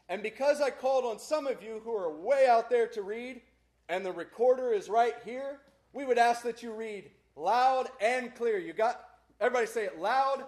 And 0.10 0.22
because 0.22 0.62
I 0.62 0.70
called 0.70 1.06
on 1.06 1.18
some 1.18 1.48
of 1.48 1.64
you 1.64 1.82
who 1.84 1.96
are 1.96 2.12
way 2.12 2.48
out 2.48 2.70
there 2.70 2.86
to 2.90 3.02
read, 3.02 3.42
and 3.90 4.06
the 4.06 4.12
recorder 4.12 4.72
is 4.72 4.88
right 4.88 5.16
here, 5.26 5.62
we 5.92 6.06
would 6.06 6.20
ask 6.20 6.44
that 6.44 6.62
you 6.62 6.72
read 6.72 7.10
loud 7.36 7.90
and 8.00 8.36
clear. 8.36 8.60
You 8.60 8.74
got, 8.74 9.02
everybody 9.40 9.66
say 9.66 9.86
it 9.86 10.00
loud, 10.00 10.46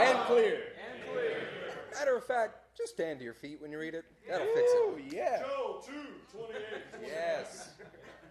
and 0.00 0.18
clear. 0.20 0.60
Matter 1.92 2.16
of 2.16 2.24
fact, 2.24 2.76
just 2.76 2.92
stand 2.94 3.18
to 3.18 3.24
your 3.24 3.34
feet 3.34 3.60
when 3.60 3.72
you 3.72 3.78
read 3.80 3.94
it. 3.94 4.04
That'll 4.28 4.46
fix 4.54 4.70
it. 4.70 4.76
Ooh, 4.76 5.02
yeah. 5.10 5.42
Joel 5.42 5.82
2, 5.84 5.92
28. 6.32 6.60
Yes. 7.02 7.70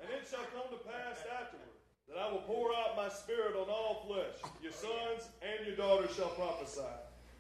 And 0.02 0.10
it 0.10 0.26
shall 0.30 0.46
come 0.56 0.72
to 0.72 0.84
pass 0.86 1.20
afterward 1.42 1.68
that 2.08 2.18
I 2.18 2.32
will 2.32 2.42
pour 2.42 2.70
out 2.74 2.96
my 2.96 3.03
spirit 3.14 3.56
on 3.56 3.70
all 3.70 4.06
flesh. 4.08 4.52
Your 4.62 4.72
sons 4.72 5.30
and 5.42 5.68
your 5.68 5.76
daughters 5.76 6.16
shall 6.16 6.30
prophesy. 6.30 6.82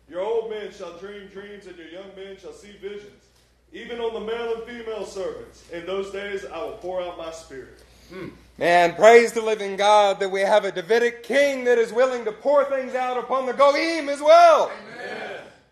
Your 0.09 0.21
old 0.21 0.49
men 0.49 0.71
shall 0.71 0.97
dream 0.97 1.27
dreams, 1.27 1.65
and 1.65 1.77
your 1.77 1.87
young 1.87 2.15
men 2.15 2.37
shall 2.37 2.53
see 2.53 2.73
visions. 2.81 3.23
Even 3.71 3.99
on 3.99 4.13
the 4.13 4.19
male 4.19 4.55
and 4.55 4.63
female 4.63 5.05
servants. 5.05 5.69
In 5.71 5.85
those 5.85 6.11
days 6.11 6.45
I 6.45 6.63
will 6.63 6.73
pour 6.73 7.01
out 7.01 7.17
my 7.17 7.31
spirit. 7.31 7.83
Hmm. 8.09 8.29
Man, 8.57 8.93
praise 8.93 9.31
the 9.31 9.41
living 9.41 9.75
God 9.75 10.19
that 10.19 10.29
we 10.29 10.41
have 10.41 10.65
a 10.65 10.71
Davidic 10.71 11.23
king 11.23 11.63
that 11.63 11.79
is 11.79 11.91
willing 11.91 12.23
to 12.25 12.31
pour 12.31 12.65
things 12.65 12.93
out 12.93 13.17
upon 13.17 13.47
the 13.47 13.53
Goyim 13.53 14.09
as 14.09 14.21
well. 14.21 14.71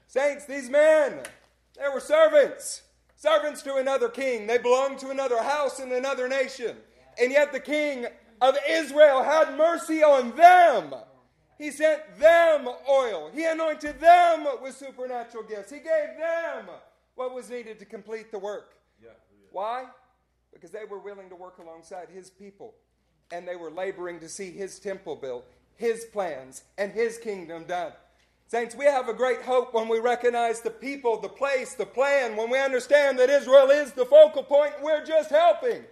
Saints, 0.07 0.45
these 0.45 0.69
men, 0.69 1.19
they 1.77 1.87
were 1.93 1.99
servants. 1.99 2.81
Servants 3.15 3.61
to 3.61 3.75
another 3.75 4.09
king. 4.09 4.47
They 4.47 4.57
belonged 4.57 4.97
to 4.99 5.11
another 5.11 5.43
house 5.43 5.79
in 5.79 5.91
another 5.91 6.27
nation. 6.27 6.75
And 7.21 7.31
yet 7.31 7.51
the 7.51 7.59
king 7.59 8.07
of 8.41 8.57
Israel 8.67 9.23
had 9.23 9.57
mercy 9.57 10.03
on 10.03 10.35
them. 10.35 10.93
He 11.57 11.71
sent 11.71 12.01
them 12.19 12.67
oil. 12.89 13.29
He 13.33 13.45
anointed 13.45 13.99
them 13.99 14.47
with 14.61 14.75
supernatural 14.75 15.43
gifts. 15.43 15.71
He 15.71 15.77
gave 15.77 16.17
them 16.17 16.65
what 17.15 17.33
was 17.33 17.49
needed 17.49 17.77
to 17.79 17.85
complete 17.85 18.31
the 18.31 18.39
work. 18.39 18.73
Why? 19.51 19.85
because 20.53 20.71
they 20.71 20.85
were 20.85 20.99
willing 20.99 21.29
to 21.29 21.35
work 21.35 21.57
alongside 21.57 22.07
his 22.09 22.29
people 22.29 22.75
and 23.31 23.47
they 23.47 23.55
were 23.55 23.71
laboring 23.71 24.19
to 24.19 24.29
see 24.29 24.51
his 24.51 24.79
temple 24.79 25.15
built, 25.15 25.45
his 25.75 26.05
plans, 26.05 26.63
and 26.77 26.91
his 26.91 27.17
kingdom 27.17 27.63
done. 27.63 27.93
Saints, 28.47 28.75
we 28.75 28.83
have 28.83 29.07
a 29.07 29.13
great 29.13 29.41
hope 29.41 29.73
when 29.73 29.87
we 29.87 29.99
recognize 29.99 30.59
the 30.59 30.69
people, 30.69 31.19
the 31.19 31.29
place, 31.29 31.73
the 31.73 31.85
plan, 31.85 32.35
when 32.35 32.49
we 32.49 32.59
understand 32.59 33.17
that 33.17 33.29
Israel 33.29 33.69
is 33.69 33.93
the 33.93 34.05
focal 34.05 34.43
point, 34.43 34.73
we're 34.81 35.05
just 35.05 35.29
helping. 35.29 35.83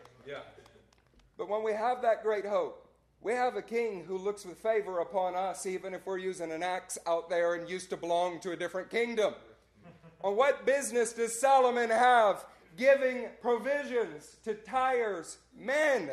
But 1.39 1.47
when 1.47 1.63
we 1.63 1.71
have 1.71 2.01
that 2.01 2.21
great 2.21 2.45
hope, 2.45 2.85
we 3.21 3.31
have 3.31 3.55
a 3.55 3.61
king 3.61 4.03
who 4.05 4.17
looks 4.17 4.45
with 4.45 4.57
favor 4.57 4.99
upon 4.99 5.35
us, 5.35 5.65
even 5.65 5.93
if 5.93 6.05
we're 6.05 6.17
using 6.17 6.51
an 6.51 6.61
axe 6.61 6.97
out 7.07 7.29
there 7.29 7.55
and 7.55 7.67
used 7.69 7.89
to 7.91 7.97
belong 7.97 8.41
to 8.41 8.51
a 8.51 8.57
different 8.57 8.89
kingdom. 8.89 9.33
On 10.21 10.35
what 10.35 10.65
business 10.65 11.13
does 11.13 11.39
Solomon 11.39 11.89
have 11.89 12.43
giving 12.77 13.27
provisions 13.41 14.35
to 14.43 14.53
Tyre's 14.53 15.37
men? 15.57 16.11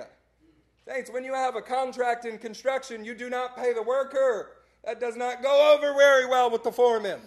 Saints, 0.86 1.10
when 1.10 1.24
you 1.24 1.34
have 1.34 1.56
a 1.56 1.62
contract 1.62 2.24
in 2.24 2.38
construction, 2.38 3.04
you 3.04 3.16
do 3.16 3.28
not 3.28 3.56
pay 3.56 3.72
the 3.72 3.82
worker. 3.82 4.52
That 4.84 5.00
does 5.00 5.16
not 5.16 5.42
go 5.42 5.74
over 5.74 5.92
very 5.98 6.26
well 6.26 6.52
with 6.52 6.62
the 6.62 6.70
foreman. 6.70 7.18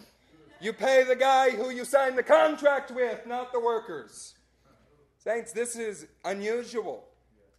You 0.61 0.71
pay 0.71 1.03
the 1.03 1.17
guy 1.17 1.49
who 1.49 1.69
you 1.69 1.83
signed 1.83 2.17
the 2.17 2.23
contract 2.23 2.91
with, 2.91 3.27
not 3.27 3.51
the 3.51 3.59
workers. 3.59 4.35
Saints, 5.17 5.51
this 5.51 5.75
is 5.75 6.07
unusual. 6.23 7.08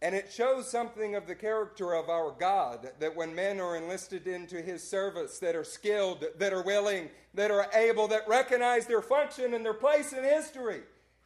And 0.03 0.15
it 0.15 0.31
shows 0.31 0.69
something 0.69 1.13
of 1.13 1.27
the 1.27 1.35
character 1.35 1.93
of 1.93 2.09
our 2.09 2.31
God 2.31 2.89
that 2.99 3.15
when 3.15 3.35
men 3.35 3.59
are 3.59 3.75
enlisted 3.75 4.25
into 4.25 4.59
his 4.59 4.87
service, 4.87 5.37
that 5.39 5.55
are 5.55 5.63
skilled, 5.63 6.25
that 6.37 6.53
are 6.53 6.63
willing, 6.63 7.09
that 7.35 7.51
are 7.51 7.67
able, 7.75 8.07
that 8.07 8.27
recognize 8.27 8.87
their 8.87 9.03
function 9.03 9.53
and 9.53 9.63
their 9.63 9.75
place 9.75 10.11
in 10.11 10.23
history, 10.23 10.81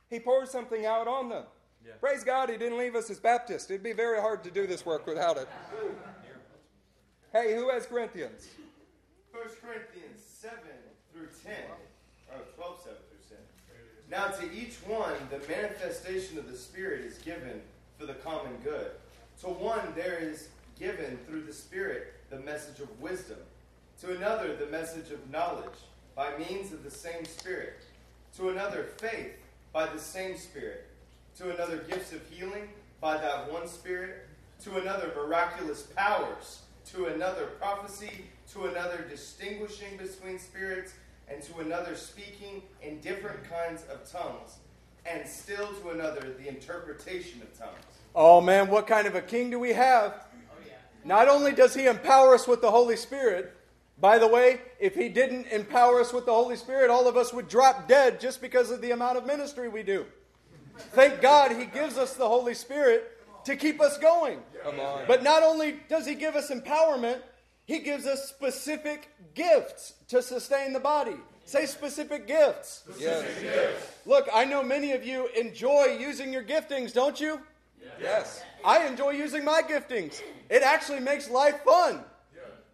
he 0.09 0.19
pours 0.19 0.49
something 0.49 0.85
out 0.85 1.07
on 1.07 1.29
them. 1.29 1.45
Yeah. 1.85 1.93
Praise 2.01 2.25
God, 2.25 2.49
he 2.49 2.57
didn't 2.57 2.77
leave 2.77 2.95
us 2.95 3.09
as 3.09 3.19
Baptists. 3.19 3.69
It'd 3.69 3.81
be 3.81 3.93
very 3.93 4.19
hard 4.19 4.43
to 4.43 4.51
do 4.51 4.67
this 4.67 4.85
work 4.85 5.07
without 5.07 5.37
it. 5.37 5.47
hey, 7.31 7.55
who 7.55 7.69
has 7.69 7.85
Corinthians? 7.85 8.49
1 9.31 9.43
Corinthians 9.61 10.21
7 10.21 10.57
through 11.13 11.27
10. 11.45 11.53
Oh, 12.33 12.39
12, 12.55 12.79
7 12.83 12.97
through 13.09 13.37
10. 13.37 13.45
Now 14.09 14.27
to 14.27 14.51
each 14.53 14.75
one, 14.85 15.13
the 15.29 15.39
manifestation 15.47 16.37
of 16.37 16.51
the 16.51 16.57
Spirit 16.57 17.05
is 17.05 17.17
given 17.19 17.61
for 17.97 18.05
the 18.05 18.13
common 18.13 18.53
good. 18.63 18.91
To 19.41 19.47
one, 19.47 19.93
there 19.95 20.17
is 20.17 20.49
given 20.79 21.17
through 21.27 21.43
the 21.43 21.53
Spirit 21.53 22.13
the 22.29 22.39
message 22.39 22.79
of 22.79 23.01
wisdom. 23.01 23.37
To 24.01 24.15
another, 24.15 24.55
the 24.55 24.67
message 24.67 25.11
of 25.11 25.29
knowledge 25.29 25.79
by 26.15 26.31
means 26.37 26.73
of 26.73 26.83
the 26.83 26.91
same 26.91 27.25
Spirit. 27.25 27.81
To 28.37 28.49
another, 28.49 28.83
faith 28.97 29.33
by 29.71 29.87
the 29.87 29.99
same 29.99 30.37
Spirit. 30.37 30.85
To 31.37 31.53
another, 31.53 31.77
gifts 31.77 32.13
of 32.13 32.21
healing 32.29 32.69
by 33.01 33.17
that 33.17 33.51
one 33.51 33.67
Spirit. 33.67 34.27
To 34.63 34.77
another, 34.77 35.11
miraculous 35.15 35.83
powers. 35.83 36.61
To 36.93 37.07
another, 37.07 37.47
prophecy. 37.59 38.25
To 38.53 38.65
another, 38.65 39.05
distinguishing 39.09 39.97
between 39.97 40.39
spirits. 40.39 40.93
And 41.27 41.41
to 41.43 41.59
another, 41.59 41.95
speaking 41.95 42.61
in 42.81 42.99
different 42.99 43.49
kinds 43.49 43.83
of 43.91 44.09
tongues 44.09 44.57
and 45.05 45.27
still 45.27 45.67
to 45.67 45.89
another 45.89 46.33
the 46.39 46.47
interpretation 46.47 47.41
of 47.41 47.57
tongues. 47.57 47.75
Oh 48.13 48.41
man, 48.41 48.69
what 48.69 48.87
kind 48.87 49.07
of 49.07 49.15
a 49.15 49.21
king 49.21 49.49
do 49.49 49.59
we 49.59 49.73
have? 49.73 50.13
Oh, 50.23 50.57
yeah. 50.65 50.73
Not 51.03 51.27
only 51.27 51.53
does 51.53 51.73
he 51.73 51.85
empower 51.85 52.33
us 52.33 52.47
with 52.47 52.61
the 52.61 52.71
Holy 52.71 52.95
Spirit, 52.95 53.55
by 53.99 54.17
the 54.17 54.27
way, 54.27 54.61
if 54.79 54.95
he 54.95 55.09
didn't 55.09 55.47
empower 55.47 56.01
us 56.01 56.11
with 56.11 56.25
the 56.25 56.33
Holy 56.33 56.55
Spirit, 56.55 56.89
all 56.89 57.07
of 57.07 57.15
us 57.15 57.33
would 57.33 57.47
drop 57.47 57.87
dead 57.87 58.19
just 58.19 58.41
because 58.41 58.71
of 58.71 58.81
the 58.81 58.91
amount 58.91 59.17
of 59.17 59.25
ministry 59.25 59.69
we 59.69 59.83
do. 59.83 60.05
Thank 60.77 61.21
God 61.21 61.51
he 61.51 61.65
gives 61.65 61.97
us 61.97 62.15
the 62.15 62.27
Holy 62.27 62.53
Spirit 62.53 63.11
to 63.45 63.55
keep 63.55 63.79
us 63.79 63.97
going. 63.97 64.39
But 65.07 65.23
not 65.23 65.43
only 65.43 65.79
does 65.87 66.05
he 66.05 66.15
give 66.15 66.35
us 66.35 66.51
empowerment, 66.51 67.19
he 67.65 67.79
gives 67.79 68.05
us 68.05 68.27
specific 68.27 69.09
gifts 69.33 69.93
to 70.09 70.21
sustain 70.21 70.73
the 70.73 70.79
body. 70.79 71.15
Say 71.45 71.67
specific 71.67 72.27
gifts. 72.27 72.83
Yes. 72.99 73.25
Look, 74.05 74.27
I 74.33 74.45
know 74.45 74.63
many 74.63 74.93
of 74.93 75.05
you 75.05 75.27
enjoy 75.27 75.97
using 75.99 76.33
your 76.33 76.43
giftings, 76.43 76.91
don't 76.91 77.19
you? 77.19 77.39
Yes. 78.01 78.43
I 78.65 78.87
enjoy 78.87 79.11
using 79.11 79.45
my 79.45 79.61
giftings. 79.61 80.21
It 80.49 80.63
actually 80.63 80.99
makes 80.99 81.29
life 81.29 81.63
fun. 81.63 82.03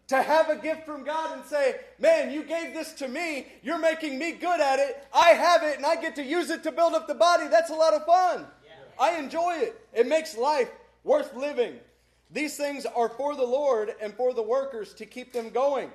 To 0.08 0.22
have 0.22 0.50
a 0.50 0.58
gift 0.58 0.86
from 0.86 1.06
God 1.06 1.38
and 1.38 1.46
say, 1.46 1.76
man, 1.98 2.34
you 2.34 2.44
gave 2.44 2.74
this 2.74 2.92
to 2.96 3.08
me, 3.08 3.48
you're 3.64 3.80
making 3.80 4.20
me 4.20 4.34
good 4.34 4.60
at 4.60 4.78
it, 4.78 5.08
I 5.14 5.30
have 5.30 5.64
it, 5.64 5.78
and 5.78 5.86
I 5.86 5.96
get 5.96 6.16
to 6.16 6.24
use 6.24 6.50
it 6.50 6.64
to 6.64 6.72
build 6.74 6.96
up 6.96 7.08
the 7.08 7.16
body. 7.16 7.48
That's 7.48 7.70
a 7.70 7.76
lot 7.76 7.94
of 7.94 8.06
fun. 8.06 8.46
I 9.00 9.18
enjoy 9.18 9.56
it. 9.60 9.80
It 9.94 10.08
makes 10.08 10.38
life 10.38 10.70
worth 11.06 11.34
living. 11.34 11.76
These 12.30 12.58
things 12.58 12.86
are 12.86 13.08
for 13.08 13.36
the 13.36 13.46
Lord 13.46 13.96
and 14.02 14.14
for 14.14 14.34
the 14.34 14.42
workers 14.42 14.94
to 14.96 15.06
keep 15.06 15.32
them 15.32 15.50
going. 15.50 15.92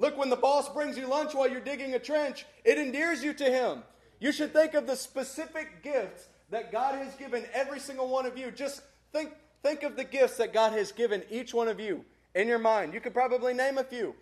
Look, 0.00 0.16
when 0.16 0.30
the 0.30 0.36
boss 0.36 0.66
brings 0.70 0.96
you 0.96 1.06
lunch 1.06 1.34
while 1.34 1.48
you're 1.48 1.60
digging 1.60 1.94
a 1.94 1.98
trench, 1.98 2.46
it 2.64 2.78
endears 2.78 3.22
you 3.22 3.34
to 3.34 3.44
him. 3.44 3.82
You 4.18 4.32
should 4.32 4.54
think 4.54 4.72
of 4.72 4.86
the 4.86 4.96
specific 4.96 5.82
gifts 5.82 6.26
that 6.48 6.72
God 6.72 6.94
has 6.94 7.14
given 7.16 7.44
every 7.52 7.78
single 7.78 8.08
one 8.08 8.24
of 8.24 8.38
you. 8.38 8.50
Just 8.50 8.80
think, 9.12 9.32
think 9.62 9.82
of 9.82 9.96
the 9.96 10.04
gifts 10.04 10.38
that 10.38 10.54
God 10.54 10.72
has 10.72 10.90
given 10.90 11.22
each 11.30 11.52
one 11.52 11.68
of 11.68 11.78
you 11.78 12.02
in 12.34 12.48
your 12.48 12.58
mind. 12.58 12.94
You 12.94 13.00
could 13.00 13.12
probably 13.12 13.52
name 13.52 13.76
a 13.76 13.84
few. 13.84 14.14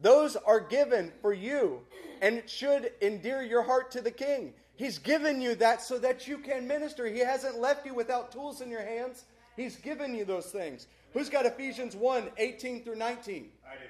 Those 0.00 0.34
are 0.34 0.58
given 0.58 1.12
for 1.22 1.32
you, 1.32 1.82
and 2.20 2.38
it 2.38 2.50
should 2.50 2.90
endear 3.00 3.44
your 3.44 3.62
heart 3.62 3.92
to 3.92 4.00
the 4.00 4.10
king. 4.10 4.52
He's 4.74 4.98
given 4.98 5.40
you 5.40 5.54
that 5.56 5.82
so 5.82 5.98
that 5.98 6.26
you 6.26 6.38
can 6.38 6.66
minister. 6.66 7.06
He 7.06 7.20
hasn't 7.20 7.60
left 7.60 7.86
you 7.86 7.94
without 7.94 8.32
tools 8.32 8.60
in 8.60 8.70
your 8.70 8.82
hands. 8.82 9.24
He's 9.56 9.76
given 9.76 10.16
you 10.16 10.24
those 10.24 10.46
things. 10.46 10.88
Who's 11.12 11.28
got 11.28 11.46
Ephesians 11.46 11.94
1 11.94 12.30
18 12.38 12.82
through 12.82 12.96
19? 12.96 13.50
I 13.64 13.74
do. 13.74 13.80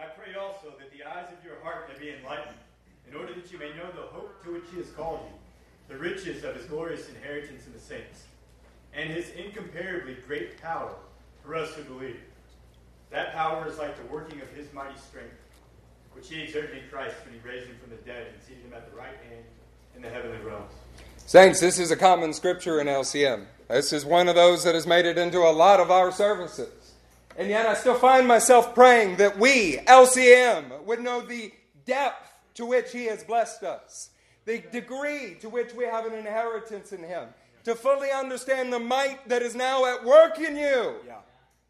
I 0.00 0.04
pray 0.04 0.34
also 0.38 0.72
that 0.78 0.92
the 0.92 1.02
eyes 1.02 1.26
of 1.36 1.44
your 1.44 1.60
heart 1.62 1.90
may 1.92 1.98
be 1.98 2.14
enlightened, 2.14 2.56
in 3.10 3.16
order 3.16 3.34
that 3.34 3.50
you 3.50 3.58
may 3.58 3.70
know 3.70 3.90
the 3.90 4.06
hope 4.12 4.42
to 4.44 4.52
which 4.52 4.64
he 4.70 4.78
has 4.78 4.90
called 4.90 5.20
you, 5.26 5.94
the 5.94 6.00
riches 6.00 6.44
of 6.44 6.54
his 6.54 6.66
glorious 6.66 7.08
inheritance 7.08 7.66
in 7.66 7.72
the 7.72 7.80
saints, 7.80 8.24
and 8.94 9.10
his 9.10 9.30
incomparably 9.30 10.16
great 10.26 10.60
power 10.62 10.94
for 11.42 11.56
us 11.56 11.74
who 11.74 11.82
believe. 11.82 12.20
That 13.10 13.32
power 13.32 13.66
is 13.66 13.78
like 13.78 13.96
the 13.96 14.12
working 14.12 14.40
of 14.40 14.48
his 14.50 14.72
mighty 14.72 14.98
strength, 14.98 15.34
which 16.12 16.28
he 16.28 16.42
exerted 16.42 16.76
in 16.76 16.88
Christ 16.90 17.16
when 17.24 17.34
he 17.34 17.48
raised 17.48 17.66
him 17.66 17.76
from 17.80 17.90
the 17.90 18.02
dead 18.02 18.28
and 18.32 18.42
seated 18.42 18.64
him 18.64 18.74
at 18.74 18.88
the 18.88 18.96
right 18.96 19.16
hand 19.28 19.44
in 19.96 20.02
the 20.02 20.10
heavenly 20.10 20.38
realms. 20.38 20.72
Saints, 21.26 21.60
this 21.60 21.78
is 21.78 21.90
a 21.90 21.96
common 21.96 22.32
scripture 22.32 22.80
in 22.80 22.86
LCM. 22.86 23.46
This 23.68 23.92
is 23.92 24.04
one 24.04 24.28
of 24.28 24.36
those 24.36 24.62
that 24.64 24.74
has 24.74 24.86
made 24.86 25.06
it 25.06 25.18
into 25.18 25.38
a 25.38 25.50
lot 25.50 25.80
of 25.80 25.90
our 25.90 26.12
services. 26.12 26.77
And 27.38 27.48
yet 27.48 27.66
I 27.66 27.74
still 27.74 27.94
find 27.94 28.26
myself 28.26 28.74
praying 28.74 29.16
that 29.18 29.38
we, 29.38 29.76
LCM, 29.86 30.82
would 30.82 31.00
know 31.00 31.20
the 31.20 31.52
depth 31.86 32.32
to 32.54 32.66
which 32.66 32.90
He 32.90 33.04
has 33.04 33.22
blessed 33.22 33.62
us, 33.62 34.10
the 34.44 34.58
degree 34.72 35.36
to 35.40 35.48
which 35.48 35.72
we 35.72 35.84
have 35.84 36.04
an 36.04 36.14
inheritance 36.14 36.92
in 36.92 37.04
Him, 37.04 37.28
to 37.62 37.76
fully 37.76 38.10
understand 38.10 38.72
the 38.72 38.80
might 38.80 39.28
that 39.28 39.42
is 39.42 39.54
now 39.54 39.86
at 39.86 40.04
work 40.04 40.40
in 40.40 40.56
you. 40.56 40.96
Yeah. 41.06 41.18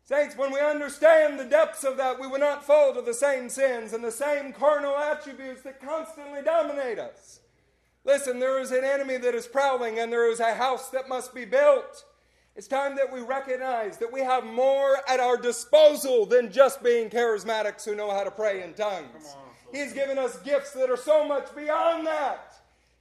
Saints, 0.05 0.39
when 0.39 0.55
we 0.55 0.59
understand 0.59 1.39
the 1.39 1.45
depths 1.45 1.85
of 1.85 1.99
that, 1.99 2.19
we 2.19 2.27
will 2.27 2.39
not 2.39 2.65
fall 2.65 2.95
to 2.95 3.03
the 3.03 3.13
same 3.13 3.51
sins 3.51 3.93
and 3.93 4.03
the 4.03 4.11
same 4.11 4.55
carnal 4.55 4.97
attributes 4.97 5.61
that 5.65 5.83
constantly 5.83 6.41
dominate 6.41 6.99
us. 6.99 7.41
Listen, 8.07 8.39
there 8.39 8.59
is 8.59 8.71
an 8.71 8.85
enemy 8.85 9.19
that 9.19 9.35
is 9.35 9.47
prowling, 9.47 9.99
and 9.99 10.11
there 10.11 10.31
is 10.33 10.41
a 10.41 10.55
house 10.55 10.89
that 10.89 11.11
must 11.11 11.35
be 11.35 11.45
built. 11.45 12.05
It's 12.59 12.67
time 12.67 12.97
that 12.97 13.13
we 13.13 13.21
recognize 13.21 13.99
that 13.99 14.13
we 14.13 14.21
have 14.21 14.45
more 14.45 14.99
at 15.09 15.21
our 15.21 15.37
disposal 15.37 16.27
than 16.27 16.51
just 16.51 16.83
being 16.83 17.09
charismatics 17.09 17.85
who 17.85 17.95
know 17.95 18.11
how 18.11 18.25
to 18.25 18.33
pray 18.33 18.65
in 18.65 18.75
tongues. 18.75 19.37
He's 19.73 19.93
given 19.93 20.19
us 20.19 20.41
gifts 20.41 20.73
that 20.73 20.91
are 20.91 20.97
so 20.97 21.25
much 21.25 21.55
beyond 21.55 22.05
that. 22.09 22.57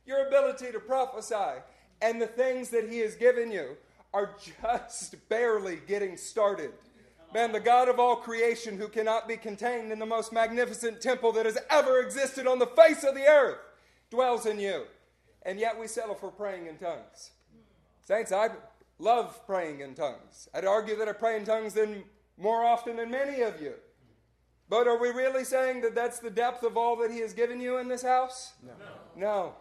Your 0.05 0.27
ability 0.27 0.71
to 0.73 0.79
prophesy 0.79 1.63
and 2.03 2.21
the 2.21 2.27
things 2.27 2.69
that 2.69 2.87
He 2.87 2.99
has 2.99 3.15
given 3.15 3.51
you 3.51 3.77
are 4.13 4.35
just 4.61 5.15
barely 5.29 5.79
getting 5.87 6.17
started. 6.17 6.73
Man, 7.33 7.51
the 7.51 7.59
God 7.59 7.89
of 7.89 7.99
all 7.99 8.17
creation, 8.17 8.77
who 8.77 8.87
cannot 8.87 9.27
be 9.27 9.37
contained 9.37 9.91
in 9.91 9.97
the 9.97 10.05
most 10.05 10.31
magnificent 10.31 11.01
temple 11.01 11.31
that 11.31 11.47
has 11.47 11.57
ever 11.71 11.99
existed 12.01 12.45
on 12.45 12.59
the 12.59 12.67
face 12.67 13.03
of 13.03 13.15
the 13.15 13.25
earth, 13.25 13.57
dwells 14.11 14.45
in 14.45 14.59
you. 14.59 14.83
And 15.41 15.59
yet 15.59 15.79
we 15.79 15.87
settle 15.87 16.13
for 16.13 16.29
praying 16.29 16.67
in 16.67 16.77
tongues. 16.77 17.31
Saints, 18.03 18.31
I 18.31 18.49
love 18.99 19.45
praying 19.45 19.81
in 19.81 19.93
tongues. 19.93 20.47
I'd 20.53 20.65
argue 20.65 20.95
that 20.97 21.07
I 21.07 21.13
pray 21.13 21.37
in 21.37 21.45
tongues 21.45 21.73
than, 21.73 22.03
more 22.37 22.63
often 22.63 22.97
than 22.97 23.11
many 23.11 23.41
of 23.41 23.61
you. 23.61 23.73
But 24.69 24.87
are 24.87 24.99
we 24.99 25.09
really 25.09 25.43
saying 25.43 25.81
that 25.81 25.95
that's 25.95 26.19
the 26.19 26.29
depth 26.29 26.63
of 26.63 26.75
all 26.75 26.97
that 26.97 27.11
He 27.11 27.19
has 27.19 27.33
given 27.33 27.61
you 27.61 27.77
in 27.77 27.87
this 27.87 28.03
house? 28.03 28.53
No. 28.63 28.73
No. 29.15 29.55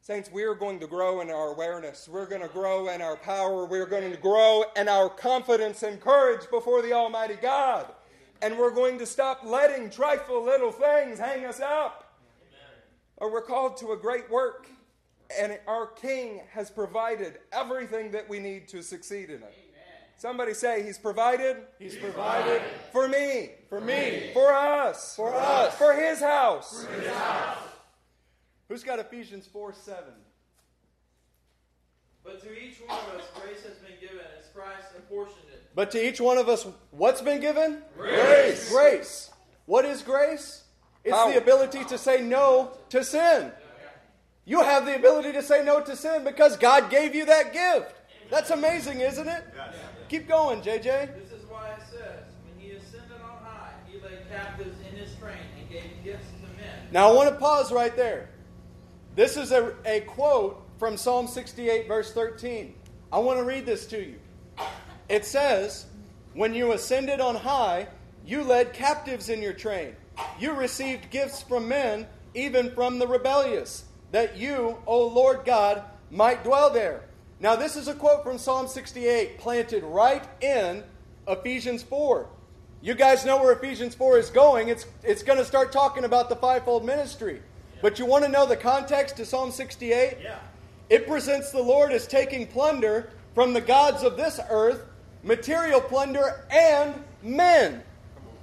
Saints, 0.00 0.30
we 0.32 0.44
are 0.44 0.54
going 0.54 0.78
to 0.80 0.86
grow 0.86 1.20
in 1.20 1.30
our 1.30 1.52
awareness. 1.52 2.08
We're 2.08 2.28
going 2.28 2.40
to 2.40 2.48
grow 2.48 2.88
in 2.88 3.02
our 3.02 3.16
power. 3.16 3.66
We're 3.66 3.86
going 3.86 4.10
to 4.10 4.16
grow 4.16 4.64
in 4.76 4.88
our 4.88 5.08
confidence 5.08 5.82
and 5.82 6.00
courage 6.00 6.48
before 6.50 6.80
the 6.80 6.92
Almighty 6.92 7.34
God. 7.34 7.92
And 8.40 8.56
we're 8.56 8.70
going 8.70 8.98
to 8.98 9.06
stop 9.06 9.40
letting 9.44 9.90
trifle 9.90 10.44
little 10.44 10.70
things 10.70 11.18
hang 11.18 11.44
us 11.44 11.60
up. 11.60 12.14
Or 13.16 13.32
we're 13.32 13.42
called 13.42 13.78
to 13.78 13.92
a 13.92 13.96
great 13.96 14.30
work. 14.30 14.68
And 15.38 15.58
our 15.66 15.86
King 15.86 16.42
has 16.52 16.70
provided 16.70 17.38
everything 17.52 18.10
that 18.12 18.28
we 18.28 18.38
need 18.38 18.68
to 18.68 18.82
succeed 18.82 19.30
in 19.30 19.42
it. 19.42 19.54
Somebody 20.18 20.54
say, 20.54 20.82
He's 20.82 20.98
provided. 20.98 21.58
He's 21.78 21.96
provided 21.96 22.62
for 22.90 23.06
me, 23.06 23.50
for 23.68 23.80
me, 23.80 24.30
for 24.32 24.52
us, 24.52 25.14
for 25.14 25.34
us, 25.34 25.74
for 25.74 25.92
His 25.92 26.20
house. 26.20 26.84
For 26.84 26.92
his 26.92 27.12
house. 27.12 27.58
Who's 28.68 28.82
got 28.82 28.98
Ephesians 28.98 29.46
4 29.46 29.74
7? 29.74 30.04
But 32.24 32.42
to 32.42 32.60
each 32.60 32.78
one 32.84 32.98
of 32.98 33.20
us, 33.20 33.26
grace 33.40 33.62
has 33.62 33.76
been 33.76 34.00
given 34.00 34.24
as 34.36 34.46
Christ 34.52 34.88
apportioned 34.98 35.46
it. 35.52 35.62
But 35.74 35.92
to 35.92 36.08
each 36.08 36.20
one 36.20 36.38
of 36.38 36.48
us, 36.48 36.66
what's 36.90 37.20
been 37.20 37.40
given? 37.40 37.82
Grace. 37.96 38.68
Grace. 38.68 39.30
What 39.66 39.84
is 39.84 40.02
grace? 40.02 40.64
It's 41.04 41.14
Power. 41.14 41.30
the 41.30 41.38
ability 41.38 41.84
to 41.84 41.98
say 41.98 42.22
no 42.22 42.72
to 42.88 43.04
sin. 43.04 43.52
You 44.46 44.62
have 44.62 44.86
the 44.86 44.94
ability 44.94 45.32
to 45.32 45.42
say 45.42 45.64
no 45.64 45.80
to 45.80 45.96
sin 45.96 46.22
because 46.22 46.56
God 46.56 46.88
gave 46.88 47.16
you 47.16 47.26
that 47.26 47.52
gift. 47.52 47.92
That's 48.30 48.50
amazing, 48.50 49.00
isn't 49.00 49.28
it? 49.28 49.44
Keep 50.08 50.28
going, 50.28 50.60
JJ. 50.60 50.84
This 50.84 51.32
is 51.32 51.44
why 51.48 51.70
it 51.70 51.82
says, 51.90 52.22
when 52.44 52.58
he 52.58 52.76
ascended 52.76 53.20
on 53.24 53.42
high, 53.44 53.72
he 53.88 53.98
laid 53.98 54.28
captives 54.30 54.78
in 54.88 54.96
his 54.96 55.12
train 55.16 55.36
and 55.58 55.68
gave 55.68 55.90
gifts 56.04 56.28
to 56.40 56.62
men. 56.62 56.86
Now 56.92 57.10
I 57.10 57.12
want 57.12 57.28
to 57.28 57.34
pause 57.34 57.72
right 57.72 57.94
there. 57.96 58.30
This 59.16 59.36
is 59.36 59.50
a, 59.50 59.74
a 59.84 60.00
quote 60.02 60.64
from 60.78 60.96
Psalm 60.96 61.26
68, 61.26 61.88
verse 61.88 62.12
13. 62.12 62.74
I 63.12 63.18
want 63.18 63.38
to 63.40 63.44
read 63.44 63.66
this 63.66 63.86
to 63.86 63.98
you. 63.98 64.16
It 65.08 65.24
says, 65.24 65.86
When 66.34 66.54
you 66.54 66.72
ascended 66.72 67.20
on 67.20 67.34
high, 67.34 67.88
you 68.24 68.44
led 68.44 68.72
captives 68.72 69.28
in 69.28 69.42
your 69.42 69.54
train. 69.54 69.96
You 70.38 70.52
received 70.52 71.10
gifts 71.10 71.42
from 71.42 71.66
men, 71.66 72.06
even 72.34 72.70
from 72.72 72.98
the 72.98 73.06
rebellious, 73.06 73.85
that 74.16 74.38
you, 74.38 74.78
O 74.86 75.08
Lord 75.08 75.44
God, 75.44 75.82
might 76.10 76.42
dwell 76.42 76.70
there. 76.70 77.02
Now, 77.38 77.54
this 77.54 77.76
is 77.76 77.86
a 77.86 77.92
quote 77.92 78.24
from 78.24 78.38
Psalm 78.38 78.66
68, 78.66 79.36
planted 79.36 79.84
right 79.84 80.24
in 80.42 80.82
Ephesians 81.28 81.82
4. 81.82 82.26
You 82.80 82.94
guys 82.94 83.26
know 83.26 83.36
where 83.36 83.52
Ephesians 83.52 83.94
4 83.94 84.16
is 84.16 84.30
going. 84.30 84.68
It's, 84.68 84.86
it's 85.02 85.22
going 85.22 85.38
to 85.38 85.44
start 85.44 85.70
talking 85.70 86.04
about 86.04 86.30
the 86.30 86.36
fivefold 86.36 86.86
ministry. 86.86 87.42
But 87.82 87.98
you 87.98 88.06
want 88.06 88.24
to 88.24 88.30
know 88.30 88.46
the 88.46 88.56
context 88.56 89.18
to 89.18 89.26
Psalm 89.26 89.50
68? 89.50 90.16
Yeah. 90.22 90.38
It 90.88 91.06
presents 91.06 91.50
the 91.50 91.60
Lord 91.60 91.92
as 91.92 92.06
taking 92.06 92.46
plunder 92.46 93.10
from 93.34 93.52
the 93.52 93.60
gods 93.60 94.02
of 94.02 94.16
this 94.16 94.40
earth, 94.48 94.82
material 95.24 95.82
plunder, 95.82 96.46
and 96.50 97.04
men. 97.22 97.82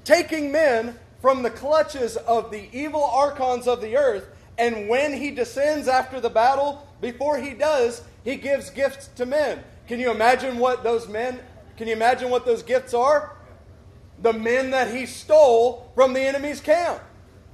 Taking 0.03 0.51
men 0.51 0.99
from 1.19 1.41
the 1.41 1.49
clutches 1.49 2.15
of 2.15 2.51
the 2.51 2.69
evil 2.77 3.03
archons 3.03 3.67
of 3.67 3.81
the 3.81 3.97
earth, 3.97 4.27
and 4.57 4.87
when 4.87 5.13
he 5.13 5.31
descends 5.31 5.87
after 5.87 6.19
the 6.19 6.29
battle, 6.29 6.87
before 7.01 7.37
he 7.37 7.53
does, 7.53 8.03
he 8.23 8.35
gives 8.35 8.69
gifts 8.69 9.07
to 9.15 9.25
men. 9.25 9.63
Can 9.87 9.99
you 9.99 10.11
imagine 10.11 10.57
what 10.57 10.83
those 10.83 11.07
men, 11.07 11.39
can 11.77 11.87
you 11.87 11.93
imagine 11.93 12.29
what 12.29 12.45
those 12.45 12.63
gifts 12.63 12.93
are? 12.93 13.35
The 14.21 14.33
men 14.33 14.71
that 14.71 14.93
he 14.93 15.05
stole 15.05 15.91
from 15.95 16.13
the 16.13 16.21
enemy's 16.21 16.61
camp. 16.61 17.01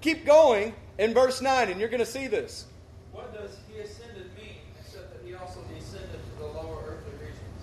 Keep 0.02 0.26
going 0.26 0.76
in 0.98 1.14
verse 1.14 1.42
9, 1.42 1.70
and 1.70 1.80
you're 1.80 1.90
going 1.90 2.00
to 2.00 2.06
see 2.06 2.28
this. 2.28 2.66
What 3.12 3.34
does 3.34 3.58
he 3.72 3.80
ascended 3.80 4.30
mean, 4.38 4.58
except 4.80 5.12
that 5.14 5.28
he 5.28 5.34
also 5.34 5.62
descended 5.74 6.12
to 6.12 6.40
the 6.40 6.48
lower 6.48 6.84
earthly 6.88 7.14
regions? 7.20 7.62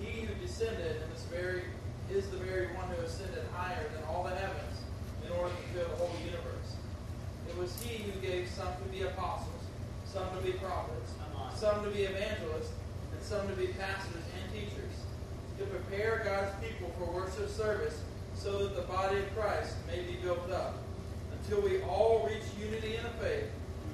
He 0.00 0.26
who 0.26 0.34
descended 0.40 1.02
in 1.02 1.10
this 1.10 1.24
very 1.30 1.62
is 2.10 2.28
the 2.28 2.38
very 2.38 2.68
one 2.68 2.88
who 2.88 3.02
ascended 3.02 3.44
higher 3.52 3.84
than 3.94 4.02
all 4.08 4.22
the 4.24 4.30
heavens 4.30 4.78
in 5.26 5.32
order 5.32 5.52
to 5.54 5.62
fill 5.74 5.88
the 5.88 5.96
whole 5.96 6.16
universe. 6.24 6.65
It 7.56 7.62
was 7.62 7.82
he 7.82 8.02
who 8.02 8.20
gave 8.20 8.48
some 8.48 8.68
to 8.68 8.88
be 8.92 9.02
apostles, 9.02 9.48
some 10.04 10.28
to 10.36 10.44
be 10.44 10.52
prophets, 10.58 11.12
some 11.54 11.82
to 11.84 11.90
be 11.90 12.02
evangelists, 12.02 12.72
and 13.12 13.22
some 13.22 13.48
to 13.48 13.54
be 13.54 13.68
pastors 13.68 14.24
and 14.36 14.52
teachers, 14.52 14.92
to 15.58 15.64
prepare 15.64 16.20
God's 16.22 16.52
people 16.62 16.92
for 16.98 17.10
works 17.10 17.38
of 17.38 17.48
service, 17.48 18.02
so 18.34 18.58
that 18.58 18.76
the 18.76 18.82
body 18.82 19.20
of 19.20 19.34
Christ 19.34 19.74
may 19.86 20.02
be 20.02 20.18
built 20.22 20.50
up, 20.50 20.76
until 21.32 21.62
we 21.62 21.80
all 21.82 22.28
reach 22.28 22.42
unity 22.62 22.96
in 22.96 23.02
the 23.02 23.24
faith 23.24 23.48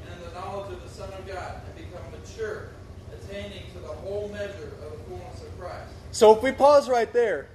and 0.05 0.13
in 0.13 0.29
the 0.29 0.41
knowledge 0.41 0.73
of 0.73 0.83
the 0.83 0.89
Son 0.89 1.13
of 1.13 1.25
God, 1.29 1.61
and 1.65 1.77
become 1.77 2.03
mature, 2.11 2.71
attaining 3.15 3.63
to 3.75 3.79
the 3.79 3.87
whole 3.87 4.29
measure 4.33 4.73
of 4.85 4.99
the 4.99 5.05
fullness 5.05 5.41
of 5.41 5.61
Christ. 5.61 5.93
So 6.11 6.37
if 6.37 6.43
we 6.43 6.51
pause 6.51 6.89
right 6.89 7.13
there, 7.13 7.47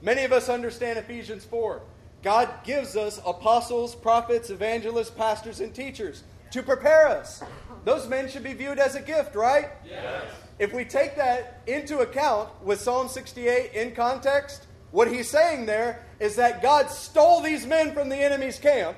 many 0.00 0.24
of 0.24 0.32
us 0.32 0.48
understand 0.48 0.98
Ephesians 0.98 1.44
4. 1.44 1.82
God 2.22 2.48
gives 2.64 2.96
us 2.96 3.20
apostles, 3.26 3.94
prophets, 3.94 4.50
evangelists, 4.50 5.10
pastors, 5.10 5.60
and 5.60 5.74
teachers 5.74 6.22
to 6.52 6.62
prepare 6.62 7.08
us. 7.08 7.42
Those 7.84 8.08
men 8.08 8.28
should 8.28 8.44
be 8.44 8.52
viewed 8.52 8.78
as 8.78 8.94
a 8.94 9.00
gift, 9.00 9.34
right? 9.34 9.70
Yes. 9.84 10.24
If 10.58 10.72
we 10.72 10.84
take 10.84 11.16
that 11.16 11.62
into 11.66 11.98
account 12.00 12.48
with 12.62 12.80
Psalm 12.80 13.08
68 13.08 13.72
in 13.72 13.94
context, 13.94 14.66
what 14.92 15.10
he's 15.10 15.28
saying 15.28 15.66
there 15.66 16.04
is 16.20 16.36
that 16.36 16.62
God 16.62 16.90
stole 16.90 17.40
these 17.40 17.66
men 17.66 17.94
from 17.94 18.08
the 18.08 18.16
enemy's 18.16 18.58
camp, 18.58 18.96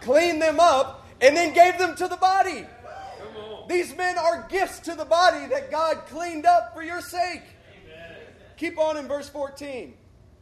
cleaned 0.00 0.40
them 0.40 0.60
up, 0.60 1.08
and 1.20 1.36
then 1.36 1.52
gave 1.52 1.78
them 1.78 1.96
to 1.96 2.06
the 2.06 2.16
body. 2.16 2.66
These 3.68 3.96
men 3.96 4.18
are 4.18 4.46
gifts 4.50 4.80
to 4.80 4.94
the 4.94 5.04
body 5.04 5.46
that 5.46 5.70
God 5.70 6.06
cleaned 6.06 6.44
up 6.44 6.74
for 6.74 6.82
your 6.82 7.00
sake. 7.00 7.42
Keep 8.56 8.78
on 8.78 8.96
in 8.98 9.08
verse 9.08 9.28
14. 9.28 9.94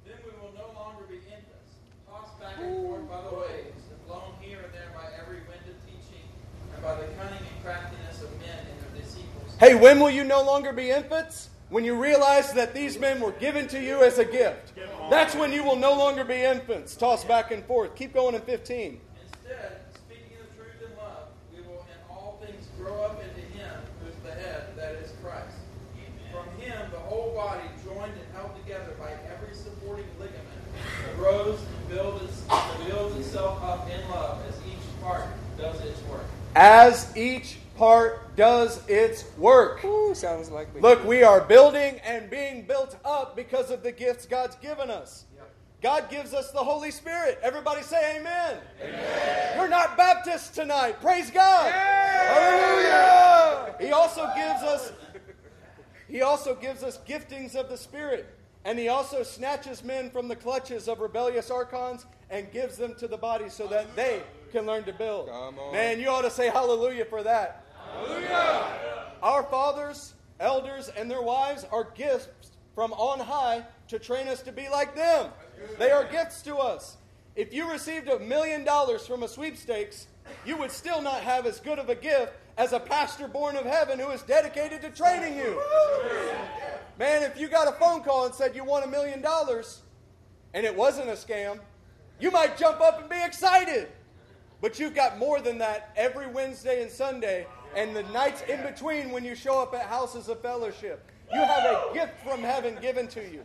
Then 0.04 0.16
we 0.24 0.30
will 0.40 0.52
no 0.54 0.72
longer 0.74 1.04
be 1.08 1.16
infants, 1.16 1.76
tossed 2.08 2.40
back 2.40 2.47
and 2.47 2.47
forth 2.58 3.08
by 3.08 3.22
the 3.22 3.36
waves, 3.36 3.82
and 3.90 4.06
blown 4.06 4.32
here 4.40 4.58
and 4.58 4.72
there 4.72 4.90
by 4.94 5.06
every 5.20 5.40
wind 5.48 5.62
of 5.68 5.76
teaching, 5.86 6.24
and 6.74 6.82
by 6.82 6.94
the 6.94 7.06
cunning 7.14 7.38
and 7.38 7.64
craftiness 7.64 8.22
of 8.22 8.30
men 8.40 8.58
and 8.58 8.94
their 8.94 9.02
deceitful 9.02 9.42
Hey, 9.58 9.74
when 9.74 10.00
will 10.00 10.10
you 10.10 10.24
no 10.24 10.42
longer 10.42 10.72
be 10.72 10.90
infants? 10.90 11.50
When 11.70 11.84
you 11.84 12.00
realize 12.00 12.52
that 12.54 12.72
these 12.72 12.98
men 12.98 13.20
were 13.20 13.32
given 13.32 13.68
to 13.68 13.82
you 13.82 14.02
as 14.02 14.18
a 14.18 14.24
gift. 14.24 14.72
That's 15.10 15.34
when 15.34 15.52
you 15.52 15.62
will 15.62 15.76
no 15.76 15.92
longer 15.92 16.24
be 16.24 16.42
infants, 16.42 16.96
tossed 16.96 17.28
back 17.28 17.50
and 17.50 17.62
forth. 17.64 17.94
Keep 17.94 18.14
going 18.14 18.34
in 18.34 18.40
15. 18.40 19.00
Instead, 19.20 19.80
speaking 19.94 20.36
the 20.40 20.56
truth 20.56 20.80
in 20.80 20.96
love, 20.96 21.28
we 21.54 21.60
will 21.62 21.84
in 21.92 22.00
all 22.10 22.40
things 22.44 22.68
grow 22.78 23.02
up 23.02 23.22
into 23.22 23.40
Him 23.52 23.70
who 24.00 24.08
is 24.08 24.16
the 24.24 24.32
head, 24.32 24.68
that 24.76 24.94
is 24.94 25.12
Christ. 25.22 25.56
From 26.32 26.48
Him, 26.58 26.90
the 26.90 26.98
whole 26.98 27.34
body, 27.34 27.68
joined 27.84 28.12
and 28.12 28.34
held 28.34 28.56
together 28.64 28.92
by 28.98 29.12
every 29.32 29.54
supporting 29.54 30.06
ligament, 30.18 30.44
grows 31.16 31.58
and 31.60 31.88
builds, 31.88 32.44
builds 32.86 33.16
itself 33.16 33.62
up 33.62 33.88
in 33.90 34.08
love 34.08 34.40
as 34.48 34.54
each 34.66 35.02
part 35.02 35.24
does 35.58 35.80
its 35.82 36.00
work. 36.04 36.24
As 36.60 37.16
each 37.16 37.58
part 37.76 38.34
does 38.34 38.84
its 38.88 39.24
work. 39.38 39.84
Ooh, 39.84 40.12
sounds 40.12 40.50
like 40.50 40.74
we 40.74 40.80
Look, 40.80 41.04
we 41.04 41.22
are 41.22 41.40
building 41.40 42.00
and 42.04 42.28
being 42.28 42.66
built 42.66 42.96
up 43.04 43.36
because 43.36 43.70
of 43.70 43.84
the 43.84 43.92
gifts 43.92 44.26
God's 44.26 44.56
given 44.56 44.90
us. 44.90 45.26
God 45.80 46.10
gives 46.10 46.34
us 46.34 46.50
the 46.50 46.58
Holy 46.58 46.90
Spirit. 46.90 47.38
Everybody 47.44 47.82
say 47.82 48.18
amen. 48.18 48.56
amen. 48.82 49.56
You're 49.56 49.68
not 49.68 49.96
Baptists 49.96 50.48
tonight. 50.48 51.00
Praise 51.00 51.30
God. 51.30 51.72
Hallelujah. 51.72 53.76
He 53.80 53.92
also 53.92 54.28
gives 54.34 54.64
us 54.64 54.92
He 56.08 56.22
also 56.22 56.56
gives 56.56 56.82
us 56.82 56.98
giftings 57.08 57.54
of 57.54 57.68
the 57.68 57.76
Spirit. 57.76 58.34
And 58.64 58.76
he 58.76 58.88
also 58.88 59.22
snatches 59.22 59.84
men 59.84 60.10
from 60.10 60.26
the 60.26 60.34
clutches 60.34 60.88
of 60.88 60.98
rebellious 60.98 61.52
archons 61.52 62.04
and 62.30 62.50
gives 62.50 62.76
them 62.76 62.96
to 62.96 63.06
the 63.06 63.16
body 63.16 63.48
so 63.48 63.68
that 63.68 63.94
they 63.94 64.24
can 64.48 64.66
learn 64.66 64.84
to 64.84 64.92
build. 64.92 65.28
Man, 65.72 66.00
you 66.00 66.08
ought 66.08 66.22
to 66.22 66.30
say 66.30 66.48
hallelujah 66.48 67.04
for 67.04 67.22
that. 67.22 67.64
Our 69.22 69.42
fathers, 69.44 70.14
elders, 70.40 70.90
and 70.96 71.10
their 71.10 71.22
wives 71.22 71.64
are 71.70 71.88
gifts 71.94 72.50
from 72.74 72.92
on 72.92 73.20
high 73.20 73.64
to 73.88 73.98
train 73.98 74.28
us 74.28 74.42
to 74.42 74.52
be 74.52 74.68
like 74.68 74.94
them. 74.94 75.30
They 75.78 75.90
are 75.90 76.04
gifts 76.04 76.42
to 76.42 76.56
us. 76.56 76.96
If 77.34 77.52
you 77.52 77.70
received 77.70 78.08
a 78.08 78.18
million 78.18 78.64
dollars 78.64 79.06
from 79.06 79.22
a 79.22 79.28
sweepstakes, 79.28 80.08
you 80.44 80.56
would 80.56 80.70
still 80.70 81.00
not 81.00 81.20
have 81.22 81.46
as 81.46 81.60
good 81.60 81.78
of 81.78 81.88
a 81.88 81.94
gift 81.94 82.32
as 82.56 82.72
a 82.72 82.80
pastor 82.80 83.28
born 83.28 83.56
of 83.56 83.64
heaven 83.64 83.98
who 83.98 84.10
is 84.10 84.22
dedicated 84.22 84.82
to 84.82 84.90
training 84.90 85.36
you. 85.36 85.60
Man, 86.98 87.22
if 87.22 87.38
you 87.38 87.48
got 87.48 87.68
a 87.68 87.72
phone 87.78 88.02
call 88.02 88.26
and 88.26 88.34
said 88.34 88.56
you 88.56 88.64
won 88.64 88.82
a 88.82 88.88
million 88.88 89.22
dollars 89.22 89.82
and 90.52 90.66
it 90.66 90.74
wasn't 90.74 91.08
a 91.08 91.12
scam, 91.12 91.60
you 92.20 92.30
might 92.30 92.56
jump 92.58 92.80
up 92.80 93.00
and 93.00 93.08
be 93.08 93.22
excited. 93.24 93.88
But 94.60 94.78
you've 94.78 94.94
got 94.94 95.18
more 95.18 95.40
than 95.40 95.58
that 95.58 95.92
every 95.96 96.26
Wednesday 96.26 96.82
and 96.82 96.90
Sunday 96.90 97.46
and 97.76 97.94
the 97.94 98.02
nights 98.04 98.42
in 98.48 98.60
between 98.62 99.10
when 99.10 99.24
you 99.24 99.34
show 99.34 99.60
up 99.62 99.74
at 99.74 99.82
houses 99.82 100.28
of 100.28 100.40
fellowship. 100.40 101.10
You 101.32 101.40
have 101.40 101.64
a 101.64 101.90
gift 101.94 102.14
from 102.24 102.40
heaven 102.40 102.76
given 102.80 103.06
to 103.08 103.20
you. 103.20 103.44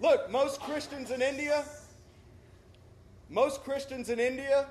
Look, 0.00 0.30
most 0.30 0.60
Christians 0.60 1.10
in 1.10 1.20
India, 1.22 1.64
most 3.28 3.62
Christians 3.64 4.08
in 4.08 4.18
India, 4.20 4.66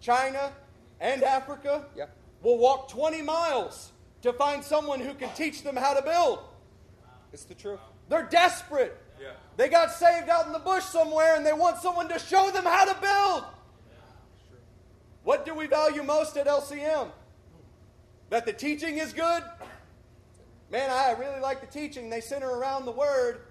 China, 0.00 0.52
and 1.00 1.22
Africa 1.22 1.84
Yeah. 1.94 2.06
will 2.42 2.58
walk 2.58 2.88
20 2.88 3.22
miles 3.22 3.92
to 4.22 4.32
find 4.32 4.64
someone 4.64 5.00
who 5.00 5.14
can 5.14 5.30
teach 5.34 5.62
them 5.62 5.76
how 5.76 5.94
to 5.94 6.02
build. 6.02 6.40
It's 7.32 7.44
the 7.44 7.54
truth. 7.54 7.80
They're 8.08 8.24
desperate. 8.24 8.96
Yeah. 9.20 9.32
They 9.56 9.68
got 9.68 9.90
saved 9.92 10.28
out 10.28 10.46
in 10.46 10.52
the 10.52 10.58
bush 10.58 10.84
somewhere 10.84 11.36
and 11.36 11.44
they 11.44 11.52
want 11.52 11.78
someone 11.78 12.08
to 12.08 12.18
show 12.18 12.50
them 12.50 12.64
how 12.64 12.84
to 12.84 13.00
build. 13.00 13.44
What 15.28 15.44
do 15.44 15.54
we 15.54 15.66
value 15.66 16.02
most 16.02 16.38
at 16.38 16.46
LCM? 16.46 17.10
That 18.30 18.46
the 18.46 18.52
teaching 18.54 18.96
is 18.96 19.12
good? 19.12 19.42
Man, 20.70 20.90
I 20.90 21.10
really 21.20 21.38
like 21.38 21.60
the 21.60 21.66
teaching. 21.66 22.08
They 22.08 22.22
center 22.22 22.48
around 22.48 22.86
the 22.86 22.92
word. 22.92 23.42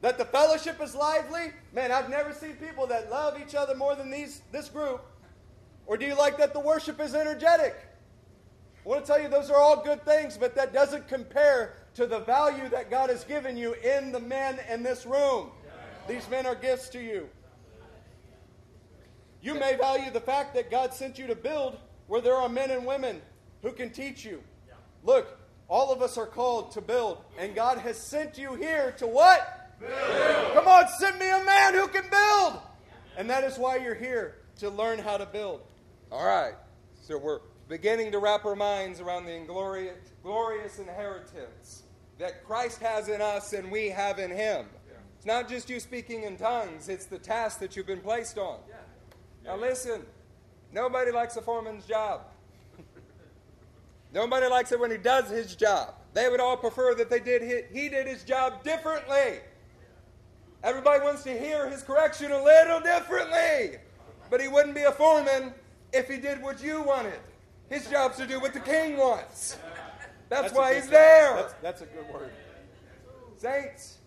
That 0.00 0.16
the 0.16 0.24
fellowship 0.24 0.80
is 0.80 0.94
lively? 0.94 1.52
Man, 1.74 1.92
I've 1.92 2.08
never 2.08 2.32
seen 2.32 2.54
people 2.54 2.86
that 2.86 3.10
love 3.10 3.38
each 3.38 3.54
other 3.54 3.74
more 3.74 3.94
than 3.94 4.10
these 4.10 4.40
this 4.50 4.70
group. 4.70 5.04
Or 5.84 5.98
do 5.98 6.06
you 6.06 6.16
like 6.16 6.38
that 6.38 6.54
the 6.54 6.60
worship 6.60 7.00
is 7.00 7.14
energetic? 7.14 7.76
I 8.82 8.88
want 8.88 9.04
to 9.04 9.06
tell 9.06 9.20
you 9.20 9.28
those 9.28 9.50
are 9.50 9.58
all 9.58 9.84
good 9.84 10.02
things, 10.06 10.38
but 10.38 10.54
that 10.54 10.72
doesn't 10.72 11.06
compare 11.06 11.74
to 11.96 12.06
the 12.06 12.20
value 12.20 12.70
that 12.70 12.90
God 12.90 13.10
has 13.10 13.24
given 13.24 13.58
you 13.58 13.74
in 13.74 14.10
the 14.10 14.20
men 14.20 14.58
in 14.70 14.82
this 14.82 15.04
room. 15.04 15.50
These 16.08 16.30
men 16.30 16.46
are 16.46 16.54
gifts 16.54 16.88
to 16.88 16.98
you. 16.98 17.28
You 19.42 19.54
may 19.54 19.76
value 19.76 20.10
the 20.10 20.20
fact 20.20 20.54
that 20.54 20.70
God 20.70 20.94
sent 20.94 21.18
you 21.18 21.26
to 21.26 21.34
build 21.34 21.76
where 22.06 22.20
there 22.20 22.36
are 22.36 22.48
men 22.48 22.70
and 22.70 22.86
women 22.86 23.20
who 23.60 23.72
can 23.72 23.90
teach 23.90 24.24
you. 24.24 24.42
Look, 25.02 25.38
all 25.68 25.92
of 25.92 26.00
us 26.00 26.16
are 26.16 26.26
called 26.26 26.70
to 26.72 26.80
build, 26.80 27.18
and 27.38 27.54
God 27.54 27.78
has 27.78 27.96
sent 27.98 28.38
you 28.38 28.54
here 28.54 28.94
to 28.98 29.06
what? 29.06 29.80
Build. 29.80 30.54
Come 30.54 30.68
on, 30.68 30.86
send 30.98 31.18
me 31.18 31.28
a 31.28 31.42
man 31.44 31.74
who 31.74 31.88
can 31.88 32.04
build. 32.08 32.60
And 33.16 33.28
that 33.28 33.42
is 33.42 33.58
why 33.58 33.76
you're 33.76 33.94
here 33.94 34.36
to 34.58 34.70
learn 34.70 34.98
how 34.98 35.16
to 35.16 35.26
build. 35.26 35.62
All 36.10 36.24
right. 36.24 36.54
So 37.00 37.18
we're 37.18 37.40
beginning 37.68 38.12
to 38.12 38.18
wrap 38.18 38.44
our 38.44 38.54
minds 38.54 39.00
around 39.00 39.26
the 39.26 39.42
glorious, 39.46 39.98
glorious 40.22 40.78
inheritance 40.78 41.82
that 42.18 42.44
Christ 42.44 42.80
has 42.80 43.08
in 43.08 43.20
us 43.20 43.54
and 43.54 43.72
we 43.72 43.88
have 43.88 44.20
in 44.20 44.30
him. 44.30 44.66
It's 45.16 45.26
not 45.26 45.48
just 45.48 45.70
you 45.70 45.80
speaking 45.80 46.24
in 46.24 46.36
tongues, 46.36 46.88
it's 46.88 47.06
the 47.06 47.18
task 47.18 47.60
that 47.60 47.76
you've 47.76 47.86
been 47.86 48.00
placed 48.00 48.38
on. 48.38 48.58
Now, 49.44 49.56
listen, 49.56 50.02
nobody 50.72 51.10
likes 51.10 51.36
a 51.36 51.42
foreman's 51.42 51.84
job. 51.84 52.22
nobody 54.12 54.46
likes 54.46 54.72
it 54.72 54.80
when 54.80 54.90
he 54.90 54.96
does 54.96 55.28
his 55.28 55.56
job. 55.56 55.94
They 56.14 56.28
would 56.28 56.40
all 56.40 56.56
prefer 56.56 56.94
that 56.94 57.10
they 57.10 57.20
did 57.20 57.42
his, 57.42 57.62
he 57.72 57.88
did 57.88 58.06
his 58.06 58.22
job 58.22 58.62
differently. 58.62 59.40
Everybody 60.62 61.02
wants 61.02 61.24
to 61.24 61.36
hear 61.36 61.68
his 61.68 61.82
correction 61.82 62.30
a 62.30 62.42
little 62.42 62.80
differently. 62.80 63.78
But 64.30 64.40
he 64.40 64.48
wouldn't 64.48 64.74
be 64.74 64.82
a 64.82 64.92
foreman 64.92 65.52
if 65.92 66.08
he 66.08 66.18
did 66.18 66.40
what 66.40 66.62
you 66.62 66.82
wanted. 66.82 67.18
His 67.68 67.86
job's 67.88 68.16
to 68.18 68.26
do 68.26 68.38
what 68.38 68.54
the 68.54 68.60
king 68.60 68.96
wants. 68.96 69.56
That's, 70.28 70.42
that's 70.42 70.54
why 70.54 70.74
he's 70.74 70.88
there. 70.88 71.34
That's, 71.34 71.54
that's 71.54 71.80
a 71.82 71.86
good 71.86 72.08
word. 72.12 72.30
Saints, 73.36 73.98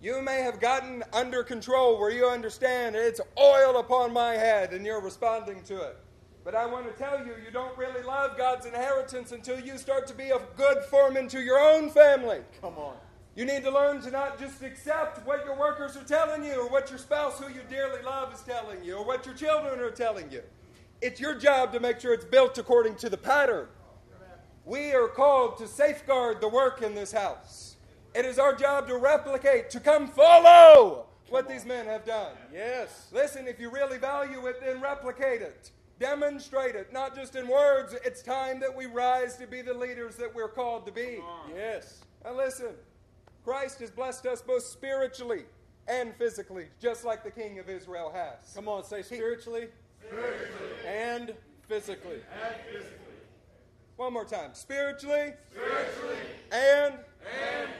you 0.00 0.22
may 0.22 0.42
have 0.42 0.60
gotten 0.60 1.02
under 1.12 1.42
control 1.42 1.98
where 1.98 2.10
you 2.10 2.26
understand 2.26 2.94
it's 2.94 3.20
oil 3.38 3.78
upon 3.78 4.12
my 4.12 4.34
head 4.34 4.72
and 4.72 4.86
you're 4.86 5.00
responding 5.00 5.62
to 5.64 5.76
it. 5.82 5.98
But 6.44 6.54
I 6.54 6.66
want 6.66 6.86
to 6.86 6.92
tell 6.92 7.18
you, 7.18 7.34
you 7.44 7.50
don't 7.52 7.76
really 7.76 8.02
love 8.02 8.38
God's 8.38 8.64
inheritance 8.64 9.32
until 9.32 9.60
you 9.60 9.76
start 9.76 10.06
to 10.06 10.14
be 10.14 10.30
a 10.30 10.40
good 10.56 10.82
foreman 10.84 11.28
to 11.28 11.40
your 11.40 11.58
own 11.58 11.90
family. 11.90 12.40
Come 12.62 12.78
on. 12.78 12.94
You 13.34 13.44
need 13.44 13.62
to 13.64 13.70
learn 13.70 14.00
to 14.00 14.10
not 14.10 14.38
just 14.38 14.62
accept 14.62 15.26
what 15.26 15.44
your 15.44 15.56
workers 15.56 15.96
are 15.96 16.04
telling 16.04 16.44
you, 16.44 16.62
or 16.62 16.68
what 16.68 16.90
your 16.90 16.98
spouse, 16.98 17.38
who 17.38 17.52
you 17.52 17.60
dearly 17.68 18.02
love, 18.02 18.32
is 18.32 18.40
telling 18.40 18.82
you, 18.82 18.96
or 18.96 19.04
what 19.04 19.26
your 19.26 19.34
children 19.34 19.78
are 19.78 19.90
telling 19.90 20.30
you. 20.30 20.42
It's 21.00 21.20
your 21.20 21.34
job 21.36 21.72
to 21.74 21.80
make 21.80 22.00
sure 22.00 22.12
it's 22.12 22.24
built 22.24 22.58
according 22.58 22.96
to 22.96 23.08
the 23.08 23.16
pattern. 23.16 23.68
We 24.64 24.92
are 24.92 25.06
called 25.06 25.58
to 25.58 25.68
safeguard 25.68 26.40
the 26.40 26.48
work 26.48 26.82
in 26.82 26.94
this 26.94 27.12
house. 27.12 27.67
It 28.14 28.24
is 28.24 28.38
our 28.38 28.54
job 28.54 28.88
to 28.88 28.96
replicate, 28.96 29.70
to 29.70 29.80
come 29.80 30.08
follow 30.08 31.06
what 31.28 31.48
these 31.48 31.64
men 31.64 31.86
have 31.86 32.04
done. 32.04 32.32
Yes. 32.52 33.08
Listen, 33.12 33.46
if 33.46 33.60
you 33.60 33.70
really 33.70 33.98
value 33.98 34.46
it, 34.46 34.60
then 34.60 34.80
replicate 34.80 35.42
it. 35.42 35.70
Demonstrate 35.98 36.74
it, 36.76 36.92
not 36.92 37.14
just 37.14 37.34
in 37.34 37.48
words. 37.48 37.94
It's 38.04 38.22
time 38.22 38.60
that 38.60 38.74
we 38.74 38.86
rise 38.86 39.36
to 39.36 39.46
be 39.46 39.62
the 39.62 39.74
leaders 39.74 40.16
that 40.16 40.32
we're 40.32 40.48
called 40.48 40.86
to 40.86 40.92
be. 40.92 41.20
Yes. 41.54 42.02
And 42.24 42.36
listen, 42.36 42.70
Christ 43.44 43.80
has 43.80 43.90
blessed 43.90 44.26
us 44.26 44.40
both 44.40 44.62
spiritually 44.62 45.44
and 45.88 46.14
physically, 46.14 46.66
just 46.80 47.04
like 47.04 47.24
the 47.24 47.30
King 47.30 47.58
of 47.58 47.68
Israel 47.68 48.12
has. 48.14 48.54
Come 48.54 48.68
on, 48.68 48.84
say 48.84 49.02
spiritually, 49.02 49.68
spiritually. 50.06 50.70
and 50.86 51.34
physically. 51.66 52.20
And 52.44 52.54
physically. 52.70 52.94
One 53.96 54.12
more 54.12 54.24
time. 54.24 54.50
Spiritually, 54.52 55.32
spiritually, 55.50 56.16
and, 56.52 56.94
and 56.94 57.70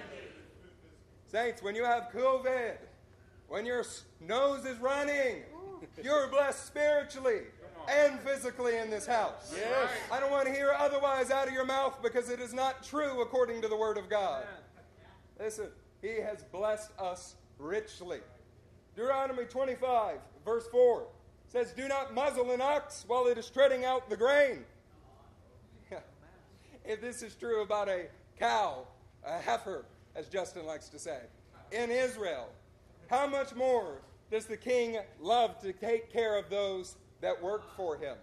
Saints, 1.31 1.63
when 1.63 1.75
you 1.75 1.85
have 1.85 2.09
COVID, 2.15 2.79
when 3.49 3.67
your 3.67 3.85
nose 4.19 4.65
is 4.65 4.79
running, 4.79 5.43
you're 6.03 6.27
blessed 6.29 6.67
spiritually 6.67 7.41
and 7.87 8.19
physically 8.21 8.79
in 8.79 8.89
this 8.89 9.07
house. 9.07 9.53
Yes. 9.55 9.91
I 10.11 10.21
don't 10.21 10.31
want 10.31 10.47
to 10.47 10.53
hear 10.55 10.75
otherwise 10.79 11.31
out 11.31 11.47
of 11.47 11.53
your 11.53 11.67
mouth 11.67 12.03
because 12.03 12.31
it 12.31 12.41
is 12.41 12.55
not 12.55 12.83
true 12.83 13.21
according 13.21 13.61
to 13.61 13.69
the 13.69 13.77
Word 13.77 13.99
of 13.99 14.09
God. 14.09 14.45
Listen, 15.39 15.67
He 16.01 16.19
has 16.19 16.45
blessed 16.45 16.93
us 16.99 17.35
richly. 17.59 18.21
Deuteronomy 18.97 19.45
25, 19.45 20.17
verse 20.47 20.67
4 20.73 21.09
says, 21.47 21.73
Do 21.73 21.89
not 21.89 22.15
muzzle 22.15 22.53
an 22.53 22.63
ox 22.63 23.05
while 23.07 23.27
it 23.27 23.37
is 23.37 23.51
treading 23.51 23.85
out 23.85 24.09
the 24.09 24.17
grain. 24.17 24.65
if 26.87 27.03
this 27.03 27.23
is 27.23 27.35
true 27.35 27.63
about 27.63 27.91
a 27.91 28.07
cow, 28.39 28.87
a 29.27 29.39
heifer, 29.39 29.85
as 30.19 30.27
Justin 30.27 30.67
likes 30.67 30.89
to 30.89 30.99
say, 30.99 31.21
in 31.71 31.91
Israel, 31.91 32.49
how 33.09 33.27
much 33.27 33.55
more 33.55 34.01
does 34.33 34.47
the 34.47 34.57
king 34.57 34.99
love 35.21 35.61
to 35.61 35.73
take 35.73 36.13
care 36.13 36.37
of 36.37 36.51
those 36.51 36.97
that 37.21 37.41
work 37.41 37.75
for 37.77 37.97
him? 37.97 38.17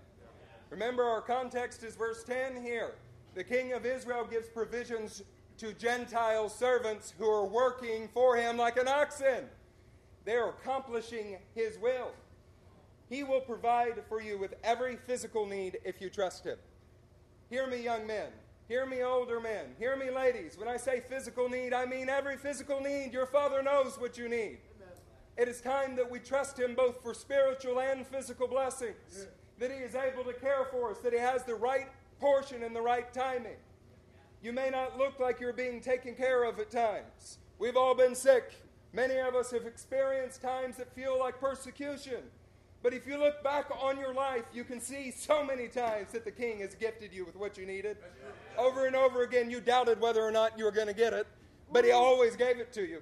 Remember, 0.70 1.04
our 1.04 1.22
context 1.22 1.84
is 1.84 1.96
verse 1.96 2.24
10 2.26 2.62
here. 2.62 2.96
The 3.34 3.46
king 3.46 3.72
of 3.72 3.86
Israel 3.86 4.28
gives 4.30 4.50
provisions 4.50 5.24
to 5.58 5.72
Gentile 5.74 6.50
servants 6.50 7.14
who 7.18 7.30
are 7.30 7.46
working 7.46 8.10
for 8.14 8.36
him 8.36 8.58
like 8.58 8.78
an 8.78 8.90
oxen. 8.90 9.46
They're 10.26 10.50
accomplishing 10.50 11.38
his 11.54 11.78
will. 11.78 12.12
He 13.10 13.24
will 13.24 13.42
provide 13.42 14.04
for 14.10 14.22
you 14.22 14.38
with 14.38 14.56
every 14.64 14.98
physical 14.98 15.46
need 15.46 15.78
if 15.86 16.02
you 16.02 16.10
trust 16.10 16.44
him. 16.44 16.58
Hear 17.50 17.68
me, 17.68 17.82
young 17.82 18.06
men. 18.06 18.28
Hear 18.68 18.88
me, 18.88 19.04
older 19.04 19.40
men. 19.40 19.76
Hear 19.78 19.96
me, 19.96 20.10
ladies. 20.10 20.58
When 20.58 20.68
I 20.68 20.78
say 20.78 21.00
physical 21.08 21.48
need, 21.48 21.72
I 21.72 21.86
mean 21.86 22.10
every 22.10 22.36
physical 22.36 22.82
need. 22.82 23.14
Your 23.14 23.28
Father 23.28 23.62
knows 23.62 24.00
what 24.00 24.18
you 24.18 24.28
need. 24.28 24.58
It 25.38 25.48
is 25.48 25.62
time 25.62 25.96
that 25.98 26.10
we 26.10 26.20
trust 26.20 26.58
Him 26.58 26.74
both 26.74 27.04
for 27.04 27.14
spiritual 27.14 27.80
and 27.80 28.08
physical 28.08 28.48
blessings, 28.48 29.28
that 29.60 29.70
He 29.70 29.78
is 29.78 29.94
able 29.94 30.24
to 30.24 30.34
care 30.34 30.66
for 30.72 30.92
us, 30.92 30.98
that 31.00 31.14
He 31.14 31.20
has 31.20 31.44
the 31.44 31.54
right 31.54 31.90
portion 32.20 32.64
and 32.64 32.76
the 32.76 32.82
right 32.82 33.14
timing. 33.14 33.58
You 34.42 34.52
may 34.52 34.70
not 34.70 34.98
look 34.98 35.20
like 35.20 35.40
you're 35.40 35.54
being 35.54 35.82
taken 35.82 36.16
care 36.16 36.44
of 36.44 36.60
at 36.60 36.72
times. 36.72 37.38
We've 37.60 37.78
all 37.78 37.94
been 37.94 38.16
sick. 38.16 38.54
Many 38.94 39.18
of 39.18 39.36
us 39.36 39.52
have 39.52 39.66
experienced 39.66 40.42
times 40.42 40.78
that 40.78 40.94
feel 40.96 41.20
like 41.20 41.40
persecution. 41.40 42.24
But 42.82 42.94
if 42.94 43.06
you 43.06 43.18
look 43.18 43.44
back 43.44 43.70
on 43.82 44.00
your 44.00 44.14
life, 44.14 44.44
you 44.54 44.64
can 44.64 44.80
see 44.80 45.12
so 45.12 45.44
many 45.44 45.68
times 45.68 46.12
that 46.14 46.24
the 46.24 46.32
King 46.32 46.60
has 46.60 46.76
gifted 46.76 47.14
you 47.14 47.26
with 47.26 47.36
what 47.36 47.58
you 47.58 47.66
needed. 47.66 47.98
Over 48.57 48.88
and 48.88 48.95
over 48.95 49.23
again, 49.23 49.49
you 49.49 49.60
doubted 49.60 49.99
whether 49.99 50.22
or 50.22 50.32
not 50.32 50.57
you 50.57 50.65
were 50.65 50.72
going 50.72 50.88
to 50.88 50.94
get 50.94 51.14
it, 51.14 51.27
but 51.72 51.84
He 51.84 51.91
always 51.91 52.36
gave 52.36 52.60
it 52.60 52.72
to 52.73 52.88
you. 52.88 53.02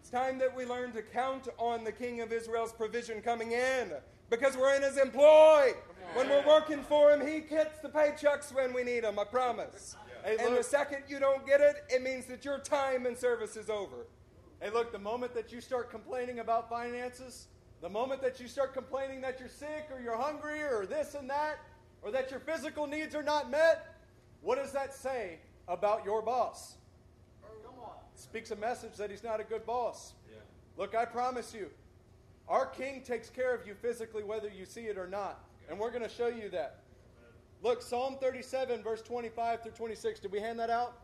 It's 0.00 0.10
time 0.10 0.38
that 0.38 0.54
we 0.54 0.64
learn 0.64 0.92
to 0.92 1.02
count 1.02 1.48
on 1.58 1.84
the 1.84 1.92
King 1.92 2.20
of 2.20 2.32
Israel's 2.32 2.72
provision 2.72 3.20
coming 3.20 3.52
in 3.52 3.92
because 4.30 4.56
we're 4.56 4.74
in 4.74 4.82
His 4.82 4.96
employ. 4.96 5.72
When 6.14 6.28
we're 6.28 6.46
working 6.46 6.82
for 6.82 7.10
Him, 7.12 7.26
He 7.26 7.40
gets 7.40 7.80
the 7.80 7.88
paychecks 7.88 8.54
when 8.54 8.72
we 8.72 8.82
need 8.84 9.04
them, 9.04 9.18
I 9.18 9.24
promise. 9.24 9.96
Hey, 10.24 10.36
and 10.40 10.56
the 10.56 10.62
second 10.62 11.02
you 11.08 11.18
don't 11.18 11.46
get 11.46 11.60
it, 11.60 11.84
it 11.90 12.02
means 12.02 12.26
that 12.26 12.44
your 12.44 12.58
time 12.58 13.06
and 13.06 13.16
service 13.16 13.56
is 13.56 13.68
over. 13.68 14.06
Hey, 14.60 14.70
look, 14.70 14.92
the 14.92 14.98
moment 14.98 15.34
that 15.34 15.52
you 15.52 15.60
start 15.60 15.90
complaining 15.90 16.40
about 16.40 16.68
finances, 16.68 17.48
the 17.80 17.88
moment 17.88 18.22
that 18.22 18.40
you 18.40 18.48
start 18.48 18.74
complaining 18.74 19.20
that 19.20 19.38
you're 19.38 19.48
sick 19.48 19.88
or 19.92 20.00
you're 20.00 20.16
hungry 20.16 20.62
or 20.62 20.86
this 20.86 21.14
and 21.14 21.30
that, 21.30 21.58
or 22.02 22.10
that 22.10 22.30
your 22.30 22.40
physical 22.40 22.86
needs 22.86 23.14
are 23.14 23.22
not 23.22 23.50
met, 23.50 23.97
what 24.42 24.56
does 24.56 24.72
that 24.72 24.94
say 24.94 25.38
about 25.66 26.04
your 26.04 26.22
boss? 26.22 26.76
It 28.14 28.20
speaks 28.20 28.50
a 28.50 28.56
message 28.56 28.96
that 28.96 29.10
he's 29.10 29.22
not 29.22 29.40
a 29.40 29.44
good 29.44 29.64
boss. 29.64 30.14
Look, 30.76 30.94
I 30.94 31.04
promise 31.04 31.54
you, 31.54 31.70
our 32.48 32.66
king 32.66 33.02
takes 33.02 33.28
care 33.28 33.54
of 33.54 33.66
you 33.66 33.74
physically 33.74 34.22
whether 34.22 34.48
you 34.48 34.64
see 34.64 34.82
it 34.82 34.96
or 34.96 35.06
not. 35.06 35.44
And 35.68 35.78
we're 35.78 35.90
going 35.90 36.02
to 36.02 36.08
show 36.08 36.28
you 36.28 36.48
that. 36.50 36.80
Look, 37.62 37.82
Psalm 37.82 38.16
37, 38.20 38.82
verse 38.82 39.02
25 39.02 39.62
through 39.62 39.72
26. 39.72 40.20
Did 40.20 40.32
we 40.32 40.38
hand 40.38 40.58
that 40.60 40.70
out? 40.70 40.94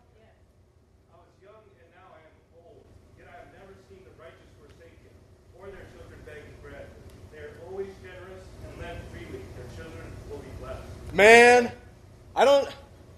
I 1.12 1.16
was 1.16 1.26
young 1.42 1.52
and 1.54 1.90
now 1.92 2.06
I 2.14 2.22
am 2.22 2.64
old, 2.64 2.84
yet 3.18 3.26
I 3.28 3.36
have 3.38 3.52
never 3.58 3.74
seen 3.90 3.98
the 4.04 4.22
righteous 4.22 4.46
forsaken, 4.58 5.10
or 5.58 5.66
their 5.66 5.86
children 5.98 6.20
begging 6.24 6.54
bread. 6.62 6.86
They 7.32 7.38
are 7.38 7.52
always 7.68 7.90
generous 8.00 8.46
and 8.64 8.80
lend 8.80 8.98
freely. 9.10 9.42
Their 9.58 9.84
children 9.84 10.06
will 10.30 10.38
be 10.38 10.50
blessed. 10.60 10.86
Man, 11.12 11.72
I 12.36 12.44
don't. 12.44 12.68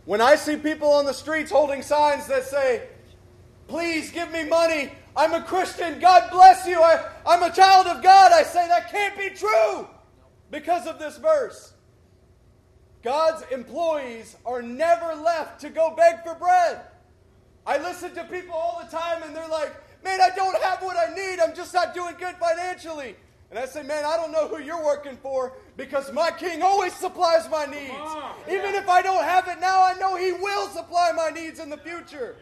When 0.07 0.21
I 0.21 0.37
see 0.37 0.57
people 0.57 0.89
on 0.89 1.05
the 1.05 1.13
streets 1.13 1.51
holding 1.51 1.83
signs 1.83 2.27
that 2.29 2.45
say, 2.45 2.89
Please 3.69 4.11
give 4.13 4.31
me 4.31 4.45
money. 4.45 4.93
I'm 5.17 5.35
a 5.35 5.43
Christian. 5.43 5.99
God 5.99 6.31
bless 6.31 6.67
you. 6.67 6.81
I, 6.81 7.05
I'm 7.27 7.43
a 7.43 7.53
child 7.53 7.87
of 7.87 8.03
God. 8.03 8.33
I 8.33 8.43
say 8.43 8.67
that 8.69 8.91
can't 8.91 9.17
be 9.19 9.31
true 9.31 9.89
because 10.51 10.87
of 10.87 10.99
this 10.99 11.19
verse. 11.19 11.73
God's 13.03 13.43
employees 13.51 14.37
are 14.45 14.63
never 14.63 15.15
left 15.15 15.61
to 15.63 15.71
go 15.71 15.95
beg 15.97 16.23
for 16.23 16.35
bread. 16.35 16.81
I 17.67 17.79
listen 17.79 18.15
to 18.15 18.25
people 18.25 18.55
all 18.55 18.83
the 18.85 18.91
time 18.91 19.23
and 19.25 19.35
they're 19.35 19.49
like, 19.49 19.75
man, 20.05 20.21
I 20.21 20.31
don't 20.35 20.61
have 20.63 20.83
what 20.83 20.97
I 20.97 21.15
need. 21.15 21.41
I'm 21.41 21.55
just 21.55 21.75
not 21.75 21.95
doing 21.95 22.15
good 22.19 22.37
financially. 22.37 23.17
And 23.51 23.59
I 23.59 23.67
say, 23.67 23.83
man, 23.83 24.05
I 24.05 24.17
don't 24.17 24.33
know 24.33 24.49
who 24.49 24.61
you're 24.61 24.85
working 24.85 25.17
for 25.17 25.53
because 25.77 26.13
my 26.13 26.31
king 26.33 26.63
always 26.63 26.93
supplies 26.95 27.49
my 27.49 27.65
needs. 27.65 27.93
Even 28.49 28.75
if 28.75 28.89
I 28.89 29.03
don't 29.03 29.23
have 29.23 29.47
it 29.47 29.61
now, 29.61 29.83
I 29.83 29.95
know 29.95 30.17
he 30.17 30.33
will 30.33 30.67
supply 30.69 31.13
my 31.15 31.31
needs 31.31 31.61
in 31.61 31.71
the 31.71 31.77
future. 31.77 32.37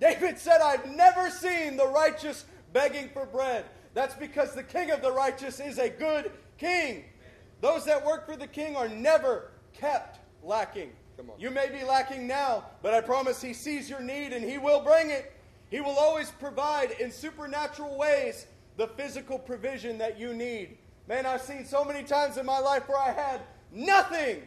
David 0.00 0.38
said, 0.38 0.60
I've 0.60 0.86
never 0.86 1.30
seen 1.30 1.76
the 1.76 1.86
righteous 1.86 2.46
begging 2.72 3.10
for 3.10 3.26
bread. 3.26 3.64
That's 3.94 4.14
because 4.14 4.54
the 4.54 4.62
king 4.62 4.90
of 4.90 5.02
the 5.02 5.12
righteous 5.12 5.60
is 5.60 5.78
a 5.78 5.88
good 5.88 6.32
king. 6.56 7.04
Those 7.60 7.84
that 7.84 8.04
work 8.04 8.26
for 8.26 8.36
the 8.36 8.46
king 8.46 8.76
are 8.76 8.88
never 8.88 9.50
kept 9.72 10.18
lacking. 10.42 10.90
You 11.38 11.50
may 11.50 11.68
be 11.68 11.84
lacking 11.84 12.26
now, 12.26 12.64
but 12.82 12.94
I 12.94 13.00
promise 13.00 13.42
he 13.42 13.52
sees 13.52 13.90
your 13.90 14.00
need 14.00 14.32
and 14.32 14.44
he 14.44 14.58
will 14.58 14.80
bring 14.80 15.10
it. 15.10 15.32
He 15.68 15.80
will 15.80 15.98
always 15.98 16.30
provide 16.30 16.92
in 16.92 17.10
supernatural 17.10 17.98
ways 17.98 18.46
the 18.78 18.86
physical 18.86 19.38
provision 19.38 19.98
that 19.98 20.18
you 20.18 20.32
need. 20.32 20.78
Man, 21.08 21.26
I've 21.26 21.42
seen 21.42 21.66
so 21.66 21.84
many 21.84 22.04
times 22.04 22.36
in 22.38 22.46
my 22.46 22.60
life 22.60 22.88
where 22.88 22.98
I 22.98 23.10
had 23.10 23.40
nothing. 23.72 24.42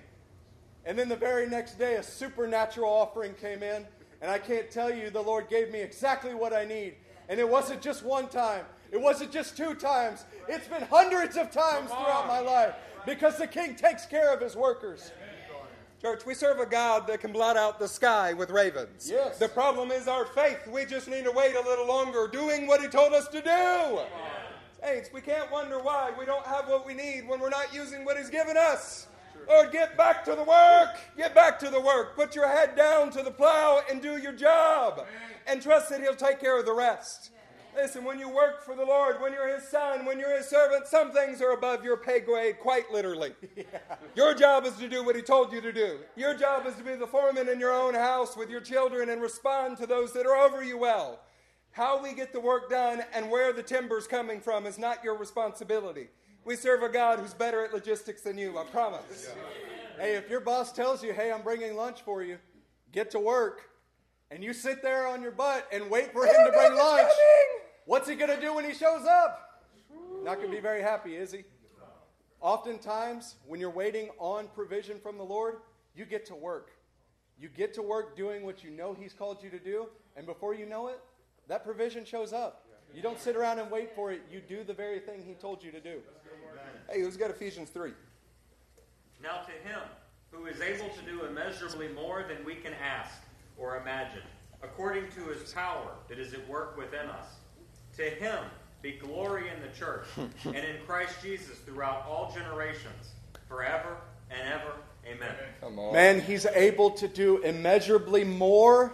And 0.85 0.97
then 0.97 1.09
the 1.09 1.17
very 1.17 1.47
next 1.47 1.77
day, 1.77 1.95
a 1.95 2.03
supernatural 2.03 2.89
offering 2.89 3.33
came 3.35 3.61
in. 3.61 3.85
And 4.21 4.31
I 4.31 4.39
can't 4.39 4.71
tell 4.71 4.93
you, 4.93 5.09
the 5.09 5.21
Lord 5.21 5.49
gave 5.49 5.69
me 5.69 5.81
exactly 5.81 6.33
what 6.33 6.53
I 6.53 6.63
need. 6.63 6.95
And 7.27 7.39
it 7.39 7.47
wasn't 7.47 7.81
just 7.81 8.03
one 8.03 8.29
time, 8.29 8.65
it 8.91 8.99
wasn't 8.99 9.31
just 9.31 9.57
two 9.57 9.75
times. 9.75 10.23
It's 10.47 10.67
been 10.67 10.83
hundreds 10.83 11.35
of 11.35 11.51
times 11.51 11.89
throughout 11.89 12.27
my 12.27 12.39
life 12.39 12.75
because 13.05 13.37
the 13.37 13.47
King 13.47 13.75
takes 13.75 14.05
care 14.05 14.33
of 14.33 14.39
his 14.39 14.55
workers. 14.55 15.11
Church, 16.01 16.25
we 16.25 16.33
serve 16.33 16.57
a 16.59 16.65
God 16.65 17.05
that 17.05 17.21
can 17.21 17.31
blot 17.31 17.57
out 17.57 17.77
the 17.77 17.87
sky 17.87 18.33
with 18.33 18.49
ravens. 18.49 19.07
Yes. 19.07 19.37
The 19.37 19.47
problem 19.47 19.91
is 19.91 20.07
our 20.07 20.25
faith. 20.25 20.65
We 20.67 20.83
just 20.83 21.07
need 21.07 21.25
to 21.25 21.31
wait 21.31 21.55
a 21.55 21.61
little 21.61 21.87
longer 21.87 22.27
doing 22.27 22.65
what 22.65 22.81
He 22.81 22.87
told 22.87 23.13
us 23.13 23.27
to 23.27 23.39
do. 23.39 23.99
Saints, 24.83 25.11
we 25.13 25.21
can't 25.21 25.51
wonder 25.51 25.77
why 25.77 26.11
we 26.17 26.25
don't 26.25 26.45
have 26.47 26.67
what 26.67 26.87
we 26.87 26.95
need 26.95 27.27
when 27.27 27.39
we're 27.39 27.49
not 27.51 27.71
using 27.71 28.03
what 28.03 28.17
He's 28.17 28.31
given 28.31 28.57
us. 28.57 29.09
Lord, 29.47 29.71
get 29.71 29.95
back 29.95 30.25
to 30.25 30.31
the 30.33 30.43
work. 30.43 30.97
Get 31.17 31.35
back 31.35 31.59
to 31.59 31.69
the 31.69 31.79
work. 31.79 32.15
Put 32.15 32.33
your 32.33 32.47
head 32.47 32.75
down 32.75 33.11
to 33.11 33.21
the 33.21 33.29
plow 33.29 33.81
and 33.87 34.01
do 34.01 34.17
your 34.17 34.33
job. 34.33 35.05
And 35.45 35.61
trust 35.61 35.89
that 35.91 36.01
He'll 36.01 36.15
take 36.15 36.39
care 36.39 36.59
of 36.59 36.65
the 36.65 36.73
rest. 36.73 37.29
Listen, 37.75 38.03
when 38.03 38.19
you 38.19 38.29
work 38.29 38.63
for 38.63 38.75
the 38.75 38.83
Lord, 38.85 39.21
when 39.21 39.33
you're 39.33 39.53
His 39.53 39.67
son, 39.67 40.05
when 40.05 40.19
you're 40.19 40.35
His 40.37 40.47
servant, 40.47 40.87
some 40.87 41.11
things 41.11 41.41
are 41.41 41.51
above 41.51 41.83
your 41.83 41.97
pay 41.97 42.19
grade, 42.19 42.59
quite 42.59 42.91
literally. 42.91 43.33
Your 44.15 44.33
job 44.33 44.65
is 44.65 44.75
to 44.77 44.89
do 44.89 45.03
what 45.05 45.15
He 45.15 45.21
told 45.21 45.53
you 45.53 45.61
to 45.61 45.71
do. 45.71 45.99
Your 46.15 46.33
job 46.33 46.65
is 46.65 46.75
to 46.75 46.83
be 46.83 46.95
the 46.95 47.07
foreman 47.07 47.47
in 47.47 47.59
your 47.59 47.73
own 47.73 47.93
house 47.93 48.35
with 48.35 48.49
your 48.49 48.59
children 48.59 49.09
and 49.09 49.21
respond 49.21 49.77
to 49.77 49.87
those 49.87 50.11
that 50.13 50.25
are 50.25 50.35
over 50.35 50.63
you 50.63 50.77
well. 50.77 51.21
How 51.71 52.01
we 52.03 52.13
get 52.13 52.33
the 52.33 52.39
work 52.39 52.69
done 52.69 53.03
and 53.13 53.31
where 53.31 53.53
the 53.53 53.63
timber's 53.63 54.05
coming 54.05 54.41
from 54.41 54.65
is 54.65 54.77
not 54.77 55.03
your 55.03 55.15
responsibility. 55.17 56.09
We 56.43 56.55
serve 56.57 56.83
a 56.83 56.89
God 56.89 57.19
who's 57.19 57.33
better 57.33 57.63
at 57.63 57.73
logistics 57.73 58.21
than 58.21 58.37
you, 58.37 58.57
I 58.57 58.65
promise. 58.65 59.29
Hey, 59.97 60.15
if 60.15 60.29
your 60.29 60.41
boss 60.41 60.73
tells 60.73 61.03
you, 61.03 61.13
hey, 61.13 61.31
I'm 61.31 61.43
bringing 61.43 61.75
lunch 61.75 62.01
for 62.01 62.23
you, 62.23 62.37
get 62.91 63.11
to 63.11 63.19
work, 63.19 63.69
and 64.31 64.43
you 64.43 64.51
sit 64.53 64.81
there 64.81 65.07
on 65.07 65.21
your 65.21 65.31
butt 65.31 65.67
and 65.71 65.89
wait 65.89 66.11
for 66.11 66.25
him 66.25 66.33
to 66.45 66.51
bring 66.51 66.75
lunch, 66.75 67.11
what's 67.91 68.07
he 68.07 68.15
going 68.15 68.33
to 68.33 68.39
do 68.39 68.53
when 68.55 68.63
he 68.63 68.73
shows 68.73 69.05
up? 69.05 69.65
Not 70.23 70.37
going 70.37 70.47
to 70.47 70.55
be 70.55 70.61
very 70.61 70.81
happy, 70.81 71.17
is 71.17 71.33
he? 71.33 71.43
Oftentimes, 72.39 73.35
when 73.45 73.59
you're 73.59 73.69
waiting 73.69 74.09
on 74.17 74.47
provision 74.55 74.97
from 74.97 75.17
the 75.17 75.25
Lord, 75.25 75.55
you 75.93 76.05
get 76.05 76.25
to 76.27 76.35
work. 76.35 76.71
You 77.37 77.49
get 77.49 77.73
to 77.73 77.81
work 77.81 78.15
doing 78.15 78.45
what 78.45 78.63
you 78.63 78.69
know 78.69 78.93
He's 78.97 79.11
called 79.11 79.43
you 79.43 79.49
to 79.49 79.59
do, 79.59 79.87
and 80.15 80.25
before 80.25 80.55
you 80.55 80.65
know 80.65 80.87
it, 80.87 81.01
that 81.49 81.65
provision 81.65 82.05
shows 82.05 82.31
up. 82.31 82.65
You 82.95 83.01
don't 83.01 83.19
sit 83.19 83.35
around 83.35 83.59
and 83.59 83.69
wait 83.69 83.93
for 83.93 84.13
it, 84.13 84.21
you 84.31 84.39
do 84.39 84.63
the 84.63 84.73
very 84.73 84.99
thing 84.99 85.21
He 85.27 85.33
told 85.33 85.61
you 85.61 85.71
to 85.71 85.81
do. 85.81 85.99
Hey, 86.89 87.01
who's 87.01 87.17
got 87.17 87.29
Ephesians 87.29 87.69
3? 87.71 87.91
Now 89.21 89.41
to 89.41 89.69
him 89.69 89.81
who 90.31 90.45
is 90.45 90.61
able 90.61 90.87
to 90.89 91.01
do 91.05 91.25
immeasurably 91.25 91.89
more 91.89 92.23
than 92.25 92.45
we 92.45 92.55
can 92.55 92.73
ask 92.73 93.21
or 93.57 93.75
imagine, 93.75 94.23
according 94.63 95.11
to 95.11 95.25
his 95.25 95.51
power 95.51 95.91
that 96.07 96.19
is 96.19 96.33
at 96.33 96.47
work 96.47 96.77
within 96.77 97.07
us. 97.09 97.40
To 97.97 98.03
him 98.03 98.39
be 98.81 98.93
glory 98.93 99.45
in 99.49 99.61
the 99.61 99.77
church 99.77 100.05
and 100.45 100.55
in 100.55 100.77
Christ 100.85 101.15
Jesus 101.21 101.57
throughout 101.59 102.05
all 102.07 102.31
generations, 102.33 103.11
forever 103.47 103.97
and 104.29 104.41
ever. 104.53 104.73
Amen. 105.05 105.35
Come 105.59 105.79
on. 105.79 105.93
Man, 105.93 106.21
He's 106.21 106.45
able 106.45 106.91
to 106.91 107.07
do 107.07 107.37
immeasurably 107.39 108.23
more 108.23 108.93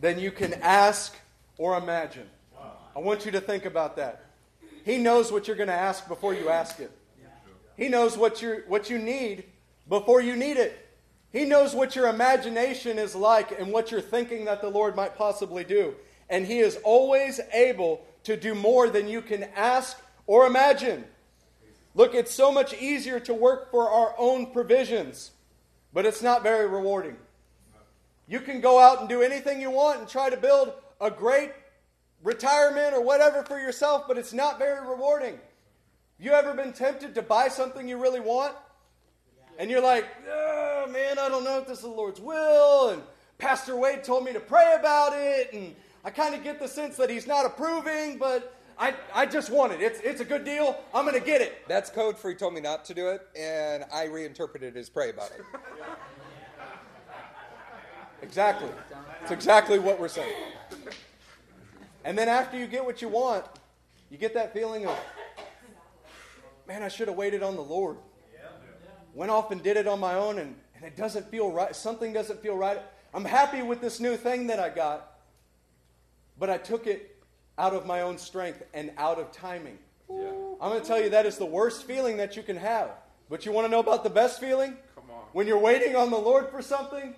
than 0.00 0.18
you 0.18 0.30
can 0.30 0.54
ask 0.54 1.16
or 1.58 1.76
imagine. 1.76 2.28
I 2.94 2.98
want 2.98 3.24
you 3.24 3.30
to 3.32 3.40
think 3.40 3.66
about 3.66 3.96
that. 3.96 4.24
He 4.84 4.98
knows 4.98 5.30
what 5.30 5.46
you're 5.46 5.56
going 5.56 5.68
to 5.68 5.74
ask 5.74 6.08
before 6.08 6.34
you 6.34 6.48
ask 6.48 6.80
it. 6.80 6.90
He 7.76 7.88
knows 7.88 8.18
what, 8.18 8.42
you 8.42 8.62
what 8.66 8.90
you 8.90 8.98
need 8.98 9.44
before 9.88 10.20
you 10.20 10.36
need 10.36 10.56
it. 10.56 10.88
He 11.32 11.44
knows 11.44 11.74
what 11.74 11.94
your 11.94 12.08
imagination 12.08 12.98
is 12.98 13.14
like 13.14 13.58
and 13.58 13.72
what 13.72 13.90
you're 13.90 14.00
thinking 14.00 14.44
that 14.46 14.60
the 14.60 14.68
Lord 14.68 14.96
might 14.96 15.16
possibly 15.16 15.64
do. 15.64 15.94
And 16.28 16.44
He 16.44 16.58
is 16.58 16.78
always 16.84 17.40
able 17.52 18.04
to 18.24 18.36
do 18.36 18.54
more 18.54 18.88
than 18.88 19.08
you 19.08 19.22
can 19.22 19.44
ask 19.54 20.00
or 20.26 20.46
imagine. 20.46 21.04
Look, 21.94 22.14
it's 22.14 22.32
so 22.32 22.52
much 22.52 22.72
easier 22.74 23.18
to 23.20 23.34
work 23.34 23.70
for 23.70 23.88
our 23.88 24.14
own 24.16 24.52
provisions, 24.52 25.32
but 25.92 26.06
it's 26.06 26.22
not 26.22 26.42
very 26.42 26.68
rewarding. 26.68 27.16
You 28.28 28.40
can 28.40 28.60
go 28.60 28.78
out 28.78 29.00
and 29.00 29.08
do 29.08 29.22
anything 29.22 29.60
you 29.60 29.70
want 29.70 29.98
and 29.98 30.08
try 30.08 30.30
to 30.30 30.36
build 30.36 30.72
a 31.00 31.10
great 31.10 31.50
retirement 32.22 32.94
or 32.94 33.02
whatever 33.02 33.42
for 33.42 33.58
yourself, 33.58 34.04
but 34.06 34.18
it's 34.18 34.32
not 34.32 34.58
very 34.58 34.86
rewarding. 34.86 35.38
You 36.18 36.32
ever 36.32 36.54
been 36.54 36.72
tempted 36.72 37.14
to 37.14 37.22
buy 37.22 37.48
something 37.48 37.88
you 37.88 37.96
really 37.96 38.20
want? 38.20 38.54
And 39.58 39.70
you're 39.70 39.82
like, 39.82 40.06
oh, 40.30 40.86
man, 40.90 41.18
I 41.18 41.28
don't 41.28 41.44
know 41.44 41.58
if 41.58 41.66
this 41.66 41.78
is 41.78 41.84
the 41.84 41.90
Lord's 41.90 42.20
will. 42.20 42.90
And 42.90 43.02
Pastor 43.38 43.74
Wade 43.74 44.04
told 44.04 44.24
me 44.24 44.32
to 44.32 44.40
pray 44.40 44.76
about 44.78 45.12
it. 45.14 45.52
And 45.52 45.74
I 46.04 46.10
kind 46.10 46.34
of 46.34 46.42
get 46.42 46.58
the 46.58 46.68
sense 46.68 46.96
that 46.96 47.10
he's 47.10 47.26
not 47.26 47.44
approving, 47.44 48.18
but 48.18 48.56
I, 48.78 48.94
I 49.14 49.26
just 49.26 49.50
want 49.50 49.72
it. 49.72 49.82
It's, 49.82 50.00
it's 50.00 50.20
a 50.20 50.24
good 50.24 50.44
deal. 50.44 50.78
I'm 50.94 51.04
going 51.04 51.18
to 51.18 51.24
get 51.24 51.42
it. 51.42 51.68
That's 51.68 51.90
code 51.90 52.16
for 52.16 52.30
he 52.30 52.34
told 52.34 52.54
me 52.54 52.60
not 52.60 52.84
to 52.86 52.94
do 52.94 53.08
it, 53.08 53.26
and 53.36 53.84
I 53.92 54.04
reinterpreted 54.04 54.74
his 54.74 54.88
pray 54.88 55.10
about 55.10 55.30
it. 55.32 55.44
Exactly. 58.22 58.68
It's 59.22 59.30
exactly 59.30 59.78
what 59.78 59.98
we're 59.98 60.08
saying. 60.08 60.34
And 62.04 62.16
then 62.16 62.28
after 62.28 62.58
you 62.58 62.66
get 62.66 62.84
what 62.84 63.00
you 63.02 63.08
want, 63.08 63.44
you 64.10 64.18
get 64.18 64.34
that 64.34 64.52
feeling 64.52 64.86
of, 64.86 64.98
man, 66.66 66.82
I 66.82 66.88
should 66.88 67.08
have 67.08 67.16
waited 67.16 67.42
on 67.42 67.56
the 67.56 67.62
Lord. 67.62 67.96
Went 69.14 69.30
off 69.30 69.50
and 69.50 69.62
did 69.62 69.76
it 69.76 69.88
on 69.88 69.98
my 69.98 70.14
own, 70.14 70.38
and, 70.38 70.54
and 70.76 70.84
it 70.84 70.96
doesn't 70.96 71.30
feel 71.30 71.50
right. 71.50 71.74
Something 71.74 72.12
doesn't 72.12 72.40
feel 72.40 72.56
right. 72.56 72.80
I'm 73.12 73.24
happy 73.24 73.62
with 73.62 73.80
this 73.80 73.98
new 73.98 74.16
thing 74.16 74.46
that 74.48 74.60
I 74.60 74.68
got, 74.68 75.09
but 76.40 76.50
I 76.50 76.58
took 76.58 76.88
it 76.88 77.22
out 77.56 77.74
of 77.74 77.86
my 77.86 78.00
own 78.00 78.18
strength 78.18 78.64
and 78.74 78.90
out 78.96 79.20
of 79.20 79.30
timing. 79.30 79.78
I'm 80.10 80.70
going 80.70 80.80
to 80.80 80.86
tell 80.86 81.00
you 81.00 81.10
that 81.10 81.26
is 81.26 81.38
the 81.38 81.46
worst 81.46 81.84
feeling 81.84 82.16
that 82.16 82.34
you 82.34 82.42
can 82.42 82.56
have. 82.56 82.90
But 83.28 83.46
you 83.46 83.52
want 83.52 83.66
to 83.66 83.70
know 83.70 83.78
about 83.78 84.02
the 84.02 84.10
best 84.10 84.40
feeling? 84.40 84.76
Come 84.96 85.04
on. 85.10 85.24
When 85.32 85.46
you're 85.46 85.58
waiting 85.58 85.94
on 85.94 86.10
the 86.10 86.18
Lord 86.18 86.50
for 86.50 86.60
something, 86.60 87.14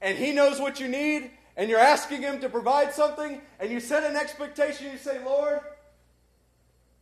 and 0.00 0.16
He 0.16 0.30
knows 0.30 0.60
what 0.60 0.78
you 0.78 0.86
need, 0.86 1.30
and 1.56 1.68
you're 1.68 1.80
asking 1.80 2.22
Him 2.22 2.40
to 2.42 2.48
provide 2.48 2.92
something, 2.92 3.40
and 3.58 3.70
you 3.72 3.80
set 3.80 4.04
an 4.08 4.14
expectation, 4.14 4.92
you 4.92 4.98
say, 4.98 5.24
Lord, 5.24 5.60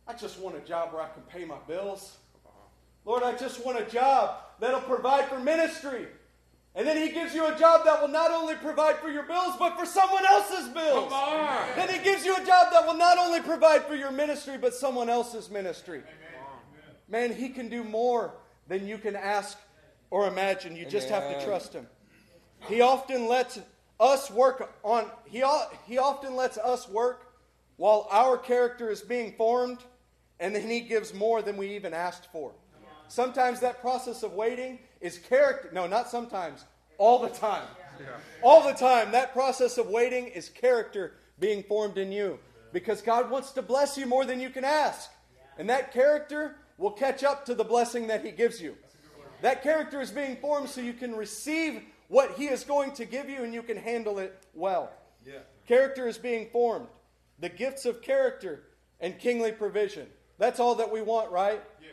I 0.07 0.13
just 0.13 0.39
want 0.39 0.55
a 0.55 0.61
job 0.61 0.91
where 0.91 1.03
I 1.03 1.09
can 1.09 1.21
pay 1.23 1.45
my 1.45 1.57
bills. 1.67 2.17
Uh-huh. 2.45 2.57
Lord, 3.03 3.23
I 3.23 3.35
just 3.37 3.63
want 3.63 3.79
a 3.79 3.85
job 3.85 4.37
that'll 4.59 4.81
provide 4.81 5.27
for 5.29 5.39
ministry. 5.39 6.07
And 6.75 6.85
then 6.85 6.97
he 6.97 7.13
gives 7.13 7.33
you 7.33 7.47
a 7.47 7.57
job 7.57 7.85
that 7.85 8.01
will 8.01 8.09
not 8.09 8.31
only 8.31 8.55
provide 8.55 8.97
for 8.97 9.09
your 9.09 9.23
bills, 9.23 9.55
but 9.57 9.79
for 9.79 9.85
someone 9.85 10.25
else's 10.25 10.67
bills. 10.69 11.09
Come 11.09 11.13
on. 11.13 11.67
Then 11.77 11.87
he 11.89 12.03
gives 12.03 12.25
you 12.25 12.35
a 12.35 12.45
job 12.45 12.67
that 12.73 12.85
will 12.85 12.97
not 12.97 13.17
only 13.17 13.39
provide 13.39 13.85
for 13.85 13.95
your 13.95 14.11
ministry, 14.11 14.57
but 14.57 14.73
someone 14.73 15.09
else's 15.09 15.49
ministry. 15.49 16.03
Man, 17.07 17.33
he 17.33 17.47
can 17.49 17.69
do 17.69 17.83
more 17.83 18.33
than 18.67 18.85
you 18.85 18.97
can 18.97 19.15
ask 19.15 19.57
or 20.09 20.27
imagine. 20.27 20.75
You 20.75 20.85
just 20.85 21.07
have 21.09 21.29
to 21.29 21.45
trust 21.45 21.71
him. 21.71 21.87
He 22.67 22.81
often 22.81 23.27
lets 23.27 23.59
us 23.99 24.29
work 24.29 24.75
on 24.83 25.09
he, 25.25 25.43
he 25.85 25.97
often 25.97 26.35
lets 26.35 26.57
us 26.57 26.89
work 26.89 27.33
while 27.77 28.07
our 28.11 28.37
character 28.37 28.89
is 28.89 29.01
being 29.01 29.33
formed, 29.33 29.79
and 30.39 30.53
then 30.53 30.69
he 30.69 30.81
gives 30.81 31.13
more 31.13 31.41
than 31.41 31.55
we 31.55 31.75
even 31.75 31.93
asked 31.93 32.31
for. 32.31 32.53
Sometimes 33.07 33.59
that 33.59 33.81
process 33.81 34.23
of 34.23 34.33
waiting 34.33 34.79
is 35.05 35.19
character. 35.19 35.69
No, 35.71 35.85
not 35.85 36.09
sometimes. 36.09 36.65
All 36.97 37.19
the 37.19 37.29
time. 37.29 37.67
All 38.41 38.65
the 38.65 38.73
time. 38.73 39.11
That 39.11 39.33
process 39.33 39.77
of 39.77 39.87
waiting 39.87 40.27
is 40.27 40.49
character 40.49 41.13
being 41.39 41.63
formed 41.63 41.97
in 41.97 42.11
you. 42.11 42.39
Because 42.73 43.01
God 43.01 43.29
wants 43.29 43.51
to 43.51 43.61
bless 43.61 43.97
you 43.97 44.05
more 44.05 44.25
than 44.25 44.39
you 44.39 44.49
can 44.49 44.65
ask. 44.65 45.09
And 45.57 45.69
that 45.69 45.93
character 45.93 46.55
will 46.77 46.91
catch 46.91 47.23
up 47.23 47.45
to 47.45 47.53
the 47.53 47.63
blessing 47.63 48.07
that 48.07 48.25
He 48.25 48.31
gives 48.31 48.59
you. 48.59 48.75
That 49.41 49.61
character 49.61 50.01
is 50.01 50.11
being 50.11 50.37
formed 50.37 50.69
so 50.69 50.81
you 50.81 50.93
can 50.93 51.15
receive 51.15 51.83
what 52.07 52.31
He 52.31 52.47
is 52.47 52.63
going 52.63 52.93
to 52.93 53.05
give 53.05 53.29
you 53.29 53.43
and 53.43 53.53
you 53.53 53.61
can 53.61 53.77
handle 53.77 54.19
it 54.19 54.43
well. 54.53 54.91
Yeah. 55.25 55.39
Character 55.67 56.07
is 56.07 56.17
being 56.17 56.49
formed. 56.51 56.87
The 57.39 57.49
gifts 57.49 57.85
of 57.85 58.01
character 58.01 58.63
and 58.99 59.17
kingly 59.19 59.51
provision. 59.51 60.07
That's 60.37 60.59
all 60.59 60.75
that 60.75 60.91
we 60.91 61.01
want, 61.01 61.31
right? 61.31 61.61
Yeah. 61.81 61.87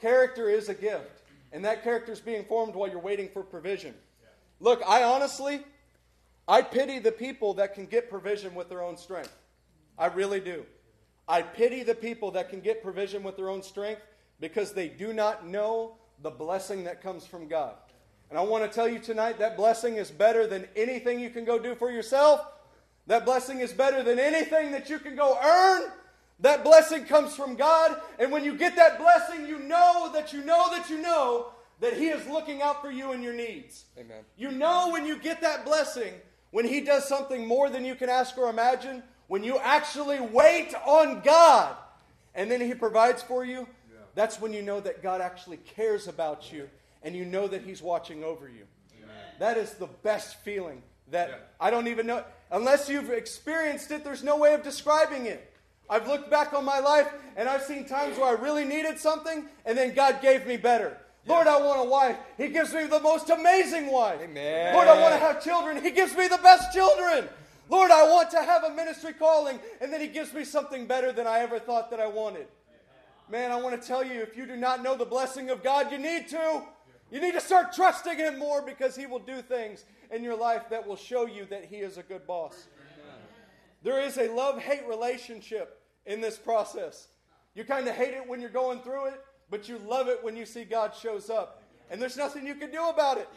Character 0.00 0.50
is 0.50 0.68
a 0.68 0.74
gift, 0.74 1.15
and 1.52 1.64
that 1.64 1.82
character 1.82 2.12
is 2.12 2.20
being 2.20 2.44
formed 2.44 2.74
while 2.74 2.88
you're 2.88 2.98
waiting 2.98 3.28
for 3.28 3.42
provision. 3.42 3.94
Look, 4.60 4.82
I 4.86 5.02
honestly, 5.02 5.64
I 6.48 6.62
pity 6.62 6.98
the 6.98 7.12
people 7.12 7.54
that 7.54 7.74
can 7.74 7.86
get 7.86 8.08
provision 8.08 8.54
with 8.54 8.68
their 8.68 8.82
own 8.82 8.96
strength. 8.96 9.34
I 9.98 10.06
really 10.06 10.40
do. 10.40 10.64
I 11.28 11.42
pity 11.42 11.82
the 11.82 11.94
people 11.94 12.30
that 12.32 12.50
can 12.50 12.60
get 12.60 12.82
provision 12.82 13.22
with 13.22 13.36
their 13.36 13.48
own 13.48 13.62
strength 13.62 14.02
because 14.40 14.72
they 14.72 14.88
do 14.88 15.12
not 15.12 15.46
know 15.46 15.96
the 16.22 16.30
blessing 16.30 16.84
that 16.84 17.02
comes 17.02 17.26
from 17.26 17.48
God. 17.48 17.74
And 18.30 18.38
I 18.38 18.42
want 18.42 18.64
to 18.64 18.70
tell 18.70 18.88
you 18.88 18.98
tonight 18.98 19.38
that 19.38 19.56
blessing 19.56 19.96
is 19.96 20.10
better 20.10 20.46
than 20.46 20.66
anything 20.76 21.20
you 21.20 21.30
can 21.30 21.44
go 21.44 21.58
do 21.58 21.74
for 21.74 21.90
yourself. 21.90 22.44
That 23.06 23.24
blessing 23.24 23.60
is 23.60 23.72
better 23.72 24.02
than 24.02 24.18
anything 24.18 24.72
that 24.72 24.90
you 24.90 24.98
can 24.98 25.14
go 25.14 25.38
earn. 25.42 25.90
That 26.40 26.64
blessing 26.64 27.04
comes 27.04 27.34
from 27.34 27.56
God. 27.56 28.00
And 28.18 28.30
when 28.30 28.44
you 28.44 28.56
get 28.56 28.76
that 28.76 28.98
blessing, 28.98 29.46
you 29.46 29.58
know 29.58 30.10
that 30.12 30.32
you 30.32 30.44
know 30.44 30.70
that 30.70 30.90
you 30.90 31.00
know 31.00 31.52
that 31.80 31.94
He 31.94 32.08
is 32.08 32.26
looking 32.28 32.62
out 32.62 32.82
for 32.82 32.90
you 32.90 33.12
and 33.12 33.22
your 33.22 33.32
needs. 33.32 33.84
Amen. 33.98 34.24
You 34.36 34.50
know 34.50 34.90
when 34.90 35.06
you 35.06 35.18
get 35.18 35.40
that 35.40 35.64
blessing, 35.64 36.12
when 36.50 36.66
He 36.66 36.80
does 36.80 37.08
something 37.08 37.46
more 37.46 37.70
than 37.70 37.84
you 37.84 37.94
can 37.94 38.08
ask 38.08 38.36
or 38.36 38.48
imagine, 38.50 39.02
when 39.28 39.42
you 39.42 39.58
actually 39.58 40.20
wait 40.20 40.74
on 40.86 41.20
God 41.20 41.76
and 42.34 42.50
then 42.50 42.60
He 42.60 42.74
provides 42.74 43.22
for 43.22 43.44
you, 43.44 43.66
that's 44.14 44.40
when 44.40 44.52
you 44.52 44.62
know 44.62 44.80
that 44.80 45.02
God 45.02 45.20
actually 45.20 45.58
cares 45.58 46.08
about 46.08 46.50
you 46.52 46.68
and 47.02 47.14
you 47.14 47.24
know 47.24 47.46
that 47.48 47.62
He's 47.62 47.82
watching 47.82 48.24
over 48.24 48.48
you. 48.48 48.64
That 49.38 49.58
is 49.58 49.74
the 49.74 49.88
best 50.02 50.36
feeling 50.40 50.82
that 51.10 51.50
I 51.60 51.70
don't 51.70 51.88
even 51.88 52.06
know. 52.06 52.24
Unless 52.50 52.88
you've 52.88 53.10
experienced 53.10 53.90
it, 53.90 54.04
there's 54.04 54.24
no 54.24 54.36
way 54.36 54.54
of 54.54 54.62
describing 54.62 55.26
it. 55.26 55.52
I've 55.88 56.08
looked 56.08 56.30
back 56.30 56.52
on 56.52 56.64
my 56.64 56.80
life 56.80 57.08
and 57.36 57.48
I've 57.48 57.62
seen 57.62 57.84
times 57.84 58.18
where 58.18 58.36
I 58.36 58.40
really 58.40 58.64
needed 58.64 58.98
something 58.98 59.46
and 59.64 59.76
then 59.76 59.94
God 59.94 60.20
gave 60.20 60.46
me 60.46 60.56
better. 60.56 60.96
Lord, 61.26 61.46
I 61.46 61.60
want 61.60 61.80
a 61.80 61.90
wife. 61.90 62.16
He 62.36 62.48
gives 62.48 62.72
me 62.72 62.86
the 62.86 63.00
most 63.00 63.30
amazing 63.30 63.90
wife. 63.90 64.20
Amen. 64.22 64.74
Lord, 64.74 64.86
I 64.86 65.00
want 65.00 65.14
to 65.14 65.18
have 65.18 65.42
children. 65.42 65.82
He 65.82 65.90
gives 65.90 66.16
me 66.16 66.28
the 66.28 66.38
best 66.38 66.72
children. 66.72 67.28
Lord, 67.68 67.90
I 67.90 68.08
want 68.08 68.30
to 68.30 68.42
have 68.42 68.62
a 68.62 68.70
ministry 68.70 69.12
calling, 69.12 69.58
and 69.80 69.92
then 69.92 70.00
He 70.00 70.06
gives 70.06 70.32
me 70.32 70.44
something 70.44 70.86
better 70.86 71.10
than 71.10 71.26
I 71.26 71.40
ever 71.40 71.58
thought 71.58 71.90
that 71.90 71.98
I 71.98 72.06
wanted. 72.06 72.46
Man, 73.28 73.50
I 73.50 73.56
want 73.56 73.80
to 73.80 73.86
tell 73.86 74.04
you 74.04 74.22
if 74.22 74.36
you 74.36 74.46
do 74.46 74.56
not 74.56 74.84
know 74.84 74.96
the 74.96 75.04
blessing 75.04 75.50
of 75.50 75.64
God, 75.64 75.90
you 75.90 75.98
need 75.98 76.28
to. 76.28 76.62
You 77.10 77.20
need 77.20 77.34
to 77.34 77.40
start 77.40 77.72
trusting 77.72 78.18
Him 78.18 78.38
more 78.38 78.62
because 78.62 78.94
He 78.94 79.06
will 79.06 79.18
do 79.18 79.42
things 79.42 79.84
in 80.12 80.22
your 80.22 80.36
life 80.36 80.68
that 80.70 80.86
will 80.86 80.96
show 80.96 81.26
you 81.26 81.44
that 81.46 81.64
He 81.64 81.76
is 81.78 81.98
a 81.98 82.02
good 82.04 82.24
boss. 82.26 82.68
There 83.86 84.00
is 84.00 84.18
a 84.18 84.26
love 84.32 84.60
hate 84.60 84.84
relationship 84.88 85.80
in 86.06 86.20
this 86.20 86.36
process. 86.36 87.06
You 87.54 87.62
kind 87.62 87.86
of 87.86 87.94
hate 87.94 88.14
it 88.14 88.28
when 88.28 88.40
you're 88.40 88.50
going 88.50 88.80
through 88.80 89.10
it, 89.10 89.20
but 89.48 89.68
you 89.68 89.78
love 89.78 90.08
it 90.08 90.24
when 90.24 90.34
you 90.34 90.44
see 90.44 90.64
God 90.64 90.92
shows 90.92 91.30
up. 91.30 91.62
And 91.88 92.02
there's 92.02 92.16
nothing 92.16 92.44
you 92.44 92.56
can 92.56 92.72
do 92.72 92.88
about 92.88 93.18
it. 93.18 93.28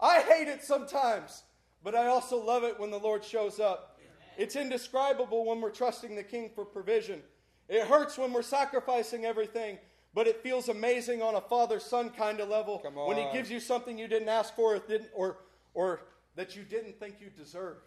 I 0.00 0.22
hate 0.22 0.48
it 0.48 0.64
sometimes, 0.64 1.44
but 1.84 1.94
I 1.94 2.08
also 2.08 2.36
love 2.36 2.64
it 2.64 2.80
when 2.80 2.90
the 2.90 2.98
Lord 2.98 3.24
shows 3.24 3.60
up. 3.60 4.00
It's 4.36 4.56
indescribable 4.56 5.44
when 5.46 5.60
we're 5.60 5.70
trusting 5.70 6.16
the 6.16 6.24
King 6.24 6.50
for 6.52 6.64
provision. 6.64 7.22
It 7.68 7.86
hurts 7.86 8.18
when 8.18 8.32
we're 8.32 8.42
sacrificing 8.42 9.24
everything, 9.24 9.78
but 10.14 10.26
it 10.26 10.42
feels 10.42 10.68
amazing 10.68 11.22
on 11.22 11.36
a 11.36 11.40
father 11.40 11.78
son 11.78 12.10
kind 12.10 12.40
of 12.40 12.48
level 12.48 12.82
when 13.06 13.18
He 13.18 13.32
gives 13.32 13.52
you 13.52 13.60
something 13.60 13.96
you 13.96 14.08
didn't 14.08 14.30
ask 14.30 14.52
for 14.56 14.74
or, 14.74 14.78
didn't, 14.80 15.10
or, 15.14 15.38
or 15.74 16.08
that 16.34 16.56
you 16.56 16.64
didn't 16.64 16.98
think 16.98 17.20
you 17.20 17.30
deserved. 17.30 17.86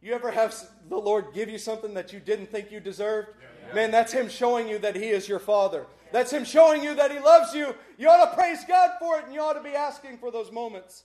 You 0.00 0.12
ever 0.12 0.30
have 0.30 0.54
the 0.88 0.96
Lord 0.96 1.26
give 1.34 1.48
you 1.48 1.58
something 1.58 1.94
that 1.94 2.12
you 2.12 2.20
didn't 2.20 2.50
think 2.50 2.70
you 2.70 2.80
deserved? 2.80 3.28
Man, 3.74 3.90
that's 3.90 4.12
Him 4.12 4.28
showing 4.28 4.68
you 4.68 4.78
that 4.78 4.96
He 4.96 5.08
is 5.08 5.28
your 5.28 5.38
Father. 5.38 5.86
That's 6.12 6.32
Him 6.32 6.44
showing 6.44 6.82
you 6.82 6.94
that 6.94 7.10
He 7.10 7.18
loves 7.18 7.54
you. 7.54 7.74
You 7.98 8.08
ought 8.08 8.30
to 8.30 8.36
praise 8.36 8.64
God 8.66 8.92
for 8.98 9.18
it, 9.18 9.24
and 9.24 9.34
you 9.34 9.40
ought 9.40 9.54
to 9.54 9.62
be 9.62 9.74
asking 9.74 10.18
for 10.18 10.30
those 10.30 10.52
moments. 10.52 11.04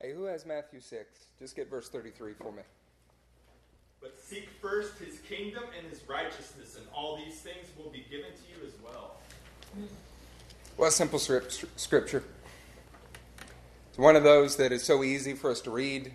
Hey, 0.00 0.12
who 0.12 0.24
has 0.24 0.46
Matthew 0.46 0.80
6? 0.80 1.26
Just 1.38 1.56
get 1.56 1.68
verse 1.68 1.88
33 1.88 2.32
for 2.34 2.52
me. 2.52 2.62
But 4.00 4.18
seek 4.18 4.48
first 4.62 4.98
his 4.98 5.18
kingdom 5.18 5.64
and 5.78 5.86
his 5.90 6.08
righteousness, 6.08 6.76
and 6.76 6.86
all 6.94 7.18
these 7.18 7.40
things 7.40 7.66
will 7.76 7.90
be 7.90 8.06
given 8.10 8.30
to 8.30 8.60
you 8.60 8.66
as 8.66 8.72
well. 8.82 9.18
What 10.76 10.88
a 10.88 10.90
simple 10.90 11.18
scrip- 11.18 11.52
scripture. 11.76 12.24
It's 13.90 13.98
one 13.98 14.16
of 14.16 14.22
those 14.22 14.56
that 14.56 14.72
is 14.72 14.82
so 14.82 15.04
easy 15.04 15.34
for 15.34 15.50
us 15.50 15.60
to 15.62 15.70
read, 15.70 16.14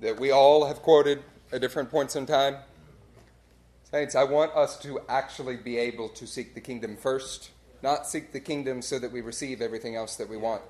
that 0.00 0.18
we 0.18 0.30
all 0.30 0.66
have 0.66 0.82
quoted 0.82 1.22
at 1.52 1.60
different 1.60 1.90
points 1.90 2.16
in 2.16 2.26
time. 2.26 2.56
Saints, 3.90 4.14
I 4.14 4.24
want 4.24 4.52
us 4.54 4.78
to 4.80 5.00
actually 5.08 5.56
be 5.56 5.78
able 5.78 6.08
to 6.10 6.26
seek 6.26 6.54
the 6.54 6.60
kingdom 6.60 6.96
first, 6.96 7.50
not 7.82 8.06
seek 8.06 8.32
the 8.32 8.40
kingdom 8.40 8.82
so 8.82 8.98
that 8.98 9.12
we 9.12 9.20
receive 9.20 9.62
everything 9.62 9.96
else 9.96 10.16
that 10.16 10.28
we 10.28 10.36
want. 10.36 10.62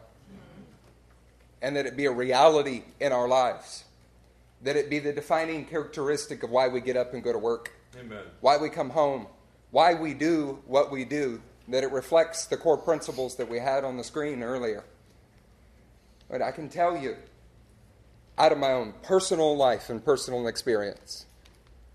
And 1.62 1.74
that 1.76 1.86
it 1.86 1.96
be 1.96 2.04
a 2.04 2.12
reality 2.12 2.82
in 3.00 3.12
our 3.12 3.26
lives. 3.26 3.84
That 4.62 4.76
it 4.76 4.90
be 4.90 4.98
the 4.98 5.12
defining 5.12 5.64
characteristic 5.64 6.42
of 6.42 6.50
why 6.50 6.68
we 6.68 6.80
get 6.80 6.96
up 6.96 7.14
and 7.14 7.22
go 7.22 7.32
to 7.32 7.38
work 7.38 7.72
Amen. 7.98 8.24
why 8.40 8.56
we 8.58 8.68
come 8.68 8.90
home, 8.90 9.26
why 9.70 9.94
we 9.94 10.14
do 10.14 10.58
what 10.66 10.90
we 10.90 11.04
do, 11.04 11.40
that 11.68 11.82
it 11.82 11.90
reflects 11.90 12.46
the 12.46 12.56
core 12.56 12.76
principles 12.76 13.36
that 13.36 13.48
we 13.48 13.58
had 13.58 13.84
on 13.84 13.96
the 13.96 14.04
screen 14.04 14.42
earlier. 14.42 14.84
But 16.28 16.42
I 16.42 16.50
can 16.50 16.68
tell 16.68 16.96
you, 16.96 17.16
out 18.38 18.52
of 18.52 18.58
my 18.58 18.72
own 18.72 18.94
personal 19.02 19.56
life 19.56 19.88
and 19.90 20.04
personal 20.04 20.46
experience, 20.46 21.26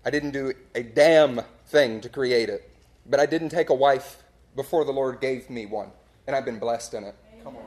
I 0.04 0.10
didn't 0.10 0.32
do 0.32 0.52
a 0.74 0.82
damn 0.82 1.42
thing 1.66 2.00
to 2.00 2.08
create 2.08 2.48
it, 2.48 2.70
but 3.06 3.20
I 3.20 3.26
didn't 3.26 3.50
take 3.50 3.70
a 3.70 3.74
wife 3.74 4.22
before 4.56 4.84
the 4.84 4.92
Lord 4.92 5.20
gave 5.20 5.48
me 5.48 5.66
one, 5.66 5.90
and 6.26 6.34
I've 6.34 6.44
been 6.44 6.58
blessed 6.58 6.94
in 6.94 7.04
it. 7.04 7.14
Come 7.44 7.56
on. 7.56 7.62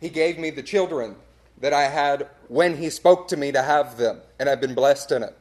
He 0.00 0.08
gave 0.08 0.38
me 0.38 0.50
the 0.50 0.62
children 0.62 1.16
that 1.58 1.72
I 1.72 1.84
had 1.84 2.28
when 2.48 2.76
He 2.76 2.90
spoke 2.90 3.28
to 3.28 3.36
me 3.36 3.52
to 3.52 3.62
have 3.62 3.96
them, 3.96 4.20
and 4.38 4.48
I've 4.48 4.60
been 4.60 4.74
blessed 4.74 5.12
in 5.12 5.22
it. 5.22 5.36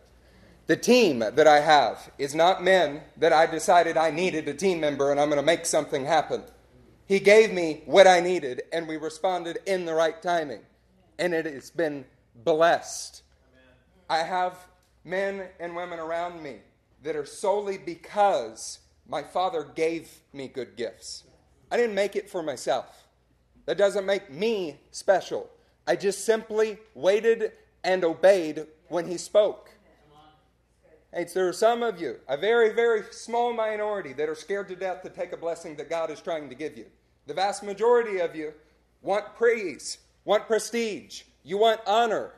The 0.68 0.78
team 0.78 1.20
that 1.20 1.48
I 1.48 1.60
have 1.60 2.12
is 2.18 2.36
not 2.36 2.64
men 2.64 3.02
that 3.18 3.34
I 3.34 3.48
decided 3.48 3.98
I 3.98 4.12
needed 4.12 4.48
a 4.48 4.54
team 4.54 4.80
member 4.80 5.12
and 5.12 5.20
I'm 5.20 5.28
going 5.28 5.42
to 5.42 5.46
make 5.46 5.66
something 5.66 6.06
happen. 6.06 6.44
He 7.08 7.20
gave 7.20 7.52
me 7.52 7.82
what 7.86 8.08
I 8.08 8.22
needed, 8.22 8.62
and 8.72 8.88
we 8.88 8.96
responded 8.96 9.58
in 9.66 9.86
the 9.86 9.94
right 9.94 10.22
timing, 10.22 10.62
and 11.20 11.34
it 11.34 11.46
has 11.46 11.70
been 11.70 12.06
blessed. 12.36 13.24
I 14.10 14.20
have 14.20 14.58
men 15.04 15.48
and 15.60 15.76
women 15.76 16.00
around 16.00 16.42
me 16.42 16.58
that 17.04 17.16
are 17.16 17.26
solely 17.26 17.78
because 17.78 18.80
my 19.08 19.24
father 19.24 19.68
gave 19.76 20.10
me 20.34 20.48
good 20.48 20.76
gifts. 20.76 21.24
I 21.72 21.78
didn't 21.78 21.96
make 21.96 22.16
it 22.16 22.30
for 22.30 22.44
myself. 22.44 23.08
That 23.66 23.78
doesn't 23.78 24.06
make 24.06 24.32
me 24.32 24.78
special. 24.92 25.50
I 25.88 25.96
just 25.96 26.26
simply 26.26 26.78
waited 26.94 27.54
and 27.84 28.04
obeyed 28.04 28.66
when 28.90 29.08
he 29.08 29.18
spoke. 29.18 29.72
Hey, 31.14 31.26
there 31.34 31.48
are 31.48 31.54
some 31.54 31.84
of 31.84 32.00
you, 32.00 32.20
a 32.30 32.38
very, 32.38 32.72
very 32.74 33.04
small 33.12 33.52
minority, 33.52 34.14
that 34.14 34.30
are 34.30 34.36
scared 34.36 34.70
to 34.70 34.78
death 34.78 35.02
to 35.04 35.10
take 35.10 35.34
a 35.34 35.38
blessing 35.38 35.76
that 35.76 35.90
God 35.90 36.10
is 36.10 36.22
trying 36.22 36.48
to 36.48 36.56
give 36.56 36.78
you. 36.78 36.86
The 37.28 37.34
vast 37.34 37.64
majority 37.64 38.20
of 38.20 38.34
you 38.36 38.54
want 39.02 39.36
praise, 39.36 39.98
want 40.24 40.48
prestige, 40.48 41.24
you 41.44 41.58
want 41.58 41.82
honor. 41.86 42.32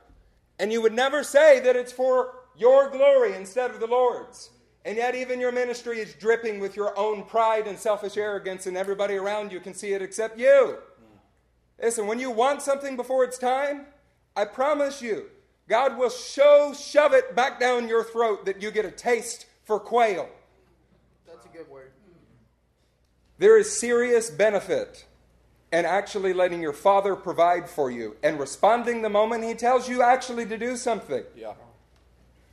And 0.60 0.72
you 0.72 0.82
would 0.82 0.94
never 0.94 1.24
say 1.24 1.60
that 1.60 1.76
it's 1.76 1.92
for 1.92 2.36
your 2.56 2.90
glory 2.90 3.36
instead 3.36 3.72
of 3.72 3.80
the 3.80 3.88
Lord's. 3.88 4.52
And 4.86 4.98
yet, 4.98 5.16
even 5.16 5.40
your 5.40 5.52
ministry 5.52 6.00
is 6.00 6.14
dripping 6.14 6.60
with 6.60 6.76
your 6.76 6.98
own 7.00 7.24
pride 7.24 7.68
and 7.68 7.80
selfish 7.80 8.18
arrogance, 8.18 8.68
and 8.68 8.76
everybody 8.76 9.16
around 9.16 9.52
you 9.52 9.62
can 9.62 9.74
see 9.74 9.94
it 9.94 10.02
except 10.02 10.38
you. 10.38 10.78
Listen, 11.82 12.06
when 12.06 12.20
you 12.20 12.30
want 12.30 12.62
something 12.62 12.98
before 12.98 13.24
it's 13.24 13.38
time, 13.38 13.86
I 14.36 14.46
promise 14.46 15.02
you, 15.02 15.30
God 15.70 15.98
will 15.98 16.10
show, 16.10 16.74
shove 16.74 17.14
it 17.14 17.36
back 17.36 17.60
down 17.60 17.88
your 17.88 18.04
throat 18.04 18.46
that 18.46 18.62
you 18.62 18.72
get 18.72 18.84
a 18.84 18.92
taste 18.92 19.46
for 19.64 19.80
quail. 19.80 20.30
That's 21.26 21.46
a 21.46 21.50
good 21.50 21.70
word. 21.70 21.92
There 23.38 23.58
is 23.58 23.78
serious 23.78 24.30
benefit 24.30 25.06
in 25.74 25.86
actually 25.86 26.34
letting 26.34 26.62
your 26.62 26.72
father 26.72 27.16
provide 27.16 27.68
for 27.68 27.90
you 27.90 28.16
and 28.22 28.40
responding 28.40 29.02
the 29.02 29.10
moment 29.10 29.44
he 29.44 29.56
tells 29.56 29.90
you 29.90 30.04
actually 30.04 30.46
to 30.46 30.56
do 30.56 30.78
something. 30.78 31.24
Yeah. 31.36 31.54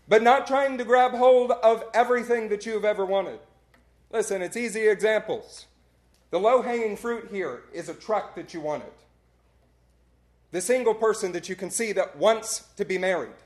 But 0.09 0.23
not 0.23 0.47
trying 0.47 0.79
to 0.79 0.85
grab 0.85 1.13
hold 1.13 1.53
of 1.53 1.85
everything 1.93 2.49
that 2.49 2.65
you've 2.65 2.87
ever 2.87 3.05
wanted. 3.05 3.39
Listen, 4.11 4.41
it's 4.41 4.57
easy 4.57 4.89
examples. 4.89 5.67
The 6.31 6.41
low 6.41 6.63
hanging 6.63 6.97
fruit 6.97 7.29
here 7.31 7.65
is 7.75 7.91
a 7.91 7.95
truck 7.95 8.35
that 8.37 8.55
you 8.55 8.61
wanted. 8.63 8.93
The 10.51 10.63
single 10.63 10.95
person 10.95 11.33
that 11.33 11.49
you 11.49 11.55
can 11.55 11.71
see 11.71 11.93
that 11.93 12.17
wants 12.17 12.69
to 12.77 12.87
be 12.87 12.97
married. 12.97 13.37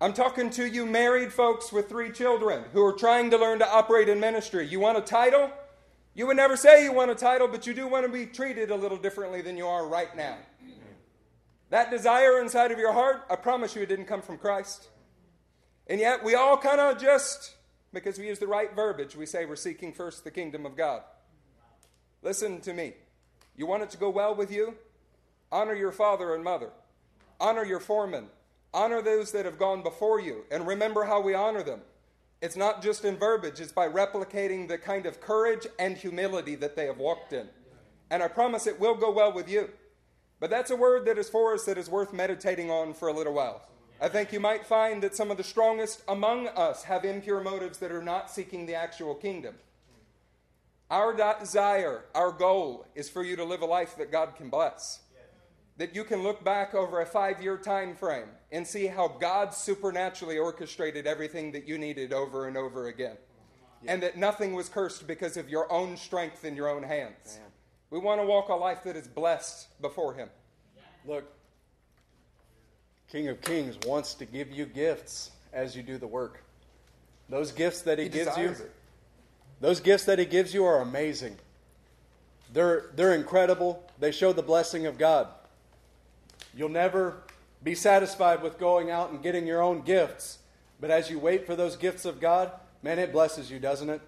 I'm 0.00 0.12
talking 0.12 0.50
to 0.50 0.66
you 0.66 0.86
married 0.86 1.32
folks 1.32 1.72
with 1.72 1.88
three 1.88 2.10
children 2.10 2.64
who 2.72 2.84
are 2.84 2.92
trying 2.92 3.30
to 3.30 3.38
learn 3.38 3.60
to 3.60 3.68
operate 3.70 4.08
in 4.08 4.18
ministry. 4.18 4.66
You 4.66 4.80
want 4.80 4.98
a 4.98 5.02
title? 5.02 5.52
You 6.14 6.28
would 6.28 6.36
never 6.36 6.56
say 6.56 6.84
you 6.84 6.92
want 6.92 7.10
a 7.10 7.14
title, 7.14 7.48
but 7.48 7.66
you 7.66 7.74
do 7.74 7.88
want 7.88 8.06
to 8.06 8.12
be 8.12 8.26
treated 8.26 8.70
a 8.70 8.76
little 8.76 8.96
differently 8.96 9.42
than 9.42 9.56
you 9.56 9.66
are 9.66 9.86
right 9.86 10.16
now. 10.16 10.36
That 11.70 11.90
desire 11.90 12.40
inside 12.40 12.70
of 12.70 12.78
your 12.78 12.92
heart, 12.92 13.24
I 13.28 13.34
promise 13.36 13.74
you, 13.74 13.82
it 13.82 13.88
didn't 13.88 14.06
come 14.06 14.22
from 14.22 14.38
Christ. 14.38 14.88
And 15.88 15.98
yet, 15.98 16.22
we 16.22 16.36
all 16.36 16.56
kind 16.56 16.80
of 16.80 17.00
just, 17.00 17.56
because 17.92 18.16
we 18.18 18.28
use 18.28 18.38
the 18.38 18.46
right 18.46 18.74
verbiage, 18.74 19.16
we 19.16 19.26
say 19.26 19.44
we're 19.44 19.56
seeking 19.56 19.92
first 19.92 20.22
the 20.22 20.30
kingdom 20.30 20.64
of 20.66 20.76
God. 20.76 21.02
Listen 22.22 22.60
to 22.60 22.72
me. 22.72 22.94
You 23.56 23.66
want 23.66 23.82
it 23.82 23.90
to 23.90 23.98
go 23.98 24.08
well 24.08 24.34
with 24.36 24.52
you? 24.52 24.76
Honor 25.50 25.74
your 25.74 25.92
father 25.92 26.34
and 26.34 26.44
mother. 26.44 26.70
Honor 27.40 27.64
your 27.64 27.80
foreman. 27.80 28.28
Honor 28.72 29.02
those 29.02 29.32
that 29.32 29.44
have 29.44 29.58
gone 29.58 29.82
before 29.82 30.20
you. 30.20 30.44
And 30.50 30.66
remember 30.66 31.04
how 31.04 31.20
we 31.20 31.34
honor 31.34 31.62
them. 31.62 31.80
It's 32.44 32.56
not 32.56 32.82
just 32.82 33.06
in 33.06 33.16
verbiage, 33.16 33.58
it's 33.58 33.72
by 33.72 33.88
replicating 33.88 34.68
the 34.68 34.76
kind 34.76 35.06
of 35.06 35.18
courage 35.18 35.66
and 35.78 35.96
humility 35.96 36.56
that 36.56 36.76
they 36.76 36.84
have 36.84 36.98
walked 36.98 37.32
in. 37.32 37.48
And 38.10 38.22
I 38.22 38.28
promise 38.28 38.66
it 38.66 38.78
will 38.78 38.96
go 38.96 39.10
well 39.10 39.32
with 39.32 39.48
you. 39.48 39.70
But 40.40 40.50
that's 40.50 40.70
a 40.70 40.76
word 40.76 41.06
that 41.06 41.16
is 41.16 41.30
for 41.30 41.54
us 41.54 41.64
that 41.64 41.78
is 41.78 41.88
worth 41.88 42.12
meditating 42.12 42.70
on 42.70 42.92
for 42.92 43.08
a 43.08 43.14
little 43.14 43.32
while. 43.32 43.66
I 43.98 44.10
think 44.10 44.30
you 44.30 44.40
might 44.40 44.66
find 44.66 45.02
that 45.02 45.16
some 45.16 45.30
of 45.30 45.38
the 45.38 45.42
strongest 45.42 46.02
among 46.06 46.48
us 46.48 46.82
have 46.82 47.06
impure 47.06 47.40
motives 47.40 47.78
that 47.78 47.90
are 47.90 48.02
not 48.02 48.30
seeking 48.30 48.66
the 48.66 48.74
actual 48.74 49.14
kingdom. 49.14 49.54
Our 50.90 51.16
desire, 51.16 52.04
our 52.14 52.30
goal 52.30 52.86
is 52.94 53.08
for 53.08 53.24
you 53.24 53.36
to 53.36 53.44
live 53.44 53.62
a 53.62 53.64
life 53.64 53.96
that 53.96 54.12
God 54.12 54.36
can 54.36 54.50
bless. 54.50 55.00
That 55.76 55.94
you 55.94 56.04
can 56.04 56.22
look 56.22 56.44
back 56.44 56.74
over 56.74 57.00
a 57.00 57.06
five 57.06 57.42
year 57.42 57.56
time 57.58 57.94
frame 57.96 58.28
and 58.52 58.66
see 58.66 58.86
how 58.86 59.08
God 59.08 59.52
supernaturally 59.52 60.38
orchestrated 60.38 61.06
everything 61.06 61.50
that 61.52 61.66
you 61.66 61.78
needed 61.78 62.12
over 62.12 62.46
and 62.46 62.56
over 62.56 62.86
again. 62.86 63.16
And 63.86 64.02
that 64.02 64.16
nothing 64.16 64.54
was 64.54 64.68
cursed 64.68 65.06
because 65.06 65.36
of 65.36 65.48
your 65.48 65.70
own 65.72 65.96
strength 65.96 66.44
in 66.44 66.56
your 66.56 66.68
own 66.68 66.82
hands. 66.82 67.38
We 67.90 67.98
want 67.98 68.20
to 68.20 68.26
walk 68.26 68.48
a 68.48 68.54
life 68.54 68.84
that 68.84 68.96
is 68.96 69.06
blessed 69.06 69.80
before 69.80 70.14
Him. 70.14 70.28
Look, 71.06 71.24
King 73.10 73.28
of 73.28 73.40
Kings 73.40 73.76
wants 73.86 74.14
to 74.14 74.24
give 74.24 74.50
you 74.50 74.66
gifts 74.66 75.30
as 75.52 75.76
you 75.76 75.82
do 75.82 75.98
the 75.98 76.06
work. 76.06 76.42
Those 77.28 77.52
gifts 77.52 77.82
that 77.82 77.98
He, 77.98 78.04
He 78.04 78.10
gives 78.10 78.36
you, 78.36 78.48
it. 78.48 78.72
those 79.60 79.80
gifts 79.80 80.04
that 80.04 80.18
He 80.18 80.24
gives 80.24 80.54
you 80.54 80.64
are 80.64 80.80
amazing. 80.80 81.36
They're, 82.52 82.90
they're 82.96 83.14
incredible. 83.14 83.82
They 83.98 84.12
show 84.12 84.32
the 84.32 84.42
blessing 84.42 84.86
of 84.86 84.98
God. 84.98 85.28
You'll 86.56 86.68
never 86.68 87.22
be 87.62 87.74
satisfied 87.74 88.42
with 88.42 88.58
going 88.58 88.90
out 88.90 89.10
and 89.10 89.22
getting 89.22 89.46
your 89.46 89.62
own 89.62 89.82
gifts. 89.82 90.38
But 90.80 90.90
as 90.90 91.10
you 91.10 91.18
wait 91.18 91.46
for 91.46 91.56
those 91.56 91.76
gifts 91.76 92.04
of 92.04 92.20
God, 92.20 92.52
man, 92.82 92.98
it 92.98 93.12
blesses 93.12 93.50
you, 93.50 93.58
doesn't 93.58 93.90
it? 93.90 94.00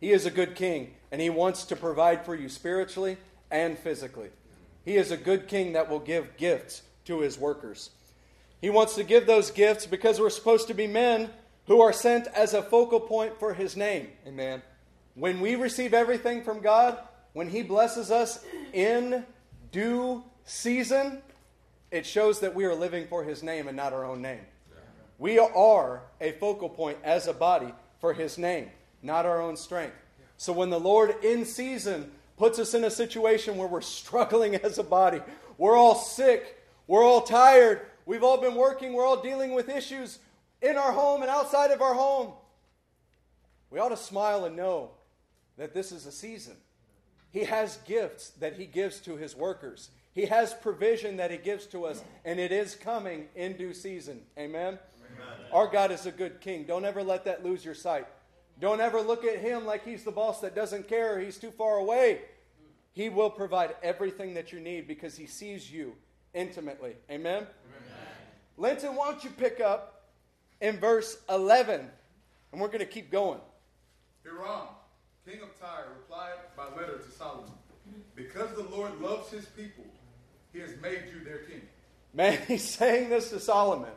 He 0.00 0.12
is 0.12 0.26
a 0.26 0.30
good 0.30 0.54
king, 0.54 0.94
and 1.10 1.20
he 1.20 1.30
wants 1.30 1.64
to 1.64 1.76
provide 1.76 2.24
for 2.24 2.34
you 2.34 2.48
spiritually 2.48 3.16
and 3.50 3.78
physically. 3.78 4.28
He 4.84 4.96
is 4.96 5.10
a 5.10 5.16
good 5.16 5.48
king 5.48 5.72
that 5.72 5.90
will 5.90 5.98
give 5.98 6.36
gifts 6.36 6.82
to 7.06 7.20
his 7.20 7.38
workers. 7.38 7.90
He 8.60 8.70
wants 8.70 8.94
to 8.94 9.04
give 9.04 9.26
those 9.26 9.50
gifts 9.50 9.86
because 9.86 10.20
we're 10.20 10.30
supposed 10.30 10.68
to 10.68 10.74
be 10.74 10.86
men 10.86 11.30
who 11.66 11.80
are 11.80 11.92
sent 11.92 12.26
as 12.28 12.54
a 12.54 12.62
focal 12.62 13.00
point 13.00 13.38
for 13.38 13.54
his 13.54 13.76
name. 13.76 14.08
Amen. 14.26 14.62
When 15.14 15.40
we 15.40 15.56
receive 15.56 15.94
everything 15.94 16.44
from 16.44 16.60
God, 16.60 16.98
when 17.32 17.48
he 17.48 17.62
blesses 17.62 18.10
us 18.10 18.44
in 18.72 19.24
due 19.72 20.22
season, 20.44 21.22
it 21.90 22.06
shows 22.06 22.40
that 22.40 22.54
we 22.54 22.64
are 22.64 22.74
living 22.74 23.06
for 23.06 23.24
his 23.24 23.42
name 23.42 23.68
and 23.68 23.76
not 23.76 23.92
our 23.92 24.04
own 24.04 24.22
name. 24.22 24.40
We 25.18 25.38
are 25.38 26.02
a 26.20 26.32
focal 26.32 26.68
point 26.68 26.98
as 27.02 27.26
a 27.26 27.32
body 27.32 27.72
for 28.00 28.12
his 28.12 28.36
name, 28.36 28.70
not 29.02 29.24
our 29.24 29.40
own 29.40 29.56
strength. 29.56 29.96
So 30.36 30.52
when 30.52 30.70
the 30.70 30.80
Lord 30.80 31.14
in 31.24 31.44
season 31.44 32.10
puts 32.36 32.58
us 32.58 32.74
in 32.74 32.84
a 32.84 32.90
situation 32.90 33.56
where 33.56 33.68
we're 33.68 33.80
struggling 33.80 34.54
as 34.56 34.78
a 34.78 34.82
body, 34.82 35.20
we're 35.56 35.76
all 35.76 35.94
sick, 35.94 36.62
we're 36.86 37.04
all 37.04 37.22
tired, 37.22 37.80
we've 38.04 38.22
all 38.22 38.40
been 38.40 38.54
working, 38.54 38.92
we're 38.92 39.06
all 39.06 39.22
dealing 39.22 39.54
with 39.54 39.68
issues 39.68 40.18
in 40.62 40.76
our 40.76 40.92
home 40.92 41.22
and 41.22 41.30
outside 41.30 41.70
of 41.70 41.82
our 41.82 41.94
home, 41.94 42.32
we 43.70 43.78
ought 43.78 43.90
to 43.90 43.96
smile 43.96 44.44
and 44.44 44.56
know 44.56 44.90
that 45.58 45.74
this 45.74 45.92
is 45.92 46.06
a 46.06 46.12
season. 46.12 46.56
He 47.30 47.44
has 47.44 47.78
gifts 47.86 48.30
that 48.40 48.54
he 48.54 48.66
gives 48.66 49.00
to 49.00 49.16
his 49.16 49.36
workers. 49.36 49.90
He 50.16 50.24
has 50.24 50.54
provision 50.54 51.18
that 51.18 51.30
he 51.30 51.36
gives 51.36 51.66
to 51.66 51.84
us, 51.84 52.02
and 52.24 52.40
it 52.40 52.50
is 52.50 52.74
coming 52.74 53.28
in 53.36 53.58
due 53.58 53.74
season. 53.74 54.22
Amen? 54.38 54.78
Our 55.52 55.66
God 55.66 55.92
is 55.92 56.06
a 56.06 56.10
good 56.10 56.40
king. 56.40 56.64
Don't 56.64 56.86
ever 56.86 57.02
let 57.02 57.26
that 57.26 57.44
lose 57.44 57.62
your 57.62 57.74
sight. 57.74 58.06
Don't 58.58 58.80
ever 58.80 59.02
look 59.02 59.26
at 59.26 59.40
him 59.40 59.66
like 59.66 59.84
he's 59.84 60.04
the 60.04 60.10
boss 60.10 60.40
that 60.40 60.54
doesn't 60.54 60.88
care, 60.88 61.20
he's 61.20 61.36
too 61.36 61.50
far 61.50 61.76
away. 61.76 62.22
He 62.94 63.10
will 63.10 63.28
provide 63.28 63.76
everything 63.82 64.32
that 64.34 64.52
you 64.52 64.58
need 64.58 64.88
because 64.88 65.18
he 65.18 65.26
sees 65.26 65.70
you 65.70 65.94
intimately. 66.32 66.96
Amen? 67.10 67.46
Linton, 68.56 68.96
why 68.96 69.10
don't 69.10 69.22
you 69.22 69.28
pick 69.28 69.60
up 69.60 70.06
in 70.62 70.78
verse 70.78 71.18
11? 71.28 71.90
And 72.52 72.60
we're 72.60 72.68
going 72.68 72.78
to 72.78 72.86
keep 72.86 73.10
going. 73.10 73.40
Hiram, 74.24 74.68
king 75.26 75.42
of 75.42 75.60
Tyre, 75.60 75.88
replied 75.98 76.36
by 76.56 76.68
letter 76.74 76.96
to 76.96 77.10
Solomon, 77.10 77.52
Because 78.14 78.50
the 78.56 78.62
Lord 78.62 78.98
loves 78.98 79.30
his 79.30 79.44
people, 79.44 79.84
he 80.56 80.62
has 80.62 80.74
made 80.80 81.02
you 81.12 81.22
their 81.22 81.38
king. 81.38 81.60
Man, 82.14 82.38
he's 82.48 82.64
saying 82.64 83.10
this 83.10 83.28
to 83.30 83.40
Solomon. 83.40 83.90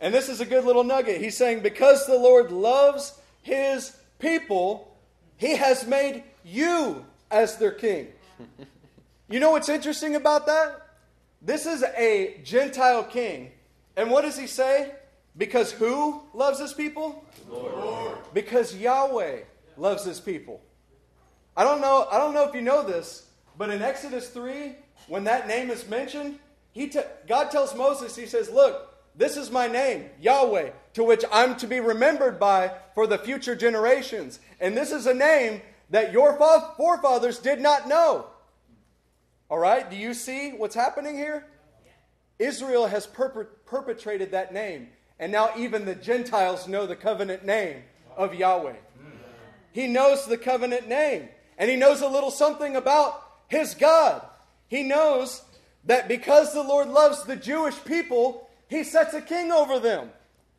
And 0.00 0.12
this 0.12 0.28
is 0.28 0.40
a 0.42 0.44
good 0.44 0.64
little 0.64 0.84
nugget. 0.84 1.20
He's 1.20 1.36
saying, 1.36 1.60
Because 1.60 2.06
the 2.06 2.18
Lord 2.18 2.50
loves 2.50 3.18
his 3.40 3.96
people, 4.18 4.94
he 5.38 5.56
has 5.56 5.86
made 5.86 6.24
you 6.44 7.06
as 7.30 7.56
their 7.56 7.70
king. 7.70 8.08
you 9.30 9.40
know 9.40 9.52
what's 9.52 9.70
interesting 9.70 10.16
about 10.16 10.44
that? 10.46 10.88
This 11.40 11.64
is 11.64 11.82
a 11.82 12.38
Gentile 12.44 13.04
king. 13.04 13.52
And 13.96 14.10
what 14.10 14.22
does 14.22 14.36
he 14.36 14.46
say? 14.46 14.92
Because 15.38 15.72
who 15.72 16.22
loves 16.34 16.58
his 16.58 16.74
people? 16.74 17.24
Lord. 17.48 18.18
Because 18.34 18.76
Yahweh 18.76 19.38
loves 19.78 20.04
his 20.04 20.20
people. 20.20 20.60
I 21.56 21.64
don't 21.64 21.80
know, 21.80 22.06
I 22.10 22.18
don't 22.18 22.34
know 22.34 22.46
if 22.46 22.54
you 22.54 22.60
know 22.60 22.82
this, 22.82 23.26
but 23.56 23.70
in 23.70 23.80
Exodus 23.80 24.28
3, 24.28 24.74
when 25.08 25.24
that 25.24 25.46
name 25.46 25.70
is 25.70 25.88
mentioned, 25.88 26.38
he 26.72 26.92
God 27.26 27.50
tells 27.50 27.74
Moses, 27.74 28.16
he 28.16 28.26
says, 28.26 28.50
Look, 28.50 28.94
this 29.16 29.36
is 29.36 29.50
my 29.50 29.68
name, 29.68 30.10
Yahweh, 30.20 30.70
to 30.94 31.04
which 31.04 31.24
I'm 31.30 31.56
to 31.56 31.66
be 31.66 31.80
remembered 31.80 32.40
by 32.40 32.72
for 32.94 33.06
the 33.06 33.18
future 33.18 33.54
generations. 33.54 34.40
And 34.60 34.76
this 34.76 34.90
is 34.90 35.06
a 35.06 35.14
name 35.14 35.62
that 35.90 36.12
your 36.12 36.36
fa- 36.36 36.72
forefathers 36.76 37.38
did 37.38 37.60
not 37.60 37.88
know. 37.88 38.26
All 39.48 39.58
right, 39.58 39.88
do 39.88 39.96
you 39.96 40.14
see 40.14 40.50
what's 40.50 40.74
happening 40.74 41.14
here? 41.14 41.46
Israel 42.38 42.86
has 42.86 43.06
perpe- 43.06 43.46
perpetrated 43.66 44.32
that 44.32 44.52
name, 44.52 44.88
and 45.20 45.30
now 45.30 45.50
even 45.56 45.84
the 45.84 45.94
Gentiles 45.94 46.66
know 46.66 46.86
the 46.86 46.96
covenant 46.96 47.44
name 47.44 47.84
of 48.16 48.34
Yahweh. 48.34 48.74
He 49.72 49.86
knows 49.86 50.26
the 50.26 50.38
covenant 50.38 50.88
name, 50.88 51.28
and 51.58 51.70
he 51.70 51.76
knows 51.76 52.00
a 52.00 52.08
little 52.08 52.32
something 52.32 52.74
about 52.74 53.22
his 53.46 53.74
God. 53.74 54.26
He 54.74 54.82
knows 54.82 55.42
that 55.84 56.08
because 56.08 56.52
the 56.52 56.64
Lord 56.64 56.88
loves 56.88 57.22
the 57.22 57.36
Jewish 57.36 57.76
people, 57.84 58.50
he 58.66 58.82
sets 58.82 59.14
a 59.14 59.20
king 59.20 59.52
over 59.52 59.78
them. 59.78 60.10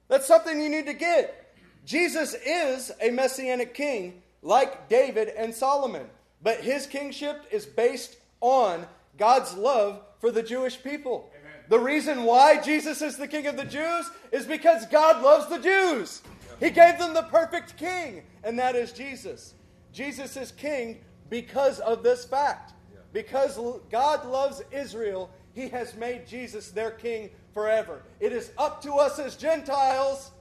That's 0.07 0.25
something 0.25 0.61
you 0.61 0.69
need 0.69 0.85
to 0.85 0.93
get. 0.93 1.53
Jesus 1.85 2.33
is 2.33 2.93
a 3.01 3.11
messianic 3.11 3.73
king 3.73 4.21
like 4.41 4.87
David 4.87 5.33
and 5.35 5.53
Solomon, 5.53 6.07
but 6.41 6.61
his 6.61 6.87
kingship 6.87 7.43
is 7.51 7.65
based 7.65 8.15
on 8.39 8.87
God's 9.17 9.53
love 9.55 9.99
for 10.21 10.31
the 10.31 10.43
Jewish 10.43 10.81
people. 10.81 11.29
The 11.67 11.79
reason 11.79 12.23
why 12.23 12.61
Jesus 12.61 13.01
is 13.01 13.17
the 13.17 13.27
king 13.27 13.47
of 13.47 13.57
the 13.57 13.65
Jews 13.65 14.09
is 14.31 14.45
because 14.45 14.85
God 14.85 15.23
loves 15.23 15.47
the 15.47 15.59
Jews. 15.59 16.21
He 16.61 16.69
gave 16.69 16.97
them 16.99 17.13
the 17.13 17.23
perfect 17.23 17.75
king, 17.75 18.23
and 18.45 18.57
that 18.59 18.77
is 18.77 18.93
Jesus. 18.93 19.55
Jesus 19.91 20.37
is 20.37 20.53
king 20.53 21.01
because 21.29 21.81
of 21.81 22.01
this 22.01 22.23
fact. 22.23 22.74
Because 23.15 23.57
God 23.89 24.25
loves 24.25 24.61
Israel, 24.73 25.29
he 25.53 25.69
has 25.69 25.95
made 25.95 26.27
Jesus 26.27 26.71
their 26.71 26.91
king 26.91 27.29
forever. 27.53 28.01
It 28.19 28.33
is 28.33 28.51
up 28.57 28.83
to 28.83 28.95
us 28.95 29.19
as 29.19 29.37
Gentiles 29.37 30.31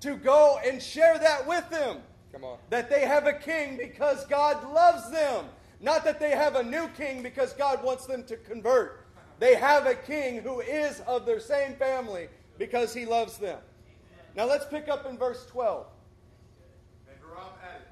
to 0.00 0.16
go 0.16 0.58
and 0.66 0.82
share 0.82 1.16
that 1.16 1.46
with 1.46 1.70
them. 1.70 1.98
Come 2.32 2.42
on. 2.42 2.58
That 2.70 2.90
they 2.90 3.02
have 3.02 3.28
a 3.28 3.34
king 3.34 3.76
because 3.76 4.26
God 4.26 4.68
loves 4.72 5.12
them. 5.12 5.44
Not 5.80 6.02
that 6.02 6.18
they 6.18 6.32
have 6.32 6.56
a 6.56 6.62
new 6.64 6.88
king 6.96 7.22
because 7.22 7.52
God 7.52 7.84
wants 7.84 8.04
them 8.06 8.24
to 8.24 8.36
convert. 8.36 9.06
They 9.38 9.54
have 9.54 9.86
a 9.86 9.94
king 9.94 10.42
who 10.42 10.58
is 10.58 11.02
of 11.06 11.26
their 11.26 11.38
same 11.38 11.76
family 11.76 12.26
because 12.58 12.92
he 12.92 13.06
loves 13.06 13.38
them. 13.38 13.60
Now 14.34 14.46
let's 14.46 14.66
pick 14.66 14.88
up 14.88 15.06
in 15.06 15.16
verse 15.16 15.46
12. 15.46 15.86
And 17.08 17.16
Hiram 17.20 17.52
added, 17.62 17.86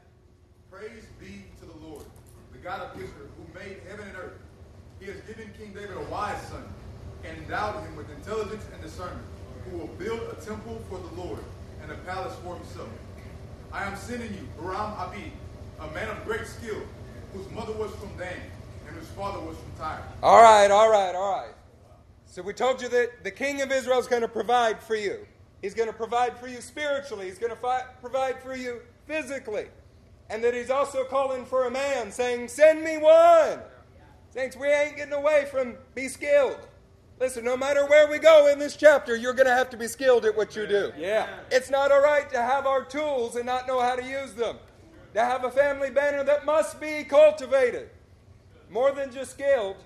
Praise 0.69 1.06
be 1.20 1.44
to 1.60 1.66
the 1.66 1.86
Lord, 1.86 2.02
the 2.51 2.59
God 2.59 2.81
of 2.81 2.97
Israel, 2.97 3.28
who 3.36 3.41
made 3.55 3.79
heaven 3.89 4.07
and 4.09 4.16
earth. 4.16 4.39
He 5.01 5.07
has 5.07 5.20
given 5.23 5.51
King 5.59 5.73
David 5.74 5.97
a 5.97 6.11
wise 6.11 6.41
son, 6.49 6.65
and 7.24 7.37
endowed 7.39 7.83
him 7.85 7.97
with 7.97 8.11
intelligence 8.11 8.65
and 8.73 8.83
discernment, 8.83 9.24
who 9.65 9.79
will 9.79 9.89
build 9.99 10.20
a 10.20 10.41
temple 10.45 10.81
for 10.89 10.99
the 10.99 11.20
Lord 11.20 11.41
and 11.83 11.91
a 11.91 11.97
palace 11.97 12.35
for 12.45 12.57
himself. 12.57 12.89
I 13.73 13.85
am 13.85 13.97
sending 13.97 14.33
you 14.33 14.49
Hiram 14.61 14.93
Abi, 14.99 15.33
a 15.81 15.87
man 15.93 16.09
of 16.09 16.24
great 16.24 16.47
skill, 16.47 16.83
whose 17.33 17.49
mother 17.51 17.73
was 17.73 17.91
from 17.97 18.11
Dan, 18.19 18.41
and 18.87 18.97
whose 18.97 19.09
father 19.09 19.41
was 19.41 19.57
from 19.57 19.73
Tyre. 19.79 20.03
All 20.23 20.43
right, 20.43 20.70
all 20.70 20.91
right, 20.91 21.15
all 21.15 21.41
right. 21.41 21.55
So 22.27 22.43
we 22.43 22.53
told 22.53 22.81
you 22.81 22.89
that 22.89 23.24
the 23.24 23.31
king 23.31 23.61
of 23.62 23.73
Israel 23.73 23.99
is 23.99 24.07
going 24.07 24.23
to 24.23 24.29
provide 24.29 24.83
for 24.83 24.95
you. 24.95 25.27
He's 25.61 25.74
going 25.74 25.89
to 25.89 25.95
provide 25.95 26.39
for 26.39 26.49
you 26.49 26.61
spiritually. 26.61 27.27
He's 27.27 27.39
going 27.39 27.51
to 27.51 27.57
fi- 27.59 27.85
provide 28.01 28.43
for 28.43 28.57
you 28.57 28.81
physically. 29.07 29.66
And 30.33 30.43
that 30.43 30.55
he's 30.55 30.71
also 30.71 31.05
calling 31.05 31.45
for 31.45 31.67
a 31.67 31.71
man, 31.71 32.11
saying, 32.11 32.49
Send 32.49 32.83
me 32.83 32.97
one. 32.97 33.59
Saints, 34.31 34.57
we 34.57 34.67
ain't 34.67 34.97
getting 34.97 35.13
away 35.13 35.47
from 35.51 35.75
be 35.95 36.09
skilled. 36.09 36.57
Listen, 37.21 37.45
no 37.45 37.55
matter 37.55 37.85
where 37.87 38.09
we 38.09 38.19
go 38.19 38.47
in 38.47 38.59
this 38.59 38.75
chapter, 38.75 39.15
you're 39.15 39.35
going 39.35 39.47
to 39.47 39.55
have 39.55 39.69
to 39.71 39.77
be 39.77 39.87
skilled 39.87 40.25
at 40.25 40.35
what 40.35 40.57
you 40.57 40.67
do. 40.67 40.91
Yeah. 40.97 41.29
It's 41.51 41.69
not 41.69 41.93
all 41.93 42.03
right 42.03 42.29
to 42.31 42.39
have 42.39 42.67
our 42.67 42.83
tools 42.83 43.37
and 43.37 43.45
not 43.45 43.69
know 43.69 43.81
how 43.83 43.95
to 43.95 44.03
use 44.03 44.33
them. 44.33 44.57
To 45.13 45.21
have 45.21 45.45
a 45.45 45.51
family 45.51 45.91
banner 45.91 46.25
that 46.25 46.47
must 46.47 46.81
be 46.81 47.05
cultivated. 47.05 47.91
More 48.71 48.91
than 48.91 49.13
just 49.13 49.33
skilled, 49.33 49.77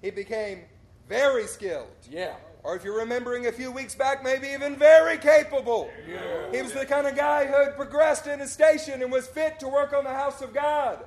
he 0.00 0.10
became 0.10 0.60
very 1.08 1.48
skilled. 1.48 1.88
Yeah. 2.08 2.36
Or 2.64 2.76
if 2.76 2.84
you're 2.84 2.98
remembering 2.98 3.46
a 3.46 3.52
few 3.52 3.70
weeks 3.70 3.94
back, 3.94 4.22
maybe 4.22 4.48
even 4.48 4.76
very 4.76 5.16
capable. 5.16 5.90
Yeah. 6.08 6.50
He 6.52 6.60
was 6.62 6.72
the 6.72 6.86
kind 6.86 7.06
of 7.06 7.16
guy 7.16 7.46
who 7.46 7.54
had 7.54 7.76
progressed 7.76 8.26
in 8.26 8.40
his 8.40 8.52
station 8.52 9.02
and 9.02 9.12
was 9.12 9.26
fit 9.26 9.60
to 9.60 9.68
work 9.68 9.92
on 9.92 10.04
the 10.04 10.12
house 10.12 10.42
of 10.42 10.52
God. 10.52 11.04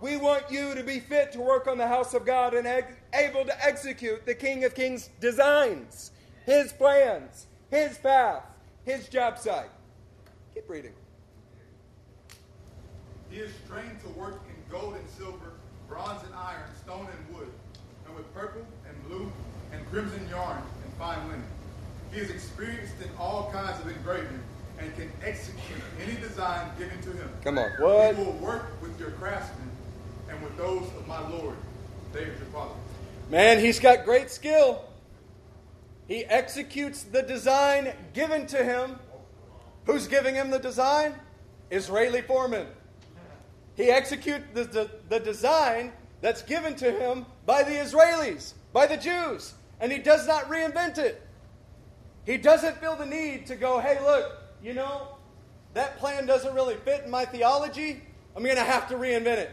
We 0.00 0.16
want 0.16 0.50
you 0.50 0.74
to 0.74 0.82
be 0.82 1.00
fit 1.00 1.32
to 1.32 1.40
work 1.40 1.66
on 1.66 1.78
the 1.78 1.86
house 1.86 2.14
of 2.14 2.24
God 2.24 2.54
and 2.54 2.66
ex- 2.66 2.92
able 3.14 3.44
to 3.44 3.64
execute 3.64 4.26
the 4.26 4.34
King 4.34 4.64
of 4.64 4.74
Kings' 4.74 5.10
designs, 5.20 6.12
his 6.44 6.72
plans, 6.72 7.46
his 7.70 7.98
path, 7.98 8.42
his 8.84 9.08
job 9.08 9.38
site. 9.38 9.70
Keep 10.54 10.68
reading. 10.68 10.92
He 13.30 13.38
is 13.38 13.52
trained 13.68 14.00
to 14.02 14.08
work 14.18 14.40
in 14.48 14.56
gold 14.70 14.94
and 14.94 15.08
silver, 15.08 15.52
bronze 15.88 16.22
and 16.24 16.34
iron, 16.34 16.68
stone 16.82 17.06
and 17.06 17.36
wood, 17.36 17.52
and 18.06 18.16
with 18.16 18.32
purple 18.34 18.66
and 18.88 19.08
blue 19.08 19.30
and 19.72 19.88
crimson 19.90 20.28
yarn 20.28 20.62
fine 21.02 21.28
linen. 21.28 21.44
He 22.12 22.20
is 22.20 22.30
experienced 22.30 22.94
in 23.02 23.10
all 23.18 23.50
kinds 23.52 23.80
of 23.80 23.88
engraving 23.88 24.38
and 24.78 24.94
can 24.94 25.10
execute 25.24 25.82
any 26.00 26.14
design 26.20 26.70
given 26.78 27.00
to 27.02 27.10
him. 27.10 27.28
Come 27.42 27.58
on. 27.58 27.70
What? 27.78 28.14
He 28.14 28.22
will 28.22 28.32
work 28.34 28.80
with 28.80 29.00
your 29.00 29.10
craftsmen 29.12 29.68
and 30.28 30.40
with 30.40 30.56
those 30.56 30.84
of 30.96 31.08
my 31.08 31.28
Lord, 31.28 31.56
David 32.12 32.38
your 32.38 32.46
father. 32.52 32.74
Man, 33.30 33.58
he's 33.58 33.80
got 33.80 34.04
great 34.04 34.30
skill. 34.30 34.84
He 36.06 36.24
executes 36.24 37.02
the 37.02 37.22
design 37.22 37.92
given 38.14 38.46
to 38.46 38.62
him. 38.62 38.96
Who's 39.86 40.06
giving 40.06 40.36
him 40.36 40.50
the 40.50 40.60
design? 40.60 41.14
Israeli 41.72 42.22
foreman. 42.22 42.68
He 43.74 43.90
executes 43.90 44.44
the, 44.54 44.64
the, 44.64 44.90
the 45.08 45.18
design 45.18 45.92
that's 46.20 46.42
given 46.42 46.76
to 46.76 46.92
him 46.92 47.26
by 47.44 47.64
the 47.64 47.72
Israelis, 47.72 48.52
by 48.72 48.86
the 48.86 48.96
Jews, 48.96 49.54
and 49.82 49.90
he 49.90 49.98
does 49.98 50.26
not 50.28 50.48
reinvent 50.48 50.96
it. 50.96 51.20
He 52.24 52.36
doesn't 52.38 52.78
feel 52.78 52.94
the 52.94 53.04
need 53.04 53.46
to 53.46 53.56
go, 53.56 53.80
hey, 53.80 53.98
look, 54.00 54.38
you 54.62 54.74
know, 54.74 55.08
that 55.74 55.98
plan 55.98 56.24
doesn't 56.24 56.54
really 56.54 56.76
fit 56.76 57.02
in 57.04 57.10
my 57.10 57.24
theology. 57.24 58.00
I'm 58.36 58.44
going 58.44 58.56
to 58.56 58.62
have 58.62 58.88
to 58.88 58.94
reinvent 58.94 59.38
it. 59.38 59.50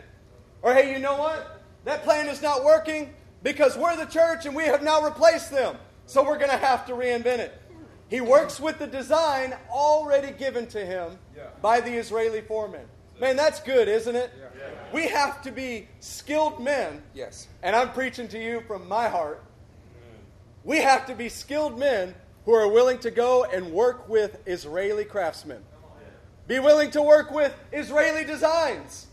Or, 0.62 0.74
hey, 0.74 0.94
you 0.94 1.00
know 1.00 1.18
what? 1.18 1.64
That 1.84 2.04
plan 2.04 2.28
is 2.28 2.44
not 2.44 2.64
working 2.64 3.14
because 3.42 3.76
we're 3.76 3.96
the 3.98 4.06
church 4.06 4.46
and 4.46 4.56
we 4.56 4.66
have 4.66 4.84
now 4.84 5.02
replaced 5.02 5.50
them. 5.50 5.78
So 6.06 6.24
we're 6.24 6.38
going 6.38 6.52
to 6.52 6.58
have 6.58 6.86
to 6.86 6.94
reinvent 6.94 7.40
it. 7.40 7.60
He 8.08 8.22
works 8.22 8.60
with 8.60 8.78
the 8.78 8.88
design 8.88 9.56
already 9.72 10.32
given 10.32 10.68
to 10.68 10.86
him 10.86 11.18
by 11.62 11.82
the 11.82 11.92
Israeli 11.92 12.42
foreman. 12.42 12.86
Man, 13.20 13.36
that's 13.36 13.60
good, 13.62 13.88
isn't 13.88 14.16
it? 14.16 14.32
We 14.94 15.08
have 15.08 15.42
to 15.42 15.52
be 15.52 15.88
skilled 16.00 16.60
men. 16.64 17.02
Yes. 17.16 17.48
And 17.64 17.76
I'm 17.76 17.92
preaching 17.92 18.28
to 18.30 18.40
you 18.40 18.62
from 18.68 18.88
my 18.88 19.08
heart. 19.08 19.44
We 20.64 20.78
have 20.78 21.06
to 21.08 21.16
be 21.16 21.30
skilled 21.30 21.80
men 21.80 22.16
who 22.46 22.54
are 22.54 22.68
willing 22.68 23.00
to 23.00 23.12
go 23.12 23.44
and 23.46 23.72
work 23.72 24.10
with 24.10 24.40
Israeli 24.46 25.06
craftsmen. 25.06 25.64
Be 26.48 26.60
willing 26.60 26.92
to 26.92 27.02
work 27.02 27.32
with 27.32 27.56
Israeli 27.72 28.26
designs. 28.26 29.08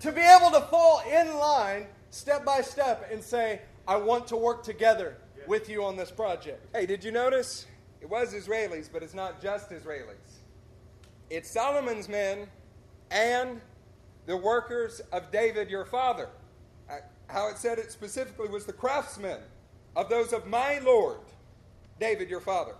To 0.00 0.12
be 0.12 0.20
able 0.20 0.50
to 0.50 0.60
fall 0.66 1.02
in 1.10 1.34
line 1.36 1.86
step 2.10 2.44
by 2.44 2.60
step 2.60 3.08
and 3.10 3.22
say, 3.22 3.60
I 3.88 3.96
want 3.96 4.26
to 4.28 4.36
work 4.36 4.62
together 4.62 5.16
with 5.46 5.68
you 5.68 5.84
on 5.84 5.96
this 5.96 6.10
project. 6.10 6.66
Hey, 6.74 6.86
did 6.86 7.04
you 7.04 7.12
notice? 7.12 7.66
It 8.00 8.10
was 8.10 8.34
Israelis, 8.34 8.88
but 8.92 9.02
it's 9.02 9.14
not 9.14 9.40
just 9.40 9.70
Israelis. 9.70 10.40
It's 11.30 11.50
Solomon's 11.50 12.08
men 12.08 12.46
and 13.10 13.60
the 14.26 14.36
workers 14.36 15.00
of 15.12 15.30
David 15.30 15.70
your 15.70 15.84
father. 15.84 16.28
Uh, 16.90 16.96
How 17.28 17.48
it 17.48 17.58
said 17.58 17.78
it 17.78 17.90
specifically 17.90 18.48
was 18.48 18.66
the 18.66 18.72
craftsmen 18.72 19.38
of 19.96 20.10
those 20.10 20.32
of 20.32 20.46
my 20.46 20.78
Lord, 20.80 21.18
David 21.98 22.28
your 22.28 22.40
father. 22.40 22.74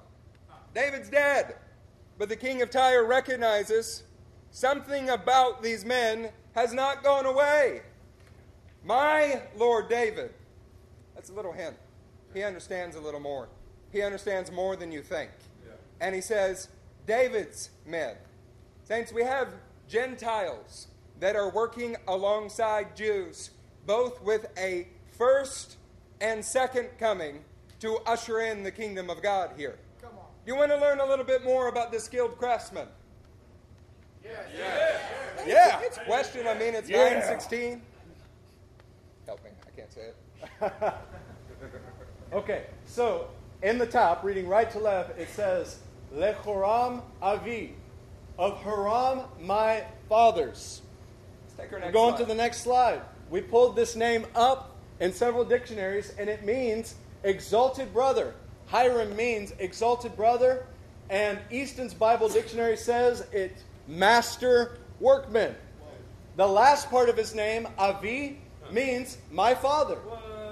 David's 0.74 1.08
dead, 1.08 1.56
but 2.18 2.28
the 2.28 2.36
king 2.36 2.60
of 2.60 2.70
Tyre 2.70 3.04
recognizes 3.04 4.04
something 4.50 5.08
about 5.08 5.62
these 5.62 5.84
men 5.84 6.28
has 6.54 6.74
not 6.74 7.02
gone 7.02 7.24
away. 7.24 7.80
My 8.84 9.42
Lord 9.56 9.88
David. 9.88 10.32
That's 11.14 11.30
a 11.30 11.32
little 11.32 11.52
hint. 11.52 11.76
He 12.34 12.42
understands 12.42 12.94
a 12.94 13.00
little 13.00 13.20
more. 13.20 13.48
He 13.90 14.02
understands 14.02 14.52
more 14.52 14.76
than 14.76 14.92
you 14.92 15.02
think. 15.02 15.30
And 16.00 16.14
he 16.14 16.20
says, 16.20 16.68
David's 17.06 17.70
men. 17.86 18.16
Saints, 18.84 19.12
we 19.12 19.22
have 19.22 19.48
Gentiles 19.88 20.88
that 21.18 21.34
are 21.34 21.50
working 21.50 21.96
alongside 22.06 22.94
Jews, 22.94 23.50
both 23.86 24.20
with 24.22 24.46
a 24.58 24.88
first 25.16 25.78
and 26.20 26.44
second 26.44 26.88
coming 26.98 27.40
to 27.80 27.98
usher 28.06 28.40
in 28.40 28.62
the 28.62 28.70
kingdom 28.70 29.10
of 29.10 29.22
God 29.22 29.50
here. 29.56 29.78
You 30.46 30.54
want 30.54 30.70
to 30.70 30.78
learn 30.78 31.00
a 31.00 31.06
little 31.06 31.24
bit 31.24 31.44
more 31.44 31.68
about 31.68 31.90
the 31.92 31.98
skilled 31.98 32.38
craftsman? 32.38 32.86
Yeah. 35.46 35.80
It's 35.82 35.98
a 35.98 36.04
question. 36.04 36.46
I 36.46 36.54
mean, 36.54 36.74
it's 36.74 36.88
Yeah. 36.88 36.98
916. 37.04 37.82
Help 39.26 39.42
me. 39.44 39.50
I 39.66 39.70
can't 39.78 39.92
say 39.92 40.10
it. 40.62 40.94
Okay, 42.32 42.64
so 42.86 43.28
in 43.62 43.78
the 43.78 43.86
top, 43.86 44.24
reading 44.24 44.48
right 44.48 44.68
to 44.72 44.80
left, 44.80 45.16
it 45.18 45.28
says, 45.28 45.78
Lechoram 46.12 47.02
Avi, 47.22 47.74
of 48.36 48.58
Huram 48.62 49.26
my 49.40 49.84
fathers. 50.08 50.82
Let's 51.44 51.54
take 51.70 51.72
our 51.72 51.86
We're 51.86 51.92
going 51.92 52.16
slide. 52.16 52.22
to 52.24 52.24
the 52.28 52.34
next 52.34 52.62
slide. 52.62 53.00
We 53.30 53.40
pulled 53.40 53.76
this 53.76 53.94
name 53.94 54.26
up 54.34 54.75
in 55.00 55.12
several 55.12 55.44
dictionaries, 55.44 56.12
and 56.18 56.28
it 56.28 56.44
means 56.44 56.94
exalted 57.24 57.92
brother. 57.92 58.34
Hiram 58.66 59.14
means 59.16 59.52
exalted 59.58 60.16
brother, 60.16 60.66
and 61.10 61.38
Easton's 61.50 61.94
Bible 61.94 62.28
Dictionary 62.28 62.76
says 62.76 63.26
it's 63.32 63.62
master 63.86 64.78
workman. 65.00 65.54
The 66.36 66.46
last 66.46 66.90
part 66.90 67.08
of 67.08 67.16
his 67.16 67.34
name, 67.34 67.68
Avi, 67.78 68.40
means 68.70 69.18
my 69.30 69.54
father. 69.54 69.98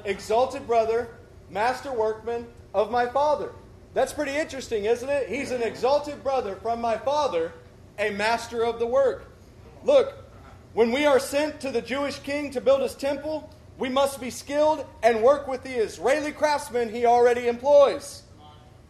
Exalted 0.04 0.66
brother, 0.66 1.08
master 1.50 1.92
workman 1.92 2.46
of 2.72 2.90
my 2.90 3.06
father. 3.06 3.52
That's 3.94 4.12
pretty 4.12 4.36
interesting, 4.36 4.86
isn't 4.86 5.08
it? 5.08 5.28
He's 5.28 5.50
an 5.50 5.62
exalted 5.62 6.22
brother 6.22 6.56
from 6.56 6.80
my 6.80 6.96
father, 6.96 7.52
a 7.98 8.10
master 8.10 8.64
of 8.64 8.78
the 8.78 8.86
work. 8.86 9.30
Look, 9.84 10.14
when 10.72 10.90
we 10.90 11.06
are 11.06 11.20
sent 11.20 11.60
to 11.60 11.70
the 11.70 11.82
Jewish 11.82 12.18
king 12.18 12.50
to 12.50 12.60
build 12.60 12.80
his 12.80 12.94
temple, 12.94 13.50
we 13.78 13.88
must 13.88 14.20
be 14.20 14.30
skilled 14.30 14.84
and 15.02 15.22
work 15.22 15.48
with 15.48 15.62
the 15.62 15.70
Israeli 15.74 16.32
craftsmen 16.32 16.88
he 16.92 17.06
already 17.06 17.48
employs. 17.48 18.22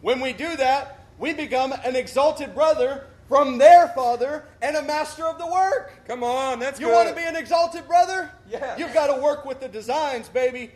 When 0.01 0.19
we 0.19 0.33
do 0.33 0.55
that, 0.57 0.99
we 1.17 1.33
become 1.33 1.71
an 1.83 1.95
exalted 1.95 2.53
brother 2.53 3.07
from 3.27 3.57
their 3.57 3.87
father 3.89 4.45
and 4.61 4.75
a 4.75 4.83
master 4.83 5.25
of 5.25 5.39
the 5.39 5.47
work. 5.47 5.93
Come 6.07 6.23
on, 6.23 6.59
that's 6.59 6.79
You 6.79 6.87
good. 6.87 6.93
want 6.93 7.09
to 7.09 7.15
be 7.15 7.23
an 7.23 7.35
exalted 7.35 7.87
brother? 7.87 8.29
Yeah. 8.47 8.77
You've 8.77 8.93
got 8.93 9.07
to 9.15 9.19
work 9.21 9.45
with 9.45 9.59
the 9.59 9.67
designs, 9.67 10.29
baby. 10.29 10.71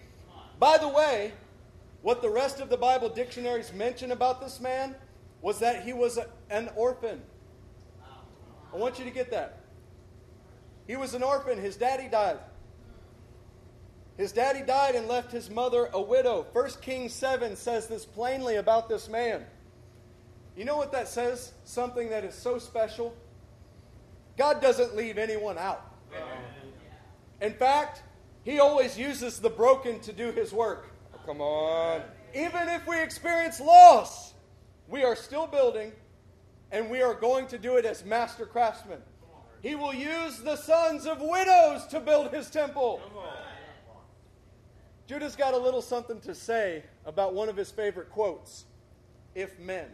By 0.57 0.77
the 0.79 0.87
way, 0.87 1.33
what 2.01 2.21
the 2.23 2.29
rest 2.29 2.59
of 2.59 2.69
the 2.69 2.77
Bible 2.77 3.09
dictionaries 3.09 3.71
mention 3.73 4.11
about 4.11 4.41
this 4.41 4.59
man 4.59 4.95
was 5.41 5.59
that 5.59 5.83
he 5.83 5.93
was 5.93 6.17
a- 6.17 6.27
an 6.49 6.69
orphan. 6.75 7.21
I 8.73 8.77
want 8.77 8.97
you 8.97 9.05
to 9.05 9.11
get 9.11 9.29
that. 9.31 9.57
He 10.87 10.95
was 10.95 11.13
an 11.13 11.21
orphan. 11.23 11.59
His 11.61 11.75
daddy 11.75 12.07
died. 12.07 12.39
His 14.19 14.33
daddy 14.33 14.61
died 14.61 14.95
and 14.95 15.07
left 15.07 15.31
his 15.31 15.49
mother 15.49 15.89
a 15.93 16.01
widow. 16.01 16.45
1 16.51 16.69
Kings 16.81 17.13
7 17.13 17.55
says 17.55 17.87
this 17.87 18.03
plainly 18.05 18.57
about 18.57 18.89
this 18.89 19.07
man. 19.07 19.45
You 20.57 20.65
know 20.65 20.75
what 20.75 20.91
that 20.91 21.07
says? 21.07 21.53
Something 21.63 22.09
that 22.09 22.25
is 22.25 22.35
so 22.35 22.59
special. 22.59 23.15
God 24.37 24.61
doesn't 24.61 24.93
leave 24.93 25.17
anyone 25.17 25.57
out. 25.57 25.95
In 27.39 27.53
fact, 27.53 28.03
He 28.43 28.59
always 28.59 28.99
uses 28.99 29.39
the 29.39 29.49
broken 29.49 30.01
to 30.01 30.11
do 30.11 30.33
His 30.33 30.51
work. 30.51 30.89
Oh, 31.15 31.19
come 31.25 31.39
on. 31.39 32.01
Even 32.35 32.67
if 32.67 32.85
we 32.85 33.01
experience 33.01 33.61
loss, 33.61 34.33
we 34.89 35.01
are 35.05 35.15
still 35.15 35.47
building 35.47 35.93
and 36.73 36.89
we 36.89 37.01
are 37.01 37.13
going 37.13 37.47
to 37.47 37.57
do 37.57 37.77
it 37.77 37.85
as 37.85 38.03
master 38.03 38.45
craftsmen. 38.45 38.99
He 39.61 39.75
will 39.75 39.93
use 39.93 40.39
the 40.39 40.57
sons 40.57 41.05
of 41.05 41.21
widows 41.21 41.87
to 41.87 42.01
build 42.01 42.33
his 42.33 42.49
temple. 42.49 43.01
Judah's 45.09 45.35
got 45.35 45.55
a 45.55 45.57
little 45.57 45.81
something 45.81 46.19
to 46.19 46.35
say 46.35 46.83
about 47.03 47.33
one 47.33 47.49
of 47.49 47.57
his 47.57 47.71
favorite 47.71 48.11
quotes 48.11 48.65
if 49.33 49.57
men. 49.57 49.87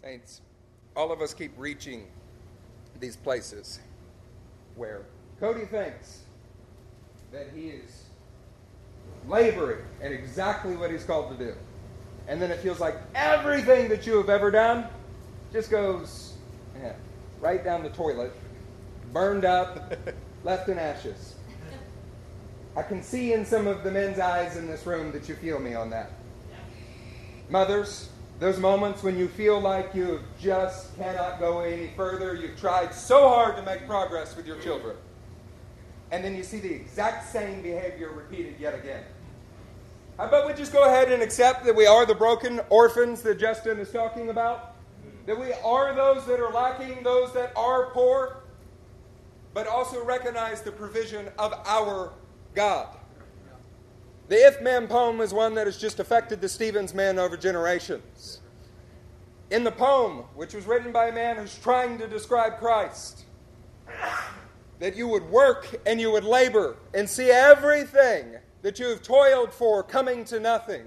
Saints, 0.00 0.40
all 0.96 1.12
of 1.12 1.20
us 1.20 1.34
keep 1.34 1.52
reaching 1.58 2.06
these 3.00 3.16
places 3.16 3.80
where 4.76 5.02
Cody 5.40 5.66
thinks 5.66 6.20
that 7.32 7.48
he 7.54 7.68
is 7.68 8.04
laboring 9.28 9.84
at 10.00 10.10
exactly 10.10 10.74
what 10.74 10.90
he's 10.90 11.04
called 11.04 11.36
to 11.36 11.44
do. 11.44 11.54
And 12.28 12.40
then 12.40 12.50
it 12.50 12.60
feels 12.60 12.80
like 12.80 12.96
everything 13.14 13.90
that 13.90 14.06
you 14.06 14.16
have 14.16 14.30
ever 14.30 14.50
done 14.50 14.86
just 15.52 15.70
goes 15.70 16.32
yeah, 16.80 16.94
right 17.40 17.62
down 17.62 17.82
the 17.82 17.90
toilet, 17.90 18.32
burned 19.12 19.44
up, 19.44 19.98
left 20.44 20.70
in 20.70 20.78
ashes. 20.78 21.34
I 22.76 22.82
can 22.82 23.02
see 23.02 23.32
in 23.32 23.44
some 23.44 23.66
of 23.66 23.82
the 23.82 23.90
men's 23.90 24.18
eyes 24.18 24.56
in 24.56 24.66
this 24.66 24.86
room 24.86 25.10
that 25.12 25.28
you 25.28 25.34
feel 25.34 25.58
me 25.58 25.74
on 25.74 25.90
that. 25.90 26.12
Mothers, 27.48 28.10
those 28.38 28.58
moments 28.58 29.02
when 29.02 29.18
you 29.18 29.28
feel 29.28 29.60
like 29.60 29.94
you 29.94 30.20
just 30.40 30.96
cannot 30.96 31.40
go 31.40 31.60
any 31.60 31.90
further, 31.96 32.34
you've 32.34 32.58
tried 32.58 32.94
so 32.94 33.28
hard 33.28 33.56
to 33.56 33.62
make 33.62 33.86
progress 33.86 34.36
with 34.36 34.46
your 34.46 34.58
children. 34.60 34.96
And 36.12 36.24
then 36.24 36.36
you 36.36 36.42
see 36.44 36.60
the 36.60 36.72
exact 36.72 37.30
same 37.30 37.60
behavior 37.60 38.10
repeated 38.10 38.54
yet 38.58 38.74
again. 38.74 39.02
Uh, 40.18 40.22
How 40.22 40.28
about 40.28 40.46
we 40.46 40.54
just 40.54 40.72
go 40.72 40.84
ahead 40.84 41.10
and 41.10 41.22
accept 41.22 41.64
that 41.64 41.74
we 41.74 41.86
are 41.86 42.06
the 42.06 42.14
broken 42.14 42.60
orphans 42.68 43.20
that 43.22 43.38
Justin 43.38 43.78
is 43.78 43.90
talking 43.90 44.30
about? 44.30 44.76
That 45.26 45.38
we 45.38 45.52
are 45.52 45.94
those 45.94 46.24
that 46.26 46.40
are 46.40 46.52
lacking, 46.52 47.02
those 47.02 47.32
that 47.34 47.52
are 47.56 47.90
poor, 47.90 48.38
but 49.54 49.66
also 49.66 50.04
recognize 50.04 50.62
the 50.62 50.72
provision 50.72 51.28
of 51.38 51.52
our 51.66 52.12
God. 52.54 52.88
The 54.28 54.36
If 54.36 54.62
Man 54.62 54.86
poem 54.86 55.20
is 55.20 55.34
one 55.34 55.54
that 55.54 55.66
has 55.66 55.76
just 55.76 55.98
affected 55.98 56.40
the 56.40 56.48
Stevens 56.48 56.94
men 56.94 57.18
over 57.18 57.36
generations. 57.36 58.40
In 59.50 59.64
the 59.64 59.72
poem, 59.72 60.18
which 60.34 60.54
was 60.54 60.66
written 60.66 60.92
by 60.92 61.08
a 61.08 61.12
man 61.12 61.36
who's 61.36 61.58
trying 61.58 61.98
to 61.98 62.06
describe 62.06 62.58
Christ, 62.58 63.24
that 64.78 64.94
you 64.94 65.08
would 65.08 65.28
work 65.30 65.74
and 65.84 66.00
you 66.00 66.12
would 66.12 66.24
labor 66.24 66.76
and 66.94 67.08
see 67.08 67.30
everything 67.30 68.36
that 68.62 68.78
you 68.78 68.88
have 68.88 69.02
toiled 69.02 69.52
for 69.52 69.82
coming 69.82 70.24
to 70.26 70.38
nothing, 70.38 70.84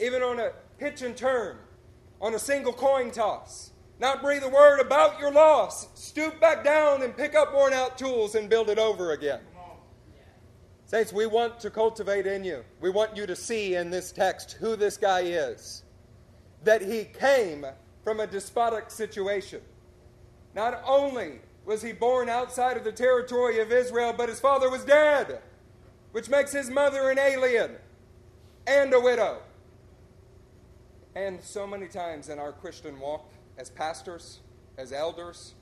even 0.00 0.22
on 0.22 0.40
a 0.40 0.50
pitch 0.78 1.02
and 1.02 1.16
turn, 1.16 1.58
on 2.20 2.34
a 2.34 2.38
single 2.38 2.72
coin 2.72 3.10
toss. 3.10 3.70
Not 4.00 4.22
breathe 4.22 4.42
a 4.42 4.48
word 4.48 4.80
about 4.80 5.20
your 5.20 5.30
loss. 5.30 5.88
Stoop 5.94 6.40
back 6.40 6.64
down 6.64 7.02
and 7.02 7.14
pick 7.14 7.34
up 7.34 7.52
worn 7.52 7.74
out 7.74 7.98
tools 7.98 8.34
and 8.34 8.48
build 8.48 8.70
it 8.70 8.78
over 8.78 9.12
again. 9.12 9.40
Saints, 10.90 11.12
we 11.12 11.24
want 11.24 11.60
to 11.60 11.70
cultivate 11.70 12.26
in 12.26 12.42
you. 12.42 12.64
We 12.80 12.90
want 12.90 13.16
you 13.16 13.24
to 13.24 13.36
see 13.36 13.76
in 13.76 13.90
this 13.90 14.10
text 14.10 14.56
who 14.58 14.74
this 14.74 14.96
guy 14.96 15.20
is. 15.20 15.84
That 16.64 16.82
he 16.82 17.04
came 17.04 17.64
from 18.02 18.18
a 18.18 18.26
despotic 18.26 18.90
situation. 18.90 19.60
Not 20.52 20.82
only 20.84 21.38
was 21.64 21.80
he 21.80 21.92
born 21.92 22.28
outside 22.28 22.76
of 22.76 22.82
the 22.82 22.90
territory 22.90 23.60
of 23.60 23.70
Israel, 23.70 24.12
but 24.12 24.28
his 24.28 24.40
father 24.40 24.68
was 24.68 24.84
dead, 24.84 25.40
which 26.10 26.28
makes 26.28 26.50
his 26.50 26.68
mother 26.68 27.08
an 27.08 27.20
alien 27.20 27.76
and 28.66 28.92
a 28.92 28.98
widow. 28.98 29.38
And 31.14 31.40
so 31.40 31.68
many 31.68 31.86
times 31.86 32.30
in 32.30 32.40
our 32.40 32.50
Christian 32.50 32.98
walk, 32.98 33.32
as 33.58 33.70
pastors, 33.70 34.40
as 34.76 34.92
elders, 34.92 35.54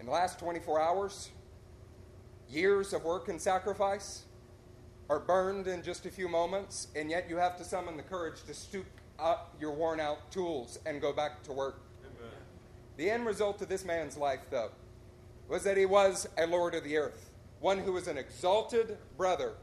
in 0.00 0.06
the 0.06 0.12
last 0.12 0.40
24 0.40 0.80
hours, 0.80 1.30
years 2.50 2.92
of 2.92 3.04
work 3.04 3.28
and 3.28 3.40
sacrifice 3.40 4.24
are 5.08 5.20
burned 5.20 5.66
in 5.66 5.82
just 5.82 6.06
a 6.06 6.10
few 6.10 6.28
moments, 6.28 6.88
and 6.94 7.10
yet 7.10 7.28
you 7.28 7.36
have 7.36 7.56
to 7.56 7.64
summon 7.64 7.96
the 7.96 8.02
courage 8.02 8.42
to 8.46 8.54
stoop 8.54 8.86
up 9.18 9.54
your 9.60 9.72
worn 9.72 10.00
out 10.00 10.30
tools 10.30 10.78
and 10.86 11.00
go 11.00 11.12
back 11.12 11.42
to 11.42 11.52
work. 11.52 11.80
Amen. 12.04 12.32
The 12.96 13.10
end 13.10 13.26
result 13.26 13.60
of 13.60 13.68
this 13.68 13.84
man's 13.84 14.16
life, 14.16 14.40
though, 14.50 14.70
was 15.48 15.64
that 15.64 15.76
he 15.76 15.86
was 15.86 16.28
a 16.38 16.46
Lord 16.46 16.74
of 16.74 16.84
the 16.84 16.96
earth, 16.96 17.30
one 17.58 17.78
who 17.78 17.92
was 17.92 18.06
an 18.06 18.16
exalted 18.16 18.98
brother 19.16 19.54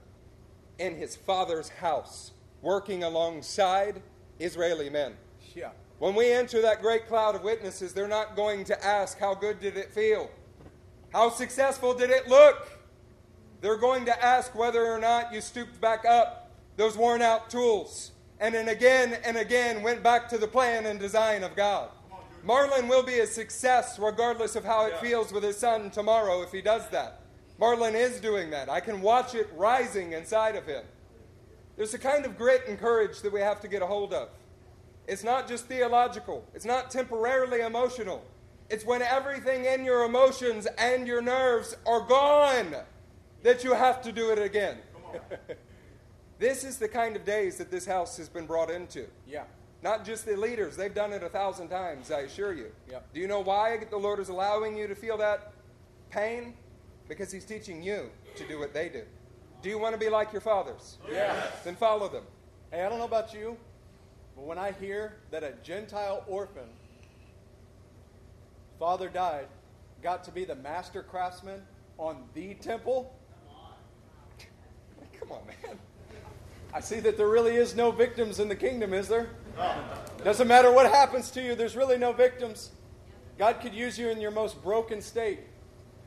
in 0.79 0.95
his 0.95 1.15
father's 1.15 1.69
house, 1.69 2.31
working 2.61 3.03
alongside 3.03 4.01
Israeli 4.39 4.89
men. 4.89 5.13
Yeah. 5.55 5.69
When 5.99 6.13
we 6.13 6.31
enter 6.31 6.61
that 6.61 6.81
great 6.81 7.07
cloud 7.07 7.35
of 7.35 7.43
witnesses, 7.43 7.93
they're 7.93 8.07
not 8.07 8.35
going 8.35 8.65
to 8.65 8.85
ask, 8.85 9.17
How 9.17 9.33
good 9.33 9.59
did 9.59 9.77
it 9.77 9.91
feel? 9.93 10.29
How 11.11 11.29
successful 11.29 11.93
did 11.93 12.09
it 12.09 12.27
look? 12.27 12.76
They're 13.61 13.77
going 13.77 14.05
to 14.05 14.23
ask 14.25 14.53
whether 14.55 14.85
or 14.85 14.99
not 14.99 15.33
you 15.33 15.41
stooped 15.41 15.81
back 15.81 16.05
up 16.05 16.51
those 16.75 16.95
worn 16.95 17.21
out 17.21 17.49
tools 17.49 18.11
and 18.39 18.53
then 18.53 18.69
again 18.69 19.17
and 19.25 19.37
again 19.37 19.81
went 19.81 20.03
back 20.03 20.29
to 20.29 20.37
the 20.37 20.47
plan 20.47 20.85
and 20.85 20.99
design 20.99 21.43
of 21.43 21.55
God. 21.55 21.89
Marlon 22.45 22.87
will 22.87 23.03
be 23.03 23.19
a 23.19 23.27
success 23.27 23.97
regardless 23.99 24.55
of 24.55 24.63
how 24.63 24.85
it 24.85 24.97
feels 24.99 25.33
with 25.33 25.43
his 25.43 25.57
son 25.57 25.89
tomorrow 25.89 26.43
if 26.43 26.51
he 26.51 26.61
does 26.61 26.87
that. 26.89 27.21
Marlon 27.59 27.95
is 27.95 28.19
doing 28.19 28.51
that. 28.51 28.69
I 28.69 28.79
can 28.79 29.01
watch 29.01 29.33
it 29.33 29.49
rising 29.55 30.13
inside 30.13 30.55
of 30.55 30.67
him. 30.67 30.83
There's 31.75 31.95
a 31.95 31.99
kind 31.99 32.25
of 32.25 32.37
grit 32.37 32.63
and 32.67 32.79
courage 32.79 33.21
that 33.21 33.33
we 33.33 33.39
have 33.39 33.59
to 33.61 33.67
get 33.67 33.81
a 33.81 33.87
hold 33.87 34.13
of. 34.13 34.29
It's 35.07 35.23
not 35.23 35.47
just 35.47 35.65
theological, 35.65 36.45
it's 36.53 36.65
not 36.65 36.91
temporarily 36.91 37.61
emotional. 37.61 38.23
It's 38.69 38.85
when 38.85 39.01
everything 39.01 39.63
in 39.63 39.85
your 39.85 40.03
emotions 40.03 40.67
and 40.77 41.07
your 41.07 41.21
nerves 41.21 41.75
are 41.85 42.01
gone 42.01 42.75
that 43.43 43.63
you 43.63 43.73
have 43.73 44.01
to 44.03 44.11
do 44.11 44.31
it 44.31 44.39
again. 44.39 44.77
this 46.39 46.63
is 46.63 46.77
the 46.77 46.87
kind 46.87 47.15
of 47.15 47.25
days 47.25 47.57
that 47.57 47.71
this 47.71 47.85
house 47.85 48.17
has 48.17 48.29
been 48.29 48.45
brought 48.45 48.69
into. 48.69 49.07
Yeah. 49.27 49.43
Not 49.83 50.05
just 50.05 50.25
the 50.25 50.35
leaders, 50.35 50.75
they've 50.75 50.93
done 50.93 51.13
it 51.13 51.23
a 51.23 51.29
thousand 51.29 51.69
times, 51.69 52.11
I 52.11 52.21
assure 52.21 52.53
you. 52.53 52.71
Yeah. 52.89 52.99
Do 53.13 53.19
you 53.19 53.27
know 53.27 53.41
why 53.41 53.77
the 53.89 53.97
Lord 53.97 54.19
is 54.19 54.29
allowing 54.29 54.75
you 54.75 54.87
to 54.87 54.95
feel 54.95 55.17
that 55.17 55.53
pain? 56.09 56.55
Because 57.07 57.31
He's 57.31 57.45
teaching 57.45 57.81
you 57.81 58.09
to 58.35 58.47
do 58.47 58.59
what 58.59 58.73
they 58.73 58.89
do. 58.89 59.03
Do 59.61 59.69
you 59.69 59.77
want 59.77 59.93
to 59.93 59.99
be 59.99 60.09
like 60.09 60.31
your 60.31 60.41
fathers? 60.41 60.97
Yes. 61.09 61.63
Then 61.63 61.75
follow 61.75 62.07
them. 62.07 62.23
Hey, 62.71 62.83
I 62.83 62.89
don't 62.89 62.99
know 62.99 63.05
about 63.05 63.33
you, 63.33 63.57
but 64.35 64.45
when 64.45 64.57
I 64.57 64.71
hear 64.71 65.17
that 65.31 65.43
a 65.43 65.53
Gentile 65.63 66.23
orphan, 66.27 66.69
father 68.79 69.09
died, 69.09 69.47
got 70.03 70.23
to 70.25 70.31
be 70.31 70.45
the 70.45 70.55
master 70.55 71.01
craftsman 71.01 71.61
on 71.97 72.23
the 72.33 72.53
temple, 72.55 73.15
Come 75.19 75.31
on, 75.31 75.41
man. 75.47 75.77
I 76.73 76.79
see 76.79 76.99
that 76.99 77.17
there 77.17 77.27
really 77.27 77.55
is 77.55 77.75
no 77.75 77.91
victims 77.91 78.39
in 78.39 78.47
the 78.47 78.55
kingdom, 78.55 78.93
is 78.93 79.07
there? 79.07 79.29
Doesn't 80.23 80.47
matter 80.47 80.71
what 80.71 80.89
happens 80.89 81.31
to 81.31 81.41
you, 81.41 81.55
there's 81.55 81.75
really 81.75 81.97
no 81.97 82.13
victims. 82.13 82.71
God 83.37 83.59
could 83.61 83.73
use 83.73 83.97
you 83.97 84.09
in 84.09 84.19
your 84.19 84.31
most 84.31 84.61
broken 84.63 85.01
state. 85.01 85.39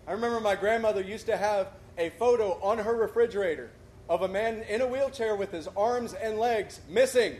I 0.06 0.12
remember 0.12 0.40
my 0.40 0.56
grandmother 0.56 1.00
used 1.00 1.26
to 1.26 1.36
have 1.36 1.68
a 1.98 2.10
photo 2.10 2.58
on 2.62 2.78
her 2.78 2.94
refrigerator 2.94 3.70
of 4.08 4.22
a 4.22 4.28
man 4.28 4.62
in 4.68 4.80
a 4.80 4.86
wheelchair 4.86 5.36
with 5.36 5.52
his 5.52 5.68
arms 5.76 6.14
and 6.14 6.38
legs 6.38 6.80
missing. 6.88 7.36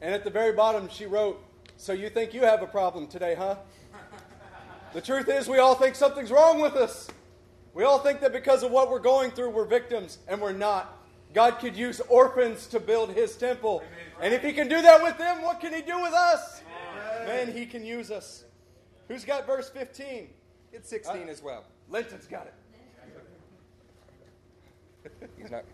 And 0.00 0.14
at 0.14 0.24
the 0.24 0.30
very 0.30 0.52
bottom, 0.52 0.88
she 0.88 1.06
wrote, 1.06 1.42
So 1.76 1.92
you 1.92 2.08
think 2.08 2.34
you 2.34 2.42
have 2.42 2.62
a 2.62 2.66
problem 2.66 3.08
today, 3.08 3.34
huh? 3.34 3.56
The 4.92 5.00
truth 5.00 5.28
is, 5.28 5.48
we 5.48 5.58
all 5.58 5.74
think 5.74 5.94
something's 5.94 6.30
wrong 6.30 6.60
with 6.60 6.74
us. 6.74 7.08
We 7.74 7.84
all 7.84 7.98
think 7.98 8.20
that 8.20 8.32
because 8.32 8.62
of 8.62 8.70
what 8.70 8.90
we're 8.90 8.98
going 8.98 9.30
through, 9.30 9.50
we're 9.50 9.64
victims, 9.64 10.18
and 10.28 10.40
we're 10.40 10.52
not. 10.52 10.98
God 11.32 11.58
could 11.58 11.76
use 11.76 12.00
orphans 12.08 12.66
to 12.68 12.80
build 12.80 13.12
his 13.12 13.36
temple. 13.36 13.82
And 14.20 14.34
if 14.34 14.42
he 14.42 14.52
can 14.52 14.68
do 14.68 14.82
that 14.82 15.02
with 15.02 15.16
them, 15.16 15.42
what 15.42 15.60
can 15.60 15.72
he 15.72 15.80
do 15.80 16.00
with 16.00 16.12
us? 16.12 16.62
Man, 17.26 17.50
he 17.50 17.64
can 17.64 17.84
use 17.84 18.10
us. 18.10 18.44
Who's 19.08 19.24
got 19.24 19.46
verse 19.46 19.70
15? 19.70 20.28
It's 20.72 20.88
16 20.88 21.22
uh, 21.22 21.30
as 21.30 21.42
well. 21.42 21.64
Linton's 21.88 22.26
got 22.26 22.46
it. 22.46 22.54
He's 25.38 25.50
not. 25.50 25.64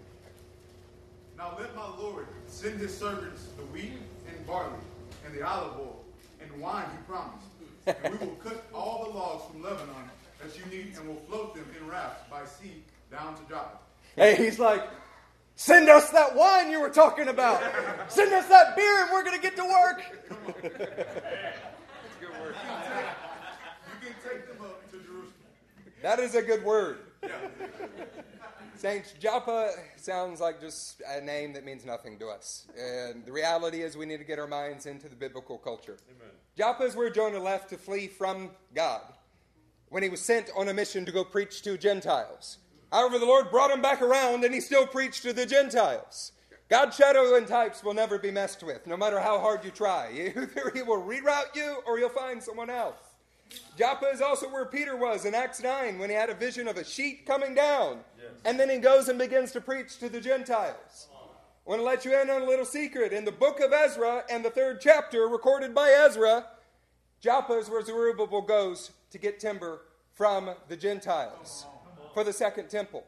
Now 1.36 1.56
let 1.58 1.74
my 1.76 1.86
Lord 1.98 2.26
send 2.46 2.80
his 2.80 2.96
servants 2.96 3.48
the 3.56 3.64
wheat 3.66 3.92
and 4.28 4.46
barley 4.46 4.72
and 5.24 5.34
the 5.34 5.46
olive 5.46 5.78
oil 5.78 6.04
and 6.40 6.60
wine 6.60 6.86
he 6.90 7.12
promised. 7.12 7.46
And 7.86 8.18
we 8.18 8.26
will 8.26 8.34
cut 8.36 8.64
all 8.74 9.04
the 9.04 9.16
logs 9.16 9.44
from 9.50 9.62
Lebanon 9.62 10.10
that 10.40 10.56
you 10.58 10.64
need 10.66 10.96
and 10.96 11.08
will 11.08 11.22
float 11.28 11.54
them 11.54 11.66
in 11.78 11.86
rafts 11.88 12.22
by 12.30 12.44
sea 12.44 12.82
down 13.10 13.34
to 13.36 13.42
Joppa. 13.48 13.78
Hey, 14.16 14.36
he's 14.36 14.58
like, 14.58 14.82
send 15.56 15.88
us 15.88 16.10
that 16.10 16.34
wine 16.34 16.70
you 16.70 16.80
were 16.80 16.90
talking 16.90 17.28
about. 17.28 17.62
Send 18.08 18.32
us 18.32 18.46
that 18.48 18.76
beer 18.76 19.02
and 19.02 19.12
we're 19.12 19.24
going 19.24 19.36
to 19.36 19.42
get 19.42 19.56
to 19.56 19.64
work. 19.64 20.02
You 20.60 20.68
can 24.00 24.14
take 24.22 24.48
them 24.48 24.60
up 24.64 24.90
to 24.90 24.96
Jerusalem. 24.98 25.32
That 26.02 26.18
is 26.18 26.34
a 26.34 26.42
good 26.42 26.64
word. 26.64 26.98
Saints, 28.76 29.12
Joppa 29.18 29.72
sounds 29.96 30.40
like 30.40 30.60
just 30.60 31.02
a 31.08 31.20
name 31.20 31.52
that 31.54 31.64
means 31.64 31.84
nothing 31.84 32.16
to 32.20 32.28
us. 32.28 32.68
And 32.78 33.24
the 33.24 33.32
reality 33.32 33.82
is 33.82 33.96
we 33.96 34.06
need 34.06 34.18
to 34.18 34.24
get 34.24 34.38
our 34.38 34.46
minds 34.46 34.86
into 34.86 35.08
the 35.08 35.16
biblical 35.16 35.58
culture. 35.58 35.96
Amen. 36.08 36.32
Joppa 36.56 36.84
is 36.84 36.94
where 36.94 37.10
Jonah 37.10 37.40
left 37.40 37.70
to 37.70 37.76
flee 37.76 38.06
from 38.06 38.50
God. 38.74 39.02
When 39.90 40.02
he 40.02 40.08
was 40.08 40.20
sent 40.20 40.50
on 40.56 40.68
a 40.68 40.74
mission 40.74 41.04
to 41.04 41.12
go 41.12 41.24
preach 41.24 41.62
to 41.62 41.78
Gentiles. 41.78 42.58
However, 42.92 43.18
the 43.18 43.26
Lord 43.26 43.50
brought 43.50 43.70
him 43.70 43.82
back 43.82 44.00
around 44.00 44.44
and 44.44 44.54
he 44.54 44.60
still 44.60 44.86
preached 44.86 45.22
to 45.22 45.32
the 45.32 45.46
Gentiles. 45.46 46.32
God's 46.68 46.96
shadow 46.96 47.34
and 47.36 47.46
types 47.46 47.82
will 47.82 47.94
never 47.94 48.18
be 48.18 48.30
messed 48.30 48.62
with, 48.62 48.86
no 48.86 48.96
matter 48.96 49.20
how 49.20 49.38
hard 49.38 49.64
you 49.64 49.70
try. 49.70 50.10
Either 50.12 50.70
he 50.74 50.82
will 50.82 51.02
reroute 51.02 51.54
you 51.54 51.78
or 51.86 51.98
you'll 51.98 52.10
find 52.10 52.42
someone 52.42 52.70
else. 52.70 52.98
Joppa 53.78 54.06
is 54.06 54.20
also 54.20 54.50
where 54.50 54.66
Peter 54.66 54.96
was 54.96 55.24
in 55.24 55.34
Acts 55.34 55.62
9 55.62 55.98
when 55.98 56.10
he 56.10 56.16
had 56.16 56.28
a 56.28 56.34
vision 56.34 56.68
of 56.68 56.76
a 56.76 56.84
sheet 56.84 57.24
coming 57.24 57.54
down. 57.54 58.00
Yes. 58.18 58.32
And 58.44 58.60
then 58.60 58.68
he 58.68 58.78
goes 58.78 59.08
and 59.08 59.18
begins 59.18 59.52
to 59.52 59.60
preach 59.60 59.98
to 59.98 60.10
the 60.10 60.20
Gentiles. 60.20 61.08
I 61.66 61.70
want 61.70 61.80
to 61.80 61.84
let 61.84 62.04
you 62.04 62.20
in 62.20 62.28
on 62.28 62.42
a 62.42 62.46
little 62.46 62.64
secret. 62.64 63.12
In 63.12 63.24
the 63.24 63.32
book 63.32 63.60
of 63.60 63.72
Ezra 63.72 64.24
and 64.30 64.44
the 64.44 64.50
third 64.50 64.80
chapter, 64.80 65.28
recorded 65.28 65.74
by 65.74 65.90
Ezra, 65.90 66.46
Joppa 67.20 67.54
is 67.54 67.70
where 67.70 67.84
Zerubbabel 67.84 68.42
goes 68.42 68.90
to 69.10 69.18
get 69.18 69.40
timber 69.40 69.80
from 70.12 70.50
the 70.68 70.76
Gentiles 70.76 71.66
for 72.14 72.24
the 72.24 72.32
second 72.32 72.68
temple. 72.68 73.04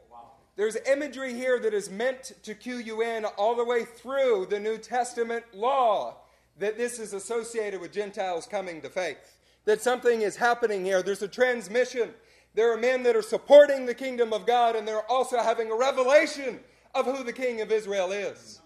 There's 0.55 0.77
imagery 0.87 1.33
here 1.33 1.59
that 1.59 1.73
is 1.73 1.89
meant 1.89 2.33
to 2.43 2.53
cue 2.53 2.77
you 2.77 3.01
in 3.01 3.25
all 3.25 3.55
the 3.55 3.65
way 3.65 3.85
through 3.85 4.47
the 4.49 4.59
New 4.59 4.77
Testament 4.77 5.43
law 5.53 6.17
that 6.59 6.77
this 6.77 6.99
is 6.99 7.13
associated 7.13 7.81
with 7.81 7.91
Gentiles 7.91 8.45
coming 8.45 8.81
to 8.81 8.89
faith. 8.89 9.39
That 9.65 9.81
something 9.81 10.21
is 10.21 10.35
happening 10.35 10.83
here. 10.83 11.01
There's 11.01 11.21
a 11.21 11.27
transmission. 11.27 12.11
There 12.53 12.73
are 12.73 12.77
men 12.77 13.03
that 13.03 13.15
are 13.15 13.21
supporting 13.21 13.85
the 13.85 13.93
kingdom 13.93 14.33
of 14.33 14.45
God, 14.45 14.75
and 14.75 14.87
they're 14.87 15.09
also 15.09 15.37
having 15.37 15.71
a 15.71 15.75
revelation 15.75 16.59
of 16.93 17.05
who 17.05 17.23
the 17.23 17.33
king 17.33 17.61
of 17.61 17.71
Israel 17.71 18.11
is. 18.11 18.61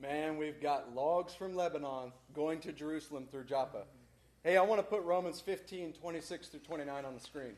Man, 0.00 0.36
we've 0.36 0.60
got 0.60 0.94
logs 0.94 1.34
from 1.34 1.54
Lebanon 1.54 2.12
going 2.34 2.58
to 2.60 2.72
Jerusalem 2.72 3.28
through 3.30 3.44
Joppa. 3.44 3.84
Hey, 4.44 4.56
I 4.56 4.62
want 4.62 4.80
to 4.80 4.82
put 4.82 5.04
Romans 5.04 5.40
15, 5.40 5.92
26 5.92 6.48
through 6.48 6.60
29 6.60 7.04
on 7.04 7.14
the 7.14 7.20
screen. 7.20 7.52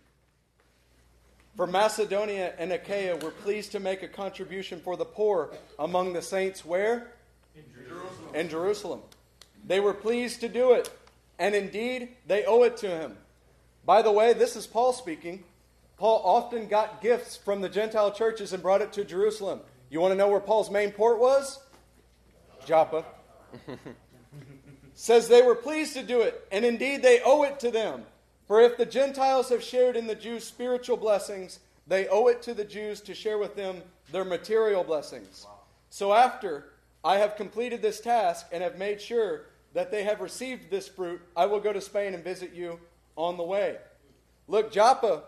For 1.56 1.66
Macedonia 1.66 2.52
and 2.58 2.72
Achaia 2.72 3.16
were 3.16 3.30
pleased 3.30 3.72
to 3.72 3.80
make 3.80 4.02
a 4.02 4.08
contribution 4.08 4.80
for 4.80 4.94
the 4.94 5.06
poor 5.06 5.50
among 5.78 6.12
the 6.12 6.20
saints 6.20 6.62
where? 6.62 7.12
In 7.56 7.62
Jerusalem. 7.72 8.34
In 8.34 8.48
Jerusalem. 8.50 9.00
They 9.66 9.80
were 9.80 9.94
pleased 9.94 10.40
to 10.40 10.48
do 10.48 10.72
it, 10.72 10.90
and 11.38 11.54
indeed 11.54 12.10
they 12.26 12.44
owe 12.44 12.64
it 12.64 12.76
to 12.78 12.88
him. 12.88 13.16
By 13.86 14.02
the 14.02 14.12
way, 14.12 14.34
this 14.34 14.54
is 14.54 14.66
Paul 14.66 14.92
speaking. 14.92 15.42
Paul 15.96 16.20
often 16.22 16.66
got 16.66 17.00
gifts 17.00 17.34
from 17.34 17.62
the 17.62 17.70
Gentile 17.70 18.12
churches 18.12 18.52
and 18.52 18.62
brought 18.62 18.82
it 18.82 18.92
to 18.92 19.04
Jerusalem. 19.04 19.60
You 19.88 20.00
want 20.00 20.12
to 20.12 20.16
know 20.16 20.28
where 20.28 20.40
Paul's 20.40 20.70
main 20.70 20.90
port 20.90 21.18
was? 21.18 21.60
Joppa. 22.66 23.06
Says 24.94 25.28
they 25.28 25.42
were 25.42 25.54
pleased 25.54 25.94
to 25.94 26.02
do 26.02 26.20
it, 26.20 26.46
and 26.52 26.64
indeed 26.64 27.02
they 27.02 27.20
owe 27.24 27.42
it 27.42 27.58
to 27.60 27.70
them. 27.70 28.04
For 28.46 28.60
if 28.60 28.76
the 28.76 28.86
Gentiles 28.86 29.48
have 29.48 29.62
shared 29.62 29.96
in 29.96 30.06
the 30.06 30.14
Jews' 30.14 30.44
spiritual 30.44 30.96
blessings, 30.96 31.58
they 31.86 32.06
owe 32.08 32.28
it 32.28 32.42
to 32.42 32.54
the 32.54 32.64
Jews 32.64 33.00
to 33.02 33.14
share 33.14 33.38
with 33.38 33.56
them 33.56 33.82
their 34.12 34.24
material 34.24 34.84
blessings. 34.84 35.46
So 35.90 36.12
after 36.12 36.66
I 37.02 37.18
have 37.18 37.36
completed 37.36 37.82
this 37.82 38.00
task 38.00 38.46
and 38.52 38.62
have 38.62 38.78
made 38.78 39.00
sure 39.00 39.46
that 39.74 39.90
they 39.90 40.04
have 40.04 40.20
received 40.20 40.70
this 40.70 40.88
fruit, 40.88 41.20
I 41.36 41.46
will 41.46 41.60
go 41.60 41.72
to 41.72 41.80
Spain 41.80 42.14
and 42.14 42.22
visit 42.22 42.54
you 42.54 42.78
on 43.16 43.36
the 43.36 43.42
way. 43.42 43.76
Look, 44.46 44.72
Joppa 44.72 45.24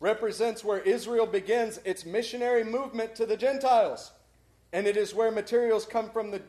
represents 0.00 0.64
where 0.64 0.80
Israel 0.80 1.26
begins 1.26 1.78
its 1.84 2.06
missionary 2.06 2.64
movement 2.64 3.14
to 3.16 3.26
the 3.26 3.36
Gentiles. 3.36 4.12
And 4.72 4.86
it 4.86 4.96
is 4.96 5.14
where 5.14 5.30
materials 5.30 5.84
come 5.84 6.10
from 6.10 6.30
the 6.30 6.42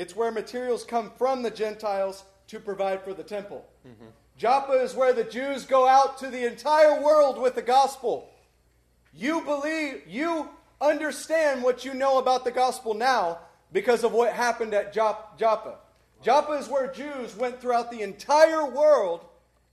it's 0.00 0.16
where 0.16 0.32
materials 0.32 0.82
come 0.82 1.12
from 1.18 1.42
the 1.42 1.50
Gentiles 1.50 2.24
to 2.46 2.58
provide 2.58 3.04
for 3.04 3.12
the 3.12 3.22
temple. 3.22 3.66
Mm-hmm. 3.86 4.06
Joppa 4.38 4.72
is 4.72 4.94
where 4.94 5.12
the 5.12 5.24
Jews 5.24 5.66
go 5.66 5.86
out 5.86 6.16
to 6.20 6.28
the 6.28 6.46
entire 6.46 7.02
world 7.02 7.38
with 7.38 7.54
the 7.54 7.60
gospel. 7.60 8.30
You 9.12 9.42
believe, 9.42 10.04
you 10.08 10.48
understand 10.80 11.62
what 11.62 11.84
you 11.84 11.92
know 11.92 12.16
about 12.16 12.46
the 12.46 12.50
gospel 12.50 12.94
now 12.94 13.40
because 13.74 14.02
of 14.02 14.12
what 14.12 14.32
happened 14.32 14.72
at 14.72 14.94
Joppa. 14.94 15.74
Joppa 16.22 16.52
is 16.52 16.66
where 16.66 16.90
Jews 16.90 17.36
went 17.36 17.60
throughout 17.60 17.90
the 17.90 18.00
entire 18.00 18.64
world 18.64 19.26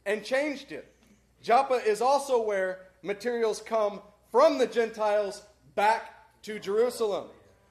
and 0.05 0.25
changed 0.25 0.73
it. 0.73 0.93
Joppa 1.41 1.75
is 1.75 2.01
also 2.01 2.41
where 2.41 2.79
materials 3.01 3.61
come 3.61 4.01
from 4.29 4.57
the 4.57 4.67
Gentiles 4.67 5.43
back 5.75 6.41
to 6.41 6.59
Jerusalem. 6.59 7.27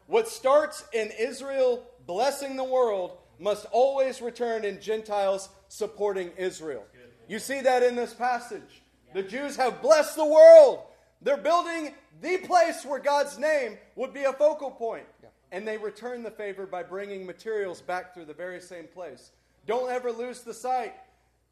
What 0.06 0.26
starts 0.26 0.84
in 0.94 1.10
Israel 1.18 1.84
blessing 2.06 2.56
the 2.56 2.64
world 2.64 3.18
must 3.38 3.66
always 3.72 4.22
return 4.22 4.64
in 4.64 4.80
Gentiles 4.80 5.48
supporting 5.68 6.30
Israel. 6.36 6.84
You 7.28 7.38
see 7.38 7.60
that 7.60 7.82
in 7.82 7.96
this 7.96 8.14
passage. 8.14 8.82
The 9.14 9.22
Jews 9.22 9.56
have 9.56 9.82
blessed 9.82 10.16
the 10.16 10.24
world. 10.24 10.84
They're 11.22 11.36
building 11.36 11.94
the 12.20 12.38
place 12.38 12.84
where 12.84 12.98
God's 12.98 13.38
name 13.38 13.78
would 13.94 14.12
be 14.12 14.24
a 14.24 14.32
focal 14.32 14.70
point. 14.70 15.06
And 15.52 15.66
they 15.66 15.76
return 15.76 16.22
the 16.22 16.30
favor 16.30 16.66
by 16.66 16.82
bringing 16.82 17.24
materials 17.24 17.80
back 17.80 18.14
through 18.14 18.26
the 18.26 18.34
very 18.34 18.60
same 18.60 18.86
place. 18.86 19.30
Don't 19.66 19.90
ever 19.90 20.12
lose 20.12 20.42
the 20.42 20.54
sight 20.54 20.94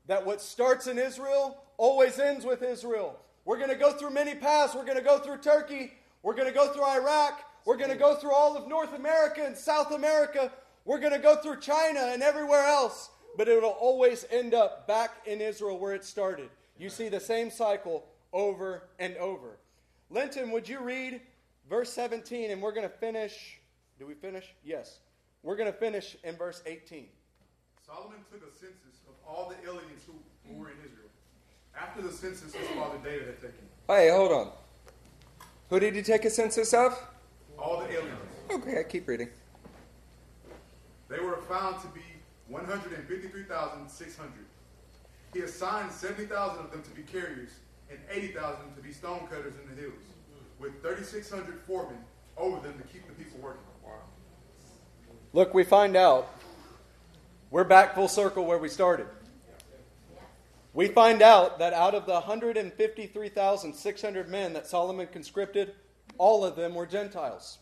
that 0.07 0.25
what 0.25 0.41
starts 0.41 0.87
in 0.87 0.99
Israel 0.99 1.57
always 1.77 2.19
ends 2.19 2.45
with 2.45 2.63
Israel. 2.63 3.19
We're 3.45 3.59
going 3.59 3.71
to 3.71 3.77
go 3.77 3.93
through 3.93 4.11
many 4.11 4.35
paths. 4.35 4.75
We're 4.75 4.85
going 4.85 4.99
to 4.99 5.05
go 5.05 5.19
through 5.19 5.39
Turkey. 5.39 5.93
We're 6.23 6.35
going 6.35 6.49
to 6.49 6.55
go 6.55 6.73
through 6.73 6.85
Iraq. 6.85 7.43
We're 7.65 7.77
going 7.77 7.91
to 7.91 7.97
go 7.97 8.15
through 8.15 8.35
all 8.35 8.57
of 8.57 8.69
North 8.69 8.95
America 8.95 9.43
and 9.45 9.57
South 9.57 9.93
America. 9.93 10.53
We're 10.85 11.01
going 11.01 11.13
to 11.13 11.19
go 11.19 11.37
through 11.37 11.61
China 11.61 12.11
and 12.13 12.23
everywhere 12.23 12.65
else, 12.65 13.11
but 13.39 13.49
it'll 13.49 13.71
always 13.71 14.27
end 14.31 14.53
up 14.53 14.87
back 14.87 15.13
in 15.27 15.41
Israel 15.41 15.79
where 15.79 15.95
it 15.95 16.05
started. 16.05 16.51
You 16.79 16.91
see 16.91 17.09
the 17.09 17.21
same 17.21 17.51
cycle 17.51 18.05
over 18.33 18.83
and 18.99 19.17
over. 19.17 19.59
Linton, 20.11 20.51
would 20.51 20.69
you 20.69 20.81
read 20.81 21.23
verse 21.71 21.91
17 21.93 22.51
and 22.51 22.61
we're 22.61 22.73
going 22.73 22.89
to 22.89 22.95
finish? 22.95 23.59
Do 23.99 24.07
we 24.07 24.15
finish? 24.15 24.55
Yes. 24.63 24.99
We're 25.43 25.57
going 25.57 25.73
to 25.73 25.79
finish 25.79 26.17
in 26.23 26.37
verse 26.37 26.63
18. 26.67 27.07
Solomon 27.87 28.19
took 28.31 28.43
a 28.43 28.53
census 28.53 29.01
of 29.09 29.15
all 29.27 29.49
the 29.49 29.69
aliens 29.69 30.03
who, 30.07 30.15
who 30.49 30.61
were 30.61 30.69
in 30.69 30.77
Israel. 30.85 31.09
After 31.79 32.03
the 32.03 32.13
census, 32.13 32.55
his 32.55 32.69
father 32.69 32.99
David 33.03 33.27
had 33.27 33.41
taken. 33.41 33.69
Hey, 33.89 34.11
hold 34.11 34.33
on. 34.33 34.53
Who 35.71 35.81
did 35.81 35.95
he 35.95 36.03
take 36.03 36.25
a 36.25 36.31
census 36.31 36.73
of? 36.73 36.99
All 37.65 37.79
the 37.79 37.91
aliens. 37.91 38.19
Okay, 38.51 38.79
I 38.79 38.83
keep 38.83 39.09
reading. 39.09 39.31
They 41.09 41.19
were 41.19 41.39
found 41.49 41.81
to 41.81 41.87
be 41.89 42.03
153,600. 42.49 44.33
He 45.33 45.41
assigned 45.41 45.91
70,000 45.91 46.63
of 46.63 46.71
them 46.71 46.83
to 46.83 46.91
be 46.91 47.01
carriers 47.03 47.53
and 47.91 47.99
80,000 48.11 48.75
to 48.77 48.83
be 48.83 48.93
stonecutters 48.93 49.55
in 49.63 49.71
the 49.75 49.81
hills, 49.81 49.95
with 50.59 50.83
3,600 50.83 51.63
foremen 51.67 51.97
over 52.37 52.61
them 52.61 52.77
to 52.77 52.85
keep 52.85 53.07
the 53.07 53.15
people 53.15 53.41
working. 53.41 53.63
Look, 55.33 55.55
we 55.55 55.65
find 55.65 55.97
out 55.97 56.29
we're 57.51 57.65
back 57.65 57.95
full 57.95 58.09
circle 58.09 58.45
where 58.45 58.59
we 58.59 58.69
started. 58.69 59.07
We 60.75 60.89
find 60.89 61.23
out 61.23 61.59
that 61.61 61.73
out 61.73 61.95
of 61.95 62.05
the 62.05 62.13
153,600 62.13 64.29
men 64.29 64.53
that 64.53 64.67
Solomon 64.67 65.07
conscripted, 65.07 65.73
all 66.19 66.45
of 66.45 66.57
them 66.57 66.75
were 66.75 66.87
Gentiles. 66.87 67.59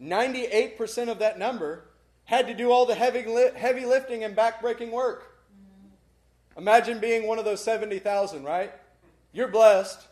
98% 0.00 1.08
of 1.08 1.18
that 1.18 1.38
number 1.38 1.84
had 2.24 2.46
to 2.46 2.54
do 2.54 2.70
all 2.70 2.86
the 2.86 2.94
heavy, 2.94 3.24
heavy 3.56 3.84
lifting 3.84 4.22
and 4.24 4.36
backbreaking 4.36 4.90
work. 4.90 5.38
Imagine 6.56 6.98
being 6.98 7.26
one 7.26 7.38
of 7.38 7.44
those 7.44 7.62
70,000, 7.62 8.44
right? 8.44 8.72
You're 9.32 9.48
blessed. 9.48 10.06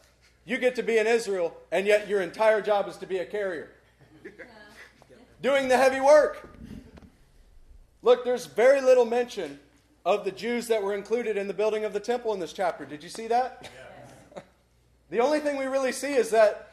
You 0.44 0.58
get 0.58 0.76
to 0.76 0.82
be 0.82 0.96
in 0.96 1.06
Israel, 1.06 1.56
and 1.72 1.86
yet 1.86 2.08
your 2.08 2.22
entire 2.22 2.62
job 2.62 2.88
is 2.88 2.96
to 2.98 3.06
be 3.06 3.18
a 3.18 3.26
carrier. 3.26 3.72
Doing 5.42 5.68
the 5.68 5.76
heavy 5.76 6.00
work. 6.00 6.48
Look, 8.02 8.24
there's 8.24 8.46
very 8.46 8.80
little 8.80 9.04
mention 9.04 9.58
of 10.04 10.24
the 10.24 10.30
Jews 10.30 10.68
that 10.68 10.82
were 10.82 10.94
included 10.94 11.36
in 11.36 11.48
the 11.48 11.54
building 11.54 11.84
of 11.84 11.92
the 11.92 12.00
temple 12.00 12.32
in 12.32 12.38
this 12.38 12.52
chapter. 12.52 12.84
Did 12.84 13.02
you 13.02 13.08
see 13.08 13.26
that? 13.26 13.68
the 15.10 15.18
only 15.18 15.40
thing 15.40 15.56
we 15.56 15.64
really 15.66 15.90
see 15.90 16.14
is 16.14 16.30
that 16.30 16.65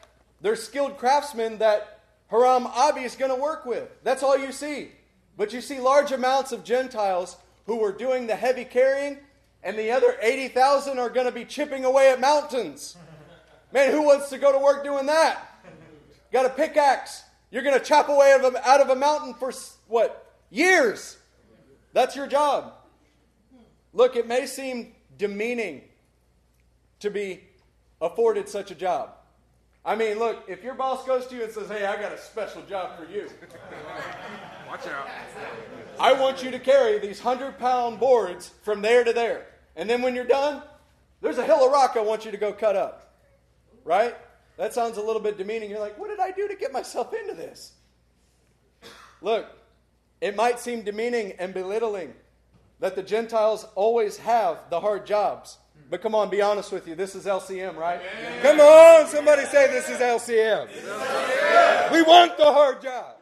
there's 0.44 0.62
skilled 0.62 0.98
craftsmen 0.98 1.56
that 1.56 2.00
Hiram 2.30 2.66
Abi 2.66 3.00
is 3.00 3.16
going 3.16 3.34
to 3.34 3.40
work 3.40 3.64
with. 3.64 3.88
That's 4.02 4.22
all 4.22 4.36
you 4.36 4.52
see. 4.52 4.90
But 5.38 5.54
you 5.54 5.62
see 5.62 5.80
large 5.80 6.12
amounts 6.12 6.52
of 6.52 6.64
Gentiles 6.64 7.38
who 7.64 7.76
were 7.76 7.92
doing 7.92 8.26
the 8.26 8.36
heavy 8.36 8.66
carrying, 8.66 9.20
and 9.62 9.78
the 9.78 9.90
other 9.90 10.18
80,000 10.20 10.98
are 10.98 11.08
going 11.08 11.24
to 11.24 11.32
be 11.32 11.46
chipping 11.46 11.86
away 11.86 12.10
at 12.10 12.20
mountains. 12.20 12.94
Man, 13.72 13.90
who 13.90 14.02
wants 14.02 14.28
to 14.28 14.38
go 14.38 14.52
to 14.52 14.58
work 14.58 14.84
doing 14.84 15.06
that? 15.06 15.62
Got 16.30 16.44
a 16.44 16.50
pickaxe. 16.50 17.22
You're 17.50 17.62
going 17.62 17.78
to 17.78 17.84
chop 17.84 18.10
away 18.10 18.36
out 18.64 18.80
of 18.82 18.90
a 18.90 18.94
mountain 18.94 19.32
for 19.32 19.50
what? 19.88 20.30
Years. 20.50 21.16
That's 21.94 22.14
your 22.14 22.26
job. 22.26 22.74
Look, 23.94 24.14
it 24.14 24.28
may 24.28 24.44
seem 24.44 24.92
demeaning 25.16 25.84
to 27.00 27.08
be 27.08 27.44
afforded 27.98 28.50
such 28.50 28.70
a 28.70 28.74
job. 28.74 29.12
I 29.84 29.96
mean, 29.96 30.18
look, 30.18 30.44
if 30.48 30.64
your 30.64 30.74
boss 30.74 31.04
goes 31.04 31.26
to 31.26 31.34
you 31.34 31.44
and 31.44 31.52
says, 31.52 31.68
Hey, 31.68 31.84
I 31.84 32.00
got 32.00 32.12
a 32.12 32.18
special 32.18 32.62
job 32.62 32.98
for 32.98 33.04
you. 33.04 33.28
Watch 34.68 34.86
out. 34.86 35.08
I 36.00 36.12
want 36.14 36.42
you 36.42 36.50
to 36.50 36.58
carry 36.58 36.98
these 36.98 37.22
100 37.22 37.58
pound 37.58 38.00
boards 38.00 38.50
from 38.62 38.80
there 38.80 39.04
to 39.04 39.12
there. 39.12 39.46
And 39.76 39.88
then 39.88 40.02
when 40.02 40.14
you're 40.14 40.24
done, 40.24 40.62
There's 41.20 41.38
a 41.38 41.44
hill 41.44 41.64
of 41.64 41.72
rock 41.72 41.96
I 41.96 42.00
want 42.00 42.24
you 42.24 42.30
to 42.30 42.36
go 42.36 42.52
cut 42.52 42.76
up. 42.76 43.14
Right? 43.84 44.16
That 44.56 44.72
sounds 44.72 44.96
a 44.96 45.02
little 45.02 45.20
bit 45.20 45.36
demeaning. 45.36 45.70
You're 45.70 45.80
like, 45.80 45.98
what 45.98 46.08
did 46.08 46.20
I 46.20 46.30
do 46.30 46.48
to 46.48 46.54
get 46.54 46.72
myself 46.72 47.12
into 47.12 47.34
this? 47.34 47.72
Look, 49.20 49.46
it 50.20 50.36
might 50.36 50.60
seem 50.60 50.82
demeaning 50.82 51.32
and 51.38 51.52
belittling 51.52 52.14
that 52.80 52.94
the 52.94 53.02
Gentiles 53.02 53.66
always 53.74 54.18
have 54.18 54.58
the 54.70 54.80
hard 54.80 55.06
jobs. 55.06 55.58
But 55.94 56.02
come 56.02 56.16
on, 56.16 56.28
be 56.28 56.42
honest 56.42 56.72
with 56.72 56.88
you. 56.88 56.96
This 56.96 57.14
is 57.14 57.24
LCM, 57.24 57.76
right? 57.76 58.00
Come 58.42 58.58
on, 58.58 59.06
somebody 59.06 59.44
say 59.44 59.68
this 59.68 59.88
is 59.88 59.98
LCM. 59.98 60.66
We 61.92 62.02
want 62.02 62.36
the 62.36 62.46
hard 62.46 62.82
job. 62.82 63.14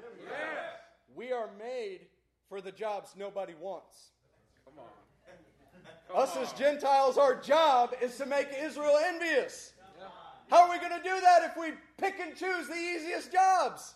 We 1.15 1.33
are 1.33 1.51
made 1.59 2.07
for 2.49 2.63
the 2.63 2.73
jobs 2.73 3.11
nobody 3.15 3.53
wants. 3.61 4.13
Come 4.65 4.79
on, 4.79 6.17
Us 6.23 6.35
as 6.39 6.55
Gentiles, 6.55 7.19
our 7.19 7.39
job 7.39 7.93
is 8.01 8.17
to 8.17 8.25
make 8.25 8.49
Israel 8.59 8.99
envious. 9.05 9.75
How 10.49 10.63
are 10.63 10.71
we 10.71 10.79
going 10.79 10.99
to 10.99 11.05
do 11.07 11.21
that 11.21 11.43
if 11.43 11.59
we 11.61 11.73
pick 11.99 12.21
and 12.21 12.35
choose 12.35 12.69
the 12.69 12.75
easiest 12.75 13.31
jobs? 13.31 13.93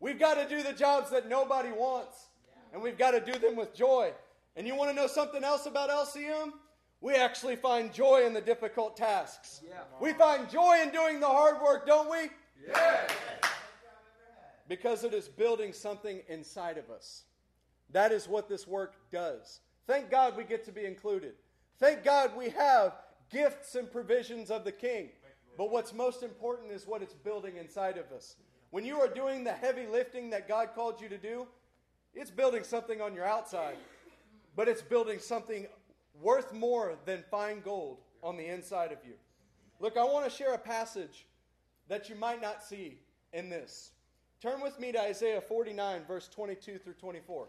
We've 0.00 0.18
got 0.18 0.36
to 0.36 0.48
do 0.48 0.62
the 0.62 0.72
jobs 0.72 1.10
that 1.10 1.28
nobody 1.28 1.68
wants, 1.68 2.28
and 2.72 2.80
we've 2.80 2.96
got 2.96 3.10
to 3.10 3.20
do 3.20 3.38
them 3.38 3.56
with 3.56 3.74
joy. 3.74 4.12
And 4.56 4.66
you 4.66 4.74
want 4.74 4.88
to 4.88 4.96
know 4.96 5.06
something 5.06 5.44
else 5.44 5.66
about 5.66 5.90
LCM? 5.90 6.52
We 7.02 7.16
actually 7.16 7.56
find 7.56 7.92
joy 7.92 8.24
in 8.24 8.32
the 8.32 8.40
difficult 8.40 8.96
tasks. 8.96 9.60
We 10.00 10.12
find 10.12 10.48
joy 10.48 10.78
in 10.82 10.90
doing 10.90 11.18
the 11.18 11.26
hard 11.26 11.60
work, 11.60 11.84
don't 11.84 12.08
we? 12.08 12.30
Yes. 12.66 13.10
Because 14.68 15.02
it 15.02 15.12
is 15.12 15.28
building 15.28 15.72
something 15.72 16.22
inside 16.28 16.78
of 16.78 16.90
us. 16.90 17.24
That 17.90 18.12
is 18.12 18.28
what 18.28 18.48
this 18.48 18.68
work 18.68 18.94
does. 19.10 19.60
Thank 19.88 20.10
God 20.10 20.36
we 20.36 20.44
get 20.44 20.64
to 20.66 20.72
be 20.72 20.84
included. 20.84 21.32
Thank 21.80 22.04
God 22.04 22.36
we 22.36 22.50
have 22.50 22.94
gifts 23.30 23.74
and 23.74 23.90
provisions 23.90 24.48
of 24.52 24.64
the 24.64 24.70
King. 24.70 25.08
But 25.58 25.72
what's 25.72 25.92
most 25.92 26.22
important 26.22 26.70
is 26.70 26.86
what 26.86 27.02
it's 27.02 27.14
building 27.14 27.56
inside 27.56 27.98
of 27.98 28.12
us. 28.12 28.36
When 28.70 28.86
you 28.86 29.00
are 29.00 29.08
doing 29.08 29.42
the 29.42 29.52
heavy 29.52 29.86
lifting 29.86 30.30
that 30.30 30.46
God 30.46 30.68
called 30.74 31.00
you 31.00 31.08
to 31.08 31.18
do, 31.18 31.48
it's 32.14 32.30
building 32.30 32.62
something 32.62 33.00
on 33.00 33.12
your 33.12 33.24
outside, 33.24 33.76
but 34.54 34.68
it's 34.68 34.82
building 34.82 35.18
something 35.18 35.66
worth 36.20 36.52
more 36.52 36.96
than 37.04 37.24
fine 37.30 37.60
gold 37.60 37.98
on 38.22 38.36
the 38.36 38.46
inside 38.46 38.92
of 38.92 38.98
you. 39.04 39.14
Look, 39.80 39.96
I 39.96 40.04
want 40.04 40.24
to 40.24 40.30
share 40.30 40.54
a 40.54 40.58
passage 40.58 41.26
that 41.88 42.08
you 42.08 42.14
might 42.14 42.40
not 42.40 42.62
see 42.62 42.98
in 43.32 43.48
this. 43.48 43.90
Turn 44.40 44.60
with 44.60 44.78
me 44.78 44.92
to 44.92 45.00
Isaiah 45.00 45.40
49, 45.40 46.02
verse 46.06 46.28
22 46.28 46.78
through 46.78 46.94
24. 46.94 47.46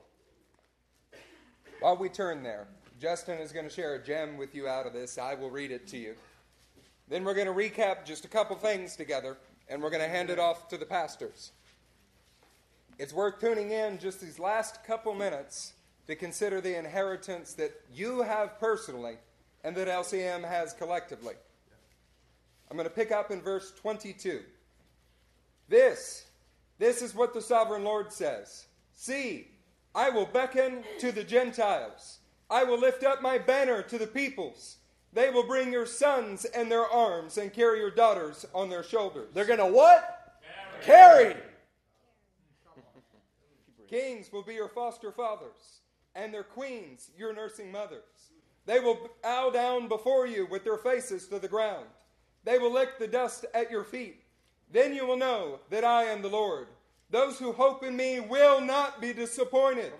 While 1.79 1.97
we 1.97 2.09
turn 2.09 2.43
there, 2.43 2.67
Justin 2.99 3.39
is 3.39 3.51
going 3.51 3.67
to 3.67 3.73
share 3.73 3.95
a 3.95 4.03
gem 4.03 4.37
with 4.37 4.55
you 4.55 4.67
out 4.67 4.85
of 4.85 4.93
this. 4.93 5.17
I 5.17 5.33
will 5.33 5.49
read 5.49 5.71
it 5.71 5.87
to 5.87 5.97
you. 5.97 6.15
Then 7.09 7.23
we're 7.23 7.33
going 7.33 7.47
to 7.47 7.53
recap 7.53 8.05
just 8.05 8.25
a 8.25 8.27
couple 8.27 8.55
things 8.55 8.95
together, 8.95 9.37
and 9.67 9.81
we're 9.81 9.89
going 9.89 10.01
to 10.01 10.07
hand 10.07 10.29
it 10.29 10.39
off 10.39 10.67
to 10.69 10.77
the 10.77 10.85
pastors. 10.85 11.51
It's 12.97 13.11
worth 13.11 13.39
tuning 13.39 13.71
in 13.71 13.97
just 13.97 14.21
these 14.21 14.39
last 14.39 14.83
couple 14.83 15.13
minutes 15.13 15.73
to 16.07 16.15
consider 16.15 16.61
the 16.61 16.77
inheritance 16.77 17.53
that 17.53 17.71
you 17.93 18.21
have 18.21 18.59
personally 18.59 19.15
and 19.63 19.75
that 19.75 19.87
LCM 19.87 20.47
has 20.47 20.73
collectively. 20.73 21.35
I'm 22.69 22.77
going 22.77 22.89
to 22.89 22.93
pick 22.93 23.11
up 23.11 23.31
in 23.31 23.41
verse 23.41 23.71
22. 23.79 24.41
This, 25.69 26.25
this 26.79 27.01
is 27.01 27.15
what 27.15 27.33
the 27.33 27.41
sovereign 27.41 27.83
Lord 27.83 28.11
says 28.11 28.65
See, 28.95 29.47
I 29.95 30.09
will 30.09 30.25
beckon 30.25 30.83
to 30.99 31.11
the 31.11 31.23
Gentiles, 31.23 32.19
I 32.49 32.63
will 32.63 32.79
lift 32.79 33.03
up 33.03 33.21
my 33.21 33.37
banner 33.37 33.81
to 33.83 33.97
the 33.97 34.07
peoples. 34.07 34.77
They 35.13 35.29
will 35.29 35.43
bring 35.45 35.71
your 35.71 35.85
sons 35.85 36.45
in 36.45 36.69
their 36.69 36.87
arms 36.87 37.37
and 37.37 37.53
carry 37.53 37.79
your 37.79 37.91
daughters 37.91 38.47
on 38.53 38.69
their 38.69 38.83
shoulders. 38.83 39.29
They're 39.33 39.45
going 39.45 39.59
to 39.59 39.67
what? 39.67 40.39
Carry. 40.81 41.35
Kings 43.87 44.31
will 44.31 44.41
be 44.41 44.55
your 44.55 44.69
foster 44.69 45.11
fathers, 45.11 45.81
and 46.15 46.33
their 46.33 46.43
queens 46.43 47.09
your 47.17 47.33
nursing 47.33 47.71
mothers. 47.71 48.31
They 48.65 48.79
will 48.79 49.09
bow 49.21 49.49
down 49.49 49.87
before 49.87 50.25
you 50.25 50.45
with 50.45 50.63
their 50.63 50.77
faces 50.77 51.27
to 51.27 51.39
the 51.39 51.47
ground. 51.47 51.87
They 52.43 52.57
will 52.57 52.71
lick 52.71 52.97
the 52.99 53.07
dust 53.07 53.45
at 53.53 53.71
your 53.71 53.83
feet. 53.83 54.23
Then 54.71 54.93
you 54.93 55.05
will 55.05 55.17
know 55.17 55.59
that 55.69 55.83
I 55.83 56.03
am 56.03 56.21
the 56.21 56.29
Lord. 56.29 56.67
Those 57.09 57.37
who 57.37 57.51
hope 57.51 57.83
in 57.83 57.95
me 57.95 58.19
will 58.19 58.59
not 58.59 58.99
be 58.99 59.13
disappointed. 59.13 59.93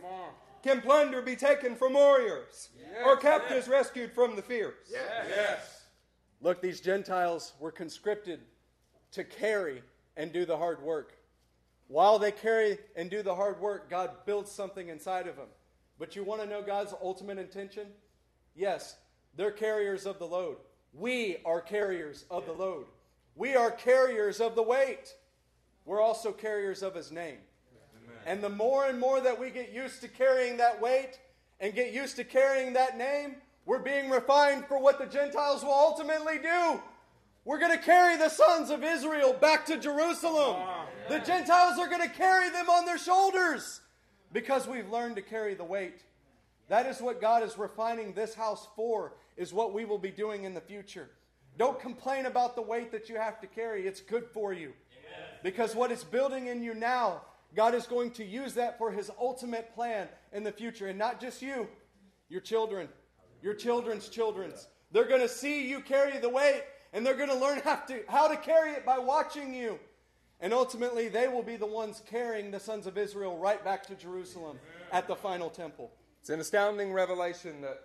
Can 0.64 0.82
plunder 0.82 1.22
be 1.22 1.36
taken 1.36 1.76
from 1.76 1.94
warriors, 1.94 2.70
or 3.06 3.18
captives 3.18 3.68
rescued 3.68 4.14
from 4.14 4.36
the 4.36 4.42
fierce? 4.42 4.90
Yes. 4.90 5.84
Look, 6.42 6.62
these 6.62 6.82
Gentiles 6.82 7.54
were 7.60 7.72
conscripted 7.72 8.40
to 9.12 9.24
carry 9.24 9.84
and 10.18 10.32
do 10.32 10.46
the 10.46 10.58
hard 10.58 10.82
work. 10.82 11.14
While 11.88 12.18
they 12.18 12.32
carry 12.32 12.80
and 12.96 13.10
do 13.10 13.22
the 13.22 13.36
hard 13.36 13.60
work, 13.60 13.90
God 13.90 14.26
builds 14.26 14.52
something 14.52 14.88
inside 14.88 15.28
of 15.28 15.36
them. 15.36 15.50
But 16.00 16.16
you 16.16 16.24
want 16.24 16.42
to 16.42 16.48
know 16.48 16.62
God's 16.62 16.94
ultimate 17.02 17.38
intention? 17.38 17.88
Yes, 18.56 18.96
they're 19.36 19.52
carriers 19.52 20.06
of 20.06 20.20
the 20.20 20.26
load. 20.26 20.58
We 20.94 21.38
are 21.46 21.62
carriers 21.62 22.26
of 22.30 22.46
the 22.46 22.52
load. 22.52 22.86
We 23.36 23.56
are 23.56 23.72
carriers 23.72 24.40
of 24.40 24.56
the 24.56 24.64
weight. 24.64 25.14
We're 25.86 26.02
also 26.02 26.32
carriers 26.32 26.84
of 26.84 26.96
His 26.96 27.12
name. 27.12 27.38
And 28.26 28.42
the 28.42 28.50
more 28.50 28.86
and 28.86 29.00
more 29.00 29.20
that 29.22 29.40
we 29.40 29.50
get 29.50 29.72
used 29.72 30.02
to 30.02 30.08
carrying 30.08 30.58
that 30.58 30.80
weight 30.80 31.20
and 31.60 31.74
get 31.74 31.94
used 31.94 32.16
to 32.18 32.24
carrying 32.24 32.74
that 32.74 32.98
name, 32.98 33.36
we're 33.66 33.80
being 33.80 34.10
refined 34.10 34.66
for 34.66 34.80
what 34.80 35.00
the 35.00 35.06
Gentiles 35.06 35.64
will 35.64 35.74
ultimately 35.74 36.38
do. 36.38 36.82
We're 37.46 37.60
going 37.60 37.78
to 37.78 37.84
carry 37.84 38.18
the 38.18 38.30
sons 38.30 38.70
of 38.70 38.84
Israel 38.84 39.34
back 39.34 39.66
to 39.66 39.78
Jerusalem. 39.78 40.62
The 41.10 41.20
Gentiles 41.20 41.78
are 41.80 41.90
going 41.90 42.02
to 42.02 42.16
carry 42.16 42.50
them 42.50 42.70
on 42.70 42.86
their 42.86 42.98
shoulders 42.98 43.82
because 44.34 44.68
we've 44.68 44.90
learned 44.90 45.16
to 45.16 45.22
carry 45.22 45.54
the 45.54 45.64
weight. 45.64 46.02
That 46.68 46.88
is 46.88 47.00
what 47.02 47.22
God 47.22 47.44
is 47.44 47.58
refining 47.58 48.14
this 48.14 48.34
house 48.34 48.68
for, 48.76 49.14
is 49.38 49.54
what 49.54 49.74
we 49.74 49.86
will 49.86 49.98
be 49.98 50.12
doing 50.12 50.44
in 50.44 50.54
the 50.54 50.62
future. 50.62 51.10
Don't 51.58 51.80
complain 51.80 52.26
about 52.26 52.56
the 52.56 52.62
weight 52.62 52.92
that 52.92 53.10
you 53.10 53.16
have 53.16 53.40
to 53.42 53.48
carry. 53.48 53.86
It's 53.86 54.02
good 54.02 54.26
for 54.34 54.54
you. 54.54 54.74
Because 55.44 55.76
what 55.76 55.92
it's 55.92 56.04
building 56.04 56.48
in 56.48 56.64
you 56.64 56.74
now, 56.74 57.22
God 57.56 57.76
is 57.76 57.86
going 57.86 58.12
to 58.12 58.26
use 58.26 58.56
that 58.56 58.78
for 58.78 58.92
his 58.92 59.12
ultimate 59.20 59.74
plan 59.76 60.08
in 60.32 60.44
the 60.44 60.52
future. 60.52 60.88
And 60.88 60.98
not 60.98 61.22
just 61.22 61.42
you, 61.42 61.68
your 62.30 62.42
children, 62.42 62.88
your 63.44 63.54
children's 63.54 64.10
children's. 64.10 64.68
They're 64.92 65.08
going 65.08 65.22
to 65.22 65.30
see 65.30 65.70
you 65.70 65.82
carry 65.82 66.18
the 66.20 66.30
weight, 66.30 66.64
and 66.94 67.06
they're 67.06 67.18
going 67.18 67.30
to 67.30 67.38
learn 67.38 67.60
how 67.60 67.76
to, 67.76 68.00
how 68.08 68.28
to 68.28 68.38
carry 68.38 68.72
it 68.72 68.86
by 68.86 68.98
watching 68.98 69.54
you. 69.54 69.80
And 70.44 70.54
ultimately, 70.54 71.08
they 71.08 71.30
will 71.30 71.42
be 71.42 71.56
the 71.56 71.66
ones 71.66 72.02
carrying 72.06 72.52
the 72.52 72.60
sons 72.60 72.86
of 72.86 72.98
Israel 72.98 73.38
right 73.38 73.64
back 73.64 73.86
to 73.88 73.96
Jerusalem 73.96 74.60
at 74.92 75.08
the 75.08 75.16
final 75.16 75.50
temple. 75.50 75.90
It's 76.20 76.30
an 76.30 76.42
astounding 76.42 76.92
revelation 76.92 77.62
that 77.62 77.80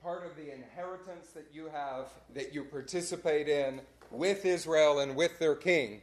part 0.00 0.24
of 0.24 0.36
the 0.36 0.54
inheritance 0.54 1.30
that 1.34 1.48
you 1.52 1.68
have, 1.68 2.06
that 2.32 2.54
you 2.54 2.62
participate 2.62 3.48
in 3.48 3.80
with 4.12 4.44
Israel 4.46 5.00
and 5.00 5.16
with 5.16 5.36
their 5.40 5.56
king, 5.56 6.00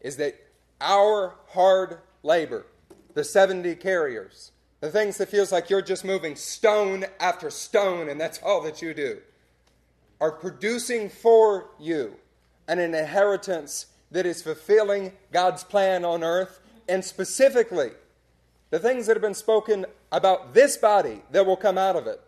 is 0.00 0.16
that 0.16 0.34
our 0.80 1.34
hard 1.48 1.98
labor, 2.22 2.64
the 3.12 3.22
70 3.22 3.74
carriers, 3.74 4.50
the 4.80 4.90
things 4.90 5.18
that 5.18 5.28
feels 5.28 5.52
like 5.52 5.68
you're 5.68 5.82
just 5.82 6.06
moving 6.06 6.36
stone 6.36 7.04
after 7.20 7.50
stone 7.50 8.08
and 8.08 8.18
that's 8.18 8.40
all 8.42 8.62
that 8.62 8.80
you 8.80 8.94
do, 8.94 9.18
are 10.22 10.32
producing 10.32 11.10
for 11.10 11.68
you 11.78 12.14
an 12.66 12.78
inheritance 12.78 13.88
that 14.14 14.26
is 14.26 14.42
fulfilling 14.42 15.12
God's 15.32 15.64
plan 15.64 16.04
on 16.04 16.22
earth 16.22 16.60
and 16.88 17.04
specifically 17.04 17.90
the 18.70 18.78
things 18.78 19.06
that 19.06 19.16
have 19.16 19.22
been 19.22 19.34
spoken 19.34 19.84
about 20.12 20.54
this 20.54 20.76
body 20.76 21.20
that 21.32 21.44
will 21.44 21.56
come 21.56 21.76
out 21.76 21.96
of 21.96 22.06
it. 22.06 22.20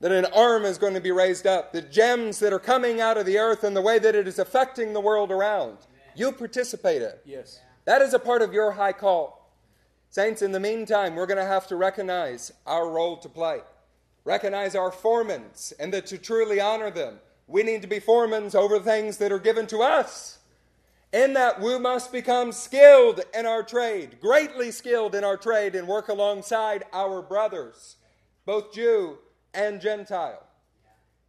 That 0.00 0.12
an 0.12 0.24
arm 0.34 0.64
is 0.64 0.78
going 0.78 0.94
to 0.94 1.00
be 1.00 1.10
raised 1.10 1.46
up, 1.46 1.72
the 1.72 1.82
gems 1.82 2.38
that 2.38 2.54
are 2.54 2.58
coming 2.58 3.02
out 3.02 3.18
of 3.18 3.26
the 3.26 3.38
earth 3.38 3.64
and 3.64 3.76
the 3.76 3.82
way 3.82 3.98
that 3.98 4.14
it 4.14 4.26
is 4.26 4.38
affecting 4.38 4.94
the 4.94 5.00
world 5.00 5.30
around. 5.30 5.76
You 6.14 6.32
participate 6.32 7.02
in. 7.02 7.12
Yes. 7.26 7.60
That 7.84 8.00
is 8.00 8.14
a 8.14 8.18
part 8.18 8.40
of 8.40 8.54
your 8.54 8.72
high 8.72 8.92
call. 8.92 9.52
Saints, 10.08 10.40
in 10.40 10.52
the 10.52 10.60
meantime, 10.60 11.14
we're 11.14 11.26
going 11.26 11.36
to 11.36 11.44
have 11.44 11.66
to 11.66 11.76
recognize 11.76 12.50
our 12.66 12.88
role 12.88 13.18
to 13.18 13.28
play. 13.28 13.60
Recognize 14.24 14.74
our 14.74 14.90
foremans, 14.90 15.74
and 15.78 15.92
that 15.92 16.06
to 16.06 16.16
truly 16.16 16.60
honor 16.60 16.90
them, 16.90 17.18
we 17.46 17.62
need 17.62 17.82
to 17.82 17.88
be 17.88 18.00
foremans 18.00 18.54
over 18.54 18.80
things 18.80 19.18
that 19.18 19.32
are 19.32 19.38
given 19.38 19.66
to 19.66 19.82
us. 19.82 20.38
In 21.12 21.32
that, 21.34 21.60
we 21.60 21.78
must 21.78 22.12
become 22.12 22.52
skilled 22.52 23.20
in 23.34 23.46
our 23.46 23.62
trade, 23.62 24.18
greatly 24.20 24.70
skilled 24.70 25.14
in 25.14 25.24
our 25.24 25.36
trade, 25.36 25.74
and 25.74 25.86
work 25.88 26.08
alongside 26.08 26.84
our 26.92 27.22
brothers, 27.22 27.96
both 28.44 28.72
Jew 28.74 29.18
and 29.54 29.80
Gentile. 29.80 30.42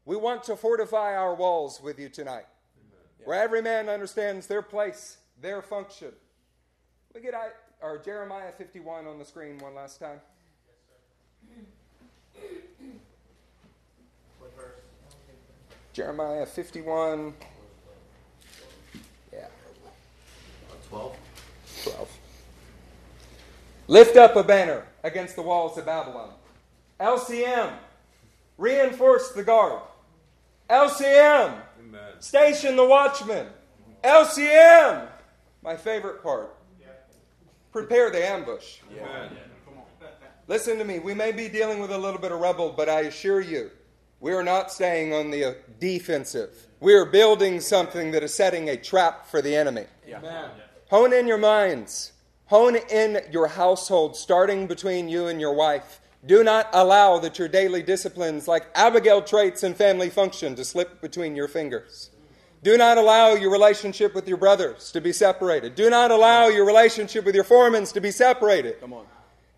We 0.03 0.15
want 0.15 0.43
to 0.45 0.55
fortify 0.55 1.15
our 1.15 1.35
walls 1.35 1.81
with 1.81 1.99
you 1.99 2.09
tonight, 2.09 2.47
where 3.23 3.41
every 3.41 3.61
man 3.61 3.87
understands 3.87 4.47
their 4.47 4.61
place, 4.61 5.17
their 5.41 5.61
function. 5.61 6.11
We 7.13 7.21
get 7.21 7.33
our 7.81 7.97
Jeremiah 7.97 8.51
51 8.51 9.05
on 9.05 9.19
the 9.19 9.25
screen 9.25 9.57
one 9.59 9.75
last 9.75 9.99
time. 9.99 10.19
Jeremiah 15.93 16.45
51. 16.45 17.33
Yeah. 19.33 19.47
12. 20.89 21.15
12. 21.83 22.19
Lift 23.87 24.17
up 24.17 24.35
a 24.35 24.43
banner 24.43 24.85
against 25.03 25.35
the 25.35 25.41
walls 25.41 25.77
of 25.77 25.85
Babylon. 25.85 26.31
LCM, 26.99 27.73
reinforce 28.57 29.31
the 29.31 29.43
guard. 29.43 29.81
LCM, 30.69 31.61
Amen. 31.79 32.01
station 32.19 32.75
the 32.75 32.85
watchman. 32.85 33.47
LCM, 34.03 35.07
my 35.63 35.75
favorite 35.75 36.21
part. 36.21 36.53
Prepare 37.71 38.09
the 38.09 38.25
ambush. 38.25 38.79
Amen. 38.91 39.37
Listen 40.47 40.77
to 40.77 40.85
me. 40.85 40.99
We 40.99 41.13
may 41.13 41.31
be 41.33 41.49
dealing 41.49 41.79
with 41.79 41.91
a 41.91 41.97
little 41.97 42.19
bit 42.19 42.31
of 42.31 42.39
rubble, 42.39 42.73
but 42.75 42.87
I 42.87 43.01
assure 43.01 43.41
you, 43.41 43.69
we 44.19 44.33
are 44.33 44.43
not 44.43 44.71
staying 44.71 45.13
on 45.13 45.29
the 45.29 45.43
uh, 45.43 45.53
defensive. 45.79 46.67
We 46.79 46.93
are 46.95 47.05
building 47.05 47.59
something 47.59 48.11
that 48.11 48.23
is 48.23 48.33
setting 48.33 48.69
a 48.69 48.77
trap 48.77 49.27
for 49.27 49.41
the 49.41 49.55
enemy. 49.55 49.85
Amen. 50.09 50.49
Hone 50.89 51.11
in 51.11 51.27
your 51.27 51.37
minds. 51.37 52.13
Hone 52.45 52.77
in 52.77 53.19
your 53.29 53.47
household, 53.47 54.15
starting 54.15 54.67
between 54.67 55.09
you 55.09 55.27
and 55.27 55.41
your 55.41 55.53
wife. 55.53 55.99
Do 56.25 56.45
not 56.45 56.69
allow 56.71 57.19
that 57.19 57.37
your 57.37 57.49
daily 57.49 57.83
disciplines, 57.83 58.47
like 58.47 58.67
Abigail 58.73 59.21
traits 59.21 59.63
and 59.63 59.75
family 59.75 60.09
function, 60.09 60.55
to 60.55 60.63
slip 60.63 61.01
between 61.01 61.35
your 61.35 61.49
fingers. 61.49 62.09
Do 62.63 62.77
not 62.77 62.97
allow 62.97 63.33
your 63.33 63.51
relationship 63.51 64.15
with 64.15 64.29
your 64.29 64.37
brothers 64.37 64.89
to 64.93 65.01
be 65.01 65.11
separated. 65.11 65.75
Do 65.75 65.89
not 65.89 66.09
allow 66.09 66.47
your 66.47 66.65
relationship 66.65 67.25
with 67.25 67.35
your 67.35 67.43
foremans 67.43 67.91
to 67.93 67.99
be 67.99 68.11
separated. 68.11 68.79
Come 68.79 68.93
on. 68.93 69.05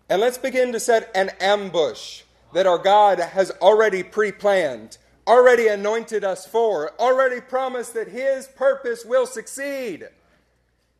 And 0.08 0.20
let's 0.20 0.38
begin 0.38 0.72
to 0.72 0.80
set 0.80 1.12
an 1.14 1.30
ambush 1.40 2.22
that 2.54 2.66
our 2.66 2.78
God 2.78 3.20
has 3.20 3.52
already 3.62 4.02
pre 4.02 4.32
planned, 4.32 4.98
already 5.28 5.68
anointed 5.68 6.24
us 6.24 6.44
for, 6.44 6.90
already 6.98 7.40
promised 7.40 7.94
that 7.94 8.08
His 8.08 8.48
purpose 8.48 9.04
will 9.04 9.26
succeed. 9.26 10.08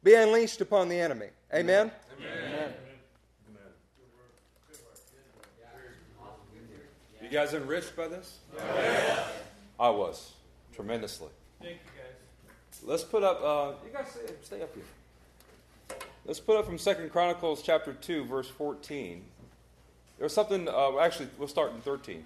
Be 0.03 0.15
unleashed 0.15 0.61
upon 0.61 0.89
the 0.89 0.99
enemy. 0.99 1.27
Amen? 1.53 1.91
Amen. 2.19 2.73
You 7.23 7.29
guys 7.29 7.55
enriched 7.55 7.95
by 7.95 8.09
this? 8.09 8.39
Yes. 8.57 9.29
I 9.79 9.91
was 9.91 10.33
tremendously. 10.75 11.29
Thank 11.61 11.75
you, 11.75 11.79
guys. 11.97 12.81
Let's 12.83 13.05
put 13.05 13.23
up. 13.23 13.41
Uh, 13.43 13.73
you 13.87 13.93
guys 13.93 14.11
stay, 14.11 14.35
stay 14.43 14.63
up 14.63 14.75
here. 14.75 14.85
Let's 16.25 16.41
put 16.41 16.57
up 16.57 16.67
from 16.67 16.77
Second 16.77 17.13
Chronicles 17.13 17.63
chapter 17.63 17.93
two, 17.93 18.25
verse 18.25 18.49
fourteen. 18.49 19.25
There 20.19 20.25
was 20.25 20.33
something. 20.33 20.69
Uh, 20.69 20.99
actually, 20.99 21.29
we'll 21.39 21.47
start 21.47 21.73
in 21.73 21.81
thirteen. 21.83 22.25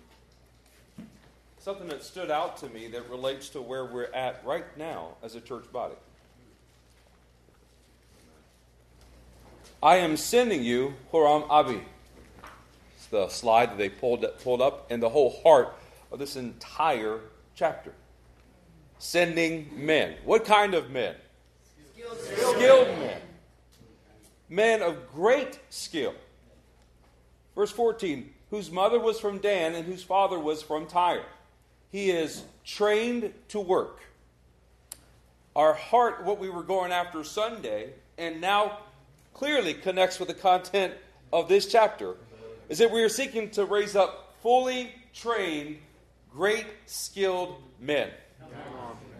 Something 1.59 1.89
that 1.89 2.03
stood 2.03 2.31
out 2.31 2.57
to 2.59 2.69
me 2.69 2.89
that 2.89 3.11
relates 3.11 3.51
to 3.51 3.61
where 3.61 3.85
we're 3.85 4.13
at 4.15 4.43
right 4.45 4.65
now 4.79 5.17
as 5.23 5.35
a 5.35 5.41
church 5.41 5.71
body. 5.71 5.97
I 9.85 9.97
am 9.97 10.17
sending 10.17 10.65
you 10.65 10.95
Huram 11.13 11.45
Abi. 11.51 11.83
It's 12.97 13.07
the 13.09 13.29
slide 13.29 13.73
that 13.73 13.77
they 13.77 13.91
pulled, 13.91 14.25
pulled 14.43 14.63
up, 14.63 14.91
and 14.91 15.03
the 15.03 15.11
whole 15.11 15.39
heart 15.43 15.77
of 16.11 16.19
this 16.19 16.37
entire 16.37 17.21
chapter. 17.55 17.93
Sending 18.99 19.69
men. 19.75 20.15
What 20.25 20.47
kind 20.47 20.73
of 20.73 20.91
men? 20.91 21.17
Skilled, 21.95 22.89
men. 22.99 23.21
Men 24.49 24.81
of 24.81 25.07
great 25.13 25.59
skill. 25.69 26.15
Verse 27.55 27.71
14 27.71 28.33
Whose 28.49 28.71
mother 28.71 28.99
was 28.99 29.21
from 29.21 29.37
Dan 29.37 29.75
and 29.75 29.85
whose 29.85 30.03
father 30.03 30.39
was 30.39 30.63
from 30.63 30.87
Tyre. 30.87 31.27
He 31.93 32.11
is 32.11 32.45
trained 32.65 33.35
to 33.49 33.61
work. 33.61 34.01
Our 35.55 35.75
heart, 35.75 36.25
what 36.25 36.39
we 36.39 36.49
were 36.49 36.63
going 36.63 36.91
after 36.91 37.23
Sunday, 37.23 37.91
and 38.17 38.41
now 38.41 38.79
clearly 39.35 39.75
connects 39.75 40.19
with 40.19 40.29
the 40.29 40.35
content 40.35 40.95
of 41.33 41.49
this 41.49 41.67
chapter 41.67 42.15
is 42.69 42.79
that 42.79 42.91
we 42.91 43.03
are 43.03 43.09
seeking 43.09 43.51
to 43.51 43.67
raise 43.67 43.95
up 43.95 44.37
fully 44.41 44.95
trained, 45.13 45.77
great 46.33 46.67
skilled 46.87 47.57
men. 47.79 48.09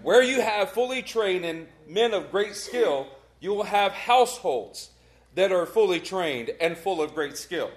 Where 0.03 0.23
you 0.23 0.41
have 0.41 0.71
fully 0.71 1.03
trained 1.03 1.45
and 1.45 1.67
men 1.89 2.15
of 2.15 2.31
great 2.31 2.55
skill, 2.55 3.09
you 3.41 3.53
will 3.53 3.65
have 3.65 3.93
households 3.93 4.91
that 5.35 5.51
are 5.51 5.67
fully 5.67 6.01
trained 6.01 6.51
and 6.61 6.77
full 6.77 7.03
of 7.03 7.15
great 7.15 7.37
skill. 7.37 7.71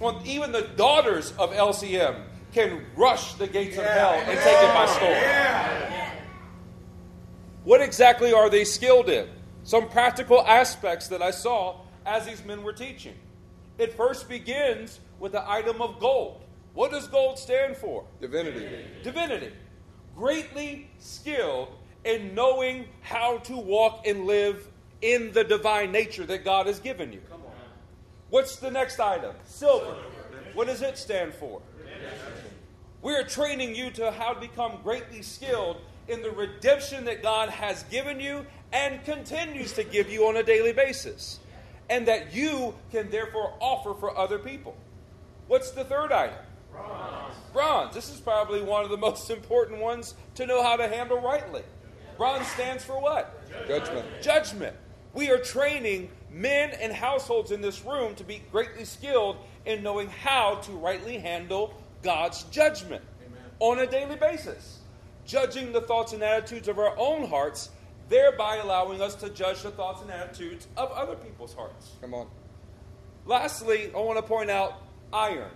Well, 0.00 0.20
even 0.24 0.52
the 0.52 0.62
daughters 0.76 1.32
of 1.38 1.52
LCM 1.52 2.22
can 2.52 2.84
rush 2.96 3.34
the 3.34 3.46
gates 3.46 3.76
of 3.76 3.84
hell 3.84 4.14
and 4.14 4.38
take 4.38 4.58
it 4.58 4.74
by 4.74 4.86
storm. 4.86 6.12
What 7.64 7.80
exactly 7.80 8.32
are 8.32 8.48
they 8.48 8.64
skilled 8.64 9.08
in? 9.08 9.28
Some 9.68 9.90
practical 9.90 10.40
aspects 10.46 11.08
that 11.08 11.20
I 11.20 11.30
saw 11.30 11.76
as 12.06 12.24
these 12.24 12.42
men 12.42 12.62
were 12.62 12.72
teaching. 12.72 13.12
It 13.76 13.92
first 13.92 14.26
begins 14.26 14.98
with 15.20 15.32
the 15.32 15.46
item 15.46 15.82
of 15.82 16.00
gold. 16.00 16.40
What 16.72 16.90
does 16.90 17.06
gold 17.06 17.38
stand 17.38 17.76
for? 17.76 18.06
Divinity. 18.18 18.66
Divinity. 19.02 19.52
Greatly 20.16 20.88
skilled 21.00 21.68
in 22.02 22.34
knowing 22.34 22.86
how 23.02 23.36
to 23.40 23.58
walk 23.58 24.06
and 24.06 24.24
live 24.24 24.66
in 25.02 25.32
the 25.32 25.44
divine 25.44 25.92
nature 25.92 26.24
that 26.24 26.46
God 26.46 26.66
has 26.66 26.80
given 26.80 27.12
you. 27.12 27.20
What's 28.30 28.56
the 28.56 28.70
next 28.70 28.98
item? 28.98 29.34
Silver. 29.44 29.96
What 30.54 30.68
does 30.68 30.80
it 30.80 30.96
stand 30.96 31.34
for? 31.34 31.60
We 33.02 33.14
are 33.14 33.22
training 33.22 33.74
you 33.74 33.90
to 33.90 34.12
how 34.12 34.32
to 34.32 34.40
become 34.40 34.78
greatly 34.82 35.20
skilled 35.20 35.82
in 36.08 36.22
the 36.22 36.30
redemption 36.30 37.04
that 37.04 37.22
God 37.22 37.50
has 37.50 37.82
given 37.84 38.18
you 38.18 38.46
and 38.72 39.04
continues 39.04 39.72
to 39.74 39.84
give 39.84 40.10
you 40.10 40.26
on 40.26 40.36
a 40.36 40.42
daily 40.42 40.72
basis, 40.72 41.40
and 41.88 42.06
that 42.06 42.34
you 42.34 42.74
can 42.90 43.10
therefore 43.10 43.54
offer 43.60 43.94
for 43.94 44.16
other 44.16 44.38
people. 44.38 44.76
What's 45.46 45.70
the 45.70 45.84
third 45.84 46.12
item? 46.12 46.36
Bronze. 46.70 47.34
Bronze. 47.52 47.94
This 47.94 48.10
is 48.10 48.20
probably 48.20 48.62
one 48.62 48.84
of 48.84 48.90
the 48.90 48.96
most 48.96 49.30
important 49.30 49.80
ones 49.80 50.14
to 50.34 50.46
know 50.46 50.62
how 50.62 50.76
to 50.76 50.86
handle 50.86 51.20
rightly. 51.20 51.62
Bronze 52.16 52.46
stands 52.48 52.84
for 52.84 53.00
what? 53.00 53.40
Judgment. 53.66 54.06
Judgment. 54.20 54.76
We 55.14 55.30
are 55.30 55.38
training 55.38 56.10
men 56.30 56.70
and 56.80 56.92
households 56.92 57.50
in 57.50 57.60
this 57.60 57.84
room 57.84 58.14
to 58.16 58.24
be 58.24 58.42
greatly 58.52 58.84
skilled 58.84 59.36
in 59.64 59.82
knowing 59.82 60.08
how 60.08 60.56
to 60.56 60.72
rightly 60.72 61.18
handle 61.18 61.74
God's 62.02 62.42
judgment 62.44 63.02
on 63.60 63.78
a 63.78 63.86
daily 63.86 64.16
basis, 64.16 64.78
judging 65.26 65.72
the 65.72 65.80
thoughts 65.80 66.12
and 66.12 66.22
attitudes 66.22 66.68
of 66.68 66.78
our 66.78 66.96
own 66.98 67.26
hearts, 67.26 67.70
thereby 68.08 68.56
allowing 68.56 69.00
us 69.00 69.14
to 69.16 69.28
judge 69.30 69.62
the 69.62 69.70
thoughts 69.70 70.02
and 70.02 70.10
attitudes 70.10 70.66
of 70.76 70.90
other 70.92 71.14
people's 71.14 71.54
hearts. 71.54 71.92
Come 72.00 72.14
on. 72.14 72.28
Lastly, 73.26 73.90
I 73.94 73.98
want 73.98 74.18
to 74.18 74.22
point 74.22 74.50
out 74.50 74.82
iron. 75.12 75.50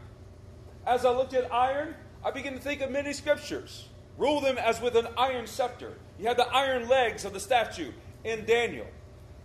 As 0.86 1.04
I 1.04 1.10
looked 1.10 1.34
at 1.34 1.52
iron, 1.52 1.94
I 2.24 2.30
began 2.30 2.54
to 2.54 2.60
think 2.60 2.80
of 2.80 2.90
many 2.90 3.12
scriptures. 3.12 3.88
Rule 4.18 4.40
them 4.40 4.58
as 4.58 4.80
with 4.80 4.96
an 4.96 5.08
iron 5.16 5.46
scepter. 5.46 5.94
You 6.18 6.28
have 6.28 6.36
the 6.36 6.48
iron 6.48 6.88
legs 6.88 7.24
of 7.24 7.32
the 7.32 7.40
statue 7.40 7.92
in 8.24 8.44
Daniel. 8.44 8.86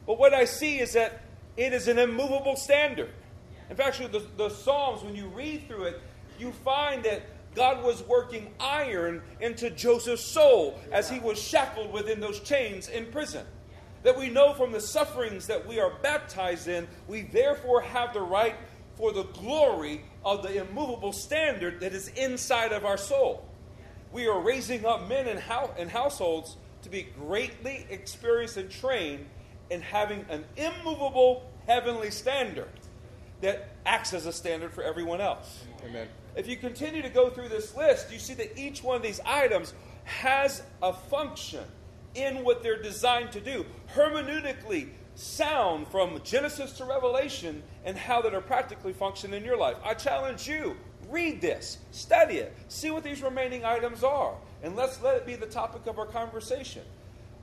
But 0.05 0.19
what 0.19 0.33
I 0.33 0.45
see 0.45 0.79
is 0.79 0.93
that 0.93 1.21
it 1.55 1.73
is 1.73 1.87
an 1.87 1.97
immovable 1.97 2.55
standard. 2.55 3.09
In 3.69 3.75
fact, 3.75 3.99
the, 4.11 4.23
the 4.37 4.49
Psalms, 4.49 5.03
when 5.03 5.15
you 5.15 5.27
read 5.27 5.67
through 5.67 5.85
it, 5.85 6.01
you 6.39 6.51
find 6.51 7.03
that 7.03 7.23
God 7.57 7.83
was 7.83 8.03
working 8.03 8.53
iron 8.59 9.23
into 9.41 9.71
Joseph's 9.71 10.23
soul 10.23 10.79
as 10.91 11.09
he 11.09 11.19
was 11.19 11.41
shackled 11.41 11.91
within 11.91 12.19
those 12.19 12.39
chains 12.39 12.87
in 12.87 13.07
prison. 13.07 13.47
That 14.03 14.15
we 14.15 14.29
know 14.29 14.53
from 14.53 14.71
the 14.71 14.79
sufferings 14.79 15.47
that 15.47 15.67
we 15.67 15.79
are 15.79 15.91
baptized 16.03 16.67
in, 16.67 16.87
we 17.07 17.23
therefore 17.23 17.81
have 17.81 18.13
the 18.13 18.21
right 18.21 18.55
for 18.95 19.11
the 19.11 19.23
glory 19.23 20.03
of 20.23 20.43
the 20.43 20.61
immovable 20.61 21.11
standard 21.11 21.79
that 21.79 21.93
is 21.93 22.09
inside 22.09 22.73
of 22.73 22.85
our 22.85 22.95
soul. 22.95 23.43
We 24.11 24.27
are 24.27 24.39
raising 24.39 24.85
up 24.85 25.09
men 25.09 25.27
and, 25.27 25.41
and 25.79 25.89
households 25.89 26.57
to 26.83 26.89
be 26.89 27.07
greatly 27.19 27.87
experienced 27.89 28.57
and 28.57 28.69
trained 28.69 29.25
in 29.71 29.81
having 29.81 30.25
an 30.29 30.45
immovable 30.55 31.49
heavenly 31.65 32.11
standard 32.11 32.69
that 33.41 33.69
acts 33.83 34.13
as 34.13 34.27
a 34.27 34.31
standard 34.31 34.73
for 34.73 34.83
everyone 34.83 35.21
else. 35.21 35.63
Amen. 35.85 36.07
If 36.35 36.47
you 36.47 36.57
continue 36.57 37.01
to 37.01 37.09
go 37.09 37.29
through 37.29 37.49
this 37.49 37.75
list, 37.75 38.11
you 38.11 38.19
see 38.19 38.33
that 38.35 38.57
each 38.57 38.83
one 38.83 38.95
of 38.95 39.01
these 39.01 39.19
items 39.25 39.73
has 40.03 40.63
a 40.81 40.93
function 40.93 41.63
in 42.15 42.43
what 42.43 42.63
they're 42.63 42.81
designed 42.81 43.31
to 43.33 43.41
do. 43.41 43.65
Hermeneutically 43.93 44.89
sound 45.15 45.87
from 45.87 46.21
Genesis 46.23 46.73
to 46.73 46.85
Revelation 46.85 47.63
and 47.85 47.97
how 47.97 48.21
that 48.21 48.33
are 48.33 48.41
practically 48.41 48.93
function 48.93 49.33
in 49.33 49.43
your 49.43 49.57
life. 49.57 49.77
I 49.83 49.93
challenge 49.93 50.47
you, 50.47 50.77
read 51.09 51.41
this, 51.41 51.79
study 51.91 52.37
it, 52.37 52.55
see 52.67 52.91
what 52.91 53.03
these 53.03 53.21
remaining 53.21 53.65
items 53.65 54.03
are, 54.03 54.35
and 54.61 54.75
let's 54.75 55.01
let 55.01 55.15
it 55.15 55.25
be 55.25 55.35
the 55.35 55.47
topic 55.47 55.87
of 55.87 55.97
our 55.97 56.05
conversation. 56.05 56.83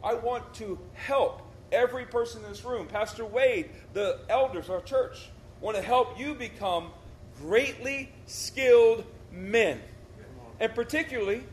I 0.02 0.14
want 0.14 0.54
to 0.54 0.78
help 0.92 1.42
every 1.72 2.04
person 2.04 2.44
in 2.44 2.50
this 2.50 2.64
room, 2.64 2.86
Pastor 2.86 3.24
Wade, 3.24 3.70
the 3.92 4.20
elders, 4.28 4.70
our 4.70 4.80
church, 4.80 5.30
want 5.60 5.76
to 5.76 5.82
help 5.82 6.18
you 6.18 6.34
become 6.34 6.90
greatly 7.40 8.12
skilled 8.26 9.04
men, 9.32 9.80
and 10.60 10.74
particularly 10.74 11.44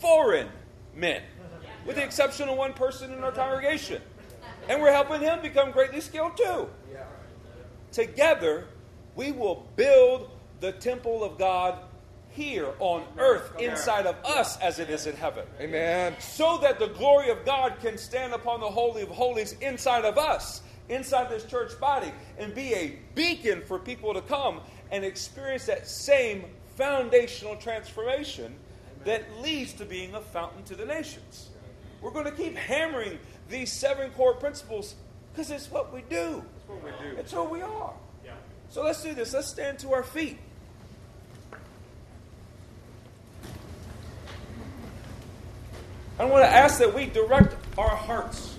foreign 0.00 0.48
men, 0.94 1.22
with 1.86 1.96
the 1.96 2.04
exception 2.04 2.48
of 2.48 2.56
one 2.56 2.72
person 2.72 3.12
in 3.12 3.22
our 3.22 3.32
congregation. 3.32 4.02
And 4.68 4.82
we're 4.82 4.92
helping 4.92 5.20
him 5.20 5.40
become 5.40 5.70
greatly 5.70 6.00
skilled 6.00 6.36
too. 6.36 6.68
Together, 7.92 8.66
we 9.14 9.32
will 9.32 9.66
build 9.76 10.30
the 10.60 10.72
temple 10.72 11.24
of 11.24 11.38
God 11.38 11.78
here 12.30 12.68
on 12.78 13.02
earth 13.18 13.52
inside 13.58 14.06
of 14.06 14.16
us 14.24 14.58
as 14.58 14.78
it 14.78 14.90
is 14.90 15.06
in 15.06 15.16
heaven. 15.16 15.44
Amen. 15.60 16.14
So 16.20 16.58
that 16.58 16.78
the 16.78 16.88
glory 16.88 17.30
of 17.30 17.44
God 17.44 17.76
can 17.80 17.98
stand 17.98 18.32
upon 18.32 18.60
the 18.60 18.68
Holy 18.68 19.02
of 19.02 19.08
Holies 19.08 19.54
inside 19.60 20.04
of 20.04 20.18
us, 20.18 20.62
inside 20.88 21.30
this 21.30 21.44
church 21.44 21.78
body, 21.80 22.12
and 22.38 22.54
be 22.54 22.74
a 22.74 22.98
beacon 23.14 23.62
for 23.62 23.78
people 23.78 24.14
to 24.14 24.20
come 24.20 24.60
and 24.90 25.04
experience 25.04 25.66
that 25.66 25.86
same 25.86 26.44
foundational 26.76 27.56
transformation 27.56 28.54
that 29.04 29.24
leads 29.40 29.72
to 29.74 29.84
being 29.84 30.14
a 30.14 30.20
fountain 30.20 30.62
to 30.64 30.74
the 30.74 30.86
nations. 30.86 31.48
We're 32.00 32.10
going 32.10 32.26
to 32.26 32.32
keep 32.32 32.56
hammering 32.56 33.18
these 33.48 33.72
seven 33.72 34.10
core 34.10 34.34
principles 34.34 34.94
because 35.32 35.50
it's 35.50 35.70
what 35.70 35.92
we 35.92 36.02
do. 36.02 36.42
That's 36.42 36.68
what 36.68 36.84
we 36.84 36.90
do. 37.10 37.16
It's 37.16 37.32
who 37.32 37.44
we 37.44 37.62
are. 37.62 37.92
Yeah. 38.24 38.32
So 38.70 38.82
let's 38.82 39.02
do 39.02 39.14
this. 39.14 39.32
Let's 39.32 39.48
stand 39.48 39.78
to 39.80 39.92
our 39.92 40.02
feet. 40.02 40.38
I 46.18 46.24
want 46.24 46.44
to 46.44 46.50
ask 46.50 46.78
that 46.78 46.92
we 46.92 47.06
direct 47.06 47.54
our 47.78 47.88
hearts 47.88 48.57